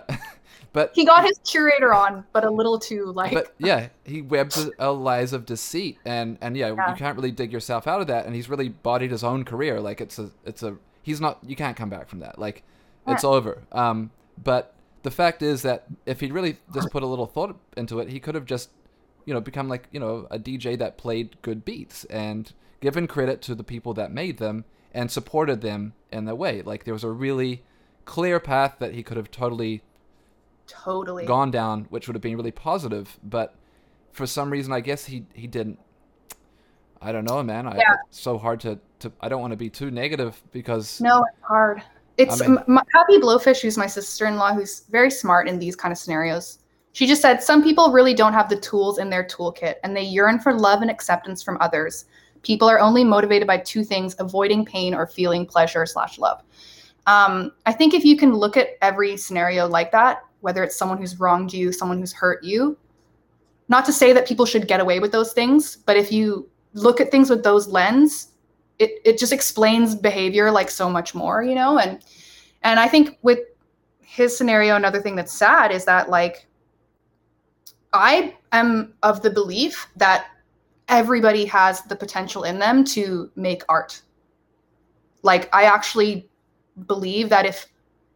but 0.72 0.90
he 0.94 1.04
got 1.04 1.24
his 1.24 1.38
curator 1.46 1.94
on 1.94 2.24
but 2.32 2.44
a 2.44 2.50
little 2.50 2.78
too 2.78 3.12
like 3.12 3.32
but 3.32 3.54
yeah, 3.58 3.88
he 4.04 4.20
webbed 4.22 4.58
a, 4.78 4.90
lies 4.90 5.32
of 5.32 5.46
deceit, 5.46 5.98
and 6.04 6.38
and 6.40 6.56
yeah, 6.56 6.74
Yeah. 6.74 6.90
you 6.90 6.96
can't 6.96 7.16
really 7.16 7.30
dig 7.30 7.52
yourself 7.52 7.86
out 7.86 8.00
of 8.00 8.06
that. 8.08 8.26
And 8.26 8.34
he's 8.34 8.48
really 8.48 8.68
bodied 8.68 9.10
his 9.12 9.22
own 9.24 9.44
career. 9.44 9.80
Like 9.80 10.00
it's 10.00 10.18
a 10.18 10.30
it's 10.44 10.62
a 10.62 10.76
he's 11.02 11.20
not 11.20 11.38
you 11.46 11.54
can't 11.56 11.76
come 11.76 11.88
back 11.88 12.08
from 12.08 12.18
that. 12.20 12.38
Like 12.38 12.62
it's 13.06 13.24
over. 13.24 13.62
Um, 13.72 14.10
but 14.42 14.74
the 15.02 15.10
fact 15.10 15.42
is 15.42 15.62
that 15.62 15.84
if 16.06 16.20
he'd 16.20 16.32
really 16.32 16.58
just 16.74 16.90
put 16.90 17.02
a 17.02 17.06
little 17.06 17.26
thought 17.26 17.56
into 17.76 17.98
it, 18.00 18.08
he 18.08 18.18
could 18.20 18.34
have 18.34 18.44
just 18.44 18.70
you 19.30 19.34
know 19.34 19.40
become 19.40 19.68
like 19.68 19.86
you 19.92 20.00
know 20.00 20.26
a 20.28 20.40
DJ 20.40 20.76
that 20.76 20.98
played 20.98 21.40
good 21.40 21.64
beats 21.64 22.02
and 22.06 22.52
given 22.80 23.06
credit 23.06 23.40
to 23.42 23.54
the 23.54 23.62
people 23.62 23.94
that 23.94 24.10
made 24.10 24.38
them 24.38 24.64
and 24.92 25.08
supported 25.08 25.60
them 25.60 25.92
in 26.10 26.24
their 26.24 26.34
way. 26.34 26.62
Like 26.62 26.82
there 26.82 26.92
was 26.92 27.04
a 27.04 27.10
really 27.10 27.62
clear 28.06 28.40
path 28.40 28.74
that 28.80 28.92
he 28.92 29.04
could 29.04 29.16
have 29.16 29.30
totally 29.30 29.84
totally 30.66 31.26
gone 31.26 31.52
down, 31.52 31.86
which 31.90 32.08
would 32.08 32.16
have 32.16 32.22
been 32.22 32.36
really 32.36 32.50
positive. 32.50 33.20
But 33.22 33.54
for 34.10 34.26
some 34.26 34.50
reason, 34.50 34.72
I 34.72 34.80
guess 34.80 35.04
he 35.04 35.26
he 35.32 35.46
didn't. 35.46 35.78
I 37.00 37.12
don't 37.12 37.24
know, 37.24 37.40
man. 37.44 37.68
I, 37.68 37.76
Yeah. 37.76 37.94
It's 38.08 38.20
so 38.20 38.36
hard 38.36 38.58
to, 38.60 38.80
to. 38.98 39.12
I 39.20 39.28
don't 39.28 39.40
want 39.40 39.52
to 39.52 39.56
be 39.56 39.70
too 39.70 39.92
negative 39.92 40.42
because 40.50 41.00
No, 41.00 41.22
it's 41.22 41.46
hard. 41.46 41.84
It's 42.18 42.42
I 42.42 42.48
mean- 42.48 42.58
m- 42.58 42.64
my, 42.66 42.82
Happy 42.92 43.18
Blowfish, 43.18 43.62
who's 43.62 43.78
my 43.78 43.86
sister-in-law, 43.86 44.54
who's 44.54 44.80
very 44.90 45.10
smart 45.12 45.46
in 45.48 45.60
these 45.60 45.76
kind 45.76 45.92
of 45.92 45.98
scenarios. 45.98 46.58
She 46.92 47.06
just 47.06 47.22
said 47.22 47.42
some 47.42 47.62
people 47.62 47.92
really 47.92 48.14
don't 48.14 48.32
have 48.32 48.48
the 48.48 48.56
tools 48.56 48.98
in 48.98 49.10
their 49.10 49.24
toolkit, 49.24 49.76
and 49.82 49.96
they 49.96 50.02
yearn 50.02 50.38
for 50.38 50.52
love 50.52 50.82
and 50.82 50.90
acceptance 50.90 51.42
from 51.42 51.56
others. 51.60 52.04
People 52.42 52.68
are 52.68 52.80
only 52.80 53.04
motivated 53.04 53.46
by 53.46 53.58
two 53.58 53.84
things: 53.84 54.16
avoiding 54.18 54.64
pain 54.64 54.94
or 54.94 55.06
feeling 55.06 55.46
pleasure 55.46 55.86
slash 55.86 56.18
love. 56.18 56.42
Um, 57.06 57.52
I 57.66 57.72
think 57.72 57.94
if 57.94 58.04
you 58.04 58.16
can 58.16 58.34
look 58.34 58.56
at 58.56 58.70
every 58.82 59.16
scenario 59.16 59.66
like 59.66 59.92
that, 59.92 60.24
whether 60.40 60.62
it's 60.62 60.76
someone 60.76 60.98
who's 60.98 61.18
wronged 61.18 61.52
you, 61.52 61.72
someone 61.72 61.98
who's 61.98 62.12
hurt 62.12 62.42
you, 62.42 62.76
not 63.68 63.84
to 63.86 63.92
say 63.92 64.12
that 64.12 64.26
people 64.26 64.46
should 64.46 64.66
get 64.68 64.80
away 64.80 65.00
with 65.00 65.12
those 65.12 65.32
things, 65.32 65.76
but 65.76 65.96
if 65.96 66.12
you 66.12 66.48
look 66.74 67.00
at 67.00 67.10
things 67.10 67.30
with 67.30 67.42
those 67.42 67.68
lens, 67.68 68.28
it, 68.78 69.00
it 69.04 69.18
just 69.18 69.32
explains 69.32 69.94
behavior 69.94 70.50
like 70.50 70.70
so 70.70 70.90
much 70.90 71.14
more, 71.14 71.42
you 71.42 71.54
know? 71.54 71.78
And 71.78 72.00
and 72.62 72.78
I 72.78 72.88
think 72.88 73.18
with 73.22 73.38
his 74.00 74.36
scenario, 74.36 74.76
another 74.76 75.00
thing 75.00 75.16
that's 75.16 75.32
sad 75.32 75.70
is 75.70 75.84
that 75.84 76.10
like 76.10 76.46
I 77.92 78.36
am 78.52 78.94
of 79.02 79.22
the 79.22 79.30
belief 79.30 79.88
that 79.96 80.28
everybody 80.88 81.44
has 81.46 81.82
the 81.82 81.96
potential 81.96 82.44
in 82.44 82.58
them 82.58 82.84
to 82.84 83.30
make 83.36 83.62
art. 83.68 84.02
Like 85.22 85.48
I 85.54 85.64
actually 85.64 86.28
believe 86.86 87.28
that 87.28 87.46
if 87.46 87.66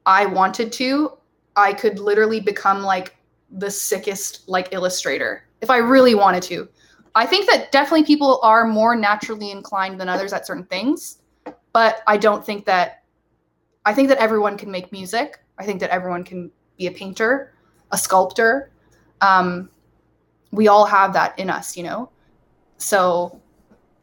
I 0.06 0.26
wanted 0.26 0.72
to, 0.72 1.12
I 1.56 1.72
could 1.72 1.98
literally 1.98 2.40
become 2.40 2.82
like 2.82 3.16
the 3.50 3.70
sickest 3.70 4.48
like 4.48 4.72
illustrator 4.72 5.44
if 5.60 5.70
I 5.70 5.78
really 5.78 6.14
wanted 6.14 6.42
to. 6.44 6.68
I 7.14 7.26
think 7.26 7.48
that 7.48 7.70
definitely 7.70 8.04
people 8.04 8.40
are 8.42 8.66
more 8.66 8.96
naturally 8.96 9.52
inclined 9.52 10.00
than 10.00 10.08
others 10.08 10.32
at 10.32 10.46
certain 10.46 10.64
things, 10.64 11.18
but 11.72 12.02
I 12.06 12.16
don't 12.16 12.44
think 12.44 12.64
that 12.66 13.04
I 13.84 13.94
think 13.94 14.08
that 14.08 14.18
everyone 14.18 14.56
can 14.56 14.70
make 14.70 14.90
music. 14.90 15.38
I 15.58 15.64
think 15.64 15.78
that 15.80 15.90
everyone 15.90 16.24
can 16.24 16.50
be 16.76 16.86
a 16.86 16.90
painter, 16.90 17.54
a 17.92 17.98
sculptor. 17.98 18.70
Um, 19.20 19.70
we 20.52 20.68
all 20.68 20.84
have 20.86 21.12
that 21.14 21.38
in 21.38 21.50
us, 21.50 21.76
you 21.76 21.82
know. 21.82 22.10
So, 22.78 23.40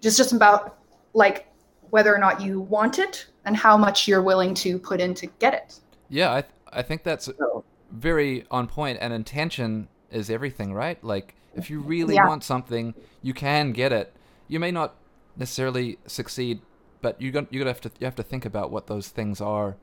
just 0.01 0.17
just 0.17 0.33
about 0.33 0.79
like 1.13 1.47
whether 1.89 2.13
or 2.13 2.17
not 2.17 2.41
you 2.41 2.61
want 2.61 2.99
it 2.99 3.27
and 3.45 3.55
how 3.55 3.77
much 3.77 4.07
you're 4.07 4.21
willing 4.21 4.53
to 4.55 4.79
put 4.79 5.01
in 5.01 5.13
to 5.15 5.27
get 5.27 5.53
it. 5.53 5.79
yeah, 6.09 6.31
I 6.31 6.43
I 6.71 6.81
think 6.81 7.03
that's 7.03 7.25
So, 7.25 7.63
very 7.91 8.45
on 8.51 8.67
point. 8.67 8.97
And 9.01 9.13
intention 9.13 9.87
is 10.09 10.29
everything, 10.29 10.73
right? 10.73 11.01
Like 11.03 11.35
if 11.55 11.69
you 11.69 11.81
really 11.81 12.15
Yeah. 12.15 12.27
want 12.27 12.43
something, 12.43 12.93
you 13.21 13.33
can 13.33 13.71
get 13.73 13.91
it. 13.91 14.13
You 14.47 14.59
may 14.59 14.71
not 14.71 14.95
necessarily 15.35 15.97
succeed, 16.07 16.61
but 17.01 17.21
you 17.21 17.31
got 17.31 17.51
you 17.53 17.59
gotta 17.59 17.71
have 17.71 17.81
to 17.81 17.91
you 17.99 18.05
have 18.05 18.15
to 18.15 18.23
think 18.23 18.45
about 18.45 18.71
what 18.71 18.87
those 18.87 19.09
things 19.09 19.41
are 19.41 19.75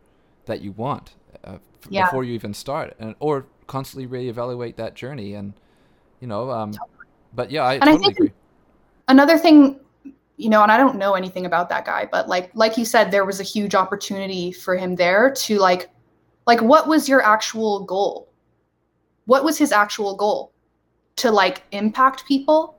that 0.46 0.60
you 0.62 0.72
want 0.72 1.14
uh, 1.44 1.54
f- 1.54 1.60
Yeah. 1.90 2.04
before 2.04 2.24
you 2.24 2.32
even 2.34 2.54
start, 2.54 2.94
and 2.98 3.14
or 3.20 3.46
constantly 3.68 4.08
reevaluate 4.08 4.74
that 4.76 4.94
journey. 4.94 5.34
And 5.34 5.52
you 6.20 6.26
know, 6.26 6.50
um, 6.50 6.72
but 7.34 7.52
yeah, 7.52 7.62
I 7.62 7.74
I 7.74 7.78
totally 7.78 7.98
think- 8.04 8.16
agree. 8.18 8.32
another 9.06 9.38
thing 9.38 9.78
you 10.40 10.48
know 10.48 10.62
and 10.62 10.70
i 10.70 10.76
don't 10.76 10.94
know 10.96 11.14
anything 11.14 11.46
about 11.46 11.68
that 11.68 11.84
guy 11.84 12.08
but 12.12 12.28
like 12.28 12.48
like 12.54 12.78
you 12.78 12.84
said 12.84 13.10
there 13.10 13.24
was 13.24 13.40
a 13.40 13.42
huge 13.42 13.74
opportunity 13.74 14.52
for 14.52 14.76
him 14.76 14.94
there 14.94 15.32
to 15.32 15.58
like 15.58 15.90
like 16.46 16.60
what 16.62 16.86
was 16.86 17.08
your 17.08 17.20
actual 17.20 17.80
goal 17.84 18.28
what 19.26 19.42
was 19.42 19.58
his 19.58 19.72
actual 19.72 20.14
goal 20.14 20.52
to 21.16 21.32
like 21.32 21.64
impact 21.72 22.24
people 22.26 22.76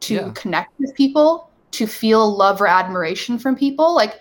to 0.00 0.14
Yeah. 0.14 0.30
connect 0.34 0.72
with 0.80 0.92
people 0.96 1.48
to 1.78 1.86
feel 1.86 2.28
love 2.36 2.60
or 2.60 2.66
admiration 2.66 3.38
from 3.38 3.54
people 3.54 3.94
like 3.94 4.20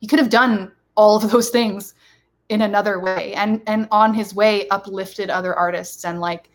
he 0.00 0.08
could 0.08 0.18
have 0.18 0.30
done 0.30 0.72
all 0.96 1.14
of 1.16 1.30
those 1.30 1.50
things 1.50 1.94
in 2.50 2.60
another 2.62 3.00
way 3.00 3.32
and 3.34 3.62
and 3.66 3.88
on 3.90 4.12
his 4.12 4.34
way 4.34 4.68
uplifted 4.68 5.30
other 5.30 5.54
artists 5.54 6.04
and 6.04 6.20
like 6.20 6.50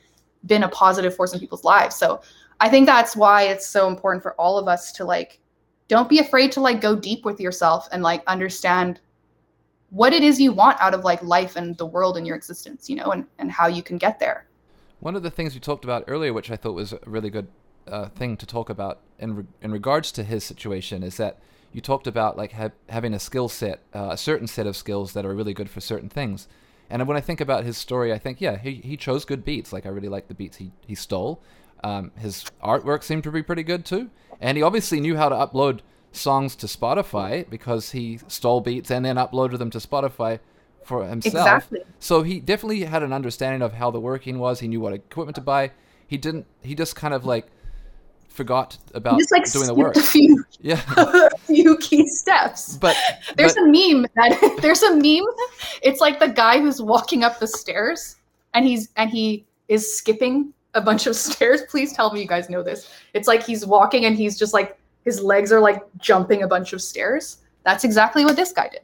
been 0.45 0.63
a 0.63 0.69
positive 0.69 1.15
force 1.15 1.33
in 1.33 1.39
people's 1.39 1.63
lives 1.63 1.95
so 1.95 2.21
I 2.59 2.69
think 2.69 2.85
that's 2.85 3.15
why 3.15 3.43
it's 3.43 3.65
so 3.65 3.87
important 3.87 4.23
for 4.23 4.33
all 4.35 4.57
of 4.57 4.67
us 4.67 4.91
to 4.93 5.05
like 5.05 5.39
don't 5.87 6.09
be 6.09 6.19
afraid 6.19 6.51
to 6.53 6.61
like 6.61 6.81
go 6.81 6.95
deep 6.95 7.25
with 7.25 7.39
yourself 7.39 7.87
and 7.91 8.03
like 8.03 8.23
understand 8.27 8.99
what 9.89 10.13
it 10.13 10.23
is 10.23 10.39
you 10.39 10.51
want 10.51 10.79
out 10.81 10.93
of 10.93 11.03
like 11.03 11.21
life 11.23 11.55
and 11.55 11.77
the 11.77 11.85
world 11.85 12.17
and 12.17 12.25
your 12.25 12.35
existence, 12.35 12.89
you 12.89 12.95
know, 12.95 13.11
and, 13.11 13.25
and 13.37 13.51
how 13.51 13.67
you 13.67 13.83
can 13.83 13.97
get 13.97 14.19
there. 14.19 14.47
One 14.99 15.15
of 15.15 15.23
the 15.23 15.29
things 15.29 15.53
you 15.53 15.61
talked 15.61 15.83
about 15.83 16.03
earlier, 16.07 16.33
which 16.33 16.49
I 16.49 16.55
thought 16.55 16.73
was 16.73 16.93
a 16.93 16.99
really 17.05 17.29
good 17.29 17.47
uh, 17.87 18.09
thing 18.09 18.35
to 18.37 18.45
talk 18.45 18.69
about 18.69 19.01
in 19.19 19.35
re- 19.35 19.45
in 19.61 19.71
regards 19.71 20.11
to 20.13 20.23
his 20.23 20.43
situation, 20.43 21.03
is 21.03 21.17
that 21.17 21.39
you 21.75 21.81
talked 21.81 22.07
about 22.07 22.37
like 22.37 22.53
ha- 22.53 22.69
having 22.87 23.13
a 23.13 23.19
skill 23.19 23.49
set, 23.49 23.81
uh, 23.93 24.07
a 24.11 24.17
certain 24.17 24.47
set 24.47 24.65
of 24.65 24.77
skills 24.77 25.11
that 25.11 25.25
are 25.25 25.35
really 25.35 25.53
good 25.53 25.69
for 25.69 25.81
certain 25.81 26.07
things. 26.07 26.47
And 26.89 27.05
when 27.05 27.17
I 27.17 27.19
think 27.19 27.41
about 27.41 27.65
his 27.65 27.77
story, 27.77 28.13
I 28.13 28.17
think, 28.17 28.39
yeah, 28.39 28.57
he, 28.57 28.75
he 28.75 28.95
chose 28.95 29.25
good 29.25 29.43
beats. 29.43 29.73
Like 29.73 29.85
I 29.85 29.89
really 29.89 30.07
like 30.07 30.29
the 30.29 30.33
beats 30.33 30.55
he 30.55 30.71
he 30.87 30.95
stole. 30.95 31.43
Um, 31.83 32.11
his 32.17 32.45
artwork 32.63 33.03
seemed 33.03 33.25
to 33.25 33.31
be 33.31 33.43
pretty 33.43 33.63
good 33.63 33.83
too, 33.83 34.09
and 34.39 34.55
he 34.57 34.63
obviously 34.63 35.01
knew 35.01 35.17
how 35.17 35.27
to 35.27 35.35
upload 35.35 35.81
songs 36.13 36.55
to 36.55 36.67
Spotify 36.67 37.47
because 37.49 37.91
he 37.91 38.19
stole 38.29 38.61
beats 38.61 38.89
and 38.89 39.03
then 39.03 39.17
uploaded 39.17 39.57
them 39.57 39.69
to 39.71 39.79
Spotify 39.79 40.39
for 40.85 41.05
himself. 41.05 41.35
Exactly. 41.35 41.81
So 41.99 42.23
he 42.23 42.39
definitely 42.39 42.83
had 42.83 43.03
an 43.03 43.11
understanding 43.11 43.61
of 43.61 43.73
how 43.73 43.91
the 43.91 43.99
working 43.99 44.39
was. 44.39 44.61
He 44.61 44.69
knew 44.69 44.79
what 44.79 44.93
equipment 44.93 45.35
to 45.35 45.41
buy. 45.41 45.71
He 46.07 46.17
didn't. 46.17 46.45
He 46.61 46.73
just 46.73 46.95
kind 46.95 47.13
of 47.13 47.25
like 47.25 47.47
forgot 48.35 48.77
about 48.93 49.17
Just 49.17 49.31
like 49.31 49.49
doing 49.51 49.67
the 49.67 49.73
work. 49.73 49.95
a 49.95 50.01
few 50.01 50.43
Yeah, 50.61 50.81
a 50.97 51.29
few 51.39 51.77
key 51.77 52.07
steps. 52.07 52.77
but 52.77 52.95
There's 53.37 53.53
but- 53.55 53.63
a 53.63 53.65
meme 53.65 54.05
that 54.15 54.59
there's 54.61 54.83
a 54.83 54.91
meme. 54.95 55.25
It's 55.81 55.99
like 56.01 56.19
the 56.19 56.27
guy 56.29 56.59
who's 56.59 56.81
walking 56.81 57.23
up 57.23 57.39
the 57.39 57.47
stairs 57.47 58.17
and 58.53 58.65
he's 58.65 58.89
and 58.97 59.09
he 59.09 59.45
is 59.67 59.95
skipping 59.97 60.53
a 60.73 60.81
bunch 60.81 61.07
of 61.07 61.15
stairs. 61.15 61.61
Please 61.69 61.93
tell 61.93 62.11
me 62.13 62.21
you 62.21 62.27
guys 62.27 62.49
know 62.49 62.61
this. 62.63 62.89
It's 63.13 63.27
like 63.27 63.43
he's 63.45 63.65
walking 63.65 64.05
and 64.05 64.15
he's 64.15 64.37
just 64.37 64.53
like 64.53 64.77
his 65.03 65.21
legs 65.21 65.51
are 65.51 65.59
like 65.59 65.81
jumping 65.99 66.43
a 66.43 66.47
bunch 66.47 66.73
of 66.73 66.81
stairs. 66.81 67.37
That's 67.63 67.83
exactly 67.83 68.25
what 68.25 68.35
this 68.35 68.51
guy 68.51 68.69
did. 68.69 68.81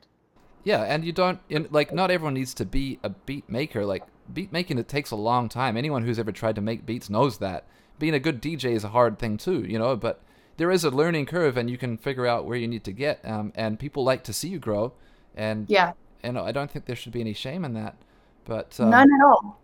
yeah, 0.64 0.82
and 0.84 1.04
you 1.06 1.12
don't 1.12 1.40
like. 1.72 1.94
Not 1.94 2.10
everyone 2.12 2.34
needs 2.36 2.54
to 2.56 2.66
be 2.66 3.00
a 3.04 3.10
beat 3.10 3.48
maker. 3.50 3.86
Like 3.86 4.04
beat 4.34 4.52
making, 4.52 4.78
it 4.78 4.88
takes 4.88 5.12
a 5.12 5.16
long 5.16 5.50
time. 5.50 5.76
Anyone 5.78 6.04
who's 6.04 6.18
ever 6.20 6.32
tried 6.32 6.56
to 6.56 6.62
make 6.62 6.86
beats 6.86 7.10
knows 7.10 7.38
that. 7.40 7.66
Being 8.02 8.16
a 8.16 8.20
good 8.20 8.42
DJ 8.42 8.72
is 8.72 8.84
a 8.84 8.90
hard 8.90 9.20
thing 9.20 9.38
too, 9.38 9.62
you 9.62 9.78
know. 9.78 9.96
But 9.96 10.24
there 10.58 10.72
is 10.72 10.84
a 10.84 10.90
learning 10.90 11.28
curve, 11.28 11.56
and 11.56 11.70
you 11.70 11.78
can 11.78 11.98
figure 11.98 12.26
out 12.26 12.46
where 12.46 12.58
you 12.58 12.68
need 12.68 12.84
to 12.86 12.92
get. 12.92 13.20
Um, 13.24 13.54
and 13.56 13.78
people 13.78 14.04
like 14.04 14.24
to 14.24 14.34
see 14.34 14.48
you 14.50 14.58
grow, 14.58 14.94
and 15.36 15.68
Yeah. 15.70 15.94
and 16.24 16.36
I 16.40 16.52
don't 16.52 16.70
think 16.72 16.86
there 16.86 16.96
should 16.96 17.12
be 17.12 17.22
any 17.22 17.34
shame 17.34 17.64
in 17.64 17.76
that. 17.76 17.96
But 18.46 18.76
um, 18.80 18.90
None 18.90 19.08
at 19.14 19.24
all. 19.24 19.62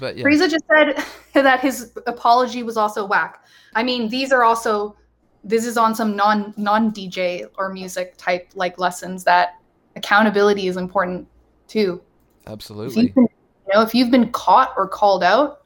But 0.00 0.16
yeah. 0.16 0.24
Frieza 0.24 0.50
just 0.50 0.64
said 0.66 1.04
that 1.44 1.60
his 1.60 1.92
apology 2.08 2.64
was 2.64 2.76
also 2.76 3.06
whack. 3.06 3.44
I 3.76 3.84
mean, 3.84 4.08
these 4.08 4.32
are 4.32 4.42
also 4.42 4.96
this 5.44 5.64
is 5.64 5.76
on 5.76 5.94
some 5.94 6.16
non 6.16 6.54
non 6.56 6.90
DJ 6.90 7.46
or 7.56 7.72
music 7.72 8.16
type 8.16 8.50
like 8.56 8.80
lessons 8.80 9.22
that 9.24 9.60
accountability 9.94 10.66
is 10.66 10.76
important 10.76 11.28
too. 11.68 12.02
If 12.46 12.52
Absolutely. 12.52 13.08
been, 13.10 13.28
you 13.68 13.74
know, 13.74 13.82
if 13.82 13.94
you've 13.94 14.10
been 14.10 14.32
caught 14.32 14.74
or 14.76 14.88
called 14.88 15.22
out, 15.22 15.63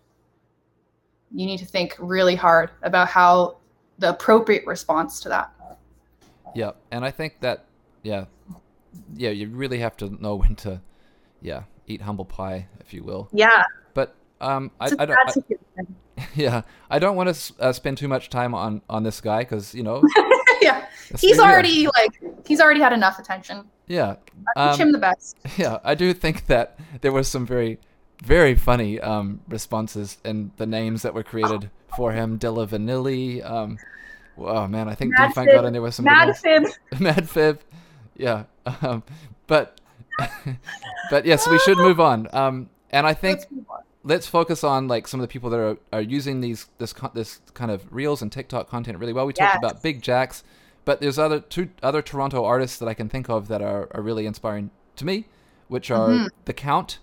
you 1.35 1.47
need 1.47 1.59
to 1.59 1.66
think 1.66 1.97
really 1.99 2.35
hard 2.35 2.70
about 2.83 3.09
how 3.09 3.59
the 3.99 4.11
appropriate 4.11 4.66
response 4.66 5.20
to 5.20 5.29
that. 5.29 5.53
Yeah, 6.55 6.72
and 6.91 7.05
I 7.05 7.11
think 7.11 7.41
that 7.41 7.66
yeah, 8.03 8.24
yeah, 9.14 9.31
you 9.31 9.49
really 9.49 9.79
have 9.79 9.97
to 9.99 10.11
know 10.22 10.37
when 10.37 10.57
to, 10.57 10.81
yeah, 11.41 11.64
eat 11.87 12.03
humble 12.03 12.24
pie, 12.24 12.68
if 12.81 12.95
you 12.95 13.03
will. 13.05 13.29
Yeah, 13.33 13.64
But 13.95 14.14
um, 14.41 14.70
I, 14.81 14.87
it's 14.87 14.95
a 14.95 15.03
I 15.03 15.07
don't. 15.07 15.18
I, 15.79 15.83
yeah, 16.35 16.62
I 16.91 16.99
don't 16.99 17.16
want 17.16 17.35
to 17.35 17.55
uh, 17.61 17.72
spend 17.72 17.99
too 17.99 18.09
much 18.09 18.31
time 18.31 18.55
on 18.55 18.83
on 18.89 19.03
this 19.03 19.20
guy 19.20 19.41
because 19.41 19.74
you 19.74 19.83
know. 19.83 20.03
yeah, 20.62 20.87
he's 21.18 21.37
yeah, 21.37 21.43
already 21.43 21.87
like 21.87 22.20
he's 22.47 22.61
already 22.61 22.81
had 22.81 22.93
enough 22.93 23.18
attention. 23.18 23.64
Yeah, 23.87 24.16
I 24.57 24.70
wish 24.70 24.81
Um, 24.81 24.89
him 24.89 24.93
the 24.93 24.99
best. 24.99 25.37
yeah, 25.57 25.79
I 25.85 25.95
do 25.95 26.12
think 26.12 26.47
that 26.47 26.79
there 27.01 27.12
was 27.12 27.29
some 27.29 27.47
very, 27.47 27.79
very 28.23 28.55
funny 28.55 29.01
um, 29.01 29.41
responses 29.49 30.19
and 30.25 30.51
the 30.57 30.66
names 30.66 31.03
that 31.03 31.14
were 31.14 31.23
created 31.23 31.71
for 31.97 32.12
him. 32.12 32.37
Della 32.37 32.66
Vanilli. 32.66 33.45
Um, 33.49 33.79
oh 34.37 34.66
man, 34.66 34.89
I 34.89 34.95
think 34.95 35.12
Mad 35.16 35.29
Define 35.29 35.47
got 35.47 35.64
in 35.64 35.73
there 35.73 35.83
with 35.83 35.95
some 35.95 36.05
Mad 36.05 36.29
ones. 36.29 36.41
Fib. 36.41 36.64
Mad 37.01 37.29
Fib. 37.29 37.61
Yeah. 38.16 38.45
Um, 38.83 39.03
but 39.47 39.81
but 41.11 41.25
yes, 41.25 41.49
we 41.49 41.59
should 41.61 41.79
move 41.79 42.01
on. 42.01 42.29
Um, 42.33 42.71
and 42.91 43.07
I 43.07 43.14
think 43.14 43.41
Let's 43.51 43.85
let's 44.05 44.27
focus 44.27 44.64
on 44.64 44.89
like 44.89 45.07
some 45.07 45.21
of 45.21 45.23
the 45.29 45.31
people 45.33 45.51
that 45.51 45.61
are, 45.61 45.77
are 45.93 46.01
using 46.01 46.41
these 46.41 46.66
this 46.79 46.95
this 47.14 47.41
kind 47.55 47.71
of 47.71 47.87
reels 47.93 48.23
and 48.23 48.33
TikTok 48.33 48.69
content 48.69 48.99
really 48.99 49.12
well. 49.12 49.27
We 49.27 49.33
talked 49.33 49.57
about 49.57 49.83
Big 49.83 50.03
Jax, 50.03 50.43
but 50.85 51.01
there's 51.01 51.19
other 51.19 51.41
two 51.41 51.71
other 51.83 52.03
Toronto 52.03 52.45
artists 52.45 52.79
that 52.79 52.89
I 52.89 52.95
can 52.95 53.09
think 53.09 53.29
of 53.29 53.49
that 53.49 53.62
are, 53.62 53.89
are 53.93 54.03
really 54.03 54.27
inspiring 54.27 54.71
to 54.97 55.05
me, 55.05 55.27
which 55.69 55.91
are 55.91 56.09
Mhm. 56.09 56.29
The 56.47 56.55
Kount 56.55 56.99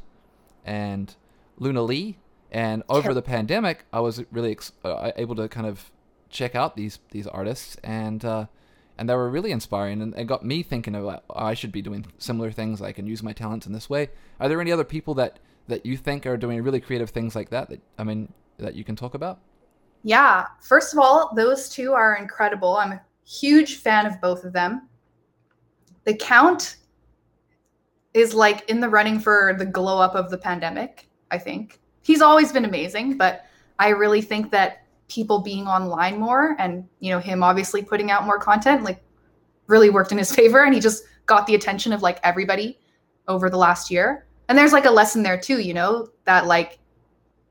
and 0.65 1.15
Luna 1.57 1.83
Li. 1.83 2.17
And 2.51 2.83
over 2.89 3.13
the 3.13 3.21
pandemic, 3.21 3.85
I 3.91 3.99
was 3.99 4.23
really 4.31 4.51
ex- 4.51 4.71
uh, 4.83 5.11
able 5.17 5.35
to 5.35 5.47
kind 5.47 5.67
of 5.67 5.91
check 6.29 6.55
out 6.55 6.75
these 6.75 6.99
these 7.11 7.27
artists 7.27 7.77
and 7.83 8.23
uh, 8.25 8.45
and 8.97 9.09
they 9.09 9.15
were 9.15 9.29
really 9.29 9.51
inspiring 9.51 10.01
and 10.01 10.15
it 10.15 10.25
got 10.25 10.43
me 10.43 10.63
thinking 10.63 10.95
about 10.95 11.23
oh, 11.29 11.35
I 11.45 11.53
should 11.53 11.71
be 11.71 11.81
doing 11.81 12.05
similar 12.17 12.51
things. 12.51 12.81
I 12.81 12.91
can 12.91 13.07
use 13.07 13.23
my 13.23 13.33
talents 13.33 13.65
in 13.65 13.73
this 13.73 13.89
way. 13.89 14.09
Are 14.39 14.49
there 14.49 14.61
any 14.61 14.71
other 14.71 14.83
people 14.83 15.13
that 15.15 15.39
that 15.67 15.85
you 15.85 15.97
think 15.97 16.25
are 16.25 16.37
doing 16.37 16.61
really 16.61 16.79
creative 16.79 17.09
things 17.09 17.35
like 17.35 17.49
that? 17.49 17.69
That 17.69 17.81
I 17.97 18.03
mean, 18.03 18.31
that 18.57 18.75
you 18.75 18.83
can 18.83 18.95
talk 18.95 19.13
about? 19.13 19.39
Yeah, 20.03 20.45
first 20.61 20.93
of 20.93 20.99
all, 20.99 21.33
those 21.35 21.67
two 21.67 21.93
are 21.93 22.15
incredible. 22.15 22.77
I'm 22.77 22.91
a 22.91 23.01
huge 23.25 23.77
fan 23.77 24.05
of 24.05 24.21
both 24.21 24.43
of 24.43 24.53
them. 24.53 24.87
The 26.03 26.13
Kount 26.13 26.75
is 28.15 28.33
like 28.33 28.67
in 28.69 28.79
the 28.79 28.87
running 28.87 29.19
for 29.19 29.53
the 29.59 29.65
glow 29.65 29.99
up 29.99 30.15
of 30.15 30.29
the 30.29 30.37
pandemic, 30.37 31.09
I 31.31 31.37
think. 31.37 31.81
He's 32.01 32.21
always 32.21 32.53
been 32.53 32.63
amazing, 32.63 33.17
but 33.17 33.45
I 33.77 33.89
really 33.89 34.21
think 34.21 34.51
that 34.51 34.83
people 35.09 35.39
being 35.39 35.67
online 35.67 36.17
more 36.17 36.55
and, 36.57 36.87
you 37.01 37.11
know, 37.11 37.19
him 37.19 37.43
obviously 37.43 37.83
putting 37.83 38.11
out 38.11 38.25
more 38.25 38.39
content 38.39 38.83
like 38.83 39.03
really 39.67 39.89
worked 39.89 40.13
in 40.13 40.17
his 40.17 40.33
favor 40.35 40.63
and 40.63 40.73
he 40.73 40.79
just 40.79 41.03
got 41.25 41.45
the 41.45 41.55
attention 41.55 41.91
of 41.91 42.01
like 42.01 42.19
everybody 42.23 42.79
over 43.27 43.49
the 43.49 43.57
last 43.57 43.91
year. 43.91 44.25
And 44.47 44.57
there's 44.57 44.71
like 44.71 44.85
a 44.85 44.91
lesson 44.91 45.21
there 45.21 45.39
too, 45.39 45.59
you 45.59 45.73
know, 45.73 46.07
that 46.23 46.45
like 46.45 46.79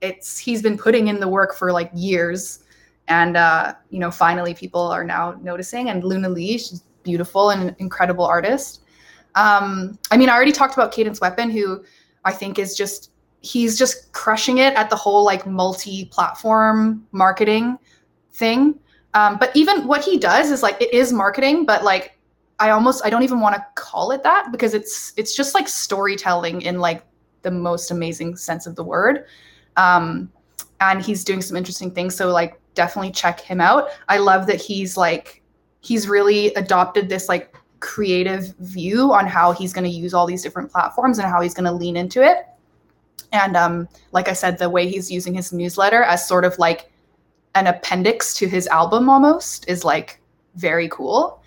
it's 0.00 0.38
he's 0.38 0.62
been 0.62 0.78
putting 0.78 1.08
in 1.08 1.20
the 1.20 1.28
work 1.28 1.54
for 1.54 1.72
like 1.72 1.90
years 1.94 2.60
and 3.08 3.36
uh 3.36 3.74
you 3.90 3.98
know 3.98 4.10
finally 4.10 4.54
people 4.54 4.80
are 4.80 5.04
now 5.04 5.38
noticing 5.42 5.90
and 5.90 6.04
luna 6.04 6.28
li 6.28 6.56
she's 6.56 6.82
beautiful 7.02 7.50
and 7.50 7.68
an 7.68 7.76
incredible 7.78 8.24
artist 8.24 8.83
um 9.34 9.98
i 10.10 10.16
mean 10.16 10.28
i 10.28 10.32
already 10.34 10.52
talked 10.52 10.74
about 10.74 10.92
cadence 10.92 11.20
weapon 11.20 11.50
who 11.50 11.82
i 12.24 12.32
think 12.32 12.58
is 12.58 12.76
just 12.76 13.10
he's 13.40 13.78
just 13.78 14.10
crushing 14.12 14.58
it 14.58 14.74
at 14.74 14.88
the 14.90 14.96
whole 14.96 15.24
like 15.24 15.46
multi-platform 15.46 17.06
marketing 17.12 17.78
thing 18.32 18.78
um 19.14 19.36
but 19.38 19.54
even 19.54 19.86
what 19.86 20.04
he 20.04 20.18
does 20.18 20.50
is 20.50 20.62
like 20.62 20.80
it 20.80 20.92
is 20.92 21.12
marketing 21.12 21.64
but 21.64 21.84
like 21.84 22.18
i 22.58 22.70
almost 22.70 23.04
i 23.04 23.10
don't 23.10 23.22
even 23.22 23.40
want 23.40 23.54
to 23.54 23.64
call 23.74 24.10
it 24.10 24.22
that 24.22 24.50
because 24.50 24.74
it's 24.74 25.12
it's 25.16 25.36
just 25.36 25.54
like 25.54 25.68
storytelling 25.68 26.62
in 26.62 26.80
like 26.80 27.04
the 27.42 27.50
most 27.50 27.90
amazing 27.90 28.36
sense 28.36 28.66
of 28.66 28.74
the 28.74 28.82
word 28.82 29.26
um, 29.76 30.30
and 30.80 31.02
he's 31.02 31.24
doing 31.24 31.42
some 31.42 31.56
interesting 31.56 31.90
things. 31.90 32.14
So 32.14 32.28
like 32.30 32.58
definitely 32.74 33.12
check 33.12 33.40
him 33.40 33.60
out. 33.60 33.88
I 34.08 34.18
love 34.18 34.46
that 34.46 34.60
he's 34.60 34.96
like 34.96 35.42
he's 35.80 36.08
really 36.08 36.52
adopted 36.54 37.08
this 37.08 37.28
like 37.28 37.53
creative 37.84 38.54
view 38.60 39.12
on 39.12 39.26
how 39.26 39.52
he's 39.52 39.74
going 39.74 39.84
to 39.84 39.90
use 39.90 40.14
all 40.14 40.26
these 40.26 40.42
different 40.42 40.72
platforms 40.72 41.18
and 41.18 41.28
how 41.28 41.42
he's 41.42 41.52
going 41.52 41.66
to 41.66 41.72
lean 41.72 41.98
into 41.98 42.22
it. 42.22 42.46
And 43.30 43.56
um, 43.56 43.88
like 44.12 44.26
I 44.26 44.32
said, 44.32 44.56
the 44.56 44.70
way 44.70 44.88
he's 44.88 45.10
using 45.10 45.34
his 45.34 45.52
newsletter 45.52 46.02
as 46.02 46.26
sort 46.26 46.46
of 46.46 46.58
like 46.58 46.90
an 47.54 47.66
appendix 47.66 48.32
to 48.34 48.48
his 48.48 48.66
album 48.68 49.10
almost 49.10 49.68
is 49.68 49.84
like 49.84 50.18
very 50.56 50.88
cool. 50.88 51.42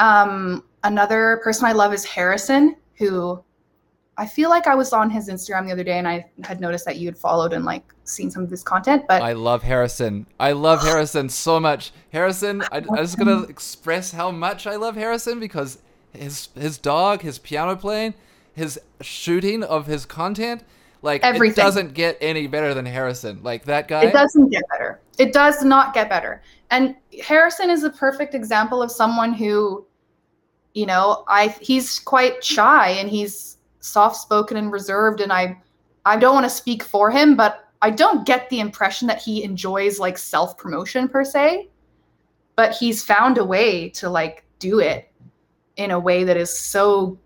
Um, 0.00 0.64
another 0.82 1.40
person 1.44 1.66
I 1.66 1.72
love 1.72 1.94
is 1.94 2.04
Harrison, 2.04 2.74
who 2.96 3.42
I 4.18 4.26
feel 4.26 4.50
like 4.50 4.66
I 4.66 4.74
was 4.74 4.92
on 4.92 5.10
his 5.10 5.28
Instagram 5.28 5.66
the 5.66 5.72
other 5.72 5.84
day 5.84 5.96
and 5.96 6.08
I 6.08 6.28
had 6.42 6.60
noticed 6.60 6.84
that 6.86 6.96
you 6.96 7.06
had 7.06 7.16
followed 7.16 7.52
and 7.52 7.64
like 7.64 7.84
seen 8.02 8.32
some 8.32 8.42
of 8.42 8.50
his 8.50 8.64
content. 8.64 9.04
But 9.06 9.22
I 9.22 9.32
love 9.32 9.62
Harrison. 9.62 10.26
I 10.40 10.52
love 10.52 10.82
Harrison 10.84 11.28
so 11.28 11.60
much. 11.60 11.92
Harrison, 12.12 12.62
I, 12.72 12.78
I'm 12.78 12.96
just 12.96 13.16
gonna 13.16 13.42
express 13.48 14.10
how 14.10 14.32
much 14.32 14.66
I 14.66 14.74
love 14.74 14.96
Harrison 14.96 15.38
because 15.38 15.78
his 16.12 16.48
his 16.56 16.78
dog, 16.78 17.22
his 17.22 17.38
piano 17.38 17.76
playing, 17.76 18.14
his 18.52 18.80
shooting 19.00 19.62
of 19.62 19.86
his 19.86 20.04
content, 20.04 20.64
like 21.00 21.22
Everything. 21.22 21.52
it 21.52 21.64
doesn't 21.64 21.94
get 21.94 22.18
any 22.20 22.48
better 22.48 22.74
than 22.74 22.86
Harrison. 22.86 23.40
Like 23.44 23.66
that 23.66 23.86
guy. 23.86 24.02
it 24.02 24.12
doesn't 24.12 24.48
get 24.50 24.64
better. 24.68 25.00
It 25.18 25.32
does 25.32 25.62
not 25.62 25.94
get 25.94 26.08
better. 26.08 26.42
And 26.72 26.96
Harrison 27.24 27.70
is 27.70 27.84
a 27.84 27.90
perfect 27.90 28.34
example 28.34 28.82
of 28.82 28.90
someone 28.90 29.32
who, 29.32 29.86
you 30.74 30.86
know, 30.86 31.22
I 31.28 31.54
he's 31.60 32.00
quite 32.00 32.42
shy 32.42 32.90
and 32.90 33.08
he's 33.08 33.57
soft 33.88 34.16
spoken 34.16 34.56
and 34.56 34.72
reserved 34.72 35.20
and 35.20 35.32
I 35.32 35.60
I 36.04 36.16
don't 36.16 36.34
want 36.34 36.44
to 36.44 36.50
speak 36.50 36.82
for 36.82 37.10
him, 37.10 37.36
but 37.36 37.68
I 37.82 37.90
don't 37.90 38.26
get 38.26 38.48
the 38.48 38.60
impression 38.60 39.06
that 39.08 39.20
he 39.20 39.42
enjoys 39.44 39.98
like 39.98 40.16
self 40.16 40.56
promotion 40.56 41.08
per 41.08 41.24
se. 41.24 41.68
But 42.56 42.72
he's 42.72 43.04
found 43.04 43.38
a 43.38 43.44
way 43.44 43.90
to 43.90 44.08
like 44.08 44.44
do 44.58 44.80
it 44.80 45.12
in 45.76 45.92
a 45.92 45.98
way 45.98 46.24
that 46.24 46.36
is 46.36 46.56
so 46.56 47.18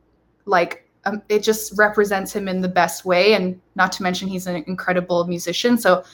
like 0.45 0.89
um, 1.05 1.23
it 1.29 1.43
just 1.43 1.77
represents 1.77 2.35
him 2.35 2.47
in 2.49 2.61
the 2.61 2.69
best 2.69 3.05
way 3.05 3.35
and 3.35 3.61
not 3.75 3.91
to 3.93 4.03
mention 4.03 4.29
he's 4.29 4.47
an 4.47 4.63
incredible 4.67 5.27
musician 5.27 5.79
so 5.79 6.05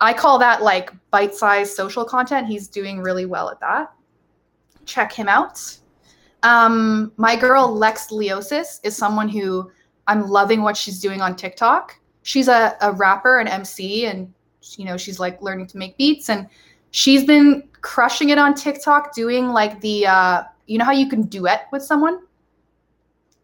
i 0.00 0.12
call 0.12 0.38
that 0.38 0.62
like 0.62 0.92
bite-sized 1.10 1.74
social 1.74 2.04
content 2.04 2.46
he's 2.46 2.68
doing 2.68 3.00
really 3.00 3.24
well 3.24 3.48
at 3.48 3.60
that 3.60 3.92
check 4.84 5.12
him 5.12 5.28
out 5.28 5.78
um, 6.42 7.12
my 7.16 7.36
girl 7.36 7.72
lex 7.72 8.08
leosis 8.08 8.80
is 8.84 8.96
someone 8.96 9.28
who 9.28 9.70
i'm 10.06 10.28
loving 10.28 10.62
what 10.62 10.76
she's 10.76 11.00
doing 11.00 11.20
on 11.20 11.36
tiktok. 11.36 11.96
She's 12.22 12.48
a, 12.48 12.76
a 12.80 12.92
rapper 12.92 13.38
and 13.38 13.48
mc 13.48 14.06
and 14.06 14.32
you 14.76 14.84
know 14.84 14.96
she's 14.96 15.18
like 15.18 15.40
learning 15.42 15.66
to 15.68 15.78
make 15.78 15.96
beats 15.96 16.28
and 16.28 16.46
she's 16.90 17.24
been 17.24 17.68
crushing 17.80 18.28
it 18.28 18.38
on 18.38 18.54
tiktok 18.54 19.14
doing 19.14 19.48
like 19.48 19.80
the 19.80 20.06
uh, 20.06 20.42
you 20.70 20.78
know 20.78 20.84
how 20.84 20.92
you 20.92 21.08
can 21.08 21.22
duet 21.22 21.66
with 21.72 21.82
someone? 21.82 22.20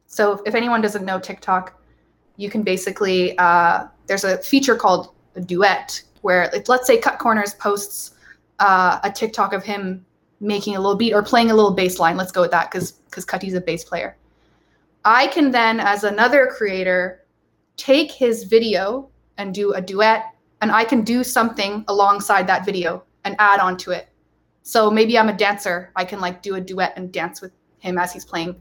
So 0.06 0.40
if 0.46 0.54
anyone 0.54 0.80
doesn't 0.80 1.04
know 1.04 1.18
TikTok, 1.18 1.78
you 2.36 2.48
can 2.48 2.62
basically 2.62 3.36
uh, 3.36 3.88
there's 4.06 4.22
a 4.22 4.38
feature 4.38 4.76
called 4.76 5.12
a 5.34 5.40
duet 5.40 6.00
where 6.22 6.44
it, 6.54 6.68
let's 6.68 6.86
say 6.86 6.98
Cut 6.98 7.18
Corners 7.18 7.54
posts 7.54 8.12
uh, 8.60 9.00
a 9.02 9.10
TikTok 9.10 9.52
of 9.52 9.64
him 9.64 10.05
making 10.40 10.76
a 10.76 10.80
little 10.80 10.96
beat 10.96 11.12
or 11.12 11.22
playing 11.22 11.50
a 11.50 11.54
little 11.54 11.72
bass 11.72 11.98
line. 11.98 12.16
Let's 12.16 12.32
go 12.32 12.42
with 12.42 12.50
that 12.50 12.70
because 12.70 12.92
because 12.92 13.24
Cutty's 13.24 13.54
a 13.54 13.60
bass 13.60 13.84
player. 13.84 14.16
I 15.04 15.28
can 15.28 15.50
then, 15.50 15.78
as 15.78 16.04
another 16.04 16.48
creator, 16.48 17.24
take 17.76 18.10
his 18.10 18.44
video 18.44 19.08
and 19.38 19.54
do 19.54 19.72
a 19.72 19.80
duet, 19.80 20.34
and 20.60 20.72
I 20.72 20.84
can 20.84 21.02
do 21.02 21.22
something 21.22 21.84
alongside 21.88 22.46
that 22.48 22.64
video 22.64 23.04
and 23.24 23.36
add 23.38 23.60
on 23.60 23.76
to 23.78 23.92
it. 23.92 24.08
So 24.62 24.90
maybe 24.90 25.16
I'm 25.16 25.28
a 25.28 25.36
dancer. 25.36 25.92
I 25.94 26.04
can 26.04 26.20
like 26.20 26.42
do 26.42 26.56
a 26.56 26.60
duet 26.60 26.94
and 26.96 27.12
dance 27.12 27.40
with 27.40 27.52
him 27.78 27.98
as 27.98 28.12
he's 28.12 28.24
playing 28.24 28.60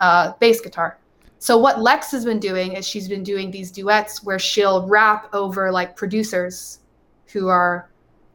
uh, 0.00 0.32
bass 0.40 0.60
guitar. 0.60 0.98
So 1.38 1.58
what 1.58 1.82
Lex 1.82 2.10
has 2.12 2.24
been 2.24 2.40
doing 2.40 2.72
is 2.72 2.86
she's 2.86 3.08
been 3.08 3.22
doing 3.22 3.50
these 3.50 3.70
duets 3.70 4.24
where 4.24 4.38
she'll 4.38 4.88
rap 4.88 5.28
over 5.34 5.70
like 5.70 5.96
producers 5.96 6.78
who 7.26 7.48
are 7.48 7.90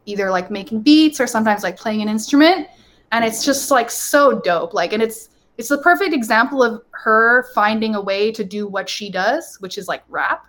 either 0.10 0.30
like 0.30 0.50
making 0.50 0.82
beats 0.82 1.20
or 1.20 1.28
sometimes 1.28 1.64
like 1.64 1.78
playing 1.78 2.02
an 2.02 2.10
instrument 2.10 2.68
and 3.12 3.24
it's 3.24 3.44
just 3.46 3.72
like 3.72 3.90
so 3.90 4.40
dope 4.42 4.74
like 4.74 4.94
and 4.94 5.02
it's 5.02 5.30
it's 5.58 5.70
the 5.70 5.78
perfect 5.80 6.14
example 6.14 6.64
of 6.64 6.82
her 6.92 7.48
finding 7.54 7.96
a 7.96 8.02
way 8.02 8.32
to 8.32 8.44
do 8.44 8.68
what 8.68 8.88
she 8.90 9.10
does 9.10 9.58
which 9.62 9.78
is 9.78 9.88
like 9.88 10.04
rap 10.10 10.46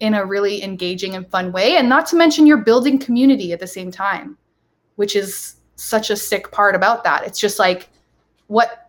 in 0.00 0.14
a 0.14 0.24
really 0.24 0.62
engaging 0.62 1.16
and 1.16 1.28
fun 1.28 1.50
way. 1.52 1.76
And 1.76 1.88
not 1.88 2.06
to 2.06 2.16
mention, 2.16 2.46
you're 2.46 2.58
building 2.58 2.98
community 2.98 3.52
at 3.52 3.60
the 3.60 3.66
same 3.66 3.90
time, 3.90 4.36
which 4.96 5.16
is 5.16 5.56
such 5.74 6.10
a 6.10 6.16
sick 6.16 6.50
part 6.52 6.74
about 6.74 7.02
that. 7.04 7.26
It's 7.26 7.38
just 7.38 7.58
like, 7.58 7.88
what 8.46 8.84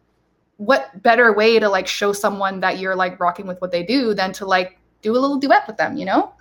what 0.58 1.02
better 1.02 1.34
way 1.34 1.58
to 1.58 1.70
like 1.70 1.88
show 1.88 2.12
someone 2.12 2.60
that 2.60 2.80
you're 2.80 2.96
like 2.96 3.20
rocking 3.20 3.48
with 3.48 3.60
what 3.62 3.72
they 3.72 3.82
do 3.82 4.14
than 4.14 4.34
to 4.34 4.46
like 4.46 4.78
do 5.02 5.14
a 5.14 5.20
little 5.20 5.38
duet 5.38 5.66
with 5.68 5.78
them, 5.78 5.96
you 5.98 6.06
know? 6.06 6.34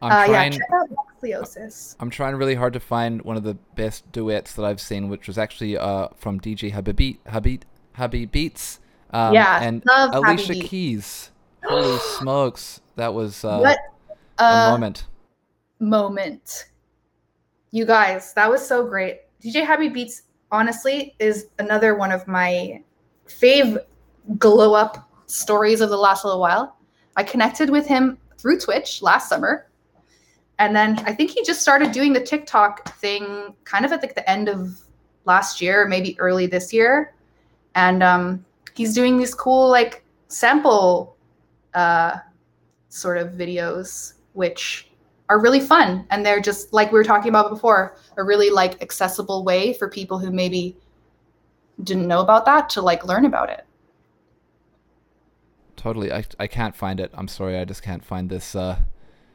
I'm 0.00 0.10
Uh, 0.12 0.26
trying. 0.26 0.52
yeah, 0.54 0.58
I'm 2.00 2.10
trying 2.10 2.36
really 2.36 2.54
hard 2.54 2.72
to 2.74 2.80
find 2.80 3.22
one 3.22 3.36
of 3.36 3.42
the 3.42 3.54
best 3.74 4.10
duets 4.12 4.54
that 4.54 4.64
I've 4.64 4.80
seen, 4.80 5.08
which 5.08 5.26
was 5.26 5.38
actually 5.38 5.76
uh, 5.76 6.08
from 6.16 6.40
DJ 6.40 6.72
Habib 6.72 7.16
Habib 7.26 7.62
Habibeats. 7.96 8.78
Um, 9.10 9.34
Yeah, 9.34 9.62
and 9.62 9.82
love 9.86 10.14
Alicia 10.14 10.54
Keys. 10.54 11.30
Holy 11.64 11.98
smokes, 12.18 12.80
that 12.96 13.14
was 13.14 13.44
uh, 13.44 13.58
what 13.58 13.78
a 14.38 14.44
a 14.44 14.70
moment. 14.70 15.06
moment. 15.78 16.66
You 17.70 17.84
guys, 17.86 18.32
that 18.34 18.48
was 18.48 18.66
so 18.66 18.86
great. 18.86 19.20
DJ 19.42 19.64
Habibeats, 19.64 20.22
honestly, 20.52 21.14
is 21.18 21.46
another 21.58 21.96
one 21.96 22.12
of 22.12 22.26
my 22.28 22.82
fave 23.26 23.78
glow 24.38 24.74
up 24.74 25.10
stories 25.26 25.80
of 25.80 25.90
the 25.90 25.96
last 25.96 26.24
little 26.24 26.40
while. 26.40 26.76
I 27.16 27.22
connected 27.22 27.70
with 27.70 27.86
him 27.86 28.18
through 28.38 28.60
Twitch 28.60 29.02
last 29.02 29.28
summer. 29.28 29.66
And 30.58 30.74
then 30.74 30.98
I 31.00 31.12
think 31.12 31.30
he 31.30 31.42
just 31.44 31.62
started 31.62 31.92
doing 31.92 32.12
the 32.12 32.20
TikTok 32.20 32.96
thing 32.98 33.54
kind 33.64 33.84
of 33.84 33.92
at 33.92 34.02
like 34.02 34.14
the 34.14 34.28
end 34.28 34.48
of 34.48 34.78
last 35.24 35.60
year, 35.60 35.86
maybe 35.86 36.18
early 36.20 36.46
this 36.46 36.72
year. 36.72 37.14
And 37.74 38.02
um, 38.02 38.44
he's 38.74 38.94
doing 38.94 39.18
these 39.18 39.34
cool 39.34 39.68
like 39.68 40.04
sample 40.28 41.16
uh, 41.74 42.18
sort 42.88 43.18
of 43.18 43.32
videos, 43.32 44.14
which 44.34 44.90
are 45.28 45.40
really 45.40 45.60
fun. 45.60 46.06
And 46.10 46.24
they're 46.24 46.40
just 46.40 46.72
like 46.72 46.92
we 46.92 46.98
were 46.98 47.04
talking 47.04 47.30
about 47.30 47.50
before, 47.50 47.96
a 48.16 48.22
really 48.22 48.50
like 48.50 48.80
accessible 48.80 49.44
way 49.44 49.72
for 49.72 49.88
people 49.88 50.18
who 50.18 50.30
maybe 50.30 50.76
didn't 51.82 52.06
know 52.06 52.20
about 52.20 52.44
that 52.44 52.68
to 52.70 52.82
like 52.82 53.04
learn 53.04 53.24
about 53.24 53.50
it. 53.50 53.66
Totally, 55.76 56.12
I, 56.12 56.24
I 56.38 56.46
can't 56.46 56.74
find 56.74 57.00
it. 57.00 57.10
I'm 57.14 57.28
sorry, 57.28 57.58
I 57.58 57.64
just 57.64 57.82
can't 57.82 58.04
find 58.04 58.30
this. 58.30 58.54
Uh, 58.54 58.78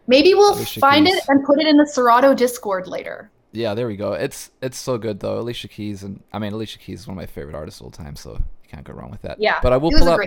Maybe 0.09 0.33
we'll 0.33 0.55
Alicia 0.55 0.79
find 0.81 1.05
Keys. 1.05 1.15
it 1.17 1.23
and 1.29 1.45
put 1.45 1.59
it 1.61 1.67
in 1.67 1.77
the 1.77 1.85
Serato 1.85 2.33
Discord 2.33 2.87
later. 2.87 3.29
yeah, 3.53 3.73
there 3.75 3.87
we 3.87 3.95
go. 3.95 4.13
It's 4.13 4.51
it's 4.61 4.77
so 4.77 4.97
good 4.97 5.19
though. 5.19 5.39
Alicia 5.39 5.67
Keys 5.69 6.03
and 6.03 6.21
I 6.33 6.39
mean 6.39 6.51
Alicia 6.51 6.79
Keys 6.79 7.01
is 7.01 7.07
one 7.07 7.15
of 7.17 7.21
my 7.21 7.27
favorite 7.27 7.55
artists 7.55 7.79
of 7.79 7.85
all 7.85 7.91
time, 7.91 8.15
so 8.15 8.31
you 8.33 8.69
can't 8.69 8.83
go 8.83 8.93
wrong 8.93 9.11
with 9.11 9.21
that. 9.21 9.39
Yeah, 9.39 9.59
But 9.63 9.71
I 9.71 9.77
will 9.77 9.91
pull 9.91 10.09
up. 10.09 10.19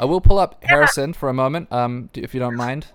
I 0.00 0.04
will 0.04 0.20
pull 0.20 0.38
up 0.40 0.62
Harrison 0.64 1.12
for 1.14 1.28
a 1.28 1.32
moment, 1.34 1.70
um, 1.72 2.10
if 2.14 2.34
you 2.34 2.40
don't 2.40 2.56
mind. 2.56 2.86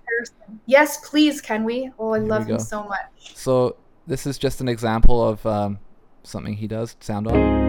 Yes, 0.66 1.10
please, 1.10 1.40
can 1.40 1.64
we? 1.64 1.90
Oh, 1.98 2.14
I 2.14 2.20
we 2.20 2.28
love 2.28 2.46
him 2.48 2.60
so 2.60 2.84
much. 2.84 3.36
So 3.36 3.78
this 4.06 4.28
is 4.28 4.38
just 4.38 4.60
an 4.60 4.68
example 4.68 5.26
of 5.26 5.46
um, 5.46 5.80
something 6.24 6.54
he 6.56 6.68
does. 6.68 6.98
Sound 7.00 7.28
on. 7.28 7.69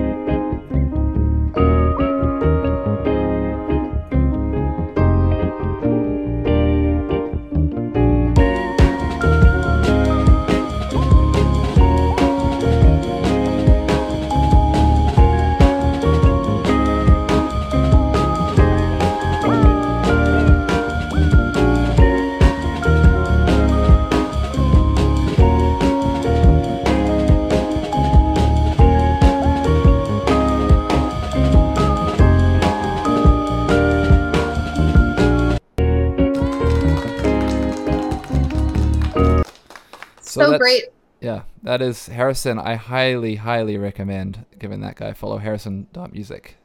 So, 40.31 40.41
that's- 40.41 40.59
great. 40.59 40.85
Yeah, 41.21 41.43
that 41.65 41.83
is 41.83 42.07
Harrison. 42.07 42.59
I 42.59 42.77
highly, 42.77 43.35
highly 43.37 43.77
recommend 43.77 44.47
giving 44.59 44.81
that 44.81 44.97
guy 44.97 45.13
follow. 45.13 45.37
Harrison.music. 45.37 46.57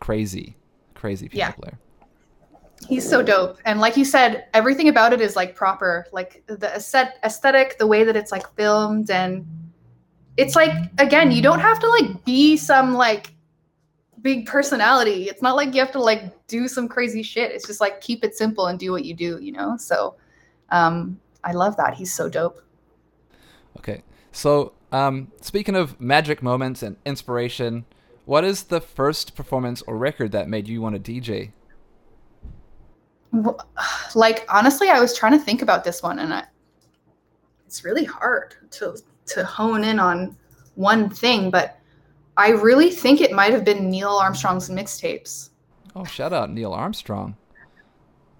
Crazy, 0.00 0.56
crazy 0.94 1.28
piano 1.30 1.54
Yeah. 1.56 1.60
player. 1.62 1.78
He's 2.88 3.08
so 3.08 3.22
dope. 3.22 3.58
And 3.64 3.80
like 3.80 3.96
you 3.96 4.04
said, 4.04 4.46
everything 4.52 4.88
about 4.88 5.12
it 5.14 5.20
is 5.20 5.34
like 5.36 5.54
proper. 5.54 6.06
Like 6.12 6.42
the 6.46 6.66
aesthet- 6.66 7.14
aesthetic, 7.24 7.78
the 7.78 7.86
way 7.86 8.04
that 8.04 8.16
it's 8.16 8.32
like 8.32 8.52
filmed 8.54 9.10
and 9.10 9.46
it's 10.36 10.56
like 10.56 10.72
again, 10.98 11.30
you 11.30 11.40
don't 11.42 11.60
have 11.60 11.78
to 11.78 11.88
like 11.88 12.24
be 12.24 12.56
some 12.56 12.94
like 12.94 13.32
big 14.20 14.46
personality. 14.46 15.28
It's 15.28 15.40
not 15.42 15.56
like 15.56 15.72
you 15.74 15.80
have 15.80 15.92
to 15.92 16.00
like 16.00 16.46
do 16.48 16.68
some 16.68 16.86
crazy 16.88 17.22
shit. 17.22 17.50
It's 17.52 17.66
just 17.66 17.80
like 17.80 18.00
keep 18.00 18.24
it 18.24 18.34
simple 18.36 18.66
and 18.66 18.78
do 18.78 18.92
what 18.92 19.04
you 19.04 19.14
do, 19.14 19.38
you 19.40 19.52
know? 19.52 19.76
So 19.78 20.16
um 20.70 21.18
I 21.44 21.52
love 21.52 21.76
that. 21.78 21.94
He's 21.94 22.12
so 22.12 22.28
dope. 22.28 22.60
Okay, 23.82 24.02
so 24.30 24.72
um, 24.92 25.32
speaking 25.40 25.74
of 25.74 26.00
magic 26.00 26.42
moments 26.42 26.82
and 26.82 26.96
inspiration, 27.04 27.84
what 28.24 28.44
is 28.44 28.64
the 28.64 28.80
first 28.80 29.34
performance 29.34 29.82
or 29.82 29.96
record 29.96 30.30
that 30.32 30.48
made 30.48 30.68
you 30.68 30.80
want 30.80 31.02
to 31.04 31.12
DJ? 31.12 31.50
Like 34.14 34.44
honestly 34.48 34.90
i 34.90 35.00
was 35.00 35.16
trying 35.16 35.32
to 35.32 35.38
think 35.38 35.62
about 35.62 35.84
this 35.84 36.02
one 36.02 36.18
and 36.18 36.34
I, 36.34 36.44
it's 37.66 37.82
really 37.82 38.04
hard 38.04 38.54
to 38.72 38.96
to 39.28 39.44
hone 39.44 39.84
in 39.84 39.98
on 39.98 40.36
one 40.74 41.08
thing 41.08 41.50
but 41.50 41.78
i 42.36 42.50
really 42.50 42.90
think 42.90 43.22
it 43.22 43.32
might 43.32 43.52
have 43.52 43.64
been 43.64 43.88
neil 43.88 44.10
armstrong's 44.10 44.68
mixtapes 44.68 45.48
Oh, 45.94 46.04
shout 46.04 46.32
out 46.32 46.50
Neil 46.50 46.72
Armstrong. 46.74 47.36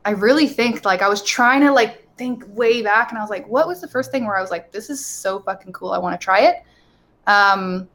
i 0.05 0.10
really 0.10 0.47
think 0.47 0.85
like 0.85 1.01
i 1.01 1.09
was 1.09 1.23
trying 1.23 1.62
to 1.62 1.73
like 1.73 2.02
think 2.23 2.44
way 2.49 2.82
back 2.82 3.11
and 3.11 3.19
i 3.19 3.20
was 3.20 3.31
like 3.31 3.47
what 3.49 3.66
was 3.66 3.81
the 3.81 3.89
first 3.89 4.12
thing 4.12 4.24
where 4.24 4.36
i 4.36 4.40
was 4.40 4.53
like 4.53 4.70
this 4.70 4.89
is 4.89 5.05
so 5.05 5.40
fucking 5.40 5.73
cool 5.73 5.90
i 5.90 5.99
want 5.99 6.19
to 6.19 6.24
try 6.24 6.40
it? 6.40 6.62
Um 7.27 7.89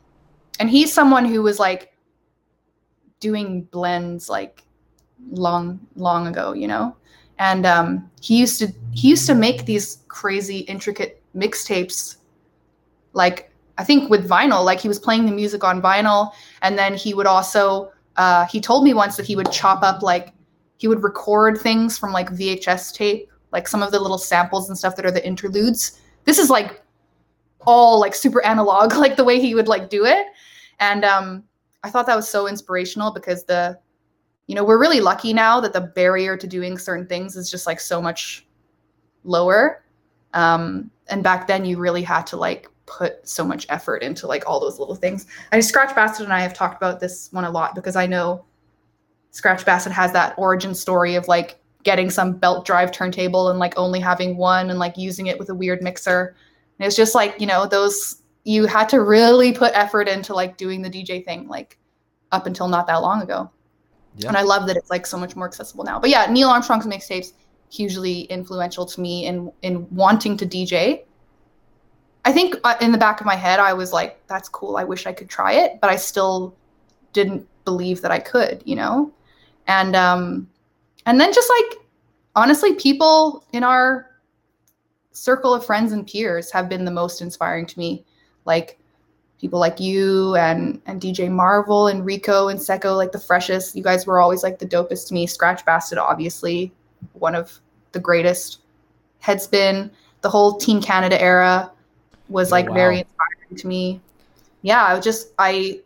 and 0.59 0.69
he's 0.69 0.91
someone 0.91 1.23
who 1.25 1.41
was 1.41 1.59
like 1.59 1.93
doing 3.21 3.63
blends 3.63 4.27
like 4.27 4.63
long 5.31 5.79
long 5.95 6.27
ago 6.27 6.53
you 6.53 6.67
know? 6.67 6.95
And 7.39 7.65
um 7.65 8.11
he 8.21 8.37
used 8.37 8.59
to 8.59 8.67
he 8.91 9.07
used 9.09 9.27
to 9.27 9.35
make 9.35 9.65
these 9.65 9.99
crazy 10.09 10.59
intricate 10.59 11.21
mixtapes 11.35 12.17
like 13.13 13.51
i 13.77 13.83
think 13.83 14.09
with 14.09 14.27
vinyl 14.27 14.65
like 14.65 14.79
he 14.81 14.87
was 14.87 14.99
playing 14.99 15.25
the 15.25 15.31
music 15.31 15.63
on 15.63 15.81
vinyl 15.81 16.31
and 16.63 16.77
then 16.77 16.95
he 16.95 17.13
would 17.13 17.27
also 17.27 17.91
uh 18.17 18.45
he 18.47 18.59
told 18.59 18.83
me 18.83 18.93
once 18.93 19.15
that 19.15 19.25
he 19.25 19.35
would 19.35 19.51
chop 19.51 19.83
up 19.83 20.01
like 20.01 20.33
he 20.77 20.87
would 20.87 21.03
record 21.03 21.57
things 21.57 21.97
from 21.97 22.11
like 22.11 22.29
vhs 22.31 22.93
tape 22.93 23.29
like 23.51 23.67
some 23.67 23.83
of 23.83 23.91
the 23.91 23.99
little 23.99 24.17
samples 24.17 24.69
and 24.69 24.77
stuff 24.77 24.95
that 24.95 25.05
are 25.05 25.11
the 25.11 25.25
interludes. 25.25 25.99
This 26.25 26.37
is 26.37 26.49
like 26.49 26.83
all 27.65 27.99
like 27.99 28.15
super 28.15 28.43
analog 28.45 28.93
like 28.97 29.15
the 29.15 29.23
way 29.23 29.39
he 29.39 29.55
would 29.55 29.67
like 29.67 29.89
do 29.89 30.05
it. 30.05 30.27
And 30.79 31.03
um 31.05 31.43
i 31.83 31.89
thought 31.89 32.07
that 32.07 32.15
was 32.15 32.27
so 32.27 32.47
inspirational 32.47 33.11
because 33.11 33.43
the 33.43 33.77
you 34.47 34.55
know 34.55 34.63
we're 34.63 34.79
really 34.79 34.99
lucky 34.99 35.31
now 35.33 35.59
that 35.59 35.73
the 35.73 35.81
barrier 35.81 36.35
to 36.35 36.47
doing 36.47 36.77
certain 36.77 37.05
things 37.05 37.35
is 37.35 37.49
just 37.49 37.67
like 37.67 37.79
so 37.79 38.01
much 38.01 38.45
lower. 39.23 39.83
Um 40.33 40.91
and 41.09 41.23
back 41.23 41.47
then 41.47 41.65
you 41.65 41.77
really 41.77 42.03
had 42.03 42.27
to 42.27 42.37
like 42.37 42.67
put 42.85 43.27
so 43.27 43.43
much 43.43 43.65
effort 43.69 44.01
into 44.01 44.27
like 44.27 44.47
all 44.47 44.59
those 44.59 44.79
little 44.79 44.95
things. 44.95 45.27
I 45.51 45.59
scratch 45.59 45.95
bastid 45.95 46.21
and 46.21 46.33
i 46.33 46.41
have 46.41 46.53
talked 46.53 46.77
about 46.77 46.99
this 46.99 47.29
one 47.31 47.43
a 47.43 47.51
lot 47.51 47.75
because 47.75 47.95
i 47.95 48.05
know 48.05 48.45
scratch 49.31 49.65
bastid 49.65 49.91
has 49.91 50.11
that 50.13 50.33
origin 50.37 50.73
story 50.73 51.15
of 51.15 51.27
like 51.27 51.59
getting 51.89 52.09
some 52.09 52.29
belt 52.43 52.65
drive 52.69 52.91
turntable 52.91 53.49
and 53.49 53.59
like 53.65 53.73
only 53.77 53.99
having 54.11 54.35
one 54.37 54.69
and 54.69 54.77
like 54.85 54.95
using 54.97 55.27
it 55.31 55.39
with 55.39 55.49
a 55.49 55.55
weird 55.61 55.81
mixer 55.81 56.35
and 56.77 56.85
it's 56.85 56.95
just 57.03 57.15
like 57.15 57.33
you 57.41 57.47
know 57.51 57.65
those 57.65 58.21
you 58.43 58.65
had 58.65 58.87
to 58.89 58.97
really 59.01 59.51
put 59.53 59.71
effort 59.83 60.07
into 60.15 60.33
like 60.41 60.57
doing 60.57 60.81
the 60.81 60.89
dj 60.89 61.23
thing 61.23 61.47
like 61.47 61.77
up 62.31 62.45
until 62.45 62.67
not 62.67 62.87
that 62.87 63.01
long 63.07 63.21
ago 63.21 63.49
Yeah. 64.17 64.27
and 64.29 64.37
I 64.37 64.43
love 64.53 64.67
that 64.67 64.75
it's 64.75 64.89
like 64.95 65.05
so 65.05 65.17
much 65.23 65.33
more 65.35 65.47
accessible 65.51 65.83
now. 65.85 65.97
But 66.03 66.09
yeah, 66.09 66.25
Neil 66.35 66.49
Armstrong's 66.49 66.87
mixtapes 66.93 67.29
hugely 67.69 68.15
influential 68.37 68.85
to 68.93 68.97
me 69.05 69.13
in 69.29 69.35
in 69.61 69.73
wanting 70.03 70.35
to 70.41 70.45
DJ. 70.45 71.03
I 72.25 72.31
think 72.33 72.55
uh, 72.63 72.75
in 72.81 72.91
the 72.91 72.97
back 72.97 73.17
of 73.21 73.25
my 73.33 73.35
head 73.45 73.59
I 73.69 73.73
was 73.81 73.93
like, 73.93 74.11
"That's 74.27 74.49
cool. 74.49 74.75
I 74.81 74.83
wish 74.91 75.05
I 75.11 75.13
could 75.13 75.29
try 75.29 75.51
it," 75.63 75.79
but 75.81 75.89
I 75.89 75.97
still 75.97 76.53
didn't 77.13 77.47
believe 77.63 78.01
that 78.01 78.11
I 78.11 78.19
could, 78.19 78.55
you 78.65 78.75
know. 78.75 79.11
And 79.67 79.95
um, 79.95 80.47
and 81.07 81.19
then 81.19 81.33
just 81.33 81.49
like 81.49 81.79
honestly, 82.35 82.75
people 82.75 83.43
in 83.53 83.63
our 83.63 84.11
circle 85.11 85.55
of 85.55 85.65
friends 85.65 85.91
and 85.91 86.05
peers 86.05 86.51
have 86.51 86.69
been 86.69 86.85
the 86.85 86.91
most 86.91 87.21
inspiring 87.21 87.65
to 87.65 87.79
me. 87.79 88.05
Like 88.45 88.77
people 89.41 89.59
like 89.59 89.79
you 89.79 90.35
and 90.35 90.81
and 90.85 91.01
DJ 91.01 91.29
Marvel 91.31 91.87
and 91.87 92.05
Rico 92.05 92.49
and 92.49 92.59
Seko, 92.59 92.95
like 92.95 93.11
the 93.11 93.19
freshest. 93.19 93.75
You 93.75 93.81
guys 93.83 94.05
were 94.05 94.19
always 94.19 94.43
like 94.43 94.59
the 94.59 94.67
dopest 94.67 95.07
to 95.07 95.13
me. 95.15 95.25
Scratch 95.25 95.65
Bastid, 95.65 95.97
obviously, 95.97 96.71
one 97.13 97.33
of 97.33 97.59
the 97.93 97.99
greatest. 97.99 98.59
Headspin, 99.23 99.89
the 100.21 100.29
whole 100.29 100.57
Team 100.57 100.79
Canada 100.79 101.19
era 101.19 101.71
was 102.29 102.51
Oh, 102.51 102.55
like 102.55 102.69
wow. 102.69 102.75
very 102.75 102.99
inspiring 102.99 103.57
to 103.57 103.67
me. 103.67 104.01
Yeah, 104.61 104.83
I 104.85 104.99
just 104.99 105.33
I 105.39 105.81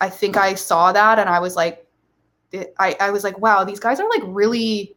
I 0.00 0.10
think 0.10 0.36
I 0.36 0.54
saw 0.54 0.92
that 0.92 1.18
and 1.18 1.28
I 1.28 1.38
was 1.40 1.56
like 1.56 1.86
it, 2.52 2.74
I 2.78 2.96
I 3.00 3.10
was 3.10 3.24
like 3.24 3.38
wow, 3.38 3.64
these 3.64 3.80
guys 3.80 4.00
are 4.00 4.08
like 4.08 4.22
really 4.24 4.96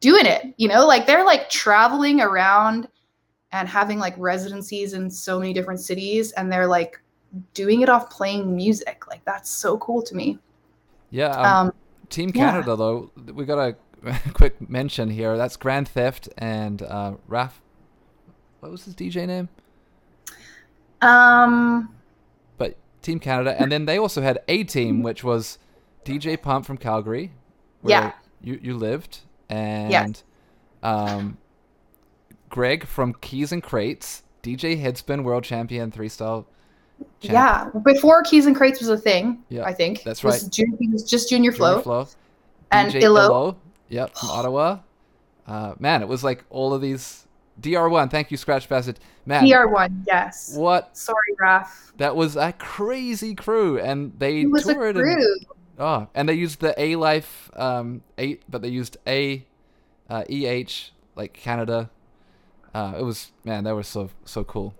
doing 0.00 0.26
it, 0.26 0.54
you 0.56 0.68
know? 0.68 0.86
Like 0.86 1.06
they're 1.06 1.24
like 1.24 1.48
traveling 1.50 2.20
around 2.20 2.88
and 3.52 3.68
having 3.68 3.98
like 3.98 4.14
residencies 4.18 4.92
in 4.92 5.10
so 5.10 5.38
many 5.38 5.52
different 5.52 5.80
cities 5.80 6.32
and 6.32 6.52
they're 6.52 6.66
like 6.66 7.00
doing 7.54 7.80
it 7.80 7.88
off 7.88 8.10
playing 8.10 8.54
music. 8.54 9.06
Like 9.08 9.24
that's 9.24 9.50
so 9.50 9.78
cool 9.78 10.02
to 10.02 10.14
me. 10.14 10.38
Yeah. 11.10 11.30
Um, 11.30 11.66
Um 11.68 11.72
Team 12.08 12.30
yeah. 12.34 12.52
Canada 12.52 12.76
though, 12.76 13.10
we 13.32 13.44
got 13.44 13.58
a 13.58 13.76
quick 14.32 14.68
mention 14.68 15.10
here. 15.10 15.36
That's 15.36 15.56
Grand 15.56 15.88
Theft 15.88 16.28
and 16.38 16.82
uh, 16.82 17.14
Raph. 17.28 17.52
What 18.60 18.70
was 18.72 18.84
his 18.84 18.94
DJ 18.94 19.26
name? 19.26 19.48
um 21.02 21.94
But 22.58 22.76
Team 23.02 23.18
Canada, 23.20 23.60
and 23.60 23.70
then 23.70 23.86
they 23.86 23.98
also 23.98 24.22
had 24.22 24.38
a 24.48 24.64
team, 24.64 25.02
which 25.02 25.22
was 25.22 25.58
DJ 26.06 26.40
Pump 26.40 26.64
from 26.64 26.76
Calgary, 26.78 27.32
where 27.82 27.90
Yeah. 27.98 28.12
you 28.40 28.58
you 28.62 28.76
lived, 28.76 29.20
and 29.48 30.22
um, 30.82 31.36
Greg 32.48 32.86
from 32.86 33.14
Keys 33.14 33.52
N 33.52 33.60
Krates, 33.60 34.22
DJ 34.42 34.80
Headspin, 34.80 35.24
world 35.24 35.44
champion, 35.44 35.90
three 35.90 36.08
style. 36.08 36.46
champ- 37.20 37.32
yeah, 37.34 37.70
before 37.84 38.22
Keys 38.22 38.46
N 38.46 38.54
Krates 38.54 38.80
was 38.80 38.88
a 38.88 38.96
thing, 38.96 39.42
Yeah, 39.48 39.64
I 39.64 39.72
think. 39.72 40.02
that's 40.04 40.22
Was 40.22 40.44
right. 40.44 40.76
He 40.78 40.88
was 40.88 41.02
just 41.02 41.28
Junior 41.28 41.50
Junior 41.50 41.56
Flo. 41.56 41.82
Flo. 41.82 42.08
And 42.70 42.92
DJ 42.92 43.02
Illo. 43.02 43.56
Yep, 43.88 44.16
from 44.16 44.30
Ottawa. 44.30 44.78
Uh, 45.46 45.74
man, 45.78 46.02
it 46.02 46.08
was 46.08 46.24
like 46.24 46.44
all 46.50 46.72
of 46.74 46.80
these. 46.80 47.22
DR1, 47.60 48.10
thank 48.10 48.30
you, 48.30 48.36
Scratch 48.36 48.68
Bastid. 48.68 48.96
Man, 49.24 49.42
PR1, 49.44 50.02
yes. 50.06 50.54
what? 50.56 50.94
Sorry, 50.96 51.16
Raph. 51.40 51.68
That 51.96 52.14
was 52.14 52.36
a 52.36 52.52
crazy 52.52 53.34
crew, 53.34 53.78
and 53.78 54.12
they 54.18 54.40
It 54.42 54.62
toured. 54.62 54.96
and-. 54.96 55.46
Oh, 55.78 56.08
and 56.14 56.28
they 56.28 56.34
used 56.34 56.60
the 56.60 56.74
A 56.80 56.96
Life 56.96 57.50
um 57.54 58.02
eight, 58.18 58.42
but 58.48 58.62
they 58.62 58.68
used 58.68 58.96
A 59.06 59.44
uh, 60.08 60.24
EH 60.30 60.90
like 61.16 61.32
Canada. 61.32 61.90
Uh, 62.74 62.94
it 62.98 63.02
was 63.02 63.32
man, 63.44 63.64
that 63.64 63.74
was 63.74 63.88
so 63.88 64.10
so 64.24 64.44
cool. 64.44 64.74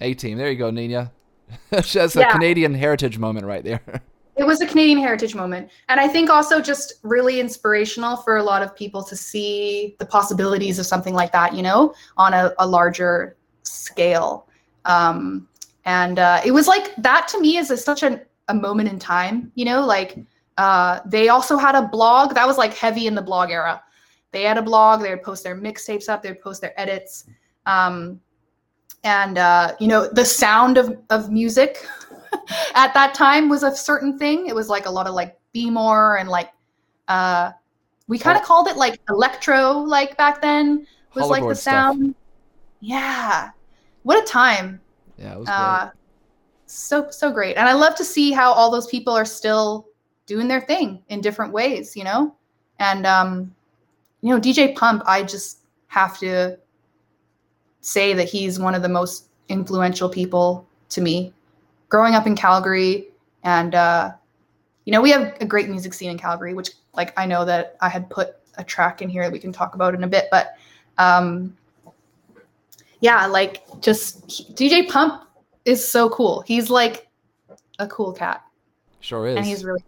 A 0.00 0.14
team, 0.14 0.38
there 0.38 0.50
you 0.50 0.58
go, 0.58 0.70
Nina. 0.70 1.12
That's 1.70 1.94
a 1.94 2.10
Yeah. 2.14 2.32
Canadian 2.32 2.74
heritage 2.74 3.18
moment 3.18 3.46
right 3.46 3.64
there. 3.64 4.02
It 4.36 4.46
was 4.46 4.60
a 4.60 4.66
Canadian 4.66 4.98
heritage 4.98 5.34
moment. 5.34 5.68
And 5.88 5.98
I 5.98 6.06
think 6.06 6.30
also 6.30 6.60
just 6.60 6.94
really 7.02 7.40
inspirational 7.40 8.18
for 8.18 8.36
a 8.36 8.42
lot 8.42 8.62
of 8.62 8.76
people 8.76 9.02
to 9.02 9.16
see 9.16 9.96
the 9.98 10.06
possibilities 10.06 10.78
of 10.78 10.86
something 10.86 11.12
like 11.12 11.32
that, 11.32 11.54
you 11.54 11.62
know, 11.62 11.92
on 12.16 12.34
a, 12.34 12.54
a 12.60 12.66
larger 12.66 13.36
scale. 13.64 14.46
Um, 14.84 15.48
and 15.84 16.20
uh, 16.20 16.40
it 16.44 16.52
was 16.52 16.68
like 16.68 16.94
that 16.98 17.26
to 17.28 17.40
me 17.40 17.56
is 17.56 17.72
a, 17.72 17.76
such 17.76 18.04
an, 18.04 18.20
a 18.48 18.54
moment 18.54 18.88
in 18.88 18.98
time, 18.98 19.52
you 19.54 19.64
know, 19.64 19.84
like 19.84 20.18
uh, 20.56 21.00
they 21.06 21.28
also 21.28 21.56
had 21.56 21.74
a 21.74 21.82
blog 21.88 22.34
that 22.34 22.46
was 22.46 22.58
like 22.58 22.74
heavy 22.74 23.06
in 23.06 23.14
the 23.14 23.22
blog 23.22 23.50
era. 23.50 23.82
They 24.32 24.42
had 24.42 24.58
a 24.58 24.62
blog, 24.62 25.00
they 25.02 25.10
would 25.10 25.22
post 25.22 25.44
their 25.44 25.56
mixtapes 25.56 26.08
up, 26.08 26.22
they 26.22 26.30
would 26.30 26.40
post 26.42 26.60
their 26.60 26.78
edits. 26.80 27.24
Um, 27.66 28.20
and, 29.04 29.38
uh, 29.38 29.74
you 29.78 29.86
know, 29.86 30.08
the 30.08 30.24
sound 30.24 30.76
of, 30.78 30.98
of 31.10 31.30
music 31.30 31.86
at 32.74 32.92
that 32.94 33.14
time 33.14 33.48
was 33.48 33.62
a 33.62 33.74
certain 33.74 34.18
thing. 34.18 34.46
It 34.46 34.54
was 34.54 34.68
like 34.68 34.86
a 34.86 34.90
lot 34.90 35.06
of 35.06 35.14
like 35.14 35.38
Baltimore 35.54 36.18
and 36.18 36.28
like 36.28 36.50
uh 37.08 37.52
we 38.06 38.18
kind 38.18 38.36
of 38.36 38.42
Oh. 38.42 38.46
called 38.46 38.68
it 38.68 38.76
like 38.76 39.00
electro 39.08 39.72
like 39.78 40.16
back 40.16 40.42
then 40.42 40.86
was 41.14 41.28
like 41.28 41.42
the 41.42 41.48
Hoverboard 41.48 41.56
stuff. 41.56 41.94
sound. 41.94 42.14
Yeah. 42.80 43.50
What 44.02 44.22
a 44.22 44.26
time. 44.26 44.80
Yeah, 45.16 45.32
it 45.34 45.38
was. 45.38 45.48
Uh 45.48 45.90
so 46.70 47.10
so 47.10 47.30
great. 47.30 47.56
And 47.56 47.68
I 47.68 47.72
love 47.72 47.94
to 47.96 48.04
see 48.04 48.32
how 48.32 48.52
all 48.52 48.70
those 48.70 48.86
people 48.86 49.14
are 49.14 49.24
still 49.24 49.88
doing 50.26 50.48
their 50.48 50.60
thing 50.60 51.02
in 51.08 51.20
different 51.20 51.52
ways, 51.52 51.96
you 51.96 52.04
know? 52.04 52.34
And 52.78 53.06
um 53.06 53.54
you 54.20 54.34
know, 54.34 54.40
DJ 54.40 54.74
Pump, 54.74 55.02
I 55.06 55.22
just 55.22 55.60
have 55.86 56.18
to 56.18 56.58
say 57.80 58.12
that 58.12 58.28
he's 58.28 58.58
one 58.58 58.74
of 58.74 58.82
the 58.82 58.88
most 58.88 59.28
influential 59.48 60.08
people 60.08 60.66
to 60.90 61.00
me 61.00 61.32
growing 61.88 62.14
up 62.14 62.26
in 62.26 62.36
Calgary 62.36 63.08
and 63.44 63.74
uh 63.74 64.12
you 64.84 64.92
know 64.92 65.00
we 65.00 65.10
have 65.10 65.36
a 65.40 65.46
great 65.46 65.68
music 65.68 65.94
scene 65.94 66.10
in 66.10 66.18
Calgary 66.18 66.52
which 66.52 66.70
like 66.94 67.18
I 67.18 67.24
know 67.24 67.44
that 67.44 67.76
I 67.80 67.88
had 67.88 68.10
put 68.10 68.36
a 68.56 68.64
track 68.64 69.00
in 69.00 69.08
here 69.08 69.22
that 69.22 69.32
we 69.32 69.38
can 69.38 69.52
talk 69.52 69.74
about 69.74 69.94
in 69.94 70.04
a 70.04 70.08
bit 70.08 70.26
but 70.30 70.54
um 70.98 71.56
yeah 73.00 73.26
like 73.26 73.62
just 73.80 74.28
DJ 74.54 74.86
Pump 74.88 75.27
is 75.68 75.86
so 75.86 76.08
cool 76.10 76.40
he's 76.46 76.70
like 76.70 77.08
a 77.78 77.86
cool 77.86 78.12
cat 78.12 78.42
sure 79.00 79.26
is. 79.26 79.36
and 79.36 79.44
he's 79.46 79.64
really 79.64 79.82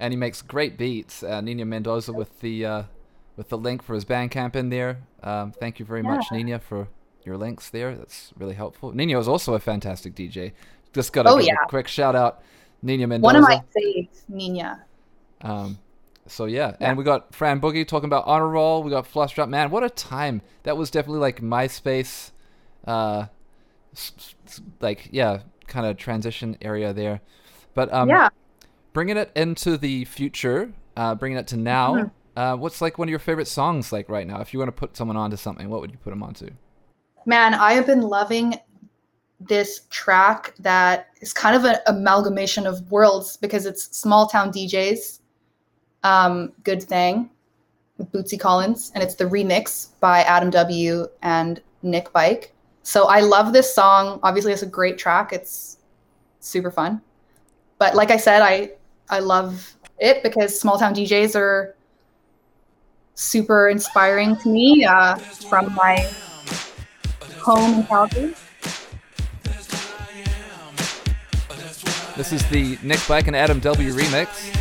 and 0.00 0.12
he 0.12 0.16
makes 0.16 0.42
great 0.42 0.78
beats. 0.78 1.24
Uh, 1.24 1.40
Nina 1.40 1.64
Mendoza 1.64 2.12
with 2.12 2.38
the 2.38 2.64
uh, 2.64 2.82
with 3.36 3.48
the 3.48 3.58
link 3.58 3.82
for 3.82 3.94
his 3.94 4.04
Bandcamp 4.04 4.54
in 4.54 4.68
there. 4.68 4.98
Um, 5.24 5.50
thank 5.50 5.80
you 5.80 5.84
very 5.84 6.02
much, 6.04 6.24
Yeah. 6.30 6.36
Nina, 6.38 6.58
for 6.60 6.86
your 7.24 7.36
links 7.36 7.68
there. 7.70 7.96
That's 7.96 8.32
really 8.38 8.54
helpful. 8.54 8.92
Nina 8.94 9.18
is 9.18 9.26
also 9.26 9.54
a 9.54 9.58
fantastic 9.58 10.14
DJ. 10.14 10.52
Just 10.92 11.12
got 11.12 11.24
to 11.24 11.30
Oh, 11.30 11.38
yeah. 11.38 11.54
a 11.64 11.68
quick 11.68 11.88
shout 11.88 12.14
out, 12.14 12.42
Nina 12.80 13.08
Mendoza. 13.08 13.24
one 13.24 13.34
of 13.34 13.42
my 13.42 13.60
faves 13.76 14.22
Nina 14.28 14.84
Um, 15.40 15.78
so 16.28 16.44
yeah, 16.44 16.76
Yeah. 16.80 16.90
and 16.90 16.96
we 16.96 17.02
got 17.02 17.34
Fran 17.34 17.60
Boogie 17.60 17.84
talking 17.86 18.06
about 18.08 18.24
honor 18.28 18.48
roll. 18.48 18.84
We 18.84 18.90
got 18.92 19.04
Flush 19.04 19.34
Drop. 19.34 19.48
Man, 19.48 19.68
what 19.70 19.82
a 19.82 19.90
time! 19.90 20.42
That 20.62 20.76
was 20.76 20.92
definitely 20.92 21.18
like 21.20 21.40
MySpace, 21.40 22.30
uh, 22.86 23.26
like 24.80 25.08
yeah, 25.12 25.40
kind 25.66 25.86
of 25.86 25.96
transition 25.96 26.56
area 26.62 26.92
there. 26.92 27.20
But 27.74 27.92
um, 27.92 28.08
yeah 28.08 28.28
bringing 28.98 29.16
it 29.16 29.30
into 29.36 29.76
the 29.76 30.04
future, 30.06 30.72
uh, 30.96 31.14
bringing 31.14 31.38
it 31.38 31.46
to 31.48 31.56
now. 31.56 31.94
Mhm. 31.94 32.10
Uh, 32.36 32.56
what's 32.56 32.80
like 32.80 32.98
one 32.98 33.06
of 33.06 33.10
your 33.10 33.20
favorite 33.20 33.46
songs 33.46 33.92
like 33.92 34.08
right 34.08 34.26
now? 34.26 34.40
If 34.40 34.52
you 34.52 34.58
want 34.58 34.68
to 34.68 34.72
put 34.72 34.96
someone 34.96 35.16
onto 35.16 35.36
something, 35.36 35.68
what 35.68 35.80
would 35.80 35.92
you 35.92 35.98
put 35.98 36.10
them 36.10 36.22
onto? 36.22 36.50
Man, 37.24 37.54
I 37.54 37.74
have 37.74 37.86
been 37.86 38.02
loving 38.02 38.56
this 39.38 39.82
track 39.90 40.54
that 40.58 41.10
is 41.20 41.32
kind 41.32 41.54
of 41.54 41.64
an 41.64 41.76
amalgamation 41.86 42.66
of 42.66 42.90
worlds 42.90 43.36
because 43.36 43.66
it's 43.66 43.88
Smalltown 43.88 44.52
DJs. 44.52 45.20
Um, 46.02 46.52
good 46.64 46.82
thing 46.82 47.30
with 47.98 48.10
Bootsy 48.10 48.38
Collins, 48.38 48.90
and 48.96 49.02
it's 49.04 49.14
the 49.14 49.26
remix 49.26 49.90
by 50.00 50.22
Adam 50.22 50.50
W 50.50 51.06
and 51.22 51.60
Nick 51.82 52.12
Bike. 52.12 52.52
So 52.88 53.04
I 53.04 53.20
love 53.20 53.52
this 53.52 53.74
song. 53.74 54.18
Obviously, 54.22 54.50
it's 54.50 54.62
a 54.62 54.66
great 54.66 54.96
track. 54.96 55.34
It's 55.34 55.76
super 56.40 56.70
fun. 56.70 57.02
But 57.76 57.94
like 57.94 58.10
I 58.10 58.16
said, 58.16 58.40
I 58.40 58.70
I 59.10 59.18
love 59.18 59.76
it 59.98 60.22
because 60.22 60.58
Smalltown 60.58 60.94
DJs 60.94 61.36
are 61.36 61.76
super 63.14 63.68
inspiring 63.68 64.36
to 64.38 64.48
me 64.48 64.86
uh, 64.86 65.16
from 65.16 65.74
my 65.74 65.96
home 67.36 67.80
in 67.80 67.84
Calgary. 67.84 68.34
This 72.16 72.32
is 72.32 72.42
the 72.48 72.78
Nick 72.82 73.06
Black 73.06 73.26
and 73.26 73.36
Adam 73.36 73.60
W 73.60 73.92
remix. 73.92 74.57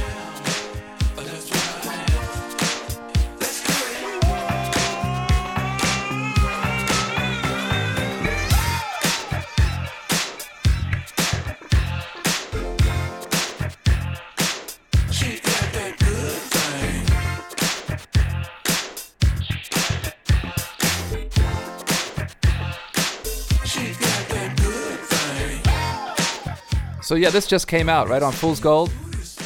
So 27.08 27.16
yeah, 27.16 27.30
this 27.30 27.48
just 27.48 27.70
came 27.70 27.88
out 27.88 28.10
right 28.10 28.22
on 28.22 28.34
Fool's 28.34 28.60
Gold. 28.60 28.92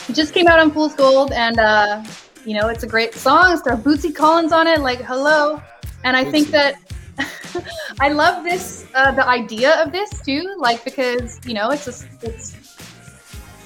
It 0.09 0.15
just 0.15 0.33
came 0.33 0.47
out 0.47 0.57
on 0.57 0.71
Fool's 0.71 0.95
Gold, 0.95 1.31
and 1.31 1.59
uh, 1.59 2.03
you 2.43 2.55
know 2.57 2.69
it's 2.69 2.81
a 2.81 2.87
great 2.87 3.13
song. 3.13 3.53
It's 3.53 3.61
got 3.61 3.83
Bootsy 3.83 4.15
Collins 4.15 4.51
on 4.51 4.65
it, 4.65 4.79
like 4.79 4.99
hello. 5.01 5.61
And 6.03 6.17
I 6.17 6.23
think 6.23 6.47
that 6.47 6.73
I 7.99 8.09
love 8.09 8.43
this, 8.43 8.87
uh, 8.95 9.11
the 9.11 9.27
idea 9.27 9.79
of 9.79 9.91
this 9.91 10.09
too, 10.23 10.55
like 10.57 10.83
because 10.83 11.39
you 11.45 11.53
know 11.53 11.69
it's 11.69 11.85
a, 11.87 12.07
it's 12.23 12.57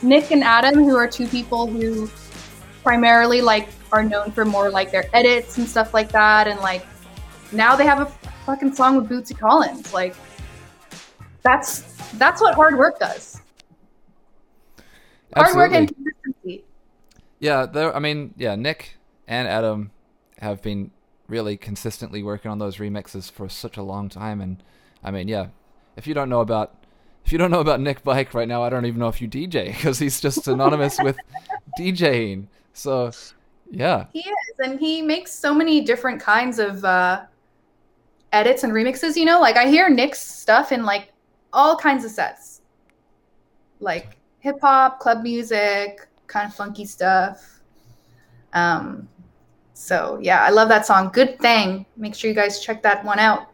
Nick 0.03 0.31
and 0.31 0.43
Adam 0.43 0.76
who 0.76 0.97
are 0.97 1.07
two 1.07 1.30
people 1.30 1.65
who 1.65 2.09
primarily 2.84 3.39
like 3.39 3.69
are 3.93 4.03
known 4.03 4.30
for 4.30 4.43
more 4.43 4.69
like 4.69 4.91
their 4.91 5.05
edits 5.13 5.57
and 5.57 5.65
stuff 5.65 5.93
like 5.93 6.11
that, 6.11 6.49
and 6.49 6.59
like 6.59 6.85
now 7.53 7.77
they 7.77 7.85
have 7.85 8.01
a 8.01 8.07
fucking 8.45 8.73
song 8.73 8.97
with 8.97 9.07
Bootsy 9.07 9.39
Collins, 9.39 9.93
like 9.93 10.17
that's 11.43 11.95
that's 12.17 12.41
what 12.41 12.55
hard 12.55 12.77
work 12.77 12.99
does. 12.99 13.39
Hard 15.36 15.56
work 15.56 15.72
and 15.74 15.90
Absolutely. 15.90 16.14
consistency. 16.24 16.66
Yeah, 17.40 17.66
there. 17.66 17.95
I 17.95 17.99
mean, 17.99 18.34
yeah, 18.38 18.56
Nick 18.56 18.98
and 19.28 19.48
Adam 19.48 19.91
have 20.40 20.62
been 20.62 20.91
really 21.28 21.57
consistently 21.57 22.24
working 22.24 22.52
on 22.52 22.60
those 22.60 22.78
remixes 22.78 23.32
for 23.32 23.49
such 23.49 23.78
a 23.78 23.84
long 23.84 24.10
time. 24.10 24.41
And 24.41 24.64
I 25.03 25.12
mean, 25.12 25.28
yeah, 25.28 25.48
if 25.98 26.07
you 26.07 26.14
don't 26.14 26.30
know 26.30 26.41
about 26.41 26.86
if 27.26 27.32
you 27.32 27.38
don't 27.40 27.49
know 27.49 27.60
about 27.60 27.82
Nick 27.82 28.03
Bike 28.03 28.34
right 28.34 28.48
now, 28.48 28.64
I 28.64 28.70
don't 28.70 28.86
even 28.86 28.99
know 28.99 29.07
if 29.07 29.22
you 29.22 29.28
DJ 29.28 29.68
because 29.68 29.99
he's 29.99 30.22
just 30.22 30.44
synonymous 30.44 30.99
with 31.02 31.18
DJing. 31.80 32.48
So, 32.74 33.12
yeah. 33.72 34.06
He 34.14 34.20
is, 34.20 34.60
and 34.64 34.80
he 34.80 35.02
makes 35.02 35.34
so 35.34 35.53
many 35.53 35.82
different 35.82 36.22
kinds 36.22 36.60
of 36.60 36.86
uh, 36.86 37.24
edits 38.32 38.64
and 38.64 38.72
remixes. 38.72 39.16
You 39.16 39.26
know, 39.26 39.41
like 39.41 39.57
I 39.57 39.68
hear 39.68 39.90
Nick's 39.90 40.22
stuff 40.22 40.72
in 40.72 40.84
like 40.84 41.12
all 41.52 41.76
kinds 41.76 42.06
of 42.06 42.12
sets, 42.12 42.62
like 43.80 44.14
hip 44.45 44.61
hop, 44.61 44.99
club 44.99 45.23
music, 45.23 46.07
kind 46.27 46.47
of 46.47 46.55
funky 46.55 46.85
stuff. 46.85 47.61
Um, 48.53 49.09
so 49.73 50.19
yeah, 50.22 50.43
I 50.43 50.51
love 50.51 50.69
that 50.69 50.85
song. 50.85 51.09
Good 51.11 51.39
thing. 51.39 51.84
Make 51.97 52.13
sure 52.13 52.30
you 52.30 52.35
guys 52.35 52.59
check 52.59 52.84
that 52.84 53.03
one 53.03 53.17
out. 53.17 53.47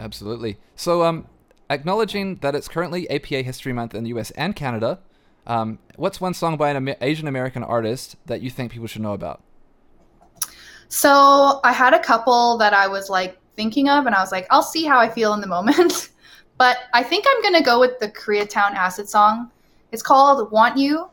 Absolutely. 0.00 0.56
So, 0.76 1.02
um, 1.02 1.26
acknowledging 1.68 2.36
that 2.36 2.54
it's 2.54 2.68
currently 2.68 3.08
APA 3.10 3.42
History 3.42 3.74
Month 3.74 3.94
in 3.94 4.02
the 4.04 4.10
US 4.16 4.30
and 4.30 4.56
Canada, 4.56 4.98
um, 5.46 5.78
what's 5.96 6.22
one 6.22 6.32
song 6.32 6.56
by 6.56 6.70
an 6.70 6.94
Asian 7.02 7.28
American 7.28 7.62
artist 7.62 8.16
that 8.24 8.40
you 8.40 8.48
think 8.48 8.72
people 8.72 8.86
should 8.86 9.02
know 9.02 9.12
about? 9.12 9.42
So 10.88 11.60
I 11.64 11.72
had 11.72 11.92
a 11.92 11.98
couple 11.98 12.56
that 12.58 12.72
I 12.72 12.88
was 12.88 13.10
like 13.10 13.38
thinking 13.56 13.90
of, 13.90 14.06
and 14.06 14.14
I 14.14 14.20
was 14.20 14.32
like, 14.32 14.46
I'll 14.50 14.62
see 14.62 14.84
how 14.86 14.98
I 14.98 15.10
feel 15.10 15.34
in 15.34 15.42
the 15.42 15.46
moment. 15.46 16.08
but 16.56 16.78
I 16.94 17.02
think 17.02 17.26
I'm 17.28 17.42
gonna 17.42 17.62
go 17.62 17.78
with 17.78 17.98
the 17.98 18.08
Koreatown 18.08 18.72
Acid 18.72 19.06
song. 19.06 19.50
It's 19.92 20.02
called 20.02 20.50
"Want 20.52 20.76
You." 20.76 21.08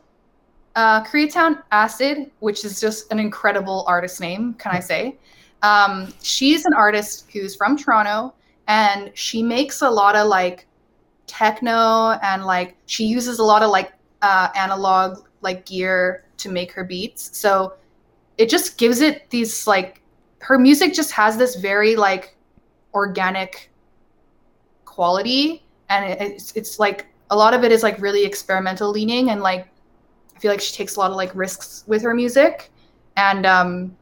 Uh, 0.74 1.02
Koreatown 1.04 1.62
Acid, 1.72 2.30
which 2.40 2.64
is 2.64 2.80
just 2.80 3.10
an 3.10 3.18
incredible 3.18 3.84
artist 3.88 4.20
name, 4.20 4.52
can 4.54 4.72
I 4.72 4.80
say? 4.80 5.16
Um, 5.62 6.12
she's 6.22 6.66
an 6.66 6.74
artist 6.74 7.30
who's 7.32 7.56
from 7.56 7.78
Toronto 7.78 8.34
and 8.68 9.10
she 9.14 9.42
makes 9.42 9.82
a 9.82 9.90
lot 9.90 10.16
of 10.16 10.28
like 10.28 10.66
techno 11.26 12.12
and 12.22 12.44
like 12.44 12.76
she 12.86 13.04
uses 13.04 13.38
a 13.38 13.44
lot 13.44 13.62
of 13.62 13.70
like 13.70 13.92
uh, 14.22 14.48
analog 14.54 15.26
like 15.40 15.66
gear 15.66 16.24
to 16.36 16.50
make 16.50 16.72
her 16.72 16.84
beats 16.84 17.36
so 17.36 17.74
it 18.38 18.48
just 18.48 18.78
gives 18.78 19.00
it 19.00 19.28
these 19.30 19.66
like 19.66 20.02
her 20.40 20.58
music 20.58 20.92
just 20.92 21.10
has 21.12 21.36
this 21.36 21.56
very 21.56 21.96
like 21.96 22.36
organic 22.94 23.70
quality 24.84 25.64
and 25.88 26.04
it, 26.04 26.20
it's 26.20 26.52
it's 26.52 26.78
like 26.78 27.06
a 27.30 27.36
lot 27.36 27.54
of 27.54 27.64
it 27.64 27.72
is 27.72 27.82
like 27.82 28.00
really 28.00 28.24
experimental 28.24 28.90
leaning 28.90 29.30
and 29.30 29.42
like 29.42 29.68
I 30.34 30.38
feel 30.38 30.50
like 30.50 30.60
she 30.60 30.74
takes 30.74 30.96
a 30.96 31.00
lot 31.00 31.10
of 31.10 31.16
like 31.16 31.34
risks 31.34 31.84
with 31.86 32.02
her 32.02 32.14
music 32.14 32.70
and 33.16 33.46
um 33.46 33.96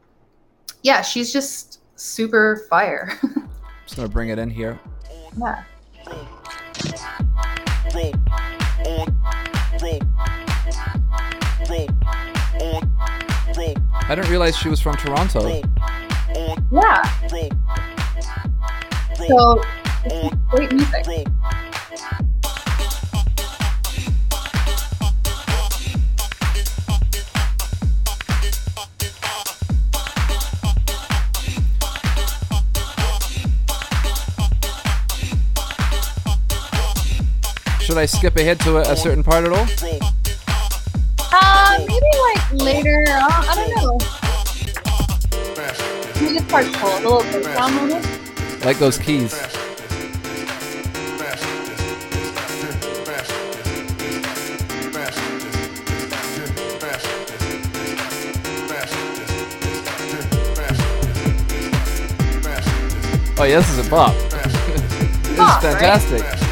yeah 0.83 1.01
she's 1.01 1.31
just 1.31 1.79
super 1.95 2.65
fire 2.69 3.19
Just 3.85 3.97
gonna 3.97 4.09
bring 4.09 4.29
it 4.29 4.39
in 4.39 4.49
here. 4.49 4.79
Yeah. 5.37 5.63
I 14.07 14.15
didn't 14.15 14.29
realize 14.29 14.57
she 14.57 14.69
was 14.69 14.81
from 14.81 14.95
Toronto. 14.95 15.61
Yeah. 16.71 17.03
So, 19.27 19.61
great 20.49 20.71
music. 20.71 21.05
Should 37.85 37.99
I 37.99 38.07
skip 38.07 38.35
ahead 38.35 38.59
to 38.61 38.77
a, 38.77 38.93
a 38.93 38.97
certain 38.97 39.23
part 39.23 39.45
at 39.45 39.51
all? 39.51 39.67
Uh, 41.31 41.77
maybe 41.81 42.09
like 42.23 42.53
later. 42.53 43.05
Uh, 43.07 43.29
I 43.29 43.53
don't 43.53 43.69
know. 43.75 43.99
Maybe 46.15 46.31
Music 46.31 46.49
part's 46.49 46.75
cool. 46.77 46.89
A 46.89 46.97
little 46.97 47.21
breakdown 47.31 47.75
moment. 47.75 48.65
Like 48.65 48.79
those 48.79 48.97
keys. 48.97 49.39
Oh 63.37 63.43
yeah, 63.43 63.59
this 63.59 63.69
is 63.69 63.85
a 63.85 63.89
bop. 63.91 64.15
this 64.31 65.31
is 65.31 65.37
Bop, 65.37 65.63
right? 65.63 66.44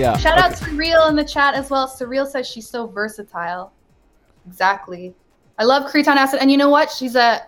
Yeah. 0.00 0.16
Shout 0.16 0.38
okay. 0.38 0.46
out 0.46 0.56
to 0.56 0.64
Surreal 0.64 1.10
in 1.10 1.16
the 1.16 1.24
chat 1.24 1.54
as 1.54 1.68
well. 1.68 1.86
Surreal 1.86 2.26
says 2.26 2.48
she's 2.48 2.66
so 2.66 2.86
versatile. 2.86 3.70
Exactly. 4.46 5.14
I 5.58 5.64
love 5.64 5.92
Koreatown 5.92 6.16
Acid. 6.16 6.40
And 6.40 6.50
you 6.50 6.56
know 6.56 6.70
what? 6.70 6.90
She's 6.90 7.16
a 7.16 7.46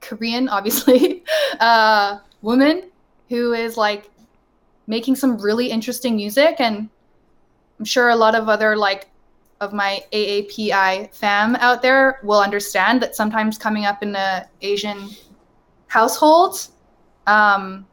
Korean, 0.00 0.48
obviously, 0.48 1.24
uh, 1.60 2.18
woman 2.42 2.90
who 3.28 3.54
is 3.54 3.76
like 3.76 4.08
making 4.86 5.16
some 5.16 5.36
really 5.38 5.68
interesting 5.68 6.14
music. 6.14 6.60
And 6.60 6.88
I'm 7.80 7.84
sure 7.84 8.10
a 8.10 8.16
lot 8.16 8.36
of 8.36 8.48
other 8.48 8.76
like 8.76 9.08
of 9.60 9.72
my 9.72 10.04
AAPI 10.12 11.12
fam 11.12 11.56
out 11.56 11.82
there 11.82 12.20
will 12.22 12.40
understand 12.40 13.02
that 13.02 13.16
sometimes 13.16 13.58
coming 13.58 13.84
up 13.84 14.00
in 14.04 14.12
the 14.12 14.46
Asian 14.62 15.10
household, 15.88 16.68
um, 17.26 17.84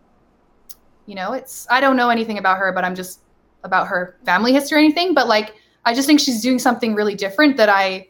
you 1.08 1.16
know, 1.16 1.34
it's 1.34 1.66
I 1.72 1.82
don't 1.82 1.98
know 1.98 2.10
anything 2.10 2.38
about 2.38 2.60
her, 2.60 2.72
but 2.72 2.86
I'm 2.86 2.94
just 2.94 3.22
about 3.66 3.88
her 3.88 4.18
family 4.26 4.54
history 4.54 4.78
or 4.78 4.80
anything, 4.80 5.14
but 5.14 5.28
like 5.28 5.56
I 5.84 5.94
just 5.94 6.08
think 6.08 6.20
she's 6.20 6.42
doing 6.42 6.60
something 6.60 6.96
really 6.96 7.16
different 7.16 7.58
that 7.58 7.70
I 7.70 8.08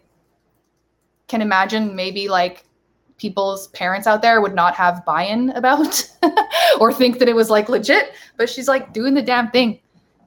can 1.28 1.42
imagine 1.42 1.96
maybe 1.96 2.30
like 2.30 2.66
people's 3.18 3.68
parents 3.70 4.06
out 4.08 4.22
there 4.22 4.42
would 4.42 4.54
not 4.54 4.76
have 4.76 5.04
buy-in 5.06 5.50
about 5.52 6.08
or 6.80 6.94
think 6.94 7.18
that 7.20 7.28
it 7.30 7.36
was 7.36 7.50
like 7.50 7.70
legit, 7.70 8.14
but 8.38 8.50
she's 8.50 8.68
like 8.68 8.94
doing 8.94 9.14
the 9.14 9.22
damn 9.22 9.50
thing. 9.52 9.80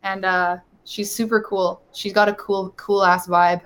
And 0.02 0.24
uh 0.24 0.58
she's 0.84 1.10
super 1.10 1.40
cool. 1.42 1.82
She's 1.92 2.12
got 2.12 2.28
a 2.28 2.34
cool 2.34 2.70
cool 2.76 3.04
ass 3.04 3.28
vibe. 3.28 3.60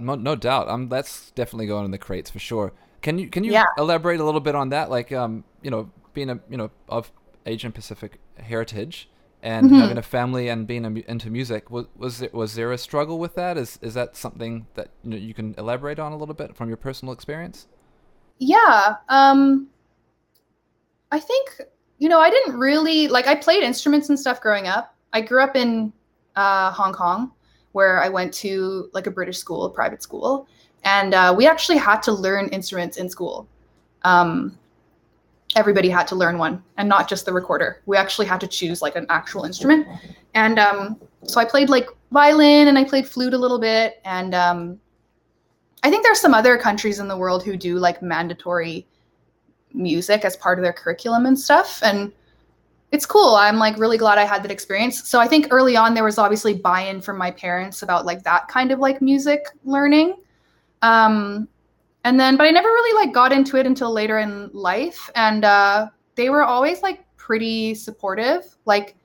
No, 0.00 0.16
no 0.16 0.34
doubt. 0.34 0.68
Um, 0.68 0.88
that's 0.88 1.30
definitely 1.32 1.66
going 1.66 1.84
in 1.84 1.92
the 1.92 1.98
crates 1.98 2.30
for 2.30 2.40
sure. 2.40 2.72
Can 3.00 3.18
you 3.18 3.28
can 3.28 3.44
you 3.44 3.52
Yeah. 3.52 3.64
elaborate 3.78 4.18
a 4.20 4.24
little 4.24 4.40
bit 4.40 4.54
on 4.54 4.70
that? 4.70 4.90
Like, 4.90 5.12
um, 5.12 5.44
you 5.62 5.70
know, 5.70 5.90
being 6.12 6.30
a 6.30 6.40
you 6.50 6.56
know 6.56 6.70
of 6.88 7.12
Asian 7.46 7.70
Pacific 7.72 8.18
heritage 8.38 9.08
and 9.44 9.70
Mhm. 9.70 9.76
having 9.76 9.98
a 9.98 10.02
family 10.02 10.48
and 10.48 10.66
being 10.66 10.84
a, 10.86 10.90
into 11.10 11.30
music, 11.30 11.70
was 11.70 11.86
was 11.96 12.18
there, 12.20 12.30
was 12.32 12.54
there 12.56 12.72
a 12.72 12.78
struggle 12.78 13.18
with 13.20 13.36
that? 13.36 13.56
Is 13.58 13.78
is 13.82 13.94
that 13.94 14.16
something 14.16 14.66
that 14.74 14.90
you 15.04 15.10
know 15.10 15.16
you 15.18 15.34
can 15.34 15.54
elaborate 15.58 16.00
on 16.00 16.12
a 16.12 16.16
little 16.16 16.34
bit 16.34 16.56
from 16.56 16.68
your 16.68 16.78
personal 16.78 17.14
experience? 17.14 17.68
Yeah. 18.38 18.96
Um 19.08 19.68
I 21.10 21.20
think 21.20 21.60
you 21.98 22.08
know, 22.08 22.18
I 22.20 22.28
didn't 22.30 22.58
really 22.58 23.08
like 23.08 23.26
I 23.26 23.34
played 23.34 23.62
instruments 23.62 24.08
and 24.08 24.18
stuff 24.18 24.40
growing 24.40 24.66
up. 24.66 24.94
I 25.12 25.20
grew 25.20 25.42
up 25.42 25.56
in 25.56 25.92
uh 26.36 26.70
Hong 26.72 26.92
Kong 26.92 27.32
where 27.72 28.02
I 28.02 28.08
went 28.08 28.32
to 28.34 28.88
like 28.92 29.06
a 29.06 29.10
British 29.10 29.38
school, 29.38 29.64
a 29.64 29.70
private 29.70 30.02
school, 30.02 30.46
and 30.84 31.12
uh, 31.14 31.34
we 31.36 31.46
actually 31.46 31.78
had 31.78 32.02
to 32.04 32.12
learn 32.12 32.48
instruments 32.50 32.96
in 32.96 33.08
school. 33.08 33.48
Um 34.02 34.58
everybody 35.56 35.88
had 35.88 36.06
to 36.08 36.14
learn 36.14 36.38
one 36.38 36.62
and 36.76 36.88
not 36.88 37.08
just 37.08 37.24
the 37.26 37.32
recorder. 37.32 37.82
We 37.86 37.96
actually 37.96 38.26
had 38.26 38.40
to 38.40 38.46
choose 38.46 38.82
like 38.82 38.96
an 38.96 39.06
actual 39.08 39.44
instrument. 39.44 39.86
And 40.34 40.58
um 40.58 41.00
so 41.24 41.40
I 41.40 41.44
played 41.44 41.68
like 41.68 41.88
violin 42.10 42.68
and 42.68 42.78
I 42.78 42.84
played 42.84 43.06
flute 43.08 43.34
a 43.34 43.38
little 43.38 43.58
bit 43.58 44.00
and 44.04 44.34
um 44.34 44.80
I 45.82 45.90
think 45.90 46.02
there's 46.02 46.20
some 46.20 46.34
other 46.34 46.56
countries 46.56 46.98
in 46.98 47.08
the 47.08 47.16
world 47.16 47.44
who 47.44 47.56
do 47.56 47.78
like 47.78 48.02
mandatory 48.02 48.86
music 49.72 50.24
as 50.24 50.36
part 50.36 50.58
of 50.58 50.62
their 50.62 50.72
curriculum 50.72 51.26
and 51.26 51.38
stuff. 51.38 51.82
And 51.82 52.12
it's 52.90 53.04
cool. 53.04 53.34
I'm 53.34 53.58
like 53.58 53.76
really 53.76 53.98
glad 53.98 54.18
I 54.18 54.24
had 54.24 54.42
that 54.44 54.50
experience. 54.50 55.08
So 55.08 55.20
I 55.20 55.26
think 55.26 55.48
early 55.50 55.76
on 55.76 55.94
there 55.94 56.04
was 56.04 56.16
obviously 56.16 56.54
buy-in 56.54 57.00
from 57.00 57.18
my 57.18 57.30
parents 57.30 57.82
about 57.82 58.06
like 58.06 58.22
that 58.22 58.48
kind 58.48 58.70
of 58.70 58.78
like 58.78 59.02
music 59.02 59.46
learning. 59.64 60.16
Um 60.82 61.48
and 62.04 62.20
then 62.20 62.36
but 62.36 62.46
I 62.46 62.50
never 62.50 62.68
really 62.68 63.04
like 63.04 63.14
got 63.14 63.32
into 63.32 63.56
it 63.56 63.66
until 63.66 63.92
later 63.92 64.18
in 64.18 64.50
life. 64.52 65.10
And 65.14 65.44
uh 65.44 65.88
they 66.14 66.30
were 66.30 66.44
always 66.44 66.80
like 66.82 67.04
pretty 67.16 67.74
supportive. 67.74 68.56
Like, 68.66 68.96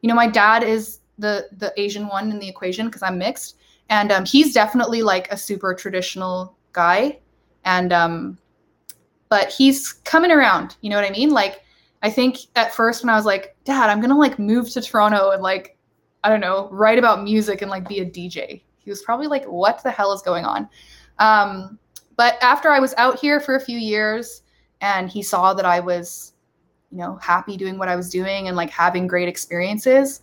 you 0.00 0.08
know, 0.08 0.14
my 0.14 0.26
dad 0.26 0.62
is 0.62 1.00
the 1.18 1.48
the 1.58 1.72
Asian 1.80 2.08
one 2.08 2.30
in 2.30 2.38
the 2.38 2.48
equation 2.48 2.86
because 2.86 3.02
I'm 3.02 3.18
mixed 3.18 3.56
and 3.90 4.12
um, 4.12 4.24
he's 4.24 4.52
definitely 4.52 5.02
like 5.02 5.30
a 5.32 5.36
super 5.36 5.74
traditional 5.74 6.56
guy 6.72 7.18
and 7.64 7.92
um, 7.92 8.38
but 9.28 9.50
he's 9.50 9.92
coming 9.92 10.30
around 10.30 10.76
you 10.80 10.90
know 10.90 10.96
what 10.96 11.04
i 11.04 11.10
mean 11.10 11.30
like 11.30 11.62
i 12.02 12.10
think 12.10 12.38
at 12.56 12.74
first 12.74 13.02
when 13.02 13.10
i 13.10 13.16
was 13.16 13.26
like 13.26 13.56
dad 13.64 13.90
i'm 13.90 14.00
gonna 14.00 14.16
like 14.16 14.38
move 14.38 14.70
to 14.70 14.80
toronto 14.80 15.30
and 15.30 15.42
like 15.42 15.76
i 16.24 16.28
don't 16.28 16.40
know 16.40 16.68
write 16.70 16.98
about 16.98 17.22
music 17.22 17.62
and 17.62 17.70
like 17.70 17.86
be 17.88 18.00
a 18.00 18.06
dj 18.06 18.62
he 18.78 18.90
was 18.90 19.02
probably 19.02 19.26
like 19.26 19.44
what 19.44 19.82
the 19.82 19.90
hell 19.90 20.12
is 20.12 20.22
going 20.22 20.44
on 20.44 20.68
um, 21.18 21.78
but 22.18 22.36
after 22.42 22.70
I 22.70 22.80
was 22.80 22.94
out 22.98 23.20
here 23.20 23.38
for 23.38 23.54
a 23.54 23.60
few 23.60 23.78
years 23.78 24.42
and 24.80 25.08
he 25.08 25.22
saw 25.22 25.54
that 25.54 25.64
I 25.64 25.78
was, 25.78 26.32
you 26.90 26.98
know, 26.98 27.14
happy 27.22 27.56
doing 27.56 27.78
what 27.78 27.88
I 27.88 27.94
was 27.94 28.10
doing 28.10 28.48
and 28.48 28.56
like 28.56 28.70
having 28.70 29.06
great 29.06 29.28
experiences, 29.28 30.20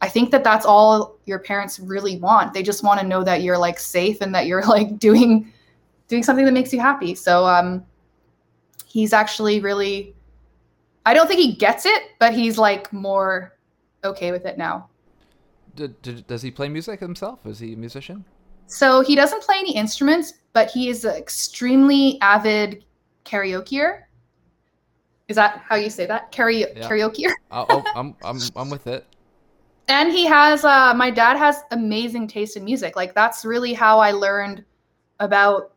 I 0.00 0.08
think 0.08 0.30
that 0.30 0.42
that's 0.42 0.64
all 0.64 1.18
your 1.26 1.38
parents 1.38 1.78
really 1.78 2.16
want. 2.16 2.54
They 2.54 2.62
just 2.62 2.82
want 2.82 3.00
to 3.00 3.06
know 3.06 3.22
that 3.22 3.42
you're 3.42 3.58
like 3.58 3.78
safe 3.78 4.22
and 4.22 4.34
that 4.34 4.46
you're 4.46 4.62
like 4.66 4.98
doing 4.98 5.52
doing 6.08 6.22
something 6.22 6.46
that 6.46 6.52
makes 6.52 6.72
you 6.72 6.80
happy. 6.80 7.14
So 7.14 7.46
um 7.46 7.84
he's 8.86 9.12
actually 9.12 9.60
really 9.60 10.14
I 11.04 11.12
don't 11.12 11.28
think 11.28 11.40
he 11.40 11.54
gets 11.54 11.84
it, 11.84 12.02
but 12.18 12.32
he's 12.32 12.56
like 12.56 12.90
more 12.94 13.52
okay 14.04 14.32
with 14.32 14.46
it 14.46 14.56
now. 14.56 14.88
does 15.76 16.40
he 16.40 16.50
play 16.50 16.70
music 16.70 17.00
himself? 17.00 17.44
Is 17.44 17.58
he 17.58 17.74
a 17.74 17.76
musician? 17.76 18.24
So 18.66 19.00
he 19.00 19.14
doesn't 19.14 19.42
play 19.42 19.56
any 19.58 19.74
instruments, 19.74 20.34
but 20.52 20.70
he 20.70 20.88
is 20.88 21.04
an 21.04 21.14
extremely 21.14 22.18
avid 22.20 22.84
karaokeer. 23.24 24.02
Is 25.28 25.36
that 25.36 25.62
how 25.68 25.76
you 25.76 25.90
say 25.90 26.06
that? 26.06 26.32
Karaoke 26.32 26.76
yeah. 26.76 26.88
karaokeer? 26.88 27.32
oh, 27.50 27.84
I'm, 27.94 28.14
I'm, 28.22 28.40
I'm 28.54 28.70
with 28.70 28.86
it. 28.86 29.04
And 29.88 30.12
he 30.12 30.26
has, 30.26 30.64
uh, 30.64 30.94
my 30.94 31.10
dad 31.10 31.36
has 31.36 31.62
amazing 31.70 32.26
taste 32.26 32.56
in 32.56 32.64
music. 32.64 32.96
Like 32.96 33.14
that's 33.14 33.44
really 33.44 33.72
how 33.72 33.98
I 33.98 34.10
learned 34.10 34.64
about 35.20 35.72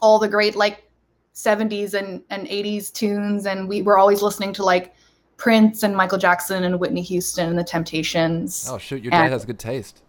all 0.00 0.18
the 0.18 0.28
great 0.28 0.56
like 0.56 0.88
70s 1.34 1.94
and, 1.94 2.22
and 2.30 2.46
80s 2.46 2.92
tunes. 2.92 3.46
And 3.46 3.68
we 3.68 3.82
were 3.82 3.98
always 3.98 4.22
listening 4.22 4.52
to 4.54 4.64
like 4.64 4.94
Prince 5.36 5.82
and 5.82 5.96
Michael 5.96 6.18
Jackson 6.18 6.64
and 6.64 6.78
Whitney 6.78 7.02
Houston 7.02 7.48
and 7.48 7.58
the 7.58 7.64
Temptations. 7.64 8.68
Oh 8.70 8.78
shoot, 8.78 9.02
your 9.02 9.10
dad 9.10 9.24
and, 9.24 9.32
has 9.32 9.44
good 9.44 9.58
taste. 9.58 10.02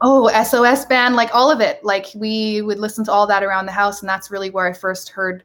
Oh, 0.00 0.28
SOS 0.44 0.84
band, 0.84 1.16
like 1.16 1.34
all 1.34 1.50
of 1.50 1.60
it. 1.60 1.82
Like 1.84 2.06
we 2.14 2.62
would 2.62 2.78
listen 2.78 3.04
to 3.06 3.12
all 3.12 3.26
that 3.26 3.42
around 3.42 3.66
the 3.66 3.72
house, 3.72 4.00
and 4.00 4.08
that's 4.08 4.30
really 4.30 4.50
where 4.50 4.66
I 4.66 4.72
first 4.72 5.08
heard 5.08 5.42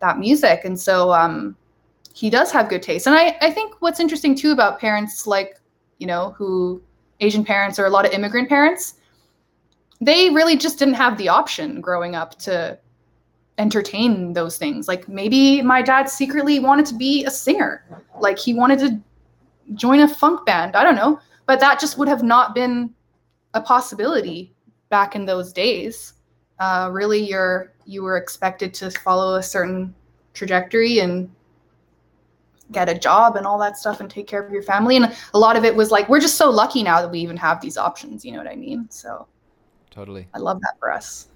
that 0.00 0.18
music. 0.18 0.62
And 0.64 0.78
so 0.78 1.12
um, 1.12 1.56
he 2.14 2.30
does 2.30 2.50
have 2.52 2.68
good 2.68 2.82
taste. 2.82 3.06
And 3.06 3.16
I, 3.16 3.36
I 3.40 3.50
think 3.50 3.76
what's 3.80 4.00
interesting 4.00 4.34
too 4.34 4.52
about 4.52 4.78
parents 4.78 5.26
like, 5.26 5.60
you 5.98 6.06
know, 6.06 6.34
who 6.36 6.82
Asian 7.20 7.44
parents 7.44 7.78
or 7.78 7.86
a 7.86 7.90
lot 7.90 8.04
of 8.04 8.12
immigrant 8.12 8.48
parents, 8.48 8.94
they 10.00 10.30
really 10.30 10.56
just 10.56 10.78
didn't 10.78 10.94
have 10.94 11.16
the 11.16 11.28
option 11.28 11.80
growing 11.80 12.14
up 12.14 12.38
to 12.40 12.78
entertain 13.58 14.32
those 14.32 14.58
things. 14.58 14.88
Like 14.88 15.08
maybe 15.08 15.62
my 15.62 15.82
dad 15.82 16.08
secretly 16.08 16.58
wanted 16.58 16.86
to 16.86 16.94
be 16.94 17.24
a 17.24 17.30
singer. 17.30 17.84
Like 18.20 18.38
he 18.38 18.54
wanted 18.54 18.78
to 18.80 19.00
join 19.74 20.00
a 20.00 20.08
funk 20.08 20.44
band. 20.44 20.74
I 20.74 20.82
don't 20.82 20.96
know. 20.96 21.20
But 21.46 21.60
that 21.60 21.78
just 21.78 21.98
would 21.98 22.08
have 22.08 22.22
not 22.22 22.54
been 22.54 22.92
a 23.54 23.60
possibility 23.60 24.54
back 24.88 25.14
in 25.14 25.24
those 25.24 25.52
days. 25.52 26.14
Uh, 26.58 26.88
really, 26.92 27.20
you're 27.20 27.72
you 27.84 28.02
were 28.02 28.16
expected 28.16 28.72
to 28.74 28.90
follow 28.90 29.36
a 29.36 29.42
certain 29.42 29.94
trajectory 30.34 31.00
and 31.00 31.30
get 32.70 32.88
a 32.88 32.98
job 32.98 33.36
and 33.36 33.46
all 33.46 33.58
that 33.58 33.76
stuff 33.76 34.00
and 34.00 34.08
take 34.08 34.26
care 34.26 34.42
of 34.42 34.52
your 34.52 34.62
family. 34.62 34.96
And 34.96 35.14
a 35.34 35.38
lot 35.38 35.56
of 35.56 35.64
it 35.64 35.74
was 35.74 35.90
like, 35.90 36.08
we're 36.08 36.20
just 36.20 36.36
so 36.36 36.48
lucky 36.48 36.82
now 36.82 37.02
that 37.02 37.10
we 37.10 37.18
even 37.18 37.36
have 37.36 37.60
these 37.60 37.76
options. 37.76 38.24
You 38.24 38.32
know 38.32 38.38
what 38.38 38.46
I 38.46 38.56
mean? 38.56 38.86
So 38.88 39.26
totally. 39.90 40.26
I 40.32 40.38
love 40.38 40.60
that 40.60 40.78
for 40.78 40.90
us. 40.90 41.28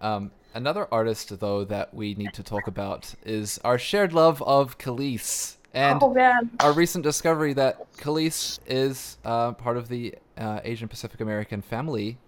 Um, 0.00 0.30
Another 0.52 0.88
artist, 0.90 1.38
though, 1.38 1.64
that 1.64 1.94
we 1.94 2.14
need 2.14 2.32
to 2.34 2.42
talk 2.42 2.66
about 2.66 3.14
is 3.24 3.60
our 3.62 3.78
shared 3.78 4.12
love 4.12 4.42
of 4.42 4.78
Kelis. 4.78 5.56
And 5.72 6.00
oh, 6.02 6.16
our 6.58 6.72
recent 6.72 7.04
discovery 7.04 7.52
that 7.52 7.92
Kelis 7.96 8.58
is 8.66 9.18
uh, 9.24 9.52
part 9.52 9.76
of 9.76 9.88
the 9.88 10.16
uh, 10.40 10.60
Asian 10.64 10.88
Pacific 10.88 11.20
American 11.20 11.62
family. 11.62 12.18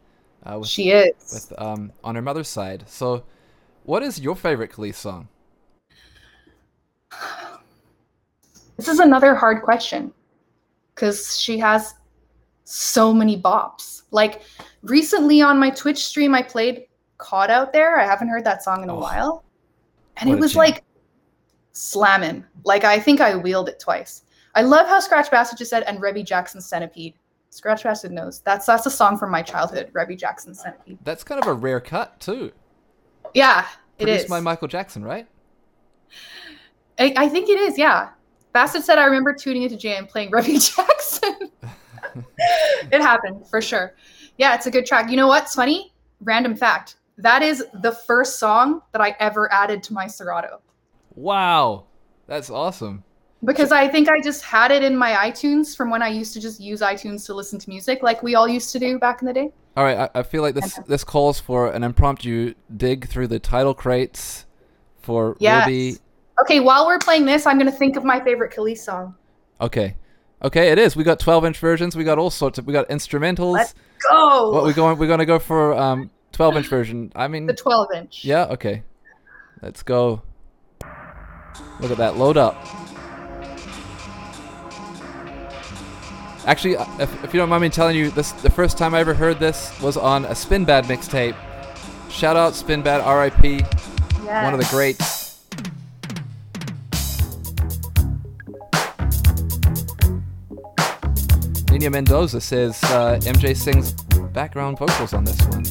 Uh, 0.44 0.58
with, 0.60 0.68
she 0.68 0.90
is. 0.90 1.14
With, 1.32 1.60
um, 1.60 1.92
on 2.04 2.14
her 2.14 2.22
mother's 2.22 2.48
side. 2.48 2.84
So, 2.86 3.24
what 3.84 4.02
is 4.02 4.20
your 4.20 4.36
favorite 4.36 4.70
Kelis 4.70 4.94
song? 4.94 5.28
This 8.76 8.88
is 8.88 9.00
another 9.00 9.34
hard 9.34 9.62
question 9.62 10.12
because 10.94 11.38
she 11.38 11.58
has 11.58 11.94
so 12.64 13.12
many 13.12 13.40
bops. 13.40 14.02
Like 14.10 14.42
recently 14.82 15.40
on 15.40 15.58
my 15.58 15.70
Twitch 15.70 16.04
stream, 16.04 16.34
I 16.34 16.42
played 16.42 16.86
caught 17.18 17.50
out 17.50 17.72
there. 17.72 17.98
I 17.98 18.04
haven't 18.04 18.28
heard 18.28 18.44
that 18.44 18.62
song 18.62 18.82
in 18.82 18.88
a 18.88 18.96
oh, 18.96 19.00
while. 19.00 19.44
And 20.16 20.28
it 20.28 20.38
was 20.38 20.56
like 20.56 20.82
slamming. 21.72 22.44
Like 22.64 22.84
I 22.84 22.98
think 22.98 23.20
I 23.20 23.36
wheeled 23.36 23.68
it 23.68 23.78
twice. 23.78 24.22
I 24.54 24.62
love 24.62 24.86
how 24.86 25.00
Scratch 25.00 25.30
Bastid 25.30 25.58
just 25.58 25.70
said 25.70 25.84
and 25.84 26.00
Rebbie 26.00 26.24
Jackson's 26.24 26.66
Centipede. 26.66 27.14
Scratch 27.52 27.82
Bastid 27.82 28.12
knows. 28.12 28.40
That's 28.40 28.64
that's 28.64 28.86
a 28.86 28.90
song 28.90 29.18
from 29.18 29.30
my 29.30 29.42
childhood, 29.42 29.90
Rebbie 29.92 30.16
Jackson 30.16 30.54
sent 30.54 30.74
Centipede. 30.76 30.98
That's 31.04 31.22
kind 31.22 31.38
of 31.38 31.46
a 31.46 31.52
rare 31.52 31.80
cut 31.80 32.18
too. 32.18 32.50
Yeah, 33.34 33.66
it 33.98 34.04
Produced 34.04 34.24
is. 34.24 34.30
by 34.30 34.40
Michael 34.40 34.68
Jackson, 34.68 35.04
right? 35.04 35.26
I, 36.98 37.12
I 37.14 37.28
think 37.28 37.50
it 37.50 37.58
is, 37.58 37.76
yeah. 37.76 38.08
Bastid 38.54 38.80
said 38.80 38.96
I 38.98 39.04
remember 39.04 39.34
tuning 39.34 39.64
into 39.64 39.76
Jam 39.76 40.06
playing 40.06 40.30
Rebbie 40.32 40.60
Jackson. 40.60 41.50
it 42.90 43.02
happened 43.02 43.46
for 43.46 43.60
sure. 43.60 43.96
Yeah, 44.38 44.54
it's 44.54 44.64
a 44.64 44.70
good 44.70 44.86
track. 44.86 45.10
You 45.10 45.18
know 45.18 45.26
what's 45.26 45.54
funny? 45.54 45.92
Random 46.22 46.56
fact. 46.56 46.96
That 47.18 47.42
is 47.42 47.62
the 47.82 47.92
first 47.92 48.38
song 48.38 48.80
that 48.92 49.02
I 49.02 49.14
ever 49.20 49.52
added 49.52 49.82
to 49.84 49.92
my 49.92 50.06
Serato. 50.06 50.62
Wow. 51.14 51.84
That's 52.26 52.48
awesome. 52.48 53.04
Because 53.44 53.72
I 53.72 53.88
think 53.88 54.08
I 54.08 54.20
just 54.20 54.42
had 54.42 54.70
it 54.70 54.84
in 54.84 54.96
my 54.96 55.12
iTunes 55.12 55.76
from 55.76 55.90
when 55.90 56.00
I 56.00 56.08
used 56.08 56.32
to 56.34 56.40
just 56.40 56.60
use 56.60 56.80
iTunes 56.80 57.26
to 57.26 57.34
listen 57.34 57.58
to 57.58 57.68
music 57.68 58.02
like 58.02 58.22
we 58.22 58.36
all 58.36 58.46
used 58.48 58.70
to 58.72 58.78
do 58.78 58.98
back 58.98 59.20
in 59.20 59.26
the 59.26 59.34
day. 59.34 59.50
All 59.76 59.84
right, 59.84 59.98
I, 59.98 60.20
I 60.20 60.22
feel 60.22 60.42
like 60.42 60.54
this 60.54 60.78
this 60.86 61.02
calls 61.02 61.40
for 61.40 61.72
an 61.72 61.82
impromptu 61.82 62.54
dig 62.76 63.08
through 63.08 63.28
the 63.28 63.38
title 63.38 63.74
crates 63.74 64.46
for 65.00 65.36
yes. 65.40 65.66
Ruby. 65.66 65.96
Okay, 66.42 66.60
while 66.60 66.86
we're 66.86 66.98
playing 66.98 67.24
this, 67.24 67.46
I'm 67.46 67.58
gonna 67.58 67.72
think 67.72 67.96
of 67.96 68.04
my 68.04 68.20
favorite 68.22 68.52
Kelis 68.52 68.78
song. 68.78 69.14
Okay. 69.60 69.96
Okay, 70.42 70.70
it 70.72 70.78
is. 70.78 70.96
We 70.96 71.04
got 71.04 71.20
12 71.20 71.44
inch 71.46 71.58
versions. 71.58 71.94
We 71.94 72.04
got 72.04 72.18
all 72.18 72.30
sorts 72.30 72.58
of. 72.58 72.66
We 72.66 72.72
got 72.72 72.88
instrumentals. 72.88 73.54
Let's 73.54 73.74
go. 74.10 74.50
What 74.50 74.64
we 74.64 74.72
going? 74.72 74.98
We're 74.98 75.08
gonna 75.08 75.26
go 75.26 75.38
for 75.38 75.74
um 75.74 76.10
12 76.32 76.56
inch 76.56 76.66
version. 76.68 77.12
I 77.14 77.28
mean, 77.28 77.46
the 77.46 77.54
12 77.54 77.88
inch. 77.96 78.24
Yeah, 78.24 78.46
okay. 78.46 78.82
Let's 79.62 79.82
go. 79.82 80.22
Look 81.80 81.90
at 81.90 81.98
that. 81.98 82.16
Load 82.16 82.36
up. 82.36 82.56
Actually, 86.44 86.76
uh, 86.76 86.84
if, 86.98 87.24
if 87.24 87.32
you 87.32 87.38
don't 87.38 87.48
mind 87.48 87.62
me 87.62 87.68
telling 87.68 87.96
you, 87.96 88.10
this 88.10 88.32
the 88.32 88.50
first 88.50 88.76
time 88.76 88.94
I 88.94 89.00
ever 89.00 89.14
heard 89.14 89.38
this 89.38 89.78
was 89.80 89.96
on 89.96 90.24
a 90.24 90.30
Spinbad 90.30 90.84
mixtape. 90.84 91.36
Shout 92.10 92.36
out 92.36 92.52
Spinbad, 92.52 93.04
R.I.P. 93.04 93.60
Yes. 94.24 94.44
One 94.44 94.52
of 94.52 94.60
the 94.60 94.66
greats. 94.70 95.22
Nina 101.70 101.90
Mendoza 101.90 102.40
says 102.40 102.82
uh, 102.84 103.18
MJ 103.22 103.56
sings 103.56 103.92
background 104.32 104.78
vocals 104.78 105.14
on 105.14 105.24
this 105.24 105.40
one. 105.46 105.64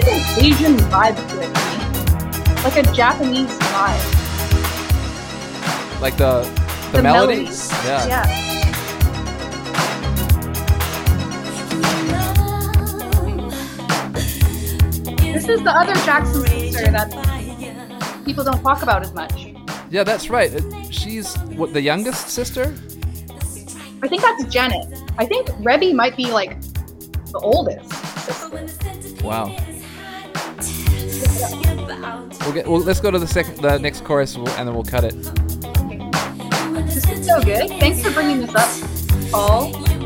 Like 0.00 0.12
an 0.12 0.44
Asian 0.44 0.76
vibe 0.88 1.16
to 1.28 1.40
it, 1.42 1.52
like 2.64 2.76
a 2.76 2.92
Japanese 2.92 3.50
vibe. 3.58 4.00
Like 6.00 6.16
the 6.16 6.42
the, 6.92 6.96
the 6.98 7.02
melodies? 7.02 7.70
melodies? 7.70 7.84
Yeah. 7.84 8.06
Yeah. 8.06 8.46
This 15.32 15.48
is 15.48 15.62
the 15.62 15.70
other 15.70 15.94
Jackson 16.06 16.46
sister 16.46 16.90
that 16.90 18.22
people 18.24 18.44
don't 18.44 18.62
talk 18.62 18.82
about 18.82 19.02
as 19.02 19.12
much. 19.12 19.54
Yeah, 19.90 20.04
that's 20.04 20.30
right. 20.30 20.54
Uh, 20.54 20.90
she's 20.90 21.36
what 21.56 21.72
the 21.74 21.82
youngest 21.82 22.28
sister? 22.30 22.74
I 24.02 24.08
think 24.08 24.22
that's 24.22 24.44
Janet. 24.44 24.86
I 25.18 25.26
think 25.26 25.48
Rebbie 25.60 25.92
might 25.92 26.16
be 26.16 26.30
like 26.30 26.58
the 26.62 27.40
oldest. 27.42 27.92
Sister. 28.20 28.80
Wow. 29.22 29.54
We'll 31.40 32.52
get. 32.52 32.66
Well, 32.66 32.80
let's 32.80 33.00
go 33.00 33.10
to 33.10 33.18
the 33.18 33.26
second, 33.26 33.56
the 33.58 33.78
next 33.78 34.04
chorus, 34.04 34.34
and 34.36 34.46
then 34.46 34.74
we'll 34.74 34.84
cut 34.84 35.04
it. 35.04 35.14
This 36.86 37.08
is 37.08 37.26
so 37.26 37.42
good. 37.42 37.68
Thanks 37.80 38.02
for 38.02 38.10
bringing 38.12 38.40
this 38.40 38.54
up, 38.54 39.30
Paul. 39.30 39.99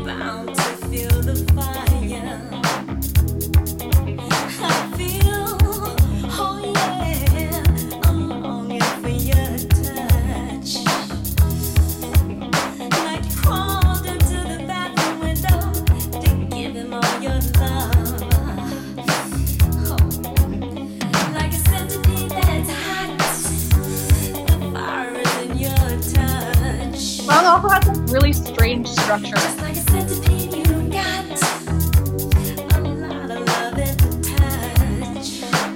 Structure. 29.05 29.37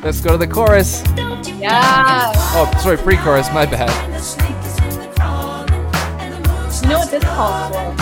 Let's 0.03 0.21
go 0.21 0.31
to 0.31 0.37
the 0.37 0.47
chorus. 0.51 1.03
Yeah. 1.59 2.31
Oh, 2.55 2.71
sorry, 2.81 2.97
pre-chorus. 2.97 3.51
My 3.53 3.67
bad. 3.67 3.91
You 6.81 6.89
know 6.89 6.97
what 6.97 7.11
this 7.11 7.23
calls 7.23 7.67
for? 7.69 7.93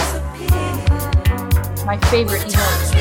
My 1.85 1.97
favorite 2.09 2.43
emote. 2.43 2.93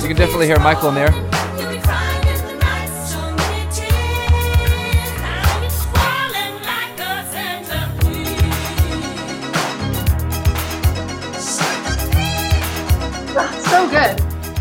You 0.00 0.06
can 0.06 0.16
definitely 0.16 0.46
hear 0.46 0.60
Michael 0.60 0.90
in 0.90 0.94
there. 0.94 1.10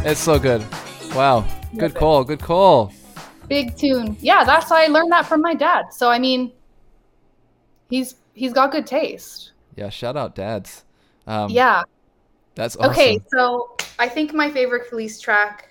It's 0.07 0.19
so 0.19 0.37
good. 0.37 0.63
Wow. 1.15 1.45
Good 1.77 1.95
call. 1.95 2.23
Good 2.23 2.39
call. 2.39 2.93
Big 3.47 3.75
tune. 3.75 4.15
Yeah, 4.19 4.43
that's 4.43 4.71
I 4.71 4.85
learned 4.85 5.11
that 5.11 5.25
from 5.25 5.41
my 5.41 5.55
dad. 5.55 5.91
So 5.91 6.09
I 6.09 6.19
mean, 6.19 6.51
he's 7.89 8.15
he's 8.33 8.53
got 8.53 8.71
good 8.71 8.85
taste. 8.85 9.53
Yeah. 9.75 9.89
Shout 9.89 10.15
out, 10.15 10.35
dads. 10.35 10.85
Um, 11.25 11.49
Yeah. 11.49 11.83
That's 12.53 12.75
awesome. 12.77 12.91
Okay, 12.91 13.19
so 13.29 13.75
I 13.99 14.07
think 14.07 14.33
my 14.33 14.49
favorite 14.49 14.89
Kelis 14.89 15.19
track, 15.19 15.69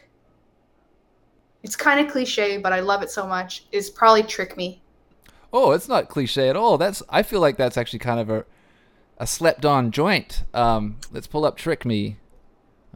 it's 1.63 1.77
kind 1.77 2.05
of 2.05 2.13
cliche, 2.13 2.59
but 2.59 2.73
I 2.75 2.81
love 2.81 3.03
it 3.03 3.11
so 3.11 3.27
much, 3.27 3.65
is 3.73 3.89
probably 3.89 4.23
Trick 4.25 4.57
Me. 4.57 4.83
Oh, 5.53 5.71
it's 5.71 5.89
not 5.89 6.09
cliche 6.09 6.49
at 6.49 6.57
all. 6.57 6.77
That's. 6.77 7.03
I 7.09 7.23
feel 7.23 7.41
like 7.41 7.57
that's 7.57 7.79
actually 7.79 8.01
kind 8.01 8.19
of 8.19 8.29
a, 8.29 8.45
a 9.17 9.27
slept-on 9.27 9.93
joint. 9.93 10.43
Um, 10.53 10.97
let's 11.13 11.29
pull 11.29 11.45
up 11.45 11.57
"Trick 11.57 11.85
Me." 11.87 12.19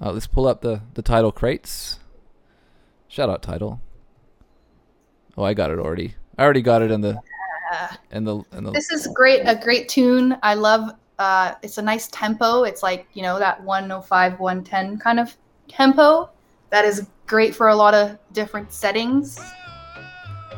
Uh, 0.00 0.12
let's 0.12 0.26
pull 0.26 0.46
up 0.46 0.60
the 0.60 0.82
the 0.94 1.02
title 1.02 1.32
crates. 1.32 1.98
Shout 3.08 3.28
out 3.28 3.42
Tidal. 3.42 3.80
Oh, 5.36 5.44
I 5.44 5.54
got 5.54 5.70
it 5.70 5.78
already. 5.78 6.14
I 6.36 6.44
already 6.44 6.62
got 6.62 6.82
it 6.82 6.90
in 6.90 7.00
the 7.00 7.20
in 8.10 8.24
the 8.24 8.42
in 8.52 8.64
the. 8.64 8.72
this 8.72 8.90
is 8.90 9.06
great, 9.08 9.40
a 9.44 9.56
great 9.56 9.88
tune. 9.88 10.36
I 10.42 10.54
love 10.54 10.90
uh 11.18 11.54
it's 11.62 11.78
a 11.78 11.82
nice 11.82 12.08
tempo. 12.08 12.62
It's 12.62 12.82
like, 12.82 13.06
you 13.14 13.22
know, 13.22 13.38
that 13.38 13.62
105, 13.62 14.38
110 14.38 14.98
kind 14.98 15.18
of 15.20 15.36
tempo 15.68 16.30
that 16.70 16.84
is 16.84 17.06
great 17.26 17.54
for 17.54 17.68
a 17.68 17.74
lot 17.74 17.94
of 17.94 18.18
different 18.32 18.72
settings. 18.72 19.40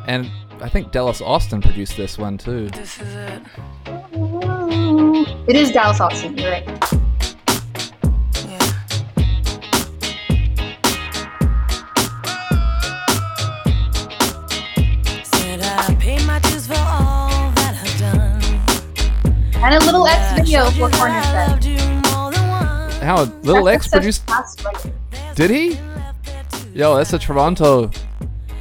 And 0.07 0.29
I 0.61 0.69
think 0.69 0.91
Dallas 0.91 1.21
Austin 1.21 1.61
produced 1.61 1.97
this 1.97 2.17
one 2.17 2.37
too. 2.37 2.69
This 2.69 2.99
is 2.99 3.15
it. 3.15 3.41
It 5.47 5.55
is 5.55 5.71
Dallas 5.71 5.99
Austin, 5.99 6.37
you're 6.37 6.51
right. 6.51 7.00
And 19.63 19.75
a 19.75 19.79
little 19.85 20.07
X 20.07 20.33
video 20.39 20.69
for 20.71 20.89
that 20.89 20.97
Corner 20.97 21.13
I 21.15 21.23
Set. 21.23 21.49
loved 21.49 21.65
you 21.65 21.77
more 22.11 22.31
than 22.31 22.47
once. 22.47 22.95
How 22.97 23.23
Little 23.43 23.67
X 23.69 23.87
produced? 23.87 24.23
Did 25.35 25.49
he? 25.51 25.79
Yo, 26.73 26.95
that's 26.97 27.13
a 27.13 27.19
Toronto 27.19 27.91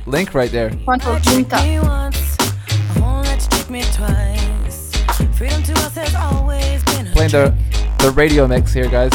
link 0.07 0.35
right 0.35 0.51
there. 0.51 0.71
Frontal 0.85 1.19
Trick 1.21 1.49
Junta. 1.49 1.63
me 1.63 1.81
once, 1.81 2.37
I 2.41 3.01
won't 3.01 3.27
let 3.27 3.43
you 3.43 3.49
trick 3.49 3.71
me 3.71 3.83
twice. 3.95 4.93
Freedom 5.39 5.63
to 5.63 5.73
us 5.75 5.95
has 5.95 6.15
always 6.15 6.83
been 6.85 7.07
Playing 7.13 7.31
the 7.31 7.55
the 8.01 8.11
radio 8.11 8.47
mix 8.47 8.73
here, 8.75 8.89
guys. 8.89 9.13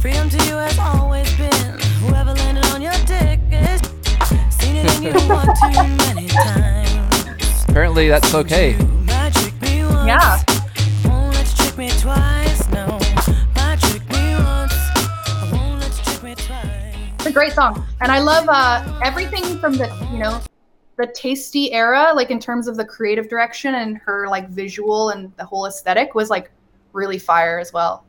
Freedom 0.00 0.28
to 0.28 0.36
you 0.44 0.54
has 0.56 0.78
always 0.78 1.34
been 1.36 1.78
whoever 2.00 2.32
landed 2.34 2.64
on 2.66 2.82
your 2.82 2.92
dick 3.06 3.40
is 3.52 3.80
seen 4.54 4.76
it 4.76 4.96
in 4.96 5.02
you 5.02 5.12
one 5.32 5.46
too 5.46 5.96
many 5.96 6.28
times. 6.28 7.64
Apparently 7.68 8.08
that's 8.08 8.34
okay. 8.34 8.72
You 8.72 8.78
me 9.62 9.84
once, 9.84 10.06
Yeah. 10.06 10.42
It's 17.18 17.26
a 17.26 17.32
great 17.32 17.52
song, 17.52 17.86
and 18.00 18.10
I 18.10 18.18
love 18.20 18.46
uh, 18.48 19.00
everything 19.04 19.58
from 19.58 19.74
the 19.74 19.86
you 20.10 20.18
know 20.18 20.40
the 20.96 21.06
tasty 21.08 21.74
era, 21.74 22.12
like 22.14 22.30
in 22.30 22.40
terms 22.40 22.66
of 22.66 22.76
the 22.78 22.84
creative 22.84 23.28
direction 23.28 23.74
and 23.74 23.98
her 23.98 24.26
like 24.28 24.48
visual 24.48 25.10
and 25.10 25.30
the 25.36 25.44
whole 25.44 25.66
aesthetic 25.66 26.14
was 26.14 26.30
like 26.30 26.50
really 26.94 27.18
fire 27.18 27.58
as 27.58 27.74
well. 27.74 28.06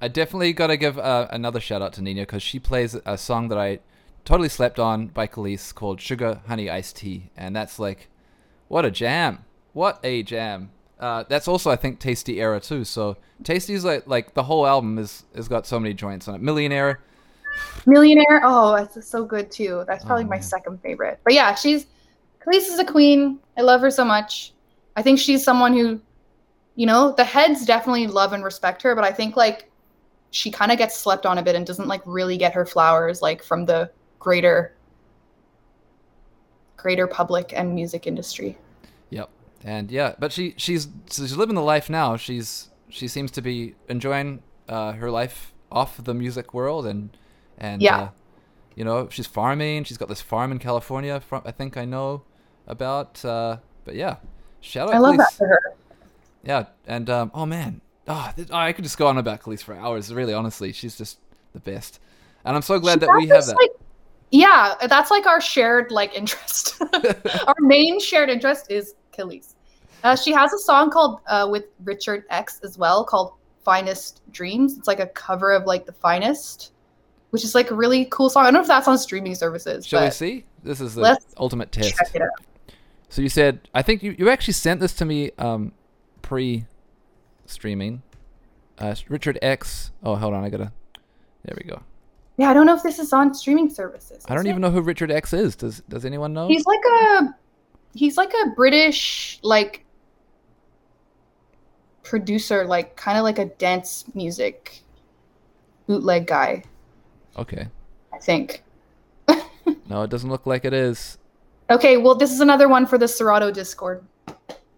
I 0.00 0.08
definitely 0.08 0.52
got 0.52 0.66
to 0.66 0.76
give 0.76 0.98
uh, 0.98 1.28
another 1.30 1.60
shout 1.60 1.82
out 1.82 1.92
to 1.92 2.02
Nina 2.02 2.22
because 2.22 2.42
she 2.42 2.58
plays 2.58 2.96
a 3.06 3.16
song 3.16 3.46
that 3.48 3.58
I 3.58 3.78
totally 4.24 4.48
slept 4.48 4.80
on 4.80 5.06
by 5.06 5.28
Kelis 5.28 5.72
called 5.72 6.00
Sugar 6.00 6.40
Honey 6.48 6.68
Iced 6.68 6.96
Tea. 6.96 7.30
And 7.36 7.54
that's 7.54 7.78
like, 7.78 8.08
what 8.66 8.84
a 8.84 8.90
jam. 8.90 9.44
What 9.72 10.00
a 10.02 10.24
jam. 10.24 10.72
Uh, 11.02 11.24
that's 11.28 11.48
also, 11.48 11.68
I 11.68 11.74
think, 11.74 11.98
Tasty 11.98 12.40
era 12.40 12.60
too. 12.60 12.84
So 12.84 13.16
Tasty's 13.42 13.84
like, 13.84 14.06
like 14.06 14.34
the 14.34 14.42
whole 14.44 14.64
album 14.64 14.98
is, 14.98 15.24
has 15.34 15.48
got 15.48 15.66
so 15.66 15.80
many 15.80 15.94
joints 15.94 16.28
on 16.28 16.36
it. 16.36 16.40
Millionaire. 16.40 17.00
Millionaire, 17.86 18.40
oh, 18.44 18.76
that's 18.76 19.04
so 19.06 19.24
good 19.24 19.50
too. 19.50 19.82
That's 19.88 20.04
probably 20.04 20.24
Oh, 20.24 20.28
my 20.28 20.38
second 20.38 20.80
favorite. 20.80 21.18
But 21.24 21.34
yeah, 21.34 21.56
she's 21.56 21.86
Kelis 22.40 22.68
is 22.68 22.78
a 22.78 22.84
queen. 22.84 23.40
I 23.58 23.62
love 23.62 23.80
her 23.80 23.90
so 23.90 24.04
much. 24.04 24.52
I 24.94 25.02
think 25.02 25.18
she's 25.18 25.42
someone 25.42 25.72
who, 25.72 26.00
you 26.76 26.86
know, 26.86 27.12
the 27.16 27.24
heads 27.24 27.66
definitely 27.66 28.06
love 28.06 28.32
and 28.32 28.44
respect 28.44 28.80
her, 28.82 28.94
but 28.94 29.02
I 29.02 29.10
think 29.10 29.36
like 29.36 29.68
she 30.30 30.52
kind 30.52 30.70
of 30.70 30.78
gets 30.78 30.96
slept 30.96 31.26
on 31.26 31.38
a 31.38 31.42
bit 31.42 31.56
and 31.56 31.66
doesn't 31.66 31.88
like 31.88 32.02
really 32.06 32.36
get 32.36 32.52
her 32.54 32.64
flowers 32.64 33.20
like 33.20 33.42
from 33.42 33.66
the 33.66 33.90
greater 34.20 34.76
greater 36.76 37.08
public 37.08 37.52
and 37.54 37.74
music 37.74 38.06
industry. 38.06 38.56
Yep. 39.10 39.28
And 39.64 39.90
yeah, 39.90 40.14
but 40.18 40.32
she 40.32 40.54
she's 40.56 40.88
she's 41.10 41.36
living 41.36 41.54
the 41.54 41.62
life 41.62 41.88
now. 41.88 42.16
She's 42.16 42.70
she 42.88 43.08
seems 43.08 43.30
to 43.32 43.42
be 43.42 43.74
enjoying 43.88 44.42
uh, 44.68 44.92
her 44.92 45.10
life 45.10 45.52
off 45.70 46.02
the 46.02 46.14
music 46.14 46.52
world 46.52 46.86
and 46.86 47.16
and 47.58 47.80
Yeah. 47.80 47.96
uh, 47.96 48.08
you 48.74 48.84
know 48.84 49.08
she's 49.10 49.26
farming. 49.26 49.84
She's 49.84 49.98
got 49.98 50.08
this 50.08 50.20
farm 50.20 50.50
in 50.52 50.58
California. 50.58 51.20
From, 51.20 51.42
I 51.44 51.52
think 51.52 51.76
I 51.76 51.84
know 51.84 52.22
about. 52.66 53.24
Uh, 53.24 53.58
but 53.84 53.94
yeah, 53.94 54.16
shout 54.60 54.88
out. 54.88 54.94
I 54.94 54.98
love 54.98 55.14
Kelis. 55.14 55.18
that 55.18 55.32
for 55.34 55.46
her. 55.48 55.60
Yeah, 56.44 56.66
and 56.86 57.08
um, 57.08 57.30
oh 57.34 57.46
man, 57.46 57.80
oh, 58.08 58.32
th- 58.34 58.48
oh, 58.50 58.56
I 58.56 58.72
could 58.72 58.84
just 58.84 58.98
go 58.98 59.06
on 59.06 59.16
about 59.18 59.42
Kelis 59.42 59.62
for 59.62 59.74
hours. 59.74 60.12
Really, 60.12 60.34
honestly, 60.34 60.72
she's 60.72 60.96
just 60.98 61.18
the 61.52 61.60
best. 61.60 62.00
And 62.44 62.56
I'm 62.56 62.62
so 62.62 62.80
glad 62.80 62.98
that 63.00 63.10
we 63.16 63.28
have 63.28 63.46
that. 63.46 63.54
Like, 63.56 63.70
yeah, 64.32 64.74
that's 64.88 65.10
like 65.12 65.26
our 65.26 65.40
shared 65.40 65.92
like 65.92 66.12
interest. 66.14 66.82
our 67.46 67.54
main 67.60 68.00
shared 68.00 68.28
interest 68.28 68.70
is 68.70 68.94
Kelis. 69.12 69.54
Uh, 70.04 70.16
she 70.16 70.32
has 70.32 70.52
a 70.52 70.58
song 70.58 70.90
called 70.90 71.20
uh, 71.28 71.46
with 71.50 71.66
Richard 71.84 72.24
X 72.30 72.60
as 72.64 72.76
well 72.76 73.04
called 73.04 73.34
"Finest 73.64 74.22
Dreams." 74.32 74.76
It's 74.76 74.88
like 74.88 75.00
a 75.00 75.06
cover 75.06 75.52
of 75.52 75.64
like 75.64 75.86
"The 75.86 75.92
Finest," 75.92 76.72
which 77.30 77.44
is 77.44 77.54
like 77.54 77.70
a 77.70 77.74
really 77.74 78.06
cool 78.06 78.28
song. 78.28 78.42
I 78.42 78.46
don't 78.46 78.54
know 78.54 78.60
if 78.60 78.66
that's 78.66 78.88
on 78.88 78.98
streaming 78.98 79.34
services. 79.34 79.86
Shall 79.86 80.04
we 80.04 80.10
see? 80.10 80.44
This 80.62 80.80
is 80.80 80.94
the 80.94 81.18
ultimate 81.36 81.72
test. 81.72 81.96
Check 81.96 82.14
it 82.14 82.22
out. 82.22 82.74
So 83.08 83.20
you 83.22 83.28
said 83.28 83.68
I 83.74 83.82
think 83.82 84.02
you, 84.02 84.16
you 84.18 84.30
actually 84.30 84.54
sent 84.54 84.80
this 84.80 84.94
to 84.94 85.04
me 85.04 85.30
um, 85.38 85.72
pre-streaming. 86.22 88.02
Uh, 88.78 88.94
Richard 89.08 89.38
X. 89.42 89.92
Oh, 90.02 90.16
hold 90.16 90.34
on, 90.34 90.42
I 90.42 90.48
gotta. 90.48 90.72
There 91.44 91.56
we 91.56 91.68
go. 91.68 91.82
Yeah, 92.38 92.50
I 92.50 92.54
don't 92.54 92.66
know 92.66 92.74
if 92.74 92.82
this 92.82 92.98
is 92.98 93.12
on 93.12 93.34
streaming 93.34 93.68
services. 93.68 94.24
I 94.28 94.34
don't 94.34 94.46
even 94.46 94.58
it? 94.58 94.66
know 94.66 94.70
who 94.70 94.80
Richard 94.80 95.10
X 95.10 95.32
is. 95.32 95.54
Does 95.54 95.80
Does 95.88 96.04
anyone 96.04 96.32
know? 96.32 96.48
He's 96.48 96.64
like 96.64 96.80
a 96.84 97.34
he's 97.94 98.16
like 98.16 98.32
a 98.44 98.50
British 98.50 99.38
like 99.42 99.84
producer, 102.02 102.64
like 102.64 102.96
kind 102.96 103.18
of 103.18 103.24
like 103.24 103.38
a 103.38 103.46
dance 103.46 104.04
music 104.14 104.80
bootleg 105.86 106.26
guy. 106.26 106.62
okay. 107.36 107.68
I 108.12 108.18
think. 108.18 108.62
No, 109.88 110.02
it 110.02 110.10
doesn't 110.10 110.30
look 110.30 110.46
like 110.46 110.64
it 110.64 110.72
is. 110.72 111.18
Okay, 111.70 111.96
well, 111.98 112.14
this 112.14 112.32
is 112.32 112.40
another 112.40 112.66
one 112.66 112.86
for 112.86 112.98
the 112.98 113.06
Serato 113.06 113.50
Discord. 113.50 114.04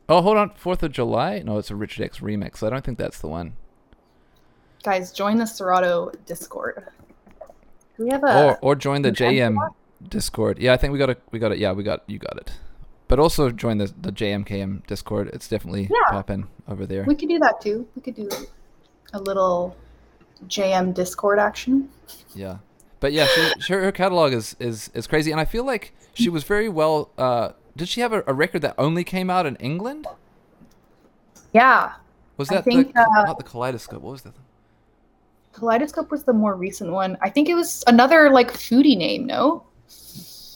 Oh, 0.09 0.21
hold 0.23 0.37
on. 0.37 0.51
Fourth 0.57 0.83
of 0.83 0.93
July? 0.93 1.39
No, 1.45 1.57
it's 1.59 1.71
a 1.71 1.77
Richard 1.77 2.05
X 2.05 2.19
remix. 2.19 2.67
I 2.67 2.71
don't 2.71 2.85
think 2.85 2.99
that's 2.99 3.21
the 3.21 3.29
one. 3.29 3.55
Guys, 4.83 5.13
join 5.13 5.37
the 5.39 5.47
Serato 5.47 6.11
Discord. 6.27 6.85
Do 7.97 8.05
we 8.05 8.11
have 8.11 8.25
a? 8.25 8.45
or 8.45 8.59
or 8.61 8.75
join 8.75 9.03
the 9.03 9.13
JM 9.13 9.57
Discord. 10.09 10.59
Yeah, 10.59 10.73
I 10.73 10.77
think 10.77 10.93
we 10.93 10.99
got 10.99 11.11
it. 11.11 11.23
We 11.31 11.39
got 11.39 11.53
it. 11.53 11.59
Yeah, 11.59 11.73
we 11.73 11.85
got 11.85 12.03
you 12.09 12.19
got 12.19 12.37
it. 12.37 12.53
But 13.09 13.19
also 13.19 13.51
join 13.51 13.79
the 13.79 13.93
the 14.01 14.11
JMKM 14.13 14.87
Discord. 14.87 15.29
It's 15.33 15.49
definitely 15.49 15.83
Yeah. 15.91 16.11
popping 16.11 16.47
over 16.69 16.87
there. 16.87 17.05
we 17.05 17.15
could 17.15 17.29
do 17.29 17.39
that 17.39 17.61
too. 17.61 17.87
We 17.95 18.03
could 18.03 18.15
do 18.17 18.29
a 19.13 19.21
little 19.21 19.77
JM 20.49 20.95
Discord 20.95 21.39
action. 21.39 21.89
Yeah, 22.35 22.59
but 23.01 23.13
yeah, 23.13 23.27
she, 23.27 23.61
she, 23.61 23.73
her 23.75 23.93
catalog 23.93 24.33
is, 24.33 24.57
is 24.59 24.91
is 24.95 25.07
crazy, 25.07 25.31
and 25.31 25.41
I 25.41 25.45
feel 25.45 25.65
like 25.65 25.93
she 26.15 26.29
was 26.29 26.45
very 26.45 26.69
well. 26.69 27.11
Uh, 27.19 27.51
did 27.77 27.89
she 27.89 28.01
have 28.01 28.13
a, 28.13 28.25
a 28.27 28.33
record 28.33 28.63
that 28.63 28.75
only 28.79 29.05
came 29.05 29.29
out 29.31 29.47
in 29.47 29.57
England? 29.57 30.07
Yeah, 31.53 31.93
Was 32.37 32.51
I 32.51 32.57
that 32.57 32.65
think, 32.65 32.93
the, 32.95 33.01
uh, 33.01 33.23
not 33.27 33.39
the 33.39 33.45
kaleidoscope? 33.45 34.03
What 34.03 34.13
was 34.13 34.23
that? 34.23 34.35
Kaleidoscope 35.53 36.11
was 36.11 36.25
the 36.25 36.33
more 36.33 36.57
recent 36.57 36.91
one. 36.91 37.17
I 37.23 37.31
think 37.31 37.49
it 37.49 37.55
was 37.55 37.85
another 37.87 38.31
like 38.31 38.53
foodie 38.53 38.97
name. 38.97 39.25
No, 39.27 39.63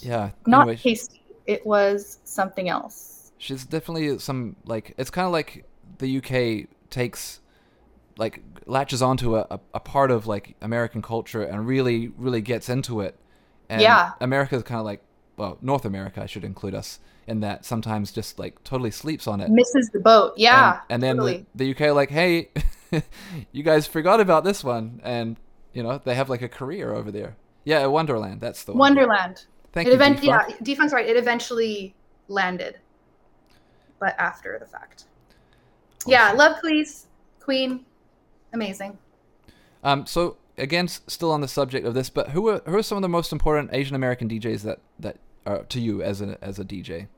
Yeah. 0.00 0.30
not 0.46 0.62
anyway, 0.62 0.76
tasty. 0.76 1.17
It 1.48 1.66
was 1.66 2.18
something 2.24 2.68
else. 2.68 3.32
she's 3.38 3.64
definitely 3.64 4.18
some 4.18 4.54
like 4.64 4.94
it's 4.98 5.10
kind 5.10 5.26
of 5.26 5.32
like 5.32 5.64
the 5.98 6.18
UK 6.18 6.68
takes 6.90 7.40
like 8.18 8.42
latches 8.66 9.00
onto 9.00 9.36
a, 9.36 9.60
a, 9.72 9.80
part 9.80 10.10
of 10.10 10.26
like 10.26 10.56
American 10.60 11.00
culture 11.00 11.42
and 11.42 11.66
really 11.66 12.08
really 12.18 12.40
gets 12.40 12.68
into 12.68 13.00
it. 13.00 13.16
And 13.68 13.80
Yeah. 13.80 14.12
America's 14.20 14.62
kind 14.62 14.78
of 14.78 14.84
like 14.84 15.02
well 15.36 15.56
North 15.62 15.84
America 15.84 16.22
I 16.22 16.26
should 16.26 16.44
include 16.44 16.74
us 16.74 17.00
in 17.26 17.40
that 17.40 17.64
sometimes 17.64 18.12
just 18.12 18.38
like 18.38 18.62
totally 18.64 18.90
sleeps 18.90 19.26
on 19.26 19.40
it. 19.40 19.50
Misses 19.50 19.88
the 19.90 20.00
boat. 20.00 20.34
Yeah. 20.36 20.80
and, 20.90 20.94
and 20.94 21.02
then 21.02 21.16
totally. 21.16 21.46
the, 21.54 21.72
the 21.72 21.86
UK 21.86 21.94
like 21.94 22.10
hey 22.10 22.50
you 23.52 23.62
guys 23.62 23.86
forgot 23.86 24.20
about 24.20 24.44
this 24.44 24.62
one 24.62 25.00
and 25.02 25.36
you 25.72 25.82
know 25.82 25.98
they 26.04 26.14
have 26.14 26.28
like 26.28 26.42
a 26.42 26.48
career 26.48 26.92
over 26.92 27.10
there. 27.10 27.36
Yeah, 27.64 27.82
Wanderland. 27.84 28.40
That's 28.40 28.64
the 28.64 28.72
one. 28.72 28.96
Wanderland. 28.96 29.46
Thank 29.72 29.88
it 29.88 29.90
you. 29.90 29.96
event- 29.96 30.24
yeah, 30.24 30.46
Defunct's 30.62 30.92
right. 30.92 31.06
It 31.06 31.16
eventually 31.16 31.94
landed, 32.28 32.78
but 33.98 34.14
after 34.18 34.58
the 34.58 34.66
fact. 34.66 35.04
Yeah, 36.06 36.32
love 36.32 36.60
Queens, 36.60 37.06
Queen, 37.40 37.84
amazing. 38.52 38.96
Um, 39.84 40.06
so 40.06 40.36
again, 40.56 40.88
still 40.88 41.30
on 41.30 41.40
the 41.40 41.48
subject 41.48 41.86
of 41.86 41.94
this, 41.94 42.10
but 42.10 42.30
who 42.30 42.48
are 42.48 42.62
who 42.66 42.76
are 42.76 42.82
some 42.82 42.96
of 42.98 43.02
the 43.02 43.08
most 43.08 43.32
important 43.32 43.70
Asian 43.72 43.94
American 43.94 44.28
DJs 44.28 44.62
that 44.62 44.80
that 44.98 45.16
are 45.46 45.64
to 45.64 45.80
you 45.80 46.02
as 46.02 46.20
a 46.20 46.38
as 46.42 46.58
a 46.58 46.64
DJ? 46.64 47.08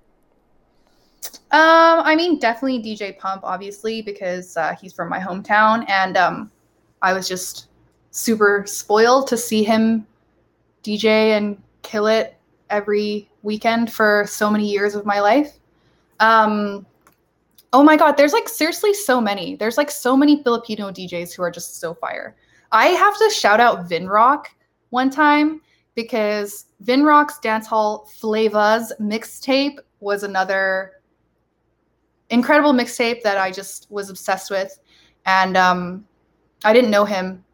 Um, 1.52 2.00
I 2.04 2.14
mean, 2.14 2.38
definitely 2.38 2.82
DJ 2.82 3.18
Pump, 3.18 3.42
obviously, 3.44 4.02
because 4.02 4.56
uh, 4.56 4.74
he's 4.80 4.92
from 4.92 5.08
my 5.08 5.18
hometown, 5.18 5.88
and 5.88 6.16
um, 6.16 6.50
I 7.02 7.12
was 7.12 7.28
just 7.28 7.68
super 8.10 8.64
spoiled 8.66 9.26
to 9.28 9.36
see 9.36 9.62
him 9.62 10.06
DJ 10.82 11.36
and 11.36 11.60
kill 11.82 12.06
it 12.06 12.36
every 12.70 13.28
weekend 13.42 13.92
for 13.92 14.24
so 14.28 14.50
many 14.50 14.68
years 14.70 14.94
of 14.94 15.04
my 15.04 15.20
life. 15.20 15.58
Um, 16.20 16.86
oh 17.72 17.82
my 17.82 17.96
god, 17.96 18.16
there's 18.16 18.32
like 18.32 18.48
seriously 18.48 18.94
so 18.94 19.20
many. 19.20 19.56
There's 19.56 19.76
like 19.76 19.90
so 19.90 20.16
many 20.16 20.42
Filipino 20.42 20.90
DJs 20.90 21.34
who 21.34 21.42
are 21.42 21.50
just 21.50 21.80
so 21.80 21.94
fire. 21.94 22.36
I 22.72 22.86
have 22.86 23.16
to 23.18 23.30
shout 23.30 23.60
out 23.60 23.88
Vinroc 23.88 24.46
one 24.90 25.10
time 25.10 25.60
because 25.94 26.66
Vinroc's 26.84 27.38
Dancehall 27.40 28.08
Flavas 28.08 28.92
mixtape 29.00 29.78
was 30.00 30.22
another 30.22 31.00
incredible 32.30 32.72
mixtape 32.72 33.22
that 33.22 33.38
I 33.38 33.50
just 33.50 33.90
was 33.90 34.08
obsessed 34.08 34.50
with. 34.50 34.78
And 35.26 35.56
um, 35.56 36.06
I 36.64 36.72
didn't 36.72 36.90
know 36.90 37.04
him 37.04 37.44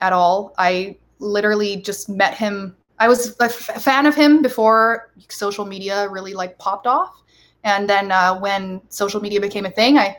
at 0.00 0.12
all. 0.12 0.54
I 0.58 0.96
literally 1.18 1.76
just 1.76 2.08
met 2.08 2.34
him. 2.34 2.76
I 2.98 3.08
was 3.08 3.36
a 3.40 3.48
fan 3.48 4.06
of 4.06 4.14
him 4.14 4.42
before 4.42 5.10
social 5.28 5.64
media 5.64 6.08
really 6.08 6.34
like 6.34 6.58
popped 6.58 6.86
off. 6.86 7.22
And 7.64 7.88
then 7.88 8.10
uh, 8.12 8.38
when 8.38 8.80
social 8.88 9.20
media 9.20 9.40
became 9.40 9.66
a 9.66 9.70
thing, 9.70 9.98
I 9.98 10.16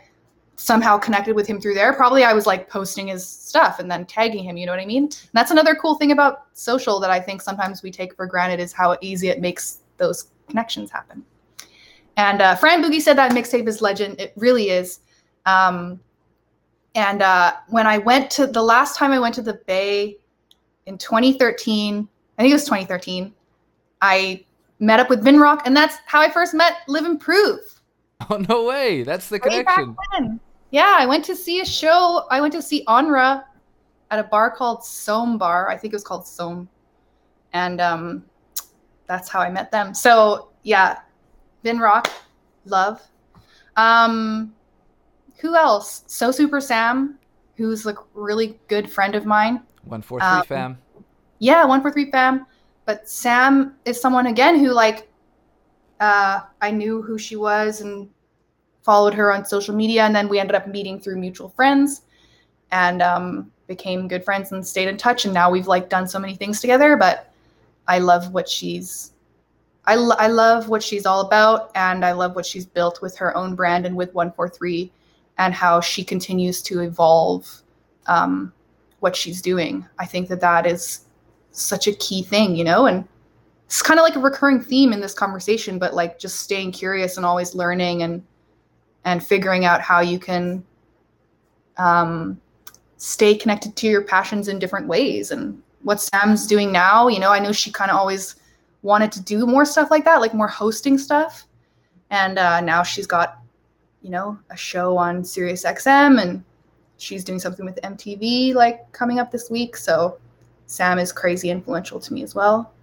somehow 0.56 0.98
connected 0.98 1.36
with 1.36 1.48
him 1.48 1.60
through 1.60 1.74
there. 1.74 1.94
Probably 1.94 2.24
I 2.24 2.34
was 2.34 2.46
like 2.46 2.70
posting 2.70 3.08
his 3.08 3.28
stuff 3.28 3.80
and 3.80 3.90
then 3.90 4.06
tagging 4.06 4.44
him, 4.44 4.58
you 4.58 4.66
know 4.66 4.72
what 4.72 4.80
I 4.80 4.86
mean? 4.86 5.04
And 5.04 5.30
that's 5.34 5.52
another 5.52 5.76
cool 5.76 5.96
thing 5.96 6.12
about 6.12 6.46
social 6.54 7.00
that 7.00 7.10
I 7.10 7.20
think 7.20 7.42
sometimes 7.42 7.84
we 7.84 7.92
take 7.92 8.16
for 8.16 8.26
granted 8.26 8.60
is 8.60 8.72
how 8.72 8.98
easy 9.02 9.30
it 9.30 9.42
makes 9.42 9.80
those 9.98 10.28
connections 10.48 10.92
happen. 10.92 11.24
And 12.18 12.42
uh, 12.42 12.56
Fran 12.56 12.84
Boogie 12.84 13.02
said 13.02 13.18
that 13.18 13.32
mixtape 13.32 13.68
is 13.68 13.82
legend. 13.82 14.20
It 14.20 14.34
really 14.36 14.70
is. 14.70 15.00
Um, 15.46 16.00
and 16.96 17.22
uh, 17.22 17.54
when 17.70 17.88
I 17.88 17.98
went 17.98 18.30
to 18.32 18.46
the 18.46 18.62
last 18.62 18.96
time 18.96 19.12
I 19.12 19.20
went 19.20 19.34
to 19.36 19.42
the 19.42 19.56
Bay 19.66 20.18
in 20.86 20.98
2013, 20.98 22.08
I 22.38 22.42
think 22.42 22.52
it 22.52 22.56
was 22.56 22.66
2013, 22.66 23.34
I 24.02 24.44
met 24.80 25.00
up 25.00 25.10
with 25.10 25.24
Vinroc, 25.24 25.62
and 25.66 25.76
that's 25.76 25.98
how 26.06 26.20
I 26.20 26.30
first 26.30 26.54
met 26.54 26.78
Living 26.88 27.18
Proof. 27.18 27.60
Oh 28.30 28.38
no 28.48 28.64
way! 28.64 29.04
That's 29.04 29.28
the 29.28 29.38
Way 29.44 29.64
back 29.64 29.76
connection. 29.80 29.98
when. 30.14 30.40
Yeah, 30.72 30.96
I 30.98 31.06
went 31.06 31.26
to 31.26 31.36
see 31.36 31.60
a 31.60 31.66
show. 31.66 32.26
I 32.32 32.40
went 32.40 32.54
to 32.54 32.62
see 32.62 32.86
Onra 32.86 33.44
at 34.12 34.20
a 34.20 34.24
bar 34.24 34.50
called 34.50 34.80
Soam 34.80 35.38
Bar. 35.38 35.70
I 35.70 35.76
think 35.76 35.94
it 35.94 35.96
was 35.96 36.06
called 36.06 36.24
Soam. 36.24 36.68
And 37.52 37.82
um, 37.82 38.24
that's 39.08 39.28
how 39.28 39.42
I 39.42 39.50
met 39.50 39.72
them. 39.72 39.94
So 39.94 40.52
yeah, 40.64 41.00
Vinroc, 41.66 42.08
love. 42.66 43.02
Um, 43.76 44.54
who 45.40 45.56
else? 45.56 46.04
So 46.08 46.32
Super 46.32 46.62
Sam, 46.62 47.20
who's 47.58 47.86
like 47.86 47.98
really 48.14 48.58
good 48.70 48.90
friend 48.90 49.16
of 49.16 49.26
mine. 49.26 49.62
One 49.84 50.02
four 50.02 50.20
three 50.20 50.28
Um, 50.30 50.46
fam. 50.46 50.78
Yeah, 51.44 51.66
one 51.66 51.82
four 51.82 51.92
three 51.92 52.10
fam. 52.10 52.46
But 52.86 53.10
Sam 53.10 53.76
is 53.84 54.00
someone 54.00 54.28
again 54.28 54.60
who 54.60 54.72
like 54.72 55.10
uh, 56.00 56.40
I 56.62 56.72
knew 56.72 57.02
who 57.02 57.18
she 57.18 57.36
was 57.36 57.82
and 57.82 58.10
followed 58.82 59.14
her 59.14 59.34
on 59.34 59.44
social 59.44 59.76
media, 59.76 60.04
and 60.04 60.16
then 60.16 60.30
we 60.30 60.40
ended 60.40 60.56
up 60.56 60.68
meeting 60.68 61.02
through 61.02 61.20
mutual 61.20 61.50
friends, 61.50 62.04
and 62.72 63.02
um, 63.02 63.52
became 63.68 64.08
good 64.08 64.24
friends 64.24 64.54
and 64.54 64.66
stayed 64.66 64.88
in 64.88 64.96
touch. 64.96 65.26
And 65.26 65.34
now 65.34 65.52
we've 65.52 65.68
like 65.68 65.90
done 65.90 66.08
so 66.08 66.18
many 66.18 66.36
things 66.36 66.62
together. 66.62 66.96
But 66.96 67.34
I 67.90 68.00
love 68.00 68.34
what 68.34 68.48
she's. 68.48 69.12
I, 69.86 69.96
I 69.96 70.28
love 70.28 70.70
what 70.70 70.82
she's 70.82 71.06
all 71.06 71.20
about, 71.20 71.72
and 71.76 72.06
I 72.06 72.14
love 72.14 72.38
what 72.38 72.46
she's 72.46 72.66
built 72.66 73.02
with 73.02 73.18
her 73.18 73.36
own 73.36 73.54
brand 73.54 73.86
and 73.86 73.98
with 73.98 74.14
143, 74.14 74.90
and 75.40 75.54
how 75.54 75.82
she 75.82 76.06
continues 76.06 76.62
to 76.62 76.80
evolve 76.80 77.64
um, 78.08 78.54
what 79.02 79.14
she's 79.14 79.42
doing. 79.42 79.86
I 80.00 80.06
think 80.06 80.30
that 80.30 80.40
that 80.40 80.66
is 80.66 81.02
such 81.54 81.88
a 81.88 81.94
key 81.94 82.24
thing, 82.24 82.56
you 82.56 82.64
know, 82.64 82.88
and 82.88 83.08
it's 83.66 83.82
kind 83.82 84.00
of 84.00 84.04
like 84.04 84.16
a 84.16 84.20
recurring 84.20 84.62
theme 84.62 84.92
in 84.92 85.00
this 85.00 85.14
conversation, 85.14 85.80
but 85.80 85.94
like 85.94 86.20
just 86.20 86.40
staying 86.40 86.72
curious 86.72 87.18
and 87.18 87.26
always 87.26 87.56
learning 87.56 88.04
and 88.04 88.24
and 89.06 89.24
figuring 89.24 89.66
out 89.66 89.82
how 89.82 90.00
you 90.00 90.20
can 90.20 90.64
um, 91.78 92.40
stay 92.98 93.36
connected 93.36 93.76
to 93.76 93.88
your 93.88 94.02
passions 94.02 94.48
in 94.48 94.60
different 94.60 94.88
ways. 94.88 95.32
And 95.32 95.62
what 95.82 96.00
Sam's 96.00 96.48
doing 96.48 96.72
now, 96.72 97.08
you 97.08 97.20
know, 97.20 97.32
I 97.32 97.40
know 97.40 97.52
she 97.52 97.72
kind 97.72 97.92
of 97.92 97.98
always 97.98 98.36
wanted 98.82 99.12
to 99.14 99.22
do 99.22 99.46
more 99.46 99.66
stuff 99.66 99.92
like 99.92 100.06
that, 100.06 100.22
like 100.22 100.34
more 100.34 100.48
hosting 100.48 100.98
stuff, 100.98 101.46
and 102.10 102.38
uh, 102.38 102.62
now 102.62 102.84
she's 102.84 103.08
got, 103.08 103.40
you 104.02 104.10
know, 104.10 104.38
a 104.50 104.58
show 104.58 104.98
on 104.98 105.24
Sirius 105.24 105.66
XM 105.66 106.22
and 106.22 106.44
she's 106.98 107.24
doing 107.24 107.40
something 107.40 107.66
with 107.66 107.80
MTV 107.84 108.54
like 108.54 108.90
coming 108.92 109.20
up 109.20 109.32
this 109.32 109.50
week. 109.50 109.76
So 109.76 110.20
Sam 110.66 111.00
is 111.00 111.12
crazy 111.12 111.50
influential 111.50 112.00
to 112.00 112.14
me 112.14 112.24
as 112.24 112.36
well. 112.36 112.74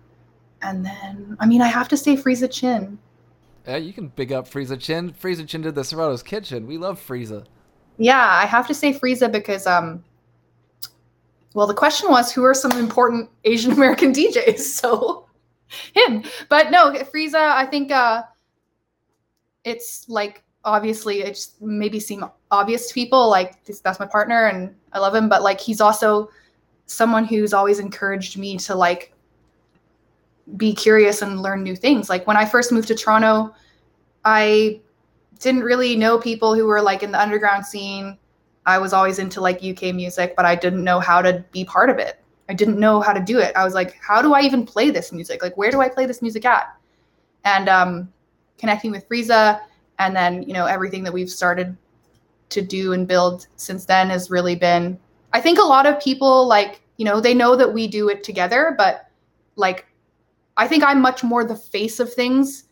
And 0.63 0.85
then, 0.85 1.37
I 1.41 1.47
mean, 1.47 1.63
I 1.63 1.69
have 1.69 1.89
to 1.89 1.97
say 1.97 2.17
Frieza 2.17 2.51
Chin. 2.51 2.99
Yeah, 3.67 3.77
you 3.77 3.93
can 3.93 4.09
big 4.09 4.33
up 4.33 4.49
Frieza 4.49 4.79
Chin. 4.79 5.13
Frieza 5.13 5.47
Chin 5.47 5.63
did 5.63 5.75
the 5.75 5.83
Serato's 5.83 6.23
Kitchen. 6.23 6.67
We 6.67 6.79
love 6.79 7.01
Frieza. 7.01 7.47
Yeah, 7.99 8.27
I 8.27 8.47
have 8.47 8.67
to 8.69 8.75
say 8.75 8.93
Frieza 8.93 9.31
because, 9.31 9.67
um, 9.67 10.05
well, 11.55 11.67
the 11.67 11.75
question 11.75 12.11
was 12.11 12.33
who 12.33 12.45
are 12.45 12.55
some 12.55 12.73
important 12.73 13.31
Asian 13.45 13.73
American 13.73 14.13
DJs? 14.15 14.61
So 14.61 15.27
him. 15.95 16.25
But 16.49 16.71
no, 16.71 16.93
Frieza, 16.93 17.35
I 17.35 17.67
think 17.67 17.91
uh, 17.91 18.23
it's 19.65 20.09
like 20.09 20.43
obviously 20.65 21.21
it 21.23 21.35
just 21.35 21.61
maybe 21.63 21.99
seem 21.99 22.25
obvious 22.51 22.89
to 22.89 22.95
people 22.95 23.31
like 23.31 23.65
that's 23.65 23.99
my 23.99 24.07
partner 24.07 24.47
and 24.47 24.75
I 24.93 24.99
love 24.99 25.15
him, 25.15 25.29
but 25.29 25.43
like 25.43 25.61
he's 25.61 25.81
also 25.81 26.31
someone 26.91 27.25
who's 27.25 27.53
always 27.53 27.79
encouraged 27.79 28.37
me 28.37 28.57
to 28.59 28.75
like 28.75 29.13
be 30.57 30.75
curious 30.75 31.23
and 31.23 31.41
learn 31.41 31.63
new 31.63 31.77
things. 31.77 32.11
Like 32.11 32.27
when 32.27 32.37
I 32.37 32.45
first 32.45 32.73
moved 32.73 32.89
to 32.89 32.97
Toronto, 32.97 33.55
I 34.25 34.81
didn't 35.39 35.63
really 35.63 35.95
know 35.95 36.19
people 36.19 36.53
who 36.53 36.67
were 36.67 36.83
like 36.83 37.05
in 37.05 37.13
the 37.13 37.21
underground 37.21 37.65
scene. 37.65 38.19
I 38.67 38.79
was 38.79 38.93
always 38.93 39.21
into 39.21 39.41
like 39.41 39.63
UK 39.63 39.95
music, 39.95 40.35
but 40.35 40.45
I 40.45 40.57
didn't 40.57 40.83
know 40.83 40.99
how 40.99 41.23
to 41.23 41.45
be 41.53 41.65
part 41.65 41.91
of 41.91 41.99
it. 41.99 42.21
I 42.49 42.55
didn't 42.55 42.81
know 42.81 43.01
how 43.01 43.13
to 43.13 43.21
do 43.21 43.39
it. 43.39 43.55
I 43.55 43.65
was 43.65 43.75
like, 43.75 43.97
how 44.01 44.21
do 44.21 44.35
I 44.35 44.41
even 44.41 44.67
play 44.67 44.91
this 44.91 45.13
music? 45.13 45.43
Like, 45.43 45.57
where 45.57 45.71
do 45.71 45.81
I 45.81 45.89
play 45.89 46.07
this 46.07 46.21
music 46.21 46.45
at? 46.45 46.75
And 47.45 47.69
um, 47.69 48.13
connecting 48.59 48.91
with 48.91 49.09
Frieza, 49.09 49.61
and 50.01 50.17
then 50.17 50.43
you 50.43 50.55
know 50.55 50.67
everything 50.67 51.05
that 51.05 51.13
we've 51.13 51.31
started 51.31 51.77
to 52.49 52.63
do 52.63 52.95
and 52.95 53.07
build 53.07 53.47
since 53.55 53.85
then 53.85 54.11
has 54.11 54.29
really 54.29 54.57
been. 54.57 54.99
I 55.33 55.41
think 55.41 55.59
a 55.59 55.63
lot 55.63 55.87
of 55.87 56.01
people 56.01 56.47
like 56.47 56.81
you 56.97 57.05
know 57.05 57.21
they 57.21 57.35
know 57.35 57.57
that 57.57 57.73
we 57.73 57.87
do 57.89 58.09
it 58.09 58.23
together, 58.25 58.75
but 58.77 59.09
like 59.57 59.87
I 60.57 60.67
think 60.69 60.85
I'm 60.85 61.01
much 61.01 61.23
more 61.25 61.45
the 61.45 61.57
face 61.57 62.01
of 62.01 62.13
things 62.13 62.65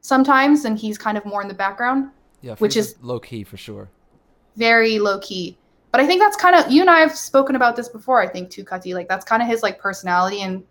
sometimes, 0.00 0.64
and 0.64 0.78
he's 0.78 0.98
kind 0.98 1.16
of 1.16 1.24
more 1.24 1.40
in 1.42 1.48
the 1.48 1.54
background 1.54 2.10
Yeah, 2.42 2.56
Which 2.56 2.76
is- 2.76 2.96
low 3.02 3.18
key 3.20 3.44
for 3.44 3.56
sure. 3.56 3.88
very 4.56 4.98
low 4.98 5.18
key. 5.20 5.56
But 5.92 6.00
I 6.00 6.06
think 6.06 6.20
that's 6.20 6.36
kind 6.36 6.56
of 6.56 6.70
you 6.72 6.80
and 6.80 6.90
I 6.90 6.98
have 7.00 7.14
spoken 7.16 7.54
about 7.56 7.76
this 7.76 7.88
before. 7.88 8.20
I 8.20 8.26
think 8.26 8.50
too, 8.50 8.64
Kati. 8.64 8.94
Like 8.94 9.08
that's 9.08 9.24
kind 9.24 9.40
of 9.42 9.48
his 9.48 9.62
like 9.62 9.78
personality, 9.78 10.42
and 10.42 10.64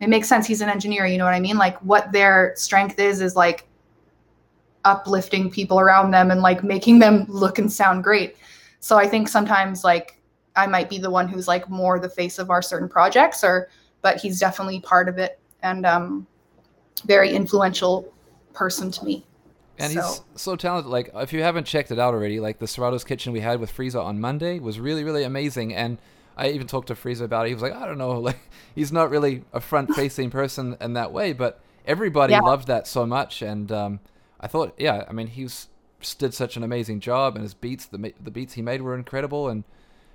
it 0.00 0.08
makes 0.08 0.28
sense. 0.28 0.46
He's 0.46 0.60
an 0.60 0.68
engineer. 0.68 1.06
You 1.06 1.18
know 1.18 1.24
what 1.24 1.34
I 1.34 1.40
mean? 1.40 1.58
Like 1.58 1.76
what 1.78 2.12
their 2.12 2.52
strength 2.56 2.98
is 3.00 3.20
is 3.20 3.34
like 3.34 3.66
uplifting 4.84 5.50
people 5.50 5.78
around 5.80 6.10
them 6.12 6.30
and 6.30 6.40
like 6.40 6.62
making 6.64 7.00
them 7.00 7.24
look 7.28 7.58
and 7.58 7.70
sound 7.72 8.02
great. 8.04 8.36
So 8.80 8.96
I 8.96 9.06
think 9.08 9.28
sometimes 9.28 9.84
like 9.84 10.18
I 10.56 10.66
might 10.66 10.88
be 10.90 10.98
the 10.98 11.10
one 11.10 11.28
who's 11.28 11.46
like 11.48 11.68
more 11.68 11.98
the 11.98 12.08
face 12.08 12.38
of 12.38 12.50
our 12.50 12.62
certain 12.62 12.88
projects, 12.88 13.44
or 13.44 13.68
but 14.02 14.16
he's 14.18 14.38
definitely 14.40 14.80
part 14.80 15.08
of 15.08 15.18
it 15.18 15.38
and 15.62 15.84
um, 15.86 16.26
very 17.04 17.30
influential 17.34 18.12
person 18.54 18.90
to 18.90 19.04
me. 19.04 19.24
And 19.78 19.92
So- 19.92 20.00
he's 20.02 20.22
so 20.36 20.56
talented. 20.56 20.90
Like, 20.90 21.10
if 21.14 21.32
you 21.32 21.42
haven't 21.42 21.64
checked 21.64 21.90
it 21.90 21.98
out 21.98 22.14
already, 22.14 22.40
like 22.40 22.58
the 22.58 22.66
Serato's 22.66 23.04
Kitchen 23.04 23.32
we 23.32 23.40
had 23.40 23.60
with 23.60 23.74
Frieza 23.74 24.02
on 24.02 24.20
Monday 24.20 24.58
was 24.58 24.78
really, 24.80 25.04
really 25.04 25.22
amazing. 25.24 25.74
And 25.74 25.98
I 26.36 26.48
even 26.50 26.66
talked 26.66 26.88
to 26.88 26.94
Frieza 26.94 27.22
about 27.22 27.46
it. 27.46 27.48
He 27.48 27.54
was 27.54 27.62
like, 27.62 27.74
I 27.74 27.86
don't 27.86 27.98
know, 27.98 28.12
like 28.20 28.38
he's 28.74 28.92
not 28.92 29.10
really 29.10 29.44
a 29.52 29.60
front-facing 29.60 30.30
person 30.30 30.76
in 30.80 30.94
that 30.94 31.12
way, 31.12 31.32
but 31.32 31.60
everybody 31.86 32.32
Yeah. 32.32 32.40
loved 32.40 32.66
that 32.68 32.86
so 32.86 33.06
much. 33.06 33.40
And 33.42 33.70
um, 33.72 34.00
I 34.40 34.46
thought, 34.48 34.74
yeah, 34.78 35.04
I 35.08 35.12
mean, 35.12 35.28
he 35.28 35.44
was, 35.44 35.68
just 36.00 36.18
did 36.18 36.32
such 36.34 36.56
an 36.56 36.62
amazing 36.62 37.00
job, 37.00 37.34
and 37.36 37.42
his 37.42 37.52
beats, 37.54 37.84
the 37.86 38.14
the 38.22 38.30
beats 38.30 38.54
he 38.54 38.62
made 38.62 38.80
were 38.80 38.94
incredible. 38.94 39.48
And 39.50 39.64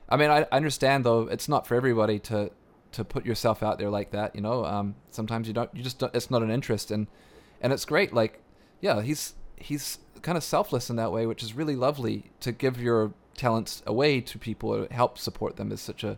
I 0.10 0.18
mean, 0.18 0.30
I, 0.30 0.42
I 0.52 0.58
understand 0.58 1.04
though, 1.04 1.24
it's 1.24 1.50
not 1.50 1.66
for 1.68 1.76
everybody 1.76 2.20
to 2.20 2.52
to 2.92 3.04
put 3.04 3.26
yourself 3.26 3.62
out 3.62 3.78
there 3.78 3.90
like 3.90 4.12
that. 4.12 4.36
You 4.36 4.42
know, 4.42 4.64
um, 4.66 4.96
sometimes 5.12 5.48
you 5.48 5.54
don't, 5.54 5.70
you 5.76 5.84
just 5.84 6.00
don't, 6.00 6.16
it's 6.16 6.32
not 6.32 6.42
an 6.42 6.52
interest, 6.52 6.92
and 6.92 7.08
and 7.62 7.74
it's 7.74 7.86
great. 7.86 8.14
Like, 8.14 8.42
yeah, 8.82 9.02
he's 9.02 9.34
he's 9.58 10.00
kind 10.22 10.38
of 10.38 10.44
selfless 10.44 10.90
in 10.90 10.96
that 10.96 11.12
way, 11.12 11.26
which 11.26 11.44
is 11.44 11.54
really 11.54 11.76
lovely 11.76 12.32
to 12.40 12.52
give 12.52 12.80
your 12.82 13.14
talents 13.36 13.84
away 13.86 14.22
to 14.22 14.40
people 14.40 14.88
to 14.88 14.94
help 14.94 15.18
support 15.18 15.58
them 15.58 15.72
is 15.72 15.82
such 15.82 16.04
a 16.04 16.18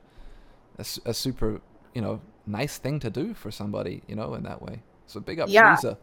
a 1.06 1.14
super 1.14 1.60
you 1.96 2.02
know 2.02 2.22
nice 2.46 2.78
thing 2.78 3.00
to 3.00 3.10
do 3.10 3.34
for 3.34 3.50
somebody 3.50 4.04
you 4.08 4.16
know 4.16 4.36
in 4.36 4.44
that 4.44 4.62
way. 4.62 4.82
So 5.08 5.20
big 5.20 5.40
up 5.40 5.50
Yeah. 5.50 5.76
Frieza. 5.76 5.98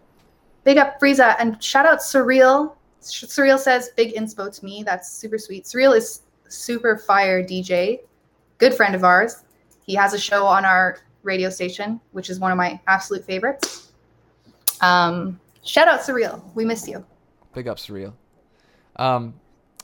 Big 0.65 0.79
up 0.79 1.01
Frieza 1.01 1.37
and 1.39 1.63
shout 1.63 1.87
out 1.87 2.01
Surreal. 2.01 2.75
Surreal 3.01 3.59
says 3.59 3.91
big 3.97 4.15
inspo 4.15 4.53
to 4.53 4.65
me. 4.65 4.83
That's 4.83 5.09
super 5.11 5.39
sweet. 5.39 5.65
Surreal 5.65 5.97
is 5.97 6.23
super 6.55 6.97
fire 6.97 7.43
DJ, 7.43 8.01
good 8.59 8.75
friend 8.75 8.95
of 8.95 9.05
ours. 9.05 9.45
He 9.87 9.95
has 9.95 10.15
a 10.15 10.19
show 10.19 10.47
on 10.47 10.65
our 10.65 10.99
radio 11.23 11.51
station, 11.51 12.01
which 12.13 12.31
is 12.31 12.39
one 12.41 12.51
of 12.53 12.57
my 12.59 12.81
absolute 12.87 13.25
favorites. 13.25 13.93
Um, 14.81 15.41
shout 15.65 15.89
out 15.89 16.01
Surreal. 16.01 16.43
We 16.55 16.65
miss 16.65 16.87
you. 16.89 17.05
Big 17.55 17.69
up 17.69 17.79
surreal. 17.79 18.13
Um, 18.97 19.35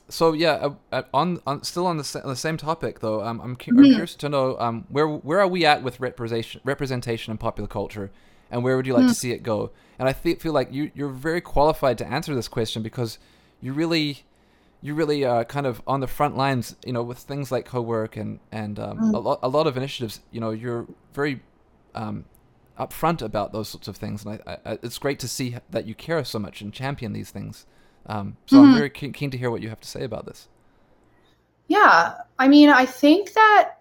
so 0.09 0.33
yeah, 0.33 0.53
uh, 0.55 0.75
uh, 0.91 1.03
on, 1.15 1.41
on 1.47 1.63
still 1.63 1.87
on 1.87 1.97
the, 1.97 2.21
on 2.25 2.29
the 2.31 2.37
same 2.37 2.57
topic 2.57 3.01
though, 3.01 3.23
um, 3.23 3.41
I'm, 3.41 3.57
cu- 3.57 3.71
I'm 3.71 3.77
Mhm. 3.85 3.89
curious 3.91 4.15
to 4.17 4.29
know 4.29 4.59
um, 4.59 4.85
where 4.89 5.07
where 5.07 5.39
are 5.41 5.47
we 5.49 5.65
at 5.65 5.83
with 5.83 6.01
representation 6.01 6.61
representation 6.65 7.31
in 7.31 7.39
popular 7.39 7.69
culture, 7.69 8.11
and 8.51 8.65
where 8.65 8.77
would 8.77 8.87
you 8.87 8.95
like 8.95 9.03
to 9.05 9.09
Hmm. 9.09 9.13
see 9.15 9.31
it 9.33 9.43
go? 9.45 9.71
And 9.99 10.09
I 10.09 10.13
fe- 10.13 10.35
feel 10.35 10.53
like 10.53 10.73
you 10.73 10.91
you're 10.95 11.11
very 11.11 11.41
qualified 11.41 11.97
to 11.99 12.07
answer 12.07 12.35
this 12.35 12.49
question 12.49 12.83
because 12.83 13.19
you 13.61 13.73
really 13.73 14.25
you 14.83 14.95
really 14.95 15.25
are 15.25 15.45
kind 15.45 15.67
of 15.67 15.83
on 15.87 16.01
the 16.01 16.07
front 16.07 16.37
lines, 16.37 16.77
you 16.85 16.93
know, 16.93 17.03
with 17.03 17.19
things 17.19 17.53
like 17.53 17.67
co-work 17.67 18.17
and 18.17 18.41
and 18.53 18.79
um, 18.79 19.03
Mm. 19.03 19.13
a 19.13 19.21
lot 19.21 19.39
a 19.43 19.49
lot 19.49 19.67
of 19.67 19.77
initiatives. 19.77 20.21
You 20.31 20.41
know, 20.41 20.51
you're 20.51 20.87
very 21.15 21.43
um, 21.95 22.25
upfront 22.79 23.23
about 23.23 23.53
those 23.53 23.69
sorts 23.69 23.89
of 23.89 23.97
things, 23.97 24.25
and 24.25 24.41
I, 24.47 24.59
I, 24.65 24.79
it's 24.83 24.99
great 24.99 25.19
to 25.21 25.29
see 25.29 25.57
that 25.71 25.87
you 25.87 25.95
care 25.95 26.25
so 26.25 26.39
much 26.39 26.61
and 26.63 26.73
champion 26.73 27.13
these 27.13 27.31
things. 27.31 27.67
Um, 28.07 28.37
so 28.47 28.61
I'm 28.61 28.71
Mhm. 28.71 28.73
very 28.73 28.91
keen, 28.91 29.13
keen 29.13 29.31
to 29.31 29.39
hear 29.39 29.51
what 29.51 29.61
you 29.63 29.69
have 29.69 29.81
to 29.81 29.89
say 29.89 30.03
about 30.05 30.27
this. 30.27 30.49
Yeah, 31.69 32.17
I 32.39 32.49
mean, 32.49 32.69
I 32.69 32.85
think 32.85 33.33
that 33.35 33.77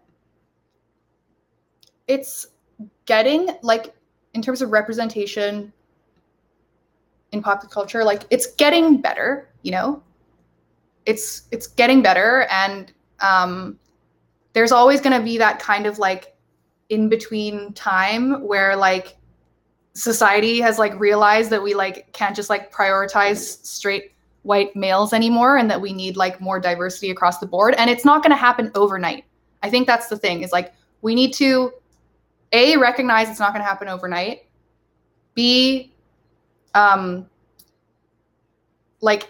it's 2.08 2.48
getting 3.06 3.50
like 3.62 3.94
in 4.34 4.42
terms 4.42 4.62
of 4.62 4.72
representation 4.72 5.74
in 7.32 7.42
pop 7.42 7.70
culture, 7.70 8.04
like 8.04 8.24
it's 8.30 8.48
getting 8.56 8.98
better, 9.02 9.50
you 9.62 9.72
know. 9.72 10.02
It's 11.06 11.44
it's 11.52 11.68
getting 11.68 12.02
better 12.02 12.48
and 12.52 12.92
um 13.22 13.80
there's 14.54 14.72
always 14.72 15.00
going 15.02 15.18
to 15.18 15.24
be 15.24 15.38
that 15.38 15.60
kind 15.60 15.86
of 15.86 16.00
like 16.00 16.36
in 16.90 17.08
between 17.08 17.72
time 17.74 18.46
where 18.46 18.76
like 18.76 19.16
society 19.94 20.60
has 20.60 20.80
like 20.80 20.98
realized 21.00 21.50
that 21.50 21.62
we 21.62 21.74
like 21.74 22.12
can't 22.14 22.36
just 22.36 22.50
like 22.50 22.72
prioritize 22.74 23.64
straight 23.66 24.14
white 24.44 24.76
males 24.76 25.14
anymore 25.14 25.58
and 25.58 25.70
that 25.70 25.80
we 25.80 25.94
need 25.94 26.16
like 26.18 26.40
more 26.40 26.60
diversity 26.60 27.12
across 27.12 27.40
the 27.40 27.46
board 27.46 27.76
and 27.76 27.90
it's 27.90 28.06
not 28.06 28.24
going 28.24 28.32
to 28.32 28.38
happen 28.38 28.72
overnight. 28.76 29.26
I 29.62 29.70
think 29.70 29.86
that's 29.86 30.08
the 30.08 30.18
thing 30.18 30.42
is 30.42 30.52
like 30.52 30.74
we 31.02 31.14
need 31.14 31.34
to 31.34 31.72
a 32.54 32.78
recognize 32.78 33.30
it's 33.30 33.40
not 33.40 33.54
going 33.54 33.62
to 33.62 33.68
happen 33.68 33.88
overnight 33.88 34.48
b 35.36 35.92
um 36.74 37.28
like 39.02 39.30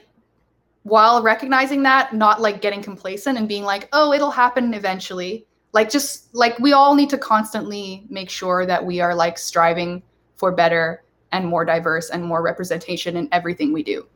while 0.90 1.22
recognizing 1.22 1.84
that 1.84 2.14
not 2.14 2.42
like 2.42 2.62
getting 2.62 2.82
complacent 2.82 3.38
and 3.38 3.48
being 3.48 3.64
like 3.64 3.88
oh 3.94 4.12
it'll 4.12 4.32
happen 4.32 4.74
eventually. 4.74 5.46
Like 5.72 5.90
just 5.90 6.34
like 6.34 6.58
we 6.60 6.74
all 6.74 6.96
need 6.96 7.10
to 7.12 7.18
constantly 7.18 8.06
make 8.10 8.30
sure 8.30 8.66
that 8.66 8.84
we 8.84 9.00
are 9.00 9.14
like 9.14 9.38
striving 9.38 10.02
for 10.36 10.52
better 10.52 11.04
and 11.32 11.46
more 11.46 11.64
diverse 11.64 12.10
and 12.10 12.24
more 12.24 12.42
representation 12.42 13.16
in 13.16 13.30
everything 13.32 13.72
we 13.72 13.84
do. 13.84 14.08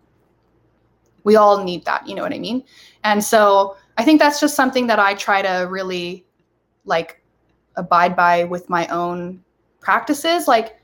We 1.24 1.36
all 1.36 1.64
need 1.64 1.86
that 1.86 2.08
you 2.08 2.16
know 2.16 2.24
what 2.24 2.34
i 2.34 2.40
mean? 2.40 2.64
And 3.04 3.24
so 3.24 3.78
i 3.98 4.04
think 4.04 4.20
that's 4.20 4.40
just 4.40 4.56
something 4.56 4.88
that 4.88 5.00
i 5.00 5.14
try 5.14 5.41
to 5.41 5.68
really 5.70 6.26
like 6.86 7.22
abide 7.76 8.16
by 8.16 8.44
with 8.44 8.70
my 8.70 8.88
own 8.88 9.44
practices. 9.80 10.48
Like 10.48 10.80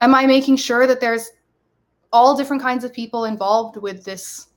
am 0.00 0.14
i 0.14 0.26
making 0.26 0.56
sure 0.56 0.86
that 0.88 1.00
there's 1.00 1.30
all 2.12 2.36
different 2.36 2.60
kinds 2.60 2.82
of 2.82 2.92
people 2.92 3.24
involved 3.24 3.76
with 3.76 4.04
this 4.04 4.48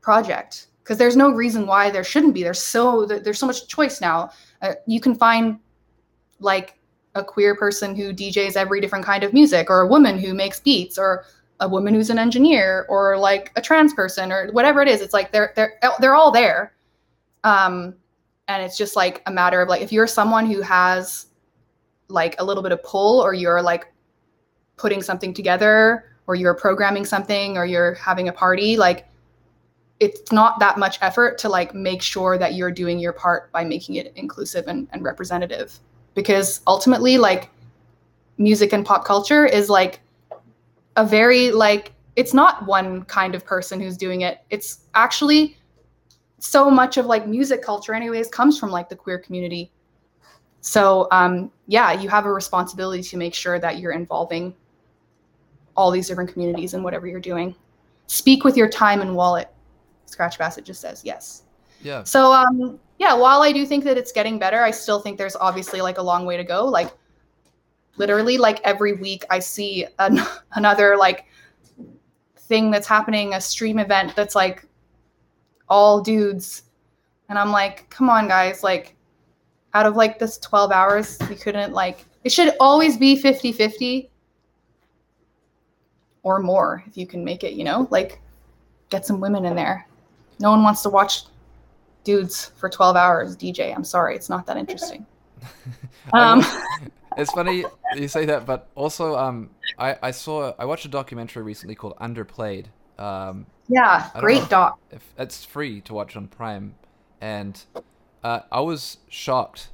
project 0.00 0.68
because 0.82 0.98
there's 0.98 1.16
no 1.16 1.30
reason 1.30 1.66
why 1.66 1.88
there 1.88 2.02
shouldn't 2.02 2.34
be. 2.34 2.42
There's 2.42 2.60
so 2.60 3.06
there's 3.06 3.38
so 3.38 3.46
much 3.46 3.68
choice 3.68 4.00
now. 4.00 4.30
Uh, 4.60 4.74
you 4.86 5.00
can 5.00 5.14
find 5.14 5.60
like 6.40 6.78
a 7.14 7.22
queer 7.22 7.54
person 7.54 7.94
who 7.94 8.12
DJs 8.12 8.56
every 8.56 8.80
different 8.80 9.04
kind 9.04 9.22
of 9.22 9.32
music, 9.32 9.70
or 9.70 9.82
a 9.82 9.86
woman 9.86 10.18
who 10.18 10.34
makes 10.34 10.58
beats, 10.58 10.98
or 10.98 11.24
a 11.60 11.68
woman 11.68 11.94
who's 11.94 12.10
an 12.10 12.18
engineer, 12.18 12.86
or 12.88 13.16
like 13.18 13.52
a 13.54 13.60
trans 13.60 13.94
person, 13.94 14.32
or 14.32 14.50
whatever 14.50 14.82
it 14.82 14.88
is. 14.88 15.00
It's 15.00 15.14
like 15.14 15.30
they're 15.30 15.52
they're 15.54 15.78
they're 16.00 16.14
all 16.14 16.32
there, 16.32 16.74
um, 17.44 17.94
and 18.48 18.62
it's 18.62 18.76
just 18.76 18.96
like 18.96 19.22
a 19.26 19.30
matter 19.30 19.62
of 19.62 19.68
like 19.68 19.82
if 19.82 19.92
you're 19.92 20.08
someone 20.08 20.46
who 20.46 20.60
has 20.60 21.26
like 22.08 22.34
a 22.40 22.44
little 22.44 22.64
bit 22.64 22.72
of 22.72 22.82
pull, 22.82 23.20
or 23.20 23.32
you're 23.32 23.62
like 23.62 23.92
putting 24.76 25.02
something 25.02 25.32
together, 25.34 26.06
or 26.26 26.34
you're 26.34 26.54
programming 26.54 27.04
something, 27.04 27.56
or 27.56 27.64
you're 27.64 27.94
having 27.94 28.28
a 28.28 28.32
party, 28.32 28.76
like 28.76 29.06
it's 30.00 30.32
not 30.32 30.58
that 30.58 30.78
much 30.78 30.98
effort 31.02 31.36
to 31.38 31.48
like 31.48 31.74
make 31.74 32.00
sure 32.00 32.38
that 32.38 32.54
you're 32.54 32.70
doing 32.70 32.98
your 32.98 33.12
part 33.12 33.52
by 33.52 33.64
making 33.64 33.96
it 33.96 34.12
inclusive 34.16 34.64
and, 34.66 34.88
and 34.92 35.04
representative. 35.04 35.78
Because 36.14 36.62
ultimately 36.66 37.18
like 37.18 37.50
music 38.38 38.72
and 38.72 38.84
pop 38.84 39.04
culture 39.04 39.44
is 39.44 39.68
like 39.68 40.00
a 40.96 41.04
very 41.04 41.52
like 41.52 41.92
it's 42.16 42.34
not 42.34 42.66
one 42.66 43.04
kind 43.04 43.34
of 43.34 43.44
person 43.44 43.78
who's 43.78 43.96
doing 43.96 44.22
it. 44.22 44.40
It's 44.48 44.80
actually 44.94 45.56
so 46.38 46.70
much 46.70 46.96
of 46.96 47.04
like 47.04 47.28
music 47.28 47.62
culture 47.62 47.94
anyways 47.94 48.28
comes 48.28 48.58
from 48.58 48.70
like 48.70 48.88
the 48.88 48.96
queer 48.96 49.18
community. 49.18 49.70
So 50.62 51.08
um 51.12 51.52
yeah 51.66 51.92
you 51.92 52.08
have 52.08 52.24
a 52.24 52.32
responsibility 52.32 53.02
to 53.02 53.18
make 53.18 53.34
sure 53.34 53.58
that 53.58 53.78
you're 53.78 53.92
involving 53.92 54.54
all 55.76 55.90
these 55.90 56.08
different 56.08 56.32
communities 56.32 56.72
in 56.72 56.82
whatever 56.82 57.06
you're 57.06 57.20
doing. 57.20 57.54
Speak 58.06 58.44
with 58.44 58.56
your 58.56 58.68
time 58.68 59.02
and 59.02 59.14
wallet 59.14 59.48
scratch 60.10 60.38
bastid 60.38 60.64
just 60.64 60.80
says 60.80 61.02
yes 61.04 61.44
Yeah. 61.82 62.02
so 62.04 62.32
um 62.32 62.78
yeah, 63.00 63.14
while 63.14 63.40
I 63.40 63.50
do 63.50 63.64
think 63.64 63.82
that 63.84 63.96
it's 63.96 64.12
getting 64.12 64.38
better, 64.38 64.62
I 64.62 64.70
still 64.70 65.00
think 65.00 65.16
there's 65.16 65.34
obviously 65.34 65.80
like 65.80 65.96
a 65.96 66.02
long 66.02 66.26
way 66.26 66.36
to 66.36 66.44
go. 66.44 66.66
Like 66.66 66.92
literally 67.96 68.36
like 68.36 68.60
every 68.62 68.92
week 68.92 69.24
I 69.30 69.38
see 69.38 69.86
an- 69.98 70.20
another 70.52 70.98
like 70.98 71.24
thing 72.36 72.70
that's 72.70 72.86
happening, 72.86 73.32
a 73.32 73.40
stream 73.40 73.78
event 73.78 74.14
that's 74.14 74.34
like 74.34 74.66
all 75.66 76.02
dudes. 76.02 76.64
And 77.30 77.38
I'm 77.38 77.50
like, 77.50 77.88
come 77.88 78.10
on 78.10 78.28
guys, 78.28 78.62
like 78.62 78.96
out 79.72 79.86
of 79.86 79.96
like 79.96 80.18
this 80.18 80.36
12 80.36 80.70
hours, 80.70 81.16
we 81.30 81.36
couldn't 81.36 81.72
like 81.72 82.04
it 82.22 82.30
should 82.30 82.52
always 82.60 82.98
be 82.98 83.16
50-50 83.16 84.10
or 86.22 86.38
more 86.40 86.84
if 86.86 86.98
you 86.98 87.06
can 87.06 87.24
make 87.24 87.44
it, 87.44 87.54
you 87.54 87.64
know? 87.64 87.88
Like 87.90 88.20
get 88.90 89.06
some 89.06 89.20
women 89.20 89.46
in 89.46 89.56
there. 89.56 89.86
No 90.40 90.50
one 90.50 90.62
wants 90.62 90.82
to 90.82 90.88
watch 90.88 91.24
dudes 92.02 92.52
for 92.56 92.68
12 92.68 92.96
hours 92.96 93.36
DJ. 93.36 93.74
I'm 93.74 93.84
sorry, 93.84 94.16
it's 94.16 94.28
not 94.28 94.46
that 94.46 94.56
interesting. 94.56 95.06
Um, 96.12 96.44
it's 97.16 97.30
funny 97.32 97.64
you 97.94 98.08
say 98.08 98.24
that, 98.26 98.46
but 98.46 98.68
also 98.74 99.16
um, 99.16 99.50
I 99.78 99.96
I 100.02 100.10
saw 100.10 100.54
I 100.58 100.64
watched 100.64 100.84
a 100.84 100.88
documentary 100.88 101.42
recently 101.42 101.74
called 101.74 101.96
Underplayed. 101.98 102.66
Um, 102.98 103.46
yeah, 103.68 104.10
great 104.18 104.48
doc. 104.48 104.78
if 104.90 105.02
it's 105.18 105.44
free 105.44 105.80
to 105.82 105.94
watch 105.94 106.16
on 106.16 106.28
Prime, 106.28 106.74
and 107.20 107.62
uh, 108.24 108.40
I 108.50 108.60
was 108.60 108.98
shocked. 109.08 109.70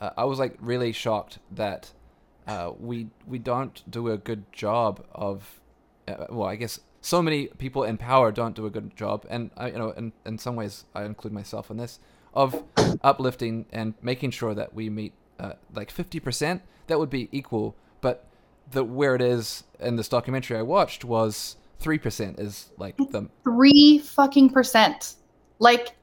Uh, 0.00 0.10
I 0.16 0.24
was 0.24 0.38
like 0.38 0.56
really 0.60 0.92
shocked 0.92 1.38
that 1.52 1.92
uh, 2.46 2.72
we 2.78 3.08
we 3.26 3.38
don't 3.38 3.82
do 3.90 4.08
a 4.08 4.18
good 4.18 4.50
job 4.52 5.04
of 5.12 5.60
uh, 6.08 6.26
well, 6.30 6.48
I 6.48 6.56
guess 6.56 6.80
so 7.00 7.22
many 7.22 7.46
people 7.58 7.84
in 7.84 7.96
power 7.96 8.30
don't 8.32 8.54
do 8.54 8.66
a 8.66 8.70
good 8.70 8.94
job, 8.96 9.26
and 9.30 9.50
I, 9.56 9.68
you 9.68 9.78
know, 9.78 9.90
in 9.90 10.12
in 10.26 10.38
some 10.38 10.56
ways, 10.56 10.84
I 10.94 11.04
include 11.04 11.32
myself 11.32 11.70
in 11.70 11.76
this 11.76 11.98
of 12.34 12.62
uplifting 13.02 13.66
and 13.72 13.94
making 14.02 14.30
sure 14.30 14.54
that 14.54 14.74
we 14.74 14.88
meet 14.90 15.12
uh, 15.38 15.52
like 15.74 15.90
fifty 15.90 16.20
percent. 16.20 16.62
That 16.88 16.98
would 16.98 17.10
be 17.10 17.28
equal, 17.32 17.74
but 18.00 18.26
the 18.70 18.84
where 18.84 19.14
it 19.14 19.22
is 19.22 19.64
in 19.80 19.96
this 19.96 20.08
documentary 20.08 20.56
I 20.58 20.62
watched 20.62 21.04
was 21.04 21.56
three 21.78 21.98
percent 21.98 22.38
is 22.38 22.70
like 22.78 22.96
the 22.96 23.28
Three 23.44 23.98
fucking 23.98 24.50
percent. 24.50 25.14
Like, 25.58 25.96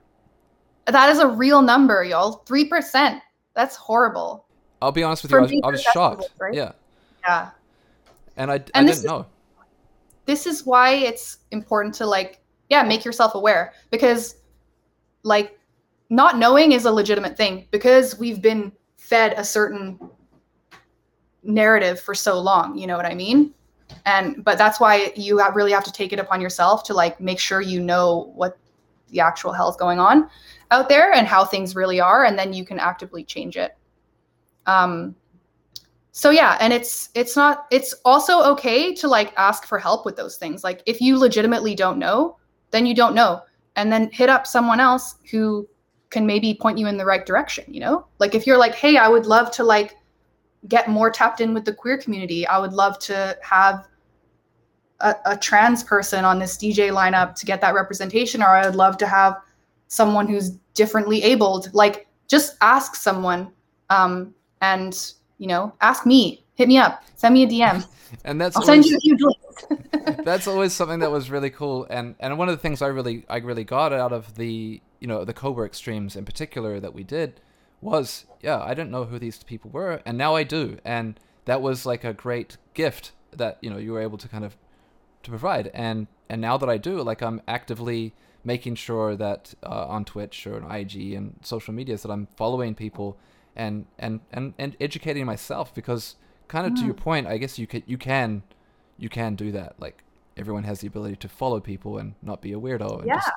that 0.85 1.09
is 1.09 1.19
a 1.19 1.27
real 1.27 1.61
number, 1.61 2.03
y'all. 2.03 2.43
Three 2.45 2.65
percent. 2.65 3.21
That's 3.53 3.75
horrible. 3.75 4.45
I'll 4.81 4.91
be 4.91 5.01
honest 5.03 5.23
with 5.23 5.31
For 5.31 5.39
you, 5.47 5.61
I 5.63 5.67
was, 5.67 5.69
I 5.69 5.71
was 5.71 5.81
shocked. 5.81 6.29
right? 6.39 6.53
Yeah, 6.53 6.71
Yeah. 7.25 7.49
and 8.35 8.51
I, 8.51 8.55
I 8.55 8.63
And 8.75 8.87
this 8.87 8.97
didn't 9.01 9.05
is- 9.05 9.05
know. 9.05 9.25
This 10.27 10.45
is 10.45 10.65
why 10.65 10.91
it's 10.91 11.39
important 11.51 11.95
to 11.95 12.05
like 12.05 12.39
yeah 12.69 12.83
make 12.83 13.03
yourself 13.03 13.33
aware 13.33 13.73
because 13.89 14.35
like 15.23 15.57
not 16.09 16.37
knowing 16.37 16.73
is 16.73 16.85
a 16.85 16.91
legitimate 16.91 17.35
thing 17.35 17.67
because 17.71 18.19
we've 18.19 18.41
been 18.41 18.71
fed 18.97 19.33
a 19.37 19.43
certain 19.43 19.97
narrative 21.43 21.99
for 21.99 22.13
so 22.13 22.39
long 22.39 22.77
you 22.77 22.85
know 22.85 22.95
what 22.95 23.05
i 23.05 23.15
mean? 23.15 23.53
And 24.05 24.43
but 24.43 24.57
that's 24.57 24.79
why 24.79 25.13
you 25.15 25.41
really 25.53 25.71
have 25.71 25.83
to 25.85 25.91
take 25.91 26.13
it 26.13 26.19
upon 26.19 26.41
yourself 26.41 26.83
to 26.85 26.93
like 26.93 27.19
make 27.19 27.39
sure 27.39 27.61
you 27.61 27.81
know 27.81 28.31
what 28.35 28.57
the 29.09 29.21
actual 29.21 29.53
hell 29.53 29.69
is 29.69 29.75
going 29.77 29.99
on 29.99 30.29
out 30.71 30.89
there 30.89 31.13
and 31.13 31.25
how 31.25 31.45
things 31.45 31.75
really 31.75 31.99
are 31.99 32.25
and 32.25 32.37
then 32.37 32.51
you 32.53 32.65
can 32.65 32.79
actively 32.79 33.23
change 33.23 33.55
it. 33.55 33.77
Um 34.65 35.15
so 36.17 36.31
yeah 36.31 36.57
and 36.59 36.73
it's 36.73 37.09
it's 37.13 37.35
not 37.35 37.67
it's 37.69 37.93
also 38.03 38.41
okay 38.41 38.91
to 38.95 39.07
like 39.07 39.31
ask 39.37 39.67
for 39.67 39.77
help 39.77 40.03
with 40.03 40.15
those 40.15 40.35
things. 40.35 40.63
Like 40.63 40.81
if 40.87 40.99
you 40.99 41.19
legitimately 41.19 41.75
don't 41.75 41.99
know 41.99 42.37
then 42.71 42.87
you 42.87 42.95
don't 42.95 43.13
know. 43.13 43.43
And 43.75 43.91
then 43.93 44.09
hit 44.11 44.27
up 44.27 44.47
someone 44.47 44.79
else 44.79 45.17
who 45.29 45.69
can 46.09 46.25
maybe 46.25 46.57
point 46.59 46.79
you 46.79 46.87
in 46.87 46.97
the 46.97 47.05
right 47.05 47.23
direction 47.23 47.71
you 47.71 47.79
know? 47.79 48.07
Like 48.17 48.33
if 48.33 48.47
you're 48.47 48.57
like 48.57 48.73
hey 48.73 48.97
i 48.97 49.07
would 49.07 49.27
love 49.27 49.51
to 49.51 49.63
like 49.63 49.95
get 50.67 50.89
more 50.89 51.11
tapped 51.11 51.39
in 51.39 51.53
with 51.53 51.65
the 51.65 51.73
queer 51.73 51.99
community. 51.99 52.47
I 52.47 52.57
would 52.57 52.73
love 52.73 52.97
to 52.99 53.37
have 53.43 53.87
a, 55.01 55.13
a 55.27 55.37
trans 55.37 55.83
person 55.83 56.25
on 56.25 56.39
this 56.39 56.57
dj 56.57 56.91
lineup 56.91 57.35
to 57.35 57.45
get 57.45 57.61
that 57.61 57.75
representation 57.75 58.41
or 58.41 58.47
i 58.47 58.65
would 58.65 58.75
love 58.75 58.97
to 58.97 59.05
have 59.05 59.37
someone 59.87 60.27
who's 60.27 60.49
differently 60.73 61.21
abled. 61.21 61.69
Like 61.73 62.07
just 62.27 62.55
ask 62.61 62.95
someone 62.95 63.51
um, 63.91 64.33
and 64.61 65.13
you 65.37 65.47
know 65.47 65.73
ask 65.81 66.05
me 66.05 66.43
hit 66.55 66.67
me 66.67 66.77
up 66.77 67.03
send 67.15 67.33
me 67.33 67.43
a 67.43 67.47
dm 67.47 67.85
And 68.23 68.39
that's 68.39 68.55
i'll 68.55 68.63
send 68.63 68.83
always- 68.85 68.91
you 68.91 68.97
a 68.97 68.99
huge 69.01 69.21
link 69.21 70.23
that's 70.23 70.47
always 70.47 70.71
something 70.73 70.99
that 70.99 71.11
was 71.11 71.29
really 71.29 71.49
cool. 71.49 71.85
And 71.89 72.15
and 72.19 72.37
one 72.37 72.47
of 72.47 72.55
the 72.55 72.61
things 72.61 72.81
i 72.81 72.87
really 72.87 73.25
i 73.29 73.37
really 73.37 73.63
got 73.63 73.91
out 73.91 74.13
of 74.13 74.35
the 74.35 74.81
you 74.99 75.07
know 75.07 75.25
the 75.25 75.33
co-work 75.33 75.73
streams 75.73 76.15
in 76.15 76.23
particular 76.25 76.79
that 76.79 76.93
we 76.93 77.03
did 77.03 77.41
was 77.81 78.25
yeah 78.41 78.61
i 78.61 78.73
didn't 78.73 78.91
know 78.91 79.03
who 79.05 79.19
these 79.19 79.43
people 79.43 79.69
were 79.71 80.01
and 80.05 80.17
now 80.17 80.35
i 80.35 80.43
do. 80.43 80.77
And 80.85 81.19
that 81.45 81.61
was 81.61 81.85
like 81.85 82.03
a 82.03 82.13
great 82.13 82.57
gift 82.73 83.11
that 83.31 83.57
you 83.61 83.69
know 83.69 83.77
you 83.77 83.91
were 83.91 84.01
able 84.01 84.17
to 84.17 84.27
kind 84.27 84.45
of 84.45 84.55
to 85.23 85.29
provide. 85.29 85.69
And 85.73 86.07
and 86.29 86.39
now 86.41 86.55
that 86.57 86.69
i 86.69 86.77
do 86.77 87.01
like 87.01 87.21
i'm 87.21 87.41
actively 87.47 88.13
making 88.43 88.75
sure 88.75 89.15
that 89.15 89.53
uh, 89.63 89.85
on 89.87 90.05
twitch 90.05 90.47
or 90.47 90.61
on 90.61 90.71
ig 90.77 90.95
and 91.13 91.35
social 91.43 91.73
medias 91.73 92.03
that 92.03 92.11
i'm 92.11 92.27
following 92.37 92.73
people 92.75 93.17
and 93.57 93.85
and 93.99 94.21
and, 94.31 94.53
and 94.57 94.77
educating 94.79 95.25
myself 95.25 95.75
because 95.75 96.15
kind 96.47 96.65
of 96.65 96.73
to 96.75 96.85
your 96.85 96.93
mm. 96.93 96.99
point 96.99 97.27
i 97.27 97.37
guess 97.37 97.59
you 97.59 97.67
can 97.67 97.83
you 97.85 97.97
can 97.97 98.41
you 98.97 99.09
can 99.09 99.35
do 99.35 99.51
that. 99.51 99.75
Like 99.79 100.03
everyone 100.35 100.63
has 100.63 100.81
the 100.81 100.87
ability 100.87 101.15
to 101.17 101.29
follow 101.29 101.59
people 101.59 101.97
and 101.97 102.15
not 102.21 102.41
be 102.41 102.53
a 102.53 102.59
weirdo 102.59 102.99
and 102.99 103.07
Yeah. 103.07 103.15
just 103.15 103.31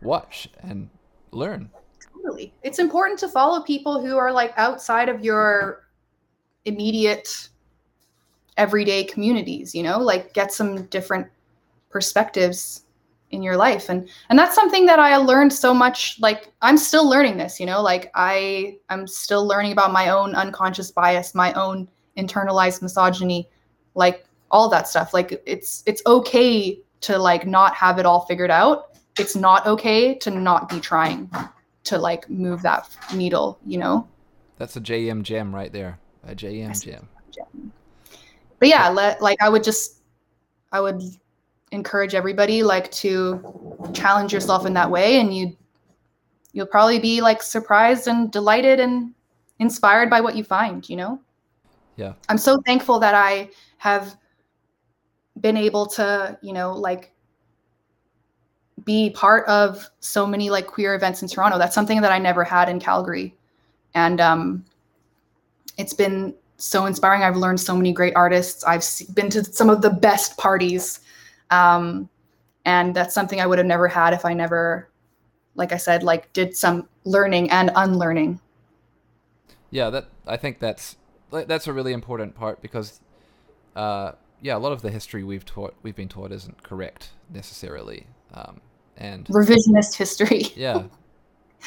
watch 0.00 0.48
and 0.60 0.90
learn. 1.30 1.70
Totally. 2.14 2.52
It's 2.62 2.78
important 2.78 3.18
to 3.20 3.28
follow 3.28 3.62
people 3.62 4.00
who 4.04 4.16
are 4.16 4.32
like 4.32 4.52
outside 4.56 5.08
of 5.08 5.24
your 5.24 5.86
immediate 6.64 7.48
everyday 8.56 9.04
communities, 9.04 9.74
you 9.74 9.82
know, 9.82 9.98
like 9.98 10.32
get 10.34 10.52
some 10.52 10.84
different 10.86 11.28
perspectives 11.90 12.84
in 13.32 13.42
your 13.42 13.56
life. 13.56 13.88
And 13.88 14.08
and 14.28 14.38
that's 14.38 14.54
something 14.54 14.86
that 14.86 14.98
I 14.98 15.16
learned 15.16 15.52
so 15.52 15.74
much 15.74 16.20
like 16.20 16.52
I'm 16.60 16.76
still 16.76 17.08
learning 17.08 17.38
this, 17.38 17.58
you 17.58 17.66
know, 17.66 17.82
like 17.82 18.10
I 18.14 18.78
I'm 18.88 19.06
still 19.06 19.46
learning 19.46 19.72
about 19.72 19.92
my 19.92 20.10
own 20.10 20.34
unconscious 20.34 20.90
bias, 20.90 21.34
my 21.34 21.52
own 21.54 21.88
internalized 22.16 22.82
misogyny, 22.82 23.48
like 23.94 24.26
all 24.50 24.68
that 24.68 24.86
stuff. 24.86 25.12
Like 25.12 25.42
it's 25.46 25.82
it's 25.86 26.02
okay 26.06 26.78
to 27.00 27.18
like 27.18 27.46
not 27.46 27.74
have 27.74 27.98
it 27.98 28.06
all 28.06 28.20
figured 28.26 28.50
out. 28.50 28.96
It's 29.18 29.34
not 29.34 29.66
okay 29.66 30.14
to 30.16 30.30
not 30.30 30.68
be 30.68 30.78
trying 30.78 31.30
to 31.84 31.98
like 31.98 32.28
move 32.30 32.62
that 32.62 32.88
needle, 33.14 33.58
you 33.66 33.78
know? 33.78 34.08
That's 34.58 34.76
a 34.76 34.80
JM 34.80 35.22
gem 35.22 35.54
right 35.54 35.72
there. 35.72 35.98
A 36.26 36.34
JM 36.34 36.80
gem. 36.82 37.08
But 38.58 38.68
yeah, 38.68 38.88
let 38.90 39.20
like 39.20 39.42
I 39.42 39.48
would 39.48 39.64
just 39.64 40.02
I 40.70 40.80
would 40.80 41.02
encourage 41.72 42.14
everybody 42.14 42.62
like 42.62 42.90
to 42.92 43.90
challenge 43.92 44.32
yourself 44.32 44.66
in 44.66 44.74
that 44.74 44.90
way 44.90 45.18
and 45.18 45.34
you 45.34 45.56
you'll 46.52 46.66
probably 46.66 46.98
be 46.98 47.20
like 47.20 47.42
surprised 47.42 48.06
and 48.06 48.30
delighted 48.30 48.78
and 48.78 49.12
inspired 49.58 50.10
by 50.10 50.20
what 50.20 50.36
you 50.36 50.44
find, 50.44 50.88
you 50.88 50.96
know? 50.96 51.18
Yeah. 51.96 52.12
I'm 52.28 52.36
so 52.36 52.60
thankful 52.66 52.98
that 53.00 53.14
I 53.14 53.48
have 53.78 54.16
been 55.40 55.56
able 55.56 55.86
to, 55.86 56.38
you 56.42 56.52
know, 56.52 56.72
like 56.72 57.12
be 58.84 59.10
part 59.10 59.46
of 59.48 59.88
so 60.00 60.26
many 60.26 60.50
like 60.50 60.66
queer 60.66 60.94
events 60.94 61.22
in 61.22 61.28
Toronto. 61.28 61.58
That's 61.58 61.74
something 61.74 62.02
that 62.02 62.12
I 62.12 62.18
never 62.18 62.44
had 62.44 62.68
in 62.68 62.80
Calgary. 62.80 63.34
And 63.94 64.20
um 64.20 64.64
it's 65.78 65.94
been 65.94 66.34
so 66.58 66.84
inspiring. 66.84 67.22
I've 67.22 67.36
learned 67.36 67.60
so 67.60 67.74
many 67.74 67.92
great 67.92 68.14
artists. 68.14 68.62
I've 68.64 68.84
been 69.14 69.30
to 69.30 69.42
some 69.42 69.70
of 69.70 69.80
the 69.80 69.90
best 69.90 70.36
parties. 70.36 71.00
Um 71.52 72.10
and 72.64 72.94
that's 72.94 73.14
something 73.14 73.40
I 73.40 73.46
would 73.46 73.58
have 73.58 73.66
never 73.68 73.88
had 73.88 74.14
if 74.14 74.24
I 74.24 74.34
never 74.34 74.90
like 75.56 75.72
I 75.72 75.78
said 75.78 76.02
like 76.02 76.32
did 76.34 76.56
some 76.56 76.88
learning 77.04 77.50
and 77.50 77.70
unlearning. 77.76 78.40
Yeah, 79.70 79.90
that 79.90 80.06
I 80.26 80.36
think 80.36 80.58
that's 80.58 80.96
that's 81.30 81.66
a 81.66 81.72
really 81.72 81.92
important 81.92 82.34
part 82.34 82.60
because 82.60 83.00
uh 83.76 84.12
yeah, 84.42 84.56
a 84.56 84.60
lot 84.60 84.72
of 84.72 84.82
the 84.82 84.90
history 84.90 85.24
we've 85.24 85.44
taught 85.44 85.74
we've 85.82 85.96
been 85.96 86.08
taught 86.08 86.32
isn't 86.32 86.62
correct 86.62 87.10
necessarily. 87.30 88.06
Um 88.34 88.60
and 88.96 89.30
Revisionist 89.30 89.96
history. 89.96 90.46
yeah 90.54 90.88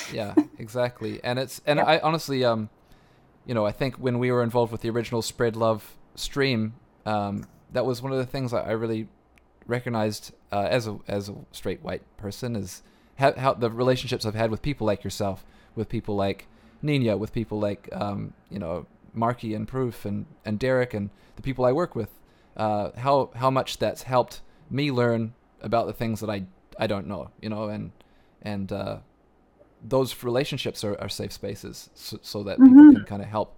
yeah 0.10 0.36
exactly 0.58 1.22
and 1.24 1.40
it's 1.40 1.62
and 1.66 1.80
Yeah. 1.80 1.86
i 1.86 2.00
honestly 2.00 2.44
um 2.46 2.70
you 3.46 3.54
know 3.54 3.66
i 3.66 3.72
think 3.72 3.96
when 3.98 4.20
we 4.20 4.32
were 4.32 4.44
involved 4.44 4.72
with 4.72 4.82
the 4.82 4.90
original 4.90 5.22
spread 5.22 5.56
love 5.56 5.98
stream 6.16 6.76
um 7.06 7.48
that 7.72 7.86
was 7.86 8.02
one 8.02 8.12
of 8.12 8.18
the 8.20 8.26
things 8.26 8.54
i, 8.54 8.62
I 8.62 8.72
really 8.72 9.08
recognized 9.68 10.34
uh, 10.52 10.68
as 10.70 10.88
a 10.88 10.98
as 11.08 11.30
a 11.30 11.36
straight 11.52 11.82
white 11.82 12.04
person 12.18 12.56
is 12.56 12.84
how, 13.18 13.34
how 13.34 13.54
the 13.54 13.70
relationships 13.70 14.26
i've 14.26 14.36
had 14.36 14.52
with 14.52 14.62
people 14.62 14.86
like 14.86 15.04
yourself 15.04 15.46
with 15.76 15.90
people 15.90 16.16
like 16.16 16.48
nina 16.82 17.18
with 17.18 17.34
people 17.34 17.60
like 17.60 17.90
um 17.92 18.34
you 18.50 18.60
know 18.60 18.86
marky 19.14 19.54
and 19.54 19.68
proof 19.68 20.06
and 20.06 20.26
and 20.44 20.60
derek 20.60 20.94
and 20.94 21.10
the 21.36 21.42
people 21.42 21.66
i 21.66 21.72
work 21.72 21.96
with 21.96 22.10
uh 22.58 22.92
how 22.98 23.30
how 23.36 23.50
much 23.50 23.78
that's 23.80 24.04
helped 24.04 24.42
me 24.70 24.92
learn 24.92 25.34
about 25.62 25.88
the 25.88 25.94
things 25.94 26.20
that 26.20 26.30
i 26.30 26.44
i 26.78 26.86
don't 26.86 27.08
know 27.08 27.30
you 27.42 27.50
know 27.50 27.70
and 27.70 27.92
and 28.42 28.72
uh 28.72 28.98
those 29.88 30.24
relationships 30.24 30.84
are, 30.84 31.00
are 31.00 31.10
safe 31.10 31.32
spaces 31.32 31.90
so, 31.94 32.18
so 32.22 32.44
that 32.44 32.58
people 32.58 32.84
Mhm. 32.86 32.94
can 32.94 33.06
kind 33.06 33.22
of 33.22 33.28
help 33.28 33.56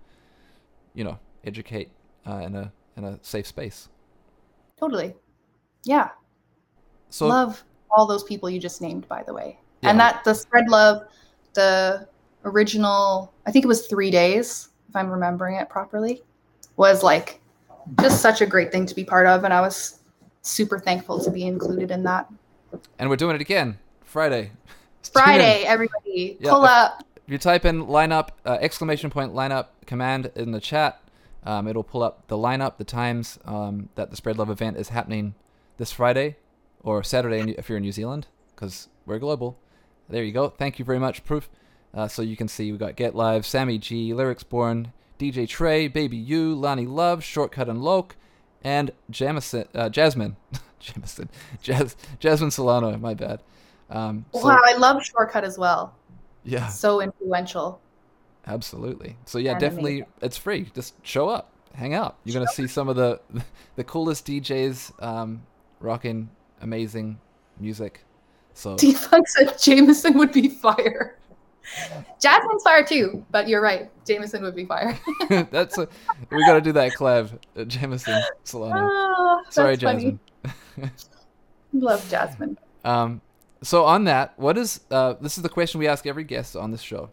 you 0.94 1.04
know 1.04 1.20
educate 1.44 1.90
uh, 2.26 2.38
in 2.38 2.56
a 2.56 2.72
in 2.96 3.04
a 3.04 3.20
safe 3.22 3.48
space 3.48 3.90
Totally. 4.80 5.16
Yeah. 5.88 6.10
so 7.10 7.28
love 7.28 7.64
all 7.92 8.06
those 8.06 8.24
people 8.24 8.50
you 8.50 8.60
just 8.60 8.82
named, 8.82 9.08
by 9.08 9.24
the 9.24 9.34
way. 9.34 9.58
Yeah. 9.82 9.90
And 9.92 10.00
that 10.00 10.24
the 10.24 10.34
spread 10.34 10.68
love, 10.70 11.04
the 11.54 12.08
original, 12.46 13.32
I 13.46 13.52
think 13.52 13.66
it 13.66 13.68
was 13.68 13.88
three 13.88 14.12
days, 14.12 14.70
if 14.90 14.96
I'm 14.96 15.10
remembering 15.10 15.56
it 15.56 15.70
properly, 15.70 16.22
was 16.76 17.04
like 17.04 17.40
just 18.02 18.22
such 18.22 18.42
a 18.42 18.46
great 18.46 18.72
thing 18.72 18.86
to 18.86 18.94
be 18.96 19.04
part 19.04 19.26
of. 19.28 19.44
And 19.46 19.54
I 19.54 19.62
was 19.62 20.00
super 20.42 20.80
thankful 20.80 21.20
to 21.24 21.32
be 21.32 21.46
included 21.46 21.92
in 21.92 22.04
that. 22.04 22.28
and 23.00 23.10
we're 23.10 23.16
doing 23.16 23.36
it 23.36 23.42
again 23.42 23.78
friday 24.04 24.52
Friday, 25.14 25.64
everybody, 25.64 26.38
Yeah, 26.40 26.52
pull 26.52 26.64
up. 26.66 27.04
if 27.26 27.32
you 27.32 27.38
type 27.38 27.64
in 27.66 27.86
lineup 27.86 28.30
uh, 28.46 28.58
exclamation 28.62 29.10
point 29.10 29.34
lineup 29.34 29.68
command 29.86 30.32
in 30.36 30.52
the 30.52 30.60
chat 30.62 31.02
um, 31.46 31.68
it'll 31.68 31.84
pull 31.84 32.04
up 32.04 32.28
the 32.28 32.36
lineup 32.38 32.78
the 32.78 32.84
times 32.86 33.40
um, 33.46 33.90
that 33.96 34.10
the 34.10 34.16
spread 34.18 34.38
love 34.38 34.50
event 34.50 34.76
is 34.78 34.90
happening 34.90 35.34
this 35.78 35.92
friday 35.92 36.36
or 36.84 37.04
saturday 37.04 37.52
if 37.58 37.70
you're 37.70 37.78
in 37.78 37.84
new 37.84 37.92
zealand 37.92 38.28
because 38.56 38.88
we're 39.06 39.20
global 39.20 39.58
there 40.10 40.24
you 40.24 40.32
go 40.32 40.50
thank 40.50 40.80
you 40.80 40.86
very 40.86 41.00
much 41.00 41.24
proof 41.24 41.50
uh, 41.94 42.08
so 42.08 42.22
you 42.22 42.36
can 42.38 42.48
see 42.48 42.72
we 42.72 42.78
got 42.78 42.96
get 42.96 43.16
live 43.16 43.46
sammy 43.46 43.78
g 43.78 44.14
lyrics 44.14 44.44
born 44.44 44.92
dj 45.20 45.48
trey 45.48 45.88
baby 45.88 46.18
you 46.18 46.54
lonnie 46.54 46.86
love 46.86 47.22
Shortkut 47.22 47.68
and 47.70 47.82
loke 47.82 48.16
and 48.64 48.92
Jamison, 49.10 49.66
uh, 49.76 49.88
Jasmine, 49.88 50.36
Jamison, 50.80 51.30
Jas- 51.62 51.96
Jasmine 52.20 52.50
Solano. 52.52 52.98
My 52.98 53.14
bad. 53.14 53.42
Um, 53.90 54.26
so, 54.34 54.48
wow, 54.48 54.58
I 54.66 54.76
love 54.76 54.98
Shortkut 55.04 55.44
as 55.44 55.58
well. 55.60 55.94
yeah, 56.44 56.68
So 56.68 57.00
influential. 57.00 57.80
absolutely. 58.48 59.16
So 59.26 59.38
yeah, 59.38 59.52
And 59.52 59.60
definitely, 59.60 59.98
amazing. 60.00 60.14
it's 60.24 60.38
free. 60.38 60.72
Just 60.74 60.96
show 61.06 61.30
up, 61.30 61.52
hang 61.76 61.94
out. 61.94 62.18
You're 62.26 62.34
gonna 62.34 62.48
see 62.48 62.68
some 62.68 62.90
of 62.90 62.96
the 62.96 63.22
the 63.76 63.84
coolest 63.84 64.26
DJs 64.26 65.02
um, 65.04 65.44
rocking 65.80 66.30
amazing 66.62 67.20
music. 67.60 68.04
So 68.54 68.76
Defunct 68.78 69.30
said 69.30 69.58
Jameson 69.60 70.18
would 70.18 70.32
be 70.32 70.50
fire. 70.50 71.18
Jasmine's 72.22 72.64
fire 72.64 72.86
too, 72.86 73.26
but 73.30 73.48
you're 73.48 73.62
right. 73.62 73.92
Jameson 74.06 74.42
would 74.44 74.56
be 74.56 74.66
fire. 74.66 74.98
that's 75.52 75.78
a, 75.78 75.88
we 76.32 76.46
got 76.46 76.54
to 76.54 76.62
do 76.62 76.72
that 76.72 76.94
collab, 76.94 77.38
Jameson 77.56 77.70
Jamison 77.70 78.24
Solano. 78.44 78.90
Oh, 78.90 79.42
Sorry. 79.50 79.76
Jasmine. 79.76 80.20
Love 81.74 82.08
Jasmine. 82.10 82.58
Um, 82.86 83.22
so 83.62 83.84
on 83.84 84.06
that, 84.06 84.34
what 84.40 84.58
is 84.58 84.80
uh, 84.92 85.16
this 85.20 85.38
is 85.38 85.44
the 85.44 85.50
question 85.50 85.80
we 85.80 85.88
ask 85.88 86.08
every 86.08 86.24
guest 86.24 86.56
on 86.56 86.72
this 86.72 86.82
show. 86.82 87.10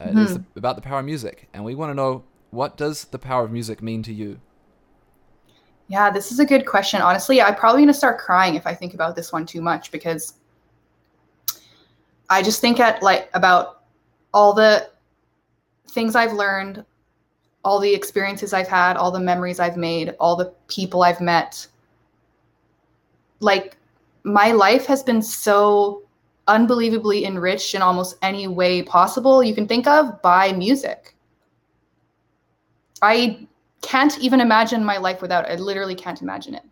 Uh, 0.00 0.08
It 0.08 0.18
is 0.18 0.38
Mhm. 0.38 0.44
about 0.56 0.76
the 0.76 0.82
power 0.82 0.98
of 0.98 1.04
music, 1.06 1.48
and 1.54 1.64
we 1.64 1.74
want 1.74 1.90
to 1.90 1.94
know 1.94 2.24
what 2.50 2.76
does 2.76 3.04
the 3.06 3.18
power 3.18 3.44
of 3.44 3.52
music 3.52 3.82
mean 3.82 4.02
to 4.02 4.12
you? 4.12 4.40
Yeah, 5.88 6.10
this 6.10 6.32
is 6.32 6.40
a 6.40 6.44
good 6.44 6.66
question. 6.66 7.00
Honestly, 7.00 7.40
I'm 7.40 7.54
probably 7.54 7.80
going 7.80 7.88
to 7.88 7.94
start 7.94 8.18
crying 8.18 8.56
if 8.56 8.66
I 8.66 8.74
think 8.74 8.94
about 8.94 9.14
this 9.14 9.32
one 9.32 9.46
too 9.46 9.60
much 9.60 9.92
because 9.92 10.34
I 12.28 12.42
just 12.42 12.60
think 12.60 12.80
at 12.80 13.02
like 13.02 13.30
about 13.34 13.84
all 14.34 14.52
the 14.52 14.90
things 15.90 16.16
I've 16.16 16.32
learned, 16.32 16.84
all 17.64 17.78
the 17.78 17.94
experiences 17.94 18.52
I've 18.52 18.68
had, 18.68 18.96
all 18.96 19.10
the 19.10 19.20
memories 19.20 19.60
I've 19.60 19.76
made, 19.76 20.14
all 20.18 20.34
the 20.34 20.52
people 20.66 21.02
I've 21.02 21.20
met. 21.20 21.66
Like 23.38 23.76
my 24.24 24.50
life 24.50 24.86
has 24.86 25.02
been 25.04 25.22
so 25.22 26.02
unbelievably 26.48 27.24
enriched 27.24 27.74
in 27.74 27.82
almost 27.82 28.16
any 28.22 28.46
way 28.46 28.82
possible 28.82 29.42
you 29.42 29.54
can 29.54 29.66
think 29.68 29.86
of 29.86 30.20
by 30.22 30.52
music. 30.52 31.14
I 33.02 33.46
can't 33.82 34.18
even 34.18 34.40
imagine 34.40 34.84
my 34.84 34.96
life 34.96 35.22
without 35.22 35.44
it. 35.44 35.52
I 35.52 35.54
literally 35.56 35.94
can't 35.94 36.20
imagine 36.22 36.54
it. 36.54 36.64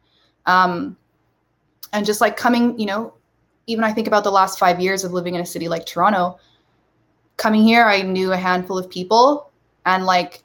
Um, 0.47 0.97
and 1.93 2.05
just 2.05 2.21
like 2.21 2.37
coming, 2.37 2.79
you 2.79 2.87
know, 2.87 3.15
even 3.67 3.85
I 3.85 3.93
think 3.93 4.07
about 4.07 4.25
the 4.25 4.31
last 4.31 4.59
five 4.59 4.81
years 4.81 5.05
of 5.05 5.13
living 5.13 5.35
in 5.35 5.41
a 5.41 5.47
city 5.47 5.69
like 5.69 5.87
Toronto. 5.87 6.39
Coming 7.37 7.63
here, 7.63 7.87
I 7.87 8.03
knew 8.03 8.33
a 8.33 8.37
handful 8.37 8.79
of 8.79 8.89
people, 8.91 9.51
and 9.87 10.05
like 10.07 10.43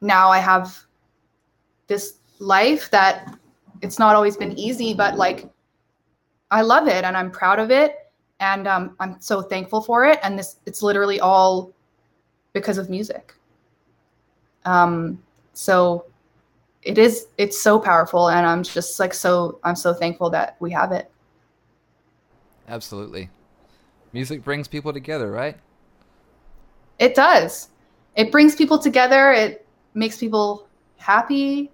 now 0.00 0.30
I 0.30 0.38
have 0.38 0.78
this 1.88 2.14
life 2.38 2.90
that 2.90 3.36
it's 3.82 3.98
not 3.98 4.14
always 4.14 4.36
been 4.36 4.58
easy, 4.58 4.94
but 4.94 5.16
like 5.16 5.50
I 6.50 6.62
love 6.62 6.88
it 6.88 7.04
and 7.04 7.16
I'm 7.16 7.30
proud 7.30 7.58
of 7.58 7.70
it, 7.70 8.10
and 8.40 8.66
um, 8.68 8.96
I'm 9.00 9.20
so 9.20 9.42
thankful 9.42 9.80
for 9.82 10.04
it. 10.06 10.18
And 10.22 10.38
this, 10.38 10.56
it's 10.66 10.82
literally 10.82 11.20
all 11.20 11.72
because 12.52 12.78
of 12.78 12.88
music. 12.88 13.34
Um, 14.64 15.22
so 15.56 16.04
it 16.82 16.98
is 16.98 17.28
it's 17.38 17.58
so 17.58 17.78
powerful 17.78 18.28
and 18.28 18.46
i'm 18.46 18.62
just 18.62 19.00
like 19.00 19.14
so 19.14 19.58
i'm 19.64 19.74
so 19.74 19.94
thankful 19.94 20.28
that 20.30 20.56
we 20.60 20.70
have 20.70 20.92
it. 20.92 21.10
Absolutely, 22.68 23.30
music 24.12 24.44
brings 24.44 24.68
people 24.68 24.92
together, 24.92 25.30
right? 25.30 25.56
it 26.98 27.14
does. 27.14 27.68
It 28.16 28.32
brings 28.32 28.56
people 28.56 28.78
together. 28.78 29.30
It 29.32 29.66
makes 29.92 30.16
people 30.16 30.66
happy. 30.96 31.70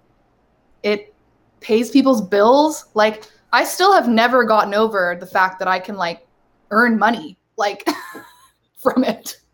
It 0.83 1.13
pays 1.61 1.89
people's 1.89 2.21
bills. 2.21 2.85
Like 2.93 3.25
i 3.51 3.63
still 3.63 3.93
have 3.93 4.07
never 4.07 4.45
gotten 4.45 4.73
over 4.73 5.15
the 5.19 5.27
fact 5.27 5.59
that 5.59 5.67
i 5.67 5.77
can 5.77 5.95
like 5.95 6.25
earn 6.71 6.97
money 6.97 7.37
like 7.57 7.87
from 8.77 9.03
it. 9.03 9.37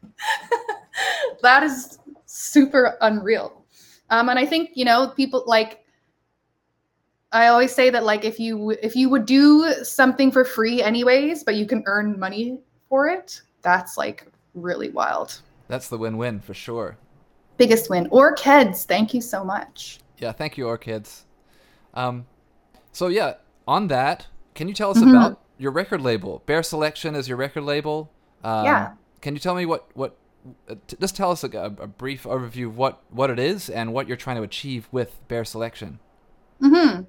That 1.42 1.64
is 1.64 2.00
super 2.26 2.98
unreal 3.00 3.59
um, 4.10 4.30
and 4.30 4.38
i 4.40 4.46
think 4.46 4.72
you 4.76 4.86
know 4.86 5.10
people 5.16 5.44
like 5.46 5.84
i 7.32 7.48
always 7.48 7.74
say 7.74 7.90
that 7.90 8.04
like 8.04 8.26
if 8.26 8.40
you 8.40 8.72
if 8.82 8.96
you 8.96 9.10
would 9.10 9.26
do 9.26 9.72
something 9.84 10.32
for 10.32 10.44
free 10.44 10.82
anyways 10.82 11.44
but 11.44 11.56
you 11.56 11.66
can 11.66 11.84
earn 11.86 12.20
money 12.20 12.60
for 12.88 13.08
it 13.08 13.42
that's 13.62 13.98
like 13.98 14.26
really 14.56 14.90
wild 14.90 15.42
That's 15.68 15.90
the 15.90 15.98
win-win 15.98 16.40
for 16.40 16.54
sure. 16.56 16.98
biggest 17.58 17.90
win 17.90 18.08
or 18.12 18.34
kids 18.34 18.86
thank 18.86 19.14
you 19.14 19.22
so 19.22 19.44
much 19.44 20.00
Yeah, 20.18 20.34
thank 20.34 20.58
you, 20.58 20.68
Orchids. 20.68 21.24
Um, 21.94 22.26
so 22.92 23.08
yeah, 23.08 23.36
on 23.66 23.88
that, 23.88 24.28
can 24.54 24.68
you 24.68 24.74
tell 24.74 24.92
us 24.92 24.98
Mhm. 25.00 25.10
about 25.10 25.40
your 25.58 25.72
record 25.72 26.02
label? 26.02 26.42
Bear 26.46 26.62
Selection 26.62 27.16
is 27.16 27.30
your 27.30 27.38
record 27.38 27.64
label. 27.64 28.10
Um, 28.44 28.66
Yeah. 28.66 28.92
Can 29.22 29.34
you 29.34 29.40
tell 29.40 29.56
me 29.56 29.66
what 29.66 29.88
what? 29.96 30.18
Uh, 30.70 30.76
just 31.00 31.16
tell 31.16 31.32
us 31.32 31.44
a, 31.44 31.50
a 31.50 31.88
brief 31.88 32.24
overview 32.24 32.68
of 32.68 32.78
what 32.78 33.04
what 33.10 33.30
it 33.30 33.40
is 33.40 33.70
and 33.70 33.94
what 33.94 34.08
you're 34.08 34.18
trying 34.18 34.38
to 34.38 34.44
achieve 34.44 34.88
with 34.92 35.16
Bear 35.28 35.44
Selection. 35.46 36.00
hmm 36.60 37.02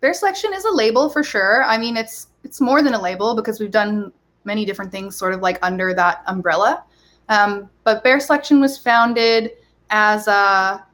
Bear 0.00 0.12
Selection 0.12 0.52
is 0.52 0.64
a 0.64 0.70
label 0.70 1.08
for 1.08 1.22
sure. 1.22 1.62
I 1.64 1.78
mean, 1.78 1.96
it's 1.96 2.28
it's 2.44 2.60
more 2.60 2.82
than 2.82 2.94
a 2.94 3.00
label 3.00 3.36
because 3.36 3.60
we've 3.60 3.70
done 3.70 4.12
many 4.44 4.64
different 4.64 4.90
things, 4.90 5.16
sort 5.16 5.32
of 5.32 5.40
like 5.40 5.58
under 5.62 5.94
that 5.94 6.22
umbrella. 6.26 6.84
Um, 7.28 7.70
but 7.84 8.02
Bear 8.02 8.18
Selection 8.18 8.60
was 8.60 8.76
founded 8.76 9.52
as 9.90 10.26
a 10.26 10.84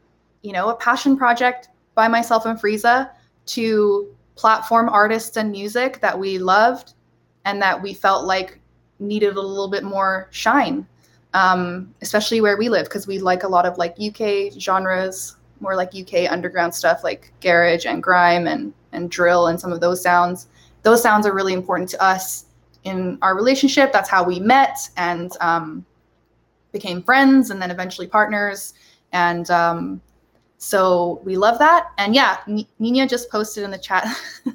you 0.43 0.53
know 0.53 0.69
a 0.69 0.77
passion 0.77 1.17
project 1.17 1.71
by 1.95 2.07
myself 2.07 2.47
and 2.47 2.61
Frieza 2.61 3.11
to 3.47 4.15
platform 4.37 4.89
artists 4.89 5.37
and 5.37 5.51
music 5.51 6.01
that 6.01 6.17
we 6.17 6.39
loved 6.39 6.95
and 7.45 7.61
that 7.61 7.83
we 7.83 7.93
felt 7.93 8.27
like 8.27 8.61
needed 9.01 9.37
a 9.37 9.41
little 9.41 9.69
bit 9.69 9.85
more 9.85 10.29
shine, 10.31 10.87
um, 11.35 11.95
especially 12.03 12.41
where 12.41 12.57
we 12.57 12.69
live 12.69 12.85
because 12.85 13.07
we 13.07 13.19
like 13.19 13.43
a 13.43 13.49
lot 13.49 13.67
of 13.67 13.79
like 13.79 13.97
UK 14.01 14.53
genres, 14.59 15.37
more 15.61 15.77
like 15.77 15.95
UK 15.95 16.31
underground 16.31 16.75
stuff 16.75 17.03
like 17.05 17.33
garage 17.41 17.87
and 17.87 18.03
grime 18.03 18.47
and 18.47 18.73
and 18.93 19.11
drill 19.11 19.49
and 19.49 19.61
some 19.61 19.73
of 19.73 19.81
those 19.81 20.03
sounds. 20.03 20.49
Those 20.83 21.03
sounds 21.03 21.27
are 21.27 21.35
really 21.35 21.53
important 21.53 21.89
to 21.91 22.03
us 22.03 22.47
in 22.85 23.19
our 23.23 23.35
relationship. 23.35 23.93
That's 23.93 24.09
how 24.09 24.25
we 24.25 24.41
met 24.41 24.79
and 24.97 25.31
um, 25.41 25.85
became 26.73 27.03
friends, 27.03 27.51
and 27.51 27.61
then 27.61 27.71
eventually 27.71 28.07
partners. 28.07 28.75
And 29.13 29.51
um, 29.51 30.01
so 30.59 31.21
we 31.25 31.37
love 31.37 31.59
that. 31.59 31.89
And 31.99 32.15
yeah, 32.15 32.39
Nina 32.79 33.07
just 33.07 33.31
posted 33.31 33.65
in 33.65 33.71
the 33.71 33.79
chat. 33.79 34.07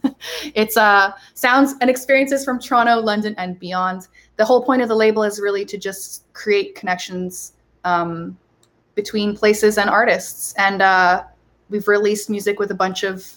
it's 0.53 0.77
uh, 0.77 1.13
sounds 1.33 1.75
and 1.81 1.89
experiences 1.89 2.43
from 2.43 2.59
Toronto, 2.59 2.99
London, 2.99 3.35
and 3.37 3.59
beyond. 3.59 4.07
The 4.37 4.45
whole 4.45 4.63
point 4.63 4.81
of 4.81 4.87
the 4.87 4.95
label 4.95 5.23
is 5.23 5.39
really 5.39 5.65
to 5.65 5.77
just 5.77 6.31
create 6.33 6.75
connections 6.75 7.53
um, 7.83 8.37
between 8.95 9.35
places 9.35 9.77
and 9.77 9.89
artists. 9.89 10.53
And 10.57 10.81
uh, 10.81 11.23
we've 11.69 11.87
released 11.87 12.29
music 12.29 12.59
with 12.59 12.71
a 12.71 12.75
bunch 12.75 13.03
of 13.03 13.27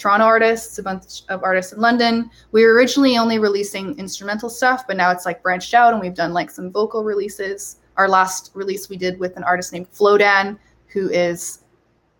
Toronto 0.00 0.24
artists, 0.24 0.78
a 0.78 0.82
bunch 0.82 1.22
of 1.28 1.42
artists 1.42 1.72
in 1.72 1.80
London. 1.80 2.30
We 2.52 2.64
were 2.64 2.72
originally 2.72 3.18
only 3.18 3.38
releasing 3.38 3.98
instrumental 3.98 4.48
stuff, 4.48 4.86
but 4.86 4.96
now 4.96 5.10
it's 5.10 5.26
like 5.26 5.42
branched 5.42 5.74
out 5.74 5.92
and 5.92 6.00
we've 6.00 6.14
done 6.14 6.32
like 6.32 6.50
some 6.50 6.72
vocal 6.72 7.04
releases. 7.04 7.76
Our 7.96 8.08
last 8.08 8.50
release 8.54 8.88
we 8.88 8.96
did 8.96 9.18
with 9.18 9.36
an 9.36 9.44
artist 9.44 9.74
named 9.74 9.92
Flodan, 9.92 10.58
who 10.86 11.10
is, 11.10 11.60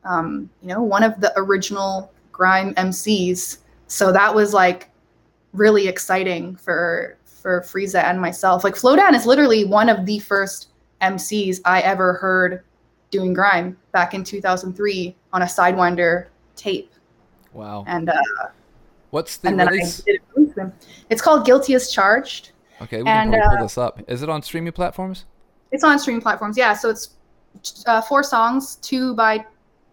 um, 0.04 0.50
you 0.60 0.68
know, 0.68 0.82
one 0.82 1.02
of 1.02 1.20
the 1.20 1.32
original 1.36 2.12
grime 2.32 2.74
MCs. 2.74 3.58
So 3.86 4.12
that 4.12 4.34
was 4.34 4.52
like 4.52 4.90
really 5.54 5.88
exciting 5.88 6.56
for 6.56 7.16
for 7.40 7.62
Frieza 7.62 8.02
and 8.04 8.20
myself. 8.20 8.64
Like 8.64 8.74
Flodan 8.74 9.14
is 9.14 9.26
literally 9.26 9.64
one 9.64 9.88
of 9.88 10.06
the 10.06 10.18
first 10.18 10.68
MCs 11.00 11.60
I 11.64 11.80
ever 11.80 12.14
heard 12.14 12.64
doing 13.10 13.32
grime 13.32 13.76
back 13.92 14.14
in 14.14 14.22
2003 14.22 15.16
on 15.32 15.42
a 15.42 15.46
Sidewinder 15.46 16.26
tape. 16.56 16.92
Wow. 17.52 17.84
And 17.86 18.08
uh, 18.08 18.14
What's 19.10 19.38
the 19.38 19.48
and 19.48 19.58
then 19.58 19.68
release? 19.68 20.00
I 20.00 20.04
did 20.04 20.14
it 20.16 20.22
with 20.34 20.56
him. 20.56 20.72
It's 21.08 21.20
called 21.20 21.44
Guilty 21.44 21.74
as 21.74 21.90
Charged. 21.90 22.52
Okay, 22.82 23.02
we 23.02 23.08
and, 23.08 23.32
can 23.32 23.42
uh, 23.42 23.48
pull 23.50 23.64
this 23.64 23.76
up. 23.76 24.00
Is 24.08 24.22
it 24.22 24.28
on 24.28 24.42
streaming 24.42 24.72
platforms? 24.72 25.26
It's 25.72 25.84
on 25.84 25.98
streaming 25.98 26.22
platforms. 26.22 26.56
Yeah, 26.56 26.74
so 26.74 26.90
it's 26.90 27.16
uh, 27.86 28.00
four 28.00 28.22
songs, 28.22 28.76
two 28.76 29.14
by 29.14 29.44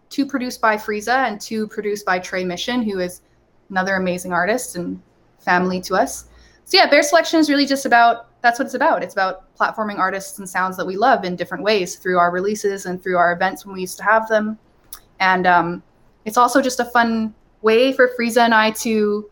two 0.10 0.26
produced 0.26 0.61
by 0.61 0.78
Frieza 0.78 1.28
and 1.28 1.41
two 1.41 1.68
produced 1.68 2.06
by 2.06 2.19
Tre 2.19 2.45
Mission, 2.45 2.82
who 2.82 2.99
is 2.99 3.22
another 3.69 3.95
amazing 3.95 4.32
artist 4.32 4.76
and 4.76 5.02
family 5.40 5.82
to 5.82 5.95
us. 5.95 6.26
So 6.68 6.76
yeah, 6.76 6.89
Bear 6.89 7.02
Selection 7.02 7.39
is 7.39 7.49
really 7.49 7.65
just 7.65 7.85
about 7.85 8.27
that's 8.41 8.60
what 8.60 8.65
it's 8.65 8.73
about. 8.73 9.02
It's 9.02 9.14
about 9.14 9.56
platforming 9.56 9.99
artists 9.99 10.38
and 10.38 10.48
sounds 10.48 10.76
that 10.76 10.85
we 10.85 10.98
love 10.98 11.23
in 11.23 11.38
different 11.38 11.64
ways 11.64 11.95
through 11.95 12.18
our 12.18 12.30
releases 12.30 12.85
and 12.85 13.02
through 13.02 13.15
our 13.15 13.31
events 13.31 13.65
when 13.65 13.73
we 13.73 13.80
used 13.80 13.95
to 13.99 14.03
have 14.03 14.27
them. 14.27 14.60
And 15.22 15.48
um, 15.48 15.81
it's 16.26 16.35
also 16.35 16.61
just 16.61 16.81
a 16.81 16.85
fun 16.85 17.34
way 17.61 17.94
for 17.94 18.10
Frieza 18.19 18.41
and 18.41 18.53
I 18.53 18.72
to 18.72 19.30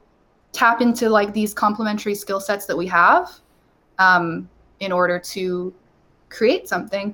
tap 0.54 0.80
into 0.80 1.10
like 1.10 1.34
these 1.34 1.54
complementary 1.54 2.16
skill 2.16 2.40
sets 2.40 2.68
that 2.68 2.78
we 2.78 2.88
have 2.88 3.30
um, 4.00 4.50
in 4.80 4.94
order 4.94 5.20
to 5.20 5.74
create 6.30 6.70
something. 6.70 7.14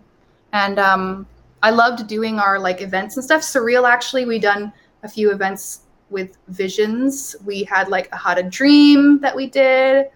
And 0.53 0.77
um, 0.77 1.25
I 1.63 1.71
loved 1.71 2.05
doing 2.05 2.37
our 2.37 2.59
like 2.59 2.81
events 2.81 3.17
and 3.17 3.23
stuff. 3.23 3.41
Surreal, 3.41 3.89
actually, 3.89 4.25
we 4.25 4.37
done 4.37 4.71
a 5.01 5.09
few 5.09 5.31
events 5.31 5.81
with 6.11 6.37
visions. 6.49 7.35
We 7.45 7.63
had 7.63 7.87
like 7.87 8.09
a 8.13 8.35
to 8.35 8.43
Dream 8.43 9.19
that 9.21 9.35
we 9.35 9.47
did. 9.47 10.07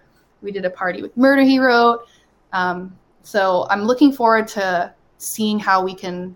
We 0.41 0.51
did 0.51 0.65
a 0.65 0.69
party 0.69 1.01
with 1.01 1.15
Murder 1.17 1.41
He 1.41 1.57
wrote. 1.57 2.07
Um, 2.53 2.95
so 3.23 3.65
I'm 3.69 3.83
looking 3.83 4.11
forward 4.11 4.47
to 4.49 4.93
seeing 5.17 5.57
how 5.57 5.83
we 5.83 5.95
can 5.95 6.35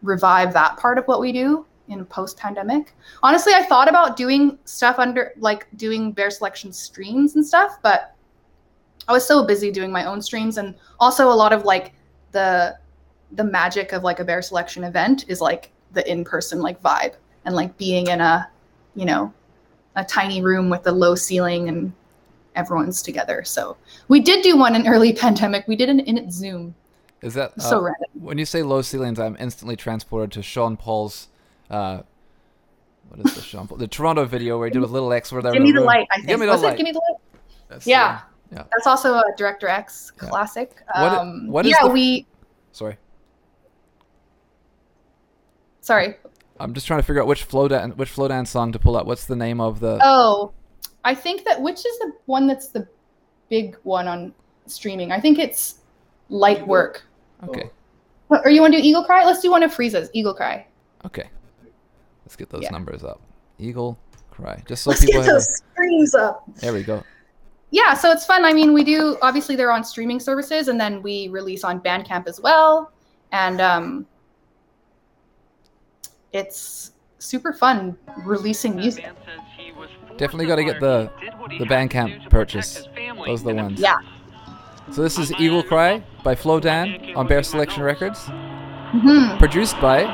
revive 0.00 0.52
that 0.54 0.76
part 0.78 0.96
of 0.96 1.04
what 1.06 1.20
we 1.20 1.32
do 1.32 1.66
in 1.88 2.04
post 2.06 2.38
pandemic. 2.38 2.94
Honestly, 3.22 3.52
I 3.52 3.64
thought 3.64 3.88
about 3.88 4.16
doing 4.16 4.58
stuff 4.64 4.98
under 4.98 5.32
like 5.36 5.66
doing 5.76 6.12
bear 6.12 6.30
selection 6.30 6.72
streams 6.72 7.34
and 7.34 7.46
stuff, 7.46 7.78
but 7.82 8.14
I 9.08 9.12
was 9.12 9.26
so 9.26 9.44
busy 9.44 9.70
doing 9.70 9.90
my 9.90 10.04
own 10.04 10.22
streams 10.22 10.58
and 10.58 10.74
also 11.00 11.30
a 11.30 11.34
lot 11.34 11.52
of 11.52 11.64
like 11.64 11.92
the 12.30 12.78
the 13.32 13.44
magic 13.44 13.92
of 13.92 14.02
like 14.04 14.20
a 14.20 14.24
bear 14.24 14.42
selection 14.42 14.84
event 14.84 15.24
is 15.28 15.40
like 15.40 15.72
the 15.92 16.08
in-person 16.10 16.60
like 16.60 16.80
vibe 16.82 17.14
and 17.44 17.54
like 17.54 17.76
being 17.78 18.06
in 18.08 18.20
a 18.20 18.48
you 18.94 19.04
know 19.04 19.32
a 19.96 20.04
tiny 20.04 20.42
room 20.42 20.68
with 20.70 20.86
a 20.86 20.92
low 20.92 21.14
ceiling 21.14 21.68
and 21.68 21.92
everyone's 22.54 23.02
together. 23.02 23.42
So 23.44 23.76
we 24.08 24.20
did 24.20 24.42
do 24.42 24.56
one 24.56 24.74
in 24.76 24.86
early 24.86 25.12
pandemic. 25.24 25.66
We 25.68 25.76
did 25.76 25.88
an 25.88 26.00
in 26.00 26.18
it 26.18 26.32
Zoom. 26.32 26.74
Is 27.22 27.34
that 27.34 27.60
So 27.62 27.78
uh, 27.78 27.82
random. 27.82 28.08
when 28.14 28.38
you 28.38 28.44
say 28.44 28.62
low 28.62 28.82
ceilings? 28.82 29.18
I'm 29.20 29.36
instantly 29.38 29.76
transported 29.76 30.32
to 30.32 30.42
Sean 30.42 30.76
Paul's. 30.76 31.28
Uh, 31.70 32.02
what 33.08 33.24
is 33.26 33.34
the 33.34 33.40
Sean 33.42 33.68
Paul? 33.68 33.78
The 33.78 33.86
Toronto 33.86 34.24
video 34.24 34.58
where 34.58 34.66
he 34.66 34.72
did 34.72 34.80
with 34.80 34.90
Little 34.90 35.12
X 35.12 35.30
where 35.30 35.40
they're 35.42 35.52
Give 35.52 35.62
me 35.62 35.68
the 35.70 35.74
the 35.74 35.78
room. 35.80 35.86
light. 35.86 36.08
I 36.10 36.16
think. 36.16 36.28
Give 36.28 36.40
me 36.40 36.46
the 36.46 36.52
Was 36.52 36.62
light. 36.62 36.74
it 36.74 36.76
Give 36.78 36.84
me 36.84 36.92
the 36.92 36.98
light? 37.10 37.20
That's 37.68 37.86
Yeah. 37.86 38.14
one. 38.14 38.22
Yeah. 38.52 38.64
That's 38.72 38.86
also 38.86 39.14
a 39.14 39.24
Director 39.36 39.68
X 39.68 40.12
Yeah. 40.20 40.28
classic. 40.28 40.74
What- 40.96 41.12
Um, 41.12 41.46
what 41.48 41.64
is 41.66 41.70
yeah, 41.72 41.86
the- 41.86 41.92
we. 41.92 42.26
Sorry. 42.72 42.96
Sorry. 45.80 46.16
I'm 46.62 46.74
just 46.74 46.86
trying 46.86 47.00
to 47.00 47.02
figure 47.02 47.20
out 47.20 47.26
which 47.28 47.48
Flodan- 47.48 47.96
which 47.96 48.08
flow 48.10 48.28
dance 48.28 48.50
song 48.50 48.72
to 48.72 48.78
pull 48.78 48.96
up. 48.96 49.06
What's 49.06 49.26
the 49.26 49.36
name 49.36 49.60
of 49.60 49.80
the? 49.80 49.98
Oh, 50.02 50.52
I 51.04 51.14
think 51.14 51.44
that 51.44 51.60
which 51.60 51.78
is 51.84 51.98
the 51.98 52.12
one 52.26 52.46
that's 52.46 52.68
the 52.68 52.86
big 53.50 53.76
one 53.82 54.06
on 54.06 54.32
streaming. 54.66 55.10
I 55.12 55.20
think 55.20 55.38
it's 55.38 55.76
Light 56.28 56.66
Work. 56.66 57.02
Okay. 57.48 57.68
Or 58.30 58.48
you 58.48 58.60
want 58.62 58.72
to 58.74 58.80
do 58.80 58.86
Eagle 58.86 59.04
Cry? 59.04 59.24
Let's 59.24 59.40
do 59.40 59.50
one 59.50 59.62
of 59.62 59.74
Frieza's 59.74 60.08
Eagle 60.14 60.32
Cry. 60.34 60.66
Okay. 61.04 61.28
Let's 62.24 62.36
get 62.36 62.48
those 62.48 62.62
Yeah. 62.62 62.70
numbers 62.70 63.02
up. 63.04 63.20
Eagle 63.58 63.98
cry. 64.30 64.62
Just 64.66 64.84
so 64.84 64.90
Let's 64.90 65.04
people 65.04 65.20
get 65.20 65.26
have. 65.26 65.34
those 65.34 65.62
streams 65.72 66.14
up. 66.14 66.44
There 66.56 66.72
we 66.72 66.82
go. 66.82 67.02
Yeah, 67.70 67.94
so 67.94 68.10
it's 68.10 68.24
fun. 68.24 68.44
I 68.44 68.52
mean, 68.52 68.72
we 68.72 68.84
do 68.84 69.18
obviously 69.20 69.56
they're 69.56 69.72
on 69.72 69.84
streaming 69.84 70.20
services, 70.20 70.68
and 70.68 70.80
then 70.80 71.02
we 71.02 71.28
release 71.28 71.64
on 71.64 71.80
Bandcamp 71.80 72.26
as 72.28 72.40
well, 72.40 72.92
and 73.32 73.60
um, 73.60 74.06
it's 76.32 76.92
super 77.18 77.52
fun 77.52 77.96
releasing 78.24 78.76
music. 78.76 79.06
Definitely 80.16 80.46
got 80.46 80.56
to 80.56 80.64
get 80.64 80.80
the 80.80 81.10
the 81.58 81.64
Bandcamp 81.64 82.30
purchase. 82.30 82.88
Those 83.26 83.42
are 83.42 83.44
the 83.44 83.54
ones. 83.54 83.80
Yeah. 83.80 83.98
So 84.90 85.02
this 85.02 85.18
is 85.18 85.32
Eagle 85.32 85.62
Cry 85.62 86.02
by 86.24 86.34
Flodan 86.34 87.16
on 87.16 87.26
Bear 87.26 87.42
Selection 87.42 87.82
Records, 87.82 88.26
hmm 88.26 89.38
produced 89.38 89.80
by 89.80 90.04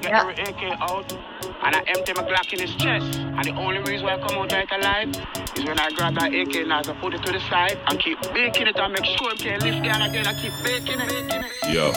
Freeze 0.00 0.22
Freeze 0.22 0.46
the 0.46 0.52
chin. 0.52 0.70
Yeah. 0.70 1.32
And 1.64 1.76
I 1.76 1.82
empty 1.86 2.12
my 2.14 2.22
Glock 2.22 2.52
in 2.52 2.60
his 2.60 2.74
chest. 2.74 3.18
And 3.18 3.44
the 3.44 3.52
only 3.52 3.78
reason 3.80 4.06
why 4.06 4.14
I 4.14 4.26
come 4.26 4.38
out 4.38 4.52
right 4.52 4.70
alive 4.72 5.08
is 5.56 5.64
when 5.64 5.78
I 5.78 5.90
grab 5.90 6.14
that 6.14 6.34
AK 6.34 6.56
and 6.56 6.72
I 6.72 6.82
put 6.82 7.14
it 7.14 7.22
to 7.22 7.32
the 7.32 7.40
side 7.40 7.78
and 7.86 7.98
keep 8.00 8.20
baking 8.34 8.66
it 8.66 8.76
and 8.76 8.92
make 8.92 9.04
sure 9.04 9.30
I 9.30 9.36
can 9.36 9.60
lift 9.60 9.84
down 9.84 10.02
again. 10.02 10.26
I 10.26 10.34
keep 10.34 10.52
baking 10.64 11.00
it. 11.00 11.08
Baking 11.08 11.44
it. 11.44 11.52
Yo, 11.72 11.92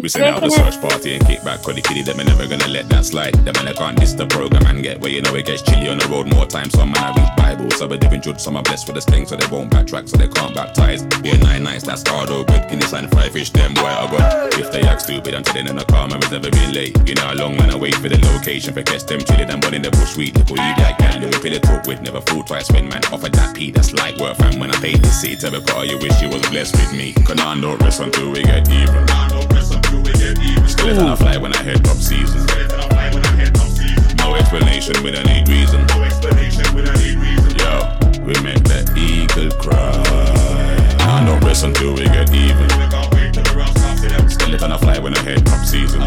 we 0.00 0.08
send 0.08 0.24
out 0.24 0.40
the 0.40 0.50
search 0.50 0.80
party 0.80 1.16
and 1.16 1.26
kick 1.26 1.42
back 1.44 1.60
for 1.60 1.72
the 1.72 1.82
kiddie. 1.82 2.02
Them 2.02 2.20
ain't 2.20 2.28
never 2.28 2.46
gonna 2.46 2.68
let 2.68 2.88
that 2.88 3.04
slide. 3.04 3.34
Them 3.44 3.54
man, 3.56 3.68
I 3.68 3.72
can't 3.72 3.98
diss 3.98 4.14
the 4.14 4.26
program 4.26 4.64
and 4.66 4.82
get 4.82 5.00
where 5.00 5.10
you 5.10 5.20
know 5.20 5.34
it 5.34 5.46
gets 5.46 5.62
chilly 5.62 5.88
on 5.88 5.98
the 5.98 6.06
road 6.06 6.32
more 6.32 6.46
time. 6.46 6.70
Some 6.70 6.92
man, 6.92 7.02
I 7.02 7.16
read 7.16 7.36
Bible, 7.36 7.70
some 7.72 7.92
are 7.92 7.96
different 7.96 8.22
judge, 8.24 8.40
some 8.40 8.56
are 8.56 8.62
blessed 8.62 8.86
with 8.86 8.94
the 8.94 9.02
sting, 9.02 9.26
so 9.26 9.36
they 9.36 9.46
won't 9.48 9.70
backtrack, 9.70 10.08
so 10.08 10.16
they 10.16 10.28
can't 10.28 10.54
baptize. 10.54 11.02
Be 11.20 11.30
a 11.30 11.38
nine 11.38 11.64
nights, 11.64 11.84
that's 11.84 12.06
hard 12.08 12.30
oh 12.30 12.46
over. 12.46 12.58
Guinness 12.68 12.92
and 12.92 13.10
five 13.10 13.32
fish, 13.32 13.50
them 13.50 13.74
boy, 13.74 13.82
I 13.82 14.06
got. 14.10 14.54
If 14.54 14.70
they 14.70 14.82
act 14.82 15.02
stupid 15.02 15.34
until 15.34 15.54
them 15.54 15.66
in 15.66 15.76
the 15.76 15.84
car, 15.84 16.06
man, 16.06 16.20
never 16.30 16.50
been 16.50 16.72
late. 16.72 16.96
You 17.08 17.14
know 17.16 17.22
how 17.22 17.34
long 17.38 17.56
man, 17.56 17.70
I 17.70 17.76
wait 17.76 17.94
for 17.94 18.08
the 18.08 18.18
location 18.34 18.74
for 18.74 18.82
catch 18.82 19.04
them 19.04 19.20
chilling 19.20 19.48
and 19.48 19.62
in 19.72 19.82
the 19.82 19.90
bush 19.90 20.14
sweet. 20.14 20.34
People 20.34 20.58
eat 20.58 20.76
like 20.82 20.98
that, 20.98 21.22
let 21.22 21.30
me 21.30 21.38
feel 21.38 21.52
it 21.52 21.62
talk 21.62 21.86
with, 21.86 22.02
never 22.02 22.20
fool 22.20 22.42
twice 22.42 22.70
when 22.72 22.88
man 22.88 23.04
offered 23.12 23.32
that 23.32 23.54
P, 23.54 23.70
that's 23.70 23.92
like 23.92 24.16
worth. 24.18 24.40
And 24.42 24.60
when 24.60 24.70
I 24.70 24.76
paid 24.80 24.98
the 25.02 25.08
seat, 25.08 25.40
tell 25.40 25.52
the 25.52 25.60
car 25.60 25.84
you 25.86 25.98
wish 25.98 26.20
you 26.20 26.28
was 26.28 26.42
blessed 26.50 26.74
with 26.74 26.92
me. 26.92 27.12
Cause 27.22 27.38
I 27.38 27.54
don't 27.60 27.80
rest 27.80 28.00
until 28.00 28.30
we 28.30 28.42
get 28.42 28.68
even. 28.68 29.06
Still 30.66 30.88
it 30.90 30.98
on 30.98 31.14
a 31.14 31.16
fly 31.16 31.36
when 31.38 31.54
I 31.54 31.62
head 31.62 31.84
top 31.84 31.96
season. 31.96 32.42
No 34.18 34.34
explanation, 34.34 34.98
we 35.04 35.12
don't 35.12 35.26
need 35.26 35.46
reason. 35.48 35.86
Yo, 37.62 37.70
we 38.26 38.34
make 38.42 38.62
the 38.66 38.82
eagle 38.98 39.50
cry. 39.62 39.94
I 40.98 41.24
don't 41.24 41.42
rest 41.44 41.62
until 41.62 41.94
we 41.94 42.04
get 42.04 42.34
even. 42.34 42.68
Still 44.28 44.54
it 44.54 44.62
on 44.62 44.72
a 44.72 44.78
fly 44.78 44.98
when 44.98 45.14
I 45.14 45.22
head 45.22 45.46
top 45.46 45.64
season. 45.64 46.02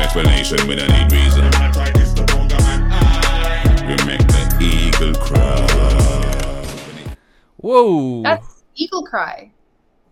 No 0.00 0.04
explanation, 0.06 0.66
we 0.66 0.76
don't 0.76 0.88
need 0.88 1.12
reason. 1.12 1.44
We 1.44 1.50
make 4.06 4.26
the 4.26 4.58
eagle 4.58 5.14
cry. 5.20 7.14
Whoa. 7.58 8.22
That's 8.22 8.64
Eagle 8.76 9.02
Cry. 9.04 9.52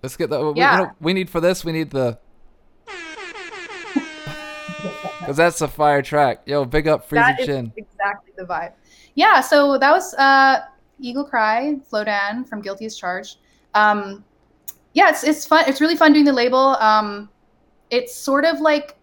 Let's 0.03 0.15
get 0.15 0.29
that. 0.29 0.43
We, 0.45 0.53
Yeah. 0.61 0.79
you 0.79 0.85
know, 0.85 0.93
we 1.01 1.15
need 1.15 1.31
for 1.31 1.41
this. 1.41 1.65
We 1.65 1.73
need 1.73 1.91
the. 1.91 2.19
Because 5.21 5.39
that's 5.39 5.63
a 5.63 5.69
fire 5.69 6.03
track. 6.03 6.43
Yo, 6.45 6.67
big 6.67 6.87
up 6.87 7.09
Freezy 7.09 7.11
Chin. 7.11 7.17
That 7.37 7.41
is 7.41 7.47
Chin. 7.47 7.73
exactly 7.79 8.33
the 8.37 8.45
vibe. 8.45 8.73
Yeah, 9.15 9.41
so 9.41 9.79
that 9.79 9.91
was 9.91 10.13
uh, 10.15 10.65
Eagle 11.01 11.25
Cry, 11.25 11.77
Flodan 11.91 12.47
from 12.47 12.61
Guilty 12.61 12.85
as 12.85 12.95
Charged. 12.97 13.39
Um, 13.75 14.23
yeah, 14.93 15.09
it's 15.09 15.25
it's 15.25 15.47
fun. 15.47 15.65
It's 15.67 15.81
really 15.81 15.97
fun 15.97 16.13
doing 16.13 16.27
the 16.27 16.33
label. 16.33 16.77
Um, 16.77 17.31
it's 17.91 18.15
sort 18.15 18.45
of 18.45 18.61
like, 18.61 18.98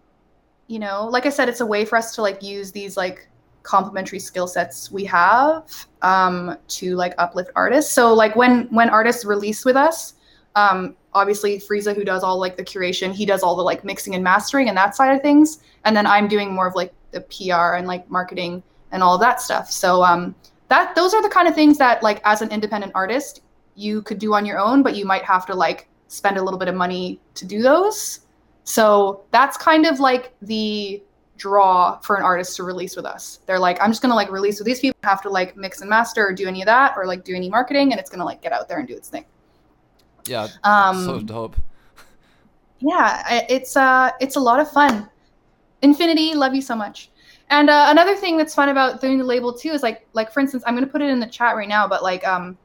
you 0.67 0.79
know, 0.79 1.07
like 1.07 1.25
I 1.25 1.29
said, 1.29 1.49
it's 1.49 1.61
a 1.61 1.65
way 1.65 1.85
for 1.85 1.97
us 1.97 2.15
to 2.15 2.21
like 2.21 2.41
use 2.41 2.71
these 2.71 2.97
like 2.97 3.27
complementary 3.63 4.19
skill 4.19 4.47
sets 4.47 4.91
we 4.91 5.03
have 5.05 5.87
um, 6.01 6.57
to 6.67 6.95
like 6.95 7.13
uplift 7.17 7.51
artists. 7.55 7.91
So 7.91 8.13
like 8.13 8.35
when 8.35 8.67
when 8.67 8.89
artists 8.89 9.25
release 9.25 9.65
with 9.65 9.75
us, 9.75 10.13
um, 10.55 10.95
obviously 11.13 11.59
Frieza, 11.59 11.95
who 11.95 12.03
does 12.03 12.23
all 12.23 12.39
like 12.39 12.57
the 12.57 12.63
curation, 12.63 13.13
he 13.13 13.25
does 13.25 13.43
all 13.43 13.55
the 13.55 13.63
like 13.63 13.83
mixing 13.83 14.15
and 14.15 14.23
mastering 14.23 14.69
and 14.69 14.77
that 14.77 14.95
side 14.95 15.15
of 15.15 15.21
things, 15.21 15.59
and 15.83 15.95
then 15.95 16.07
I'm 16.07 16.27
doing 16.27 16.53
more 16.53 16.67
of 16.67 16.75
like 16.75 16.93
the 17.11 17.21
PR 17.21 17.75
and 17.75 17.87
like 17.87 18.09
marketing 18.09 18.63
and 18.91 19.03
all 19.03 19.17
that 19.17 19.41
stuff. 19.41 19.69
So 19.69 20.03
um, 20.03 20.35
that 20.69 20.95
those 20.95 21.13
are 21.13 21.21
the 21.21 21.29
kind 21.29 21.47
of 21.47 21.55
things 21.55 21.77
that 21.77 22.01
like 22.01 22.21
as 22.25 22.41
an 22.41 22.49
independent 22.51 22.91
artist 22.95 23.41
you 23.75 24.01
could 24.03 24.19
do 24.19 24.33
on 24.33 24.45
your 24.45 24.57
own, 24.57 24.81
but 24.81 24.95
you 24.95 25.05
might 25.05 25.23
have 25.23 25.45
to 25.47 25.53
like 25.53 25.89
spend 26.07 26.37
a 26.37 26.41
little 26.41 26.59
bit 26.59 26.67
of 26.67 26.75
money 26.75 27.19
to 27.35 27.45
do 27.45 27.61
those. 27.61 28.21
So 28.65 29.23
that's 29.31 29.55
kind 29.57 29.85
of 29.85 29.99
like 29.99 30.33
the 30.41 31.01
draw 31.37 31.99
for 31.99 32.15
an 32.17 32.23
artist 32.23 32.55
to 32.57 32.63
release 32.63 32.95
with 32.95 33.05
us. 33.05 33.39
They're 33.45 33.59
like, 33.59 33.79
I'm 33.81 33.91
just 33.91 34.01
gonna 34.01 34.15
like 34.15 34.31
release 34.31 34.59
with 34.59 34.65
these 34.65 34.79
people, 34.79 34.99
have 35.03 35.21
to 35.21 35.29
like 35.29 35.55
mix 35.55 35.81
and 35.81 35.89
master 35.89 36.25
or 36.27 36.33
do 36.33 36.47
any 36.47 36.61
of 36.61 36.65
that 36.65 36.93
or 36.97 37.05
like 37.05 37.23
do 37.23 37.33
any 37.35 37.49
marketing, 37.49 37.91
and 37.91 37.99
it's 37.99 38.09
gonna 38.09 38.25
like 38.25 38.41
get 38.41 38.51
out 38.51 38.67
there 38.67 38.79
and 38.79 38.87
do 38.87 38.95
its 38.95 39.07
thing. 39.09 39.25
Yeah, 40.27 40.47
Um, 40.63 41.05
so 41.05 41.19
dope. 41.19 41.55
yeah 42.79 43.43
it's 43.47 43.77
uh 43.77 44.09
it's 44.19 44.35
a 44.35 44.39
lot 44.39 44.59
of 44.59 44.69
fun 44.71 45.07
infinity 45.81 46.33
love 46.33 46.53
you 46.55 46.61
so 46.61 46.75
much 46.75 47.09
and 47.51 47.69
uh, 47.69 47.87
another 47.89 48.15
thing 48.15 48.35
that's 48.37 48.55
fun 48.55 48.69
about 48.69 48.99
doing 49.01 49.17
the 49.19 49.23
label 49.23 49.53
too 49.53 49.69
is 49.69 49.83
like 49.83 50.05
like 50.13 50.31
for 50.31 50.39
instance 50.39 50.63
i'm 50.65 50.73
going 50.73 50.83
to 50.85 50.91
put 50.91 51.01
it 51.01 51.09
in 51.09 51.19
the 51.19 51.27
chat 51.27 51.55
right 51.55 51.69
now 51.69 51.87
but 51.87 52.01
like 52.03 52.25
um 52.27 52.57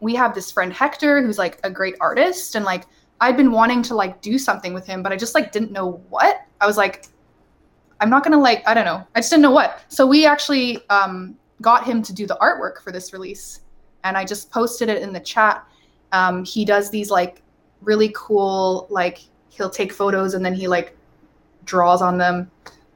we 0.00 0.14
have 0.14 0.34
this 0.34 0.50
friend 0.50 0.72
hector 0.72 1.20
who's 1.22 1.38
like 1.38 1.60
a 1.64 1.70
great 1.70 1.94
artist 2.00 2.54
and 2.54 2.64
like 2.64 2.86
i'd 3.20 3.36
been 3.36 3.52
wanting 3.52 3.82
to 3.82 3.94
like 3.94 4.20
do 4.20 4.38
something 4.38 4.72
with 4.72 4.86
him 4.86 5.02
but 5.02 5.12
i 5.12 5.16
just 5.16 5.34
like 5.34 5.52
didn't 5.52 5.72
know 5.72 6.02
what. 6.08 6.42
I 6.60 6.66
was 6.66 6.76
like 6.76 7.06
i'm 8.00 8.10
not 8.10 8.24
gonna 8.24 8.38
like 8.38 8.66
i 8.66 8.74
don't 8.74 8.84
know. 8.84 9.06
I 9.14 9.20
just 9.20 9.30
didn't 9.30 9.42
know 9.42 9.50
what. 9.50 9.80
So 9.88 10.06
we 10.06 10.26
actually 10.26 10.88
um 10.88 11.36
got 11.60 11.84
him 11.84 12.02
to 12.02 12.12
do 12.12 12.26
the 12.26 12.36
artwork 12.40 12.80
for 12.82 12.92
this 12.92 13.12
release 13.12 13.60
and 14.04 14.16
i 14.16 14.24
just 14.24 14.50
posted 14.50 14.88
it 14.88 15.02
in 15.02 15.12
the 15.12 15.20
chat. 15.20 15.64
Um 16.12 16.44
he 16.44 16.64
does 16.64 16.90
these 16.90 17.10
like 17.10 17.42
really 17.82 18.12
cool 18.14 18.86
like 18.90 19.20
he'll 19.50 19.70
take 19.70 19.92
photos 19.92 20.34
and 20.34 20.44
then 20.44 20.54
he 20.54 20.68
like 20.68 20.96
draws 21.64 22.02
on 22.02 22.18
them 22.18 22.50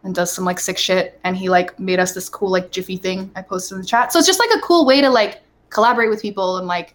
and 0.05 0.15
does 0.15 0.33
some 0.33 0.45
like 0.45 0.59
sick 0.59 0.79
shit. 0.79 1.21
And 1.25 1.37
he 1.37 1.49
like 1.49 1.79
made 1.79 2.01
us 2.01 2.13
this 2.13 2.29
cool 2.29 2.51
like 2.51 2.73
jiffy 2.73 2.97
thing 2.97 3.31
i 3.37 3.43
posted 3.43 3.77
in 3.77 3.83
the 3.83 3.87
chat. 3.87 4.13
So 4.13 4.19
it's 4.19 4.27
just 4.27 4.41
like 4.41 4.51
a 4.57 4.61
cool 4.61 4.85
way 4.87 5.01
to 5.01 5.11
like 5.11 5.43
collaborate 5.71 6.11
with 6.11 6.21
people 6.23 6.59
and 6.59 6.67
like 6.67 6.95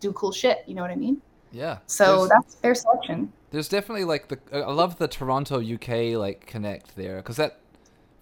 do 0.00 0.12
cool 0.12 0.32
shit. 0.32 0.64
You 0.66 0.74
know 0.74 0.82
what 0.82 0.90
i 0.90 0.96
mean 0.96 1.20
Yeah. 1.52 1.78
so 1.86 2.26
that's 2.28 2.54
fair 2.56 2.74
selection 2.74 3.32
there's 3.50 3.68
definitely 3.68 4.04
like 4.04 4.28
the. 4.28 4.38
I 4.52 4.72
love 4.72 4.96
the 4.96 5.06
Toronto 5.06 5.60
UK 5.60 6.16
like 6.18 6.46
connect 6.46 6.96
there 6.96 7.16
because 7.16 7.36
that 7.36 7.58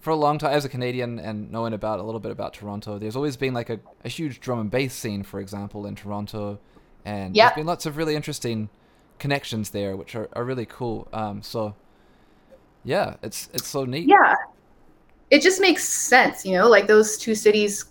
for 0.01 0.09
a 0.09 0.15
long 0.15 0.37
time 0.37 0.51
as 0.51 0.65
a 0.65 0.69
Canadian 0.69 1.19
and 1.19 1.49
knowing 1.49 1.71
about 1.73 1.99
a 1.99 2.03
little 2.03 2.19
bit 2.19 2.31
about 2.33 2.53
Toronto, 2.53 2.99
there's 2.99 3.15
always 3.15 3.37
been 3.37 3.53
like 3.53 3.69
a, 3.69 3.79
a 4.03 4.09
huge 4.09 4.41
drum 4.41 4.59
and 4.59 4.69
bass 4.69 4.93
scene, 4.93 5.23
for 5.23 5.39
example, 5.39 5.85
in 5.85 5.95
Toronto, 5.95 6.59
and 7.05 7.33
Yep. 7.33 7.45
there's 7.45 7.55
been 7.55 7.65
lots 7.65 7.85
of 7.85 7.95
really 7.95 8.13
interesting 8.15 8.67
connections 9.19 9.69
there, 9.69 9.95
which 9.95 10.15
are, 10.15 10.27
are 10.33 10.43
really 10.43 10.65
cool. 10.65 11.07
Um, 11.13 11.41
so 11.41 11.75
Yeah, 12.83 13.15
it's 13.21 13.49
it's 13.53 13.67
so 13.67 13.85
neat. 13.85 14.07
yeah 14.07 14.35
it 15.29 15.41
just 15.41 15.61
makes 15.61 15.87
sense 15.87 16.45
you 16.45 16.57
know 16.57 16.67
like 16.67 16.87
those 16.87 17.17
two 17.17 17.35
cities 17.35 17.85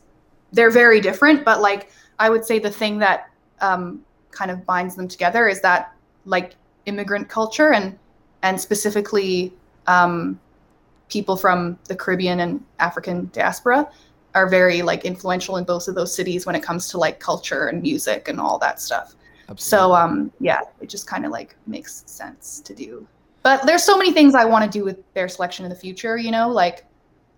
they're 0.53 0.71
very 0.71 1.01
different 1.01 1.43
but 1.45 1.61
like 1.63 1.91
i 2.19 2.29
would 2.29 2.45
say 2.45 2.59
the 2.59 2.71
thing 2.71 2.99
that 2.99 3.31
um, 3.63 4.01
kind 4.31 4.51
of 4.51 4.65
binds 4.67 4.97
them 4.97 5.09
together 5.09 5.49
is 5.49 5.61
that 5.61 5.93
like 6.25 6.55
immigrant 6.87 7.29
culture 7.29 7.73
and 7.73 7.99
and 8.43 8.61
specifically 8.61 9.53
um, 9.87 10.39
people 11.09 11.37
from 11.37 11.79
the 11.89 11.97
caribbean 11.97 12.41
and 12.41 12.65
african 12.79 13.29
diaspora 13.33 13.89
are 14.35 14.49
very 14.49 14.83
like 14.83 15.05
influential 15.05 15.57
in 15.57 15.65
both 15.65 15.89
of 15.89 15.95
those 15.95 16.15
cities 16.15 16.47
when 16.47 16.55
it 16.55 16.63
comes 16.63 16.89
to 16.89 16.99
like 16.99 17.19
culture 17.19 17.67
and 17.67 17.83
music 17.83 18.29
and 18.29 18.41
all 18.41 18.59
that 18.59 18.81
stuff. 18.81 19.15
So 19.57 19.93
um 19.93 20.31
yeah 20.39 20.61
it 20.81 20.89
just 20.89 21.07
kind 21.07 21.27
of 21.27 21.33
like 21.33 21.57
makes 21.67 22.05
sense 22.07 22.61
to 22.61 22.75
do. 22.75 23.07
But 23.43 23.67
there's 23.67 23.83
so 23.83 23.97
many 23.97 24.13
things 24.13 24.35
i 24.35 24.45
want 24.45 24.71
to 24.71 24.79
do 24.79 24.85
with 24.85 25.13
bear 25.15 25.29
selection 25.29 25.65
in 25.65 25.71
the 25.71 25.77
future 25.77 26.17
you 26.17 26.31
know? 26.31 26.49
Like 26.49 26.85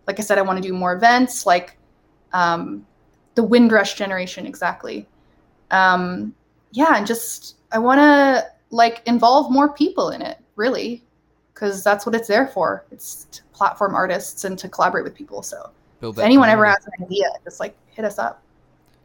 like 0.06 0.18
i 0.18 0.22
said 0.22 0.36
i 0.36 0.42
want 0.42 0.62
to 0.62 0.68
do 0.68 0.74
more 0.74 0.92
events 0.94 1.46
like 1.46 1.78
um 2.32 2.86
the 3.34 3.42
windrush 3.42 3.94
generation 3.94 4.46
exactly. 4.46 5.08
Um 5.70 6.34
yeah 6.72 6.96
and 6.96 7.06
just 7.06 7.56
i 7.70 7.78
want 7.78 7.98
to 7.98 8.44
like 8.70 9.02
involve 9.06 9.50
more 9.50 9.72
people 9.72 10.10
in 10.10 10.20
it 10.20 10.38
really 10.56 11.02
because 11.54 11.84
that's 11.84 12.04
what 12.04 12.14
it's 12.14 12.28
there 12.28 12.48
for 12.48 12.84
it's 12.90 13.26
to 13.30 13.42
platform 13.52 13.94
artists 13.94 14.44
and 14.44 14.58
to 14.58 14.68
collaborate 14.68 15.04
with 15.04 15.14
people 15.14 15.42
so 15.42 15.70
Build 16.00 16.18
if 16.18 16.24
anyone 16.24 16.48
ever 16.48 16.66
has 16.66 16.84
an 16.86 17.04
idea 17.04 17.30
just 17.44 17.60
like 17.60 17.76
hit 17.94 18.04
us 18.04 18.18
up 18.18 18.42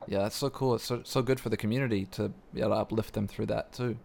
Yeah, 0.08 0.20
that's 0.20 0.38
so 0.38 0.50
cool. 0.50 0.76
It's 0.76 0.86
so 0.86 1.02
so 1.04 1.22
good 1.22 1.40
for 1.40 1.50
the 1.50 1.58
community 1.58 2.06
to 2.12 2.32
be 2.54 2.62
able 2.62 2.72
to 2.72 2.78
uplift 2.78 3.14
them 3.14 3.28
through 3.28 3.48
that 3.48 3.74
too. 3.74 3.98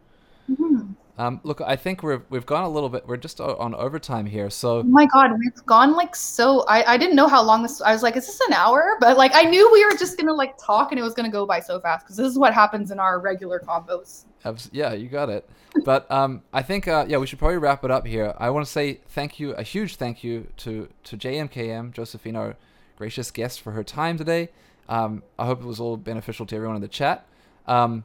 Mhm. 0.50 0.81
Um, 1.22 1.40
look, 1.44 1.60
I 1.60 1.76
think 1.76 2.02
we're 2.02 2.22
we've 2.30 2.46
gone 2.46 2.64
a 2.64 2.68
little 2.68 2.88
bit. 2.88 3.06
We're 3.06 3.16
just 3.16 3.40
on 3.40 3.76
overtime 3.76 4.26
here, 4.26 4.50
so 4.50 4.78
Oh 4.78 4.82
my 4.82 5.06
god, 5.06 5.30
we've 5.38 5.54
gone 5.66 5.92
like 5.92 6.16
so. 6.16 6.62
I, 6.62 6.94
I 6.94 6.96
didn't 6.96 7.14
know 7.14 7.28
how 7.28 7.40
long 7.44 7.62
this. 7.62 7.80
I 7.80 7.92
was 7.92 8.02
like, 8.02 8.16
is 8.16 8.26
this 8.26 8.40
an 8.48 8.54
hour? 8.54 8.96
But 8.98 9.16
like, 9.16 9.30
I 9.32 9.42
knew 9.42 9.70
we 9.72 9.84
were 9.84 9.96
just 9.96 10.18
gonna 10.18 10.34
like 10.34 10.58
talk, 10.58 10.90
and 10.90 10.98
it 10.98 11.02
was 11.04 11.14
gonna 11.14 11.30
go 11.30 11.46
by 11.46 11.60
so 11.60 11.78
fast 11.78 12.04
because 12.04 12.16
this 12.16 12.26
is 12.26 12.40
what 12.40 12.52
happens 12.52 12.90
in 12.90 12.98
our 12.98 13.20
regular 13.20 13.60
combos. 13.60 14.24
Yeah, 14.72 14.94
you 14.94 15.08
got 15.08 15.30
it. 15.30 15.48
But 15.84 16.10
um, 16.10 16.42
I 16.52 16.62
think 16.62 16.88
uh, 16.88 17.04
yeah, 17.06 17.18
we 17.18 17.28
should 17.28 17.38
probably 17.38 17.58
wrap 17.58 17.84
it 17.84 17.92
up 17.92 18.04
here. 18.04 18.34
I 18.38 18.50
want 18.50 18.66
to 18.66 18.72
say 18.72 18.94
thank 19.10 19.38
you, 19.38 19.52
a 19.52 19.62
huge 19.62 19.96
thank 19.96 20.24
you 20.24 20.48
to 20.56 20.88
to 21.04 21.16
JMKM 21.16 21.92
Josephine, 21.92 22.34
our 22.34 22.56
gracious 22.96 23.30
guest, 23.30 23.60
for 23.60 23.70
her 23.70 23.84
time 23.84 24.18
today. 24.18 24.48
Um, 24.88 25.22
I 25.38 25.46
hope 25.46 25.60
it 25.60 25.66
was 25.66 25.78
all 25.78 25.96
beneficial 25.96 26.46
to 26.46 26.56
everyone 26.56 26.74
in 26.74 26.82
the 26.82 26.88
chat. 26.88 27.28
Um, 27.68 28.02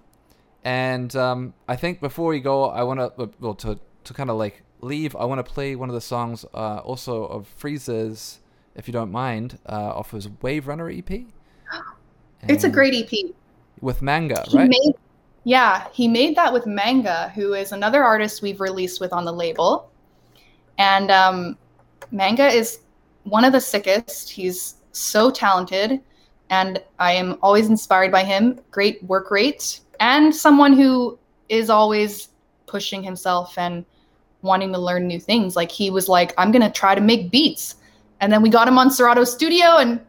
and 0.67 1.15
um, 1.15 1.53
I 1.69 1.77
think 1.77 2.01
before 2.01 2.27
we 2.27 2.41
go, 2.41 2.65
I 2.65 2.83
want 2.83 2.99
to 2.99 3.29
well 3.39 3.55
to 3.55 3.79
to 4.03 4.13
kind 4.13 4.29
of 4.29 4.35
like 4.35 4.63
leave. 4.81 5.15
I 5.15 5.23
want 5.23 5.39
to 5.39 5.49
play 5.53 5.77
one 5.77 5.87
of 5.87 5.95
the 5.95 6.01
songs 6.01 6.43
uh, 6.53 6.79
also 6.79 7.23
of 7.23 7.47
Freeze's, 7.47 8.39
if 8.75 8.85
you 8.85 8.91
don't 8.91 9.09
mind, 9.09 9.59
uh, 9.65 9.71
off 9.95 10.11
his 10.11 10.27
Wave 10.41 10.67
Runner 10.67 10.89
EP. 10.89 11.09
It's 12.49 12.65
a 12.65 12.69
great 12.69 12.93
EP. 12.93 13.31
with 13.81 14.01
manga, 14.01 14.43
He 14.47 14.57
right? 14.57 14.69
made, 14.69 14.93
yeah, 15.45 15.87
he 15.91 16.07
made 16.07 16.35
that 16.35 16.53
with 16.53 16.65
Manga, 16.67 17.29
who 17.33 17.53
is 17.53 17.71
another 17.71 18.03
artist 18.03 18.41
we've 18.41 18.61
released 18.61 18.99
with 19.01 19.11
on 19.11 19.25
the 19.25 19.33
label. 19.33 19.89
And 20.77 21.09
um, 21.09 21.57
Manga 22.11 22.47
is 22.47 22.79
one 23.23 23.43
of 23.43 23.53
the 23.53 23.59
sickest. 23.59 24.29
He's 24.29 24.75
so 24.91 25.31
talented, 25.31 25.99
and 26.49 26.81
I 26.99 27.13
am 27.13 27.37
always 27.41 27.69
inspired 27.69 28.11
by 28.11 28.23
him. 28.23 28.59
Great 28.69 29.01
work 29.03 29.31
rate, 29.31 29.79
and 29.99 30.35
someone 30.35 30.73
who 30.73 31.17
is 31.49 31.69
always 31.69 32.29
pushing 32.65 33.03
himself 33.03 33.57
and 33.57 33.85
wanting 34.41 34.71
to 34.73 34.79
learn 34.79 35.07
new 35.07 35.19
things. 35.19 35.55
Like 35.55 35.71
he 35.71 35.89
was 35.89 36.07
like, 36.07 36.33
I'm 36.37 36.51
gonna 36.51 36.71
try 36.71 36.95
to 36.95 37.01
make 37.01 37.31
beats, 37.31 37.75
and 38.21 38.31
then 38.31 38.41
we 38.41 38.49
got 38.49 38.67
him 38.67 38.77
on 38.77 38.91
Serato 38.91 39.23
Studio 39.23 39.77
and 39.77 39.99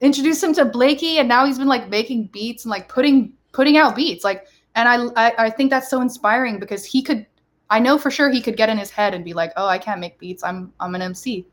introduced 0.00 0.42
him 0.42 0.54
to 0.54 0.64
Blakey, 0.64 1.18
and 1.18 1.28
now 1.28 1.46
he's 1.46 1.58
been 1.58 1.68
like 1.68 1.88
making 1.88 2.26
beats 2.26 2.64
and 2.64 2.70
like 2.70 2.88
putting 2.88 3.32
putting 3.52 3.76
out 3.76 3.96
beats. 3.96 4.24
Like, 4.24 4.46
and 4.74 4.88
I 4.88 5.28
I, 5.28 5.46
I 5.46 5.50
think 5.50 5.70
that's 5.70 5.90
so 5.90 6.00
inspiring 6.00 6.58
because 6.58 6.84
he 6.84 7.02
could. 7.02 7.26
I 7.70 7.78
know 7.78 7.96
for 7.96 8.10
sure 8.10 8.28
he 8.28 8.42
could 8.42 8.58
get 8.58 8.68
in 8.68 8.76
his 8.76 8.90
head 8.90 9.14
and 9.14 9.24
be 9.24 9.32
like, 9.32 9.52
"Oh, 9.56 9.66
I 9.66 9.78
can't 9.78 10.00
make 10.00 10.18
beats. 10.18 10.44
I'm 10.44 10.72
I'm 10.80 10.94
an 10.94 11.02
MC," 11.02 11.46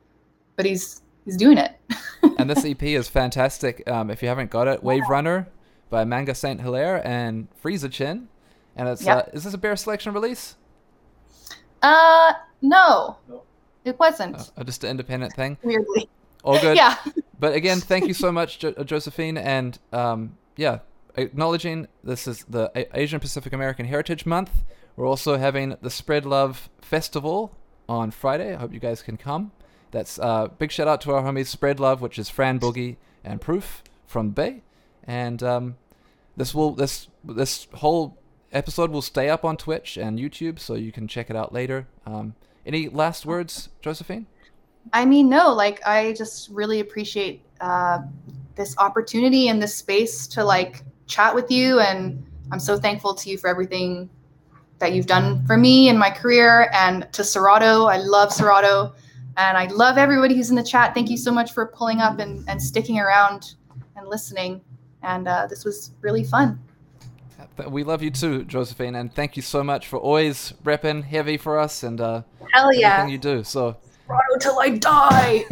but 0.55 0.65
he's 0.65 1.01
he's 1.23 1.37
doing 1.37 1.57
it. 1.57 1.75
and 2.37 2.49
this 2.49 2.65
EP 2.65 2.83
is 2.83 3.07
fantastic. 3.07 3.89
Um, 3.89 4.09
if 4.09 4.21
you 4.21 4.27
haven't 4.27 4.51
got 4.51 4.67
it, 4.67 4.83
Wave 4.83 5.07
Runner 5.07 5.47
by 5.89 6.03
Manga 6.05 6.35
Saint 6.35 6.61
Hilaire 6.61 7.05
and 7.05 7.47
Frieza 7.63 7.91
Chin. 7.91 8.27
And 8.75 8.87
it's 8.87 9.03
Yeah. 9.03 9.17
uh, 9.17 9.23
is 9.33 9.43
this 9.43 9.53
a 9.53 9.57
Bear 9.57 9.75
Selection 9.75 10.13
release? 10.13 10.55
Uh, 11.81 12.33
no, 12.61 13.17
it 13.85 13.97
wasn't. 13.99 14.51
Uh, 14.57 14.63
just 14.63 14.83
an 14.83 14.91
independent 14.91 15.33
thing. 15.33 15.57
Weirdly, 15.63 16.09
All 16.43 16.59
good. 16.59 16.75
yeah. 16.77 16.95
But 17.39 17.53
again, 17.53 17.79
thank 17.79 18.07
you 18.07 18.13
so 18.25 18.31
much, 18.31 18.59
jo- 18.59 18.73
uh, 18.77 18.83
Josephine, 18.83 19.37
and 19.37 19.77
um, 19.93 20.37
yeah, 20.57 20.79
acknowledging 21.15 21.87
this 22.03 22.27
is 22.27 22.43
the 22.49 22.71
A- 22.75 22.99
Asian 22.99 23.19
Pacific 23.19 23.53
American 23.53 23.85
Heritage 23.85 24.25
Month. 24.25 24.51
We're 24.95 25.07
also 25.07 25.37
having 25.37 25.77
the 25.81 25.89
Spread 25.89 26.25
Love 26.25 26.69
Festival 26.81 27.55
on 27.87 28.11
Friday. 28.11 28.53
I 28.53 28.57
hope 28.57 28.73
you 28.73 28.79
guys 28.81 29.01
can 29.01 29.15
come. 29.15 29.51
That's 29.91 30.19
uh, 30.19 30.49
big 30.49 30.71
shout 30.71 30.87
out 30.87 31.01
to 31.01 31.13
our 31.13 31.23
homies 31.23 31.47
Spread 31.47 31.79
Love, 31.79 32.01
which 32.01 32.19
is 32.19 32.29
Fran 32.29 32.59
Boogie 32.59 32.97
and 33.23 33.39
Proof 33.41 33.83
from 34.05 34.31
Bay, 34.31 34.61
and 35.09 35.41
um, 35.41 35.75
this 36.37 36.53
will 36.53 36.73
this 36.75 37.07
this 37.23 37.67
whole 37.73 38.15
episode 38.51 38.91
will 38.91 39.01
stay 39.01 39.27
up 39.27 39.43
on 39.43 39.57
Twitch 39.57 39.97
and 39.97 40.19
YouTube, 40.19 40.59
so 40.59 40.75
you 40.75 40.91
can 40.91 41.07
check 41.07 41.31
it 41.31 41.35
out 41.35 41.51
later. 41.51 41.87
Um, 42.05 42.35
any 42.63 42.87
last 42.89 43.25
words, 43.25 43.69
Josephine? 43.81 44.27
I 44.93 45.05
mean, 45.05 45.27
no, 45.27 45.51
like 45.51 45.85
I 45.85 46.13
just 46.13 46.49
really 46.49 46.79
appreciate 46.79 47.41
uh, 47.59 47.99
this 48.55 48.77
opportunity 48.77 49.47
and 49.47 49.59
this 49.61 49.75
space 49.75 50.27
to 50.27 50.43
like 50.43 50.83
chat 51.07 51.33
with 51.33 51.49
you, 51.49 51.79
and 51.79 52.23
I'm 52.51 52.59
so 52.59 52.77
thankful 52.77 53.15
to 53.15 53.29
you 53.31 53.37
for 53.39 53.47
everything 53.47 54.11
that 54.77 54.93
you've 54.93 55.07
done 55.07 55.43
for 55.47 55.57
me 55.57 55.89
in 55.89 55.97
my 55.97 56.11
career 56.11 56.69
and 56.71 57.11
to 57.13 57.23
Serato. 57.23 57.85
I 57.85 57.97
love 57.97 58.31
Serato, 58.31 58.93
and 59.37 59.57
I 59.57 59.65
love 59.65 59.97
everybody 59.97 60.35
who's 60.35 60.51
in 60.51 60.55
the 60.55 60.63
chat. 60.63 60.93
Thank 60.93 61.09
you 61.09 61.17
so 61.17 61.31
much 61.31 61.51
for 61.51 61.65
pulling 61.65 61.99
up 61.99 62.19
and, 62.19 62.47
and 62.47 62.61
sticking 62.61 62.99
around 62.99 63.55
and 63.95 64.07
listening. 64.07 64.61
And 65.03 65.27
uh, 65.27 65.47
this 65.47 65.65
was 65.65 65.91
really 66.01 66.23
fun. 66.23 66.59
We 67.67 67.83
love 67.83 68.01
you 68.01 68.11
too, 68.11 68.45
Josephine, 68.45 68.95
and 68.95 69.13
thank 69.13 69.35
you 69.35 69.41
so 69.41 69.63
much 69.63 69.87
for 69.87 69.97
always 69.97 70.53
repping 70.63 71.03
heavy 71.03 71.37
for 71.37 71.59
us 71.59 71.83
and 71.83 71.99
uh, 71.99 72.23
Hell 72.53 72.71
everything 72.73 73.09
you 73.09 73.17
do. 73.17 73.43
So, 73.43 73.77
till 74.39 74.59
I 74.59 74.69
die. 74.69 75.43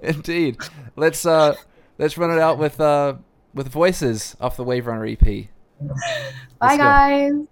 indeed, 0.02 0.58
let's 0.96 1.24
uh, 1.24 1.54
let's 1.98 2.18
run 2.18 2.30
it 2.30 2.38
out 2.38 2.58
with 2.58 2.80
uh, 2.80 3.14
with 3.54 3.68
voices 3.68 4.36
off 4.40 4.56
the 4.56 4.64
Wave 4.64 4.86
Runner 4.86 5.06
EP. 5.06 5.48
Bye, 6.58 6.76
guys. 6.76 7.46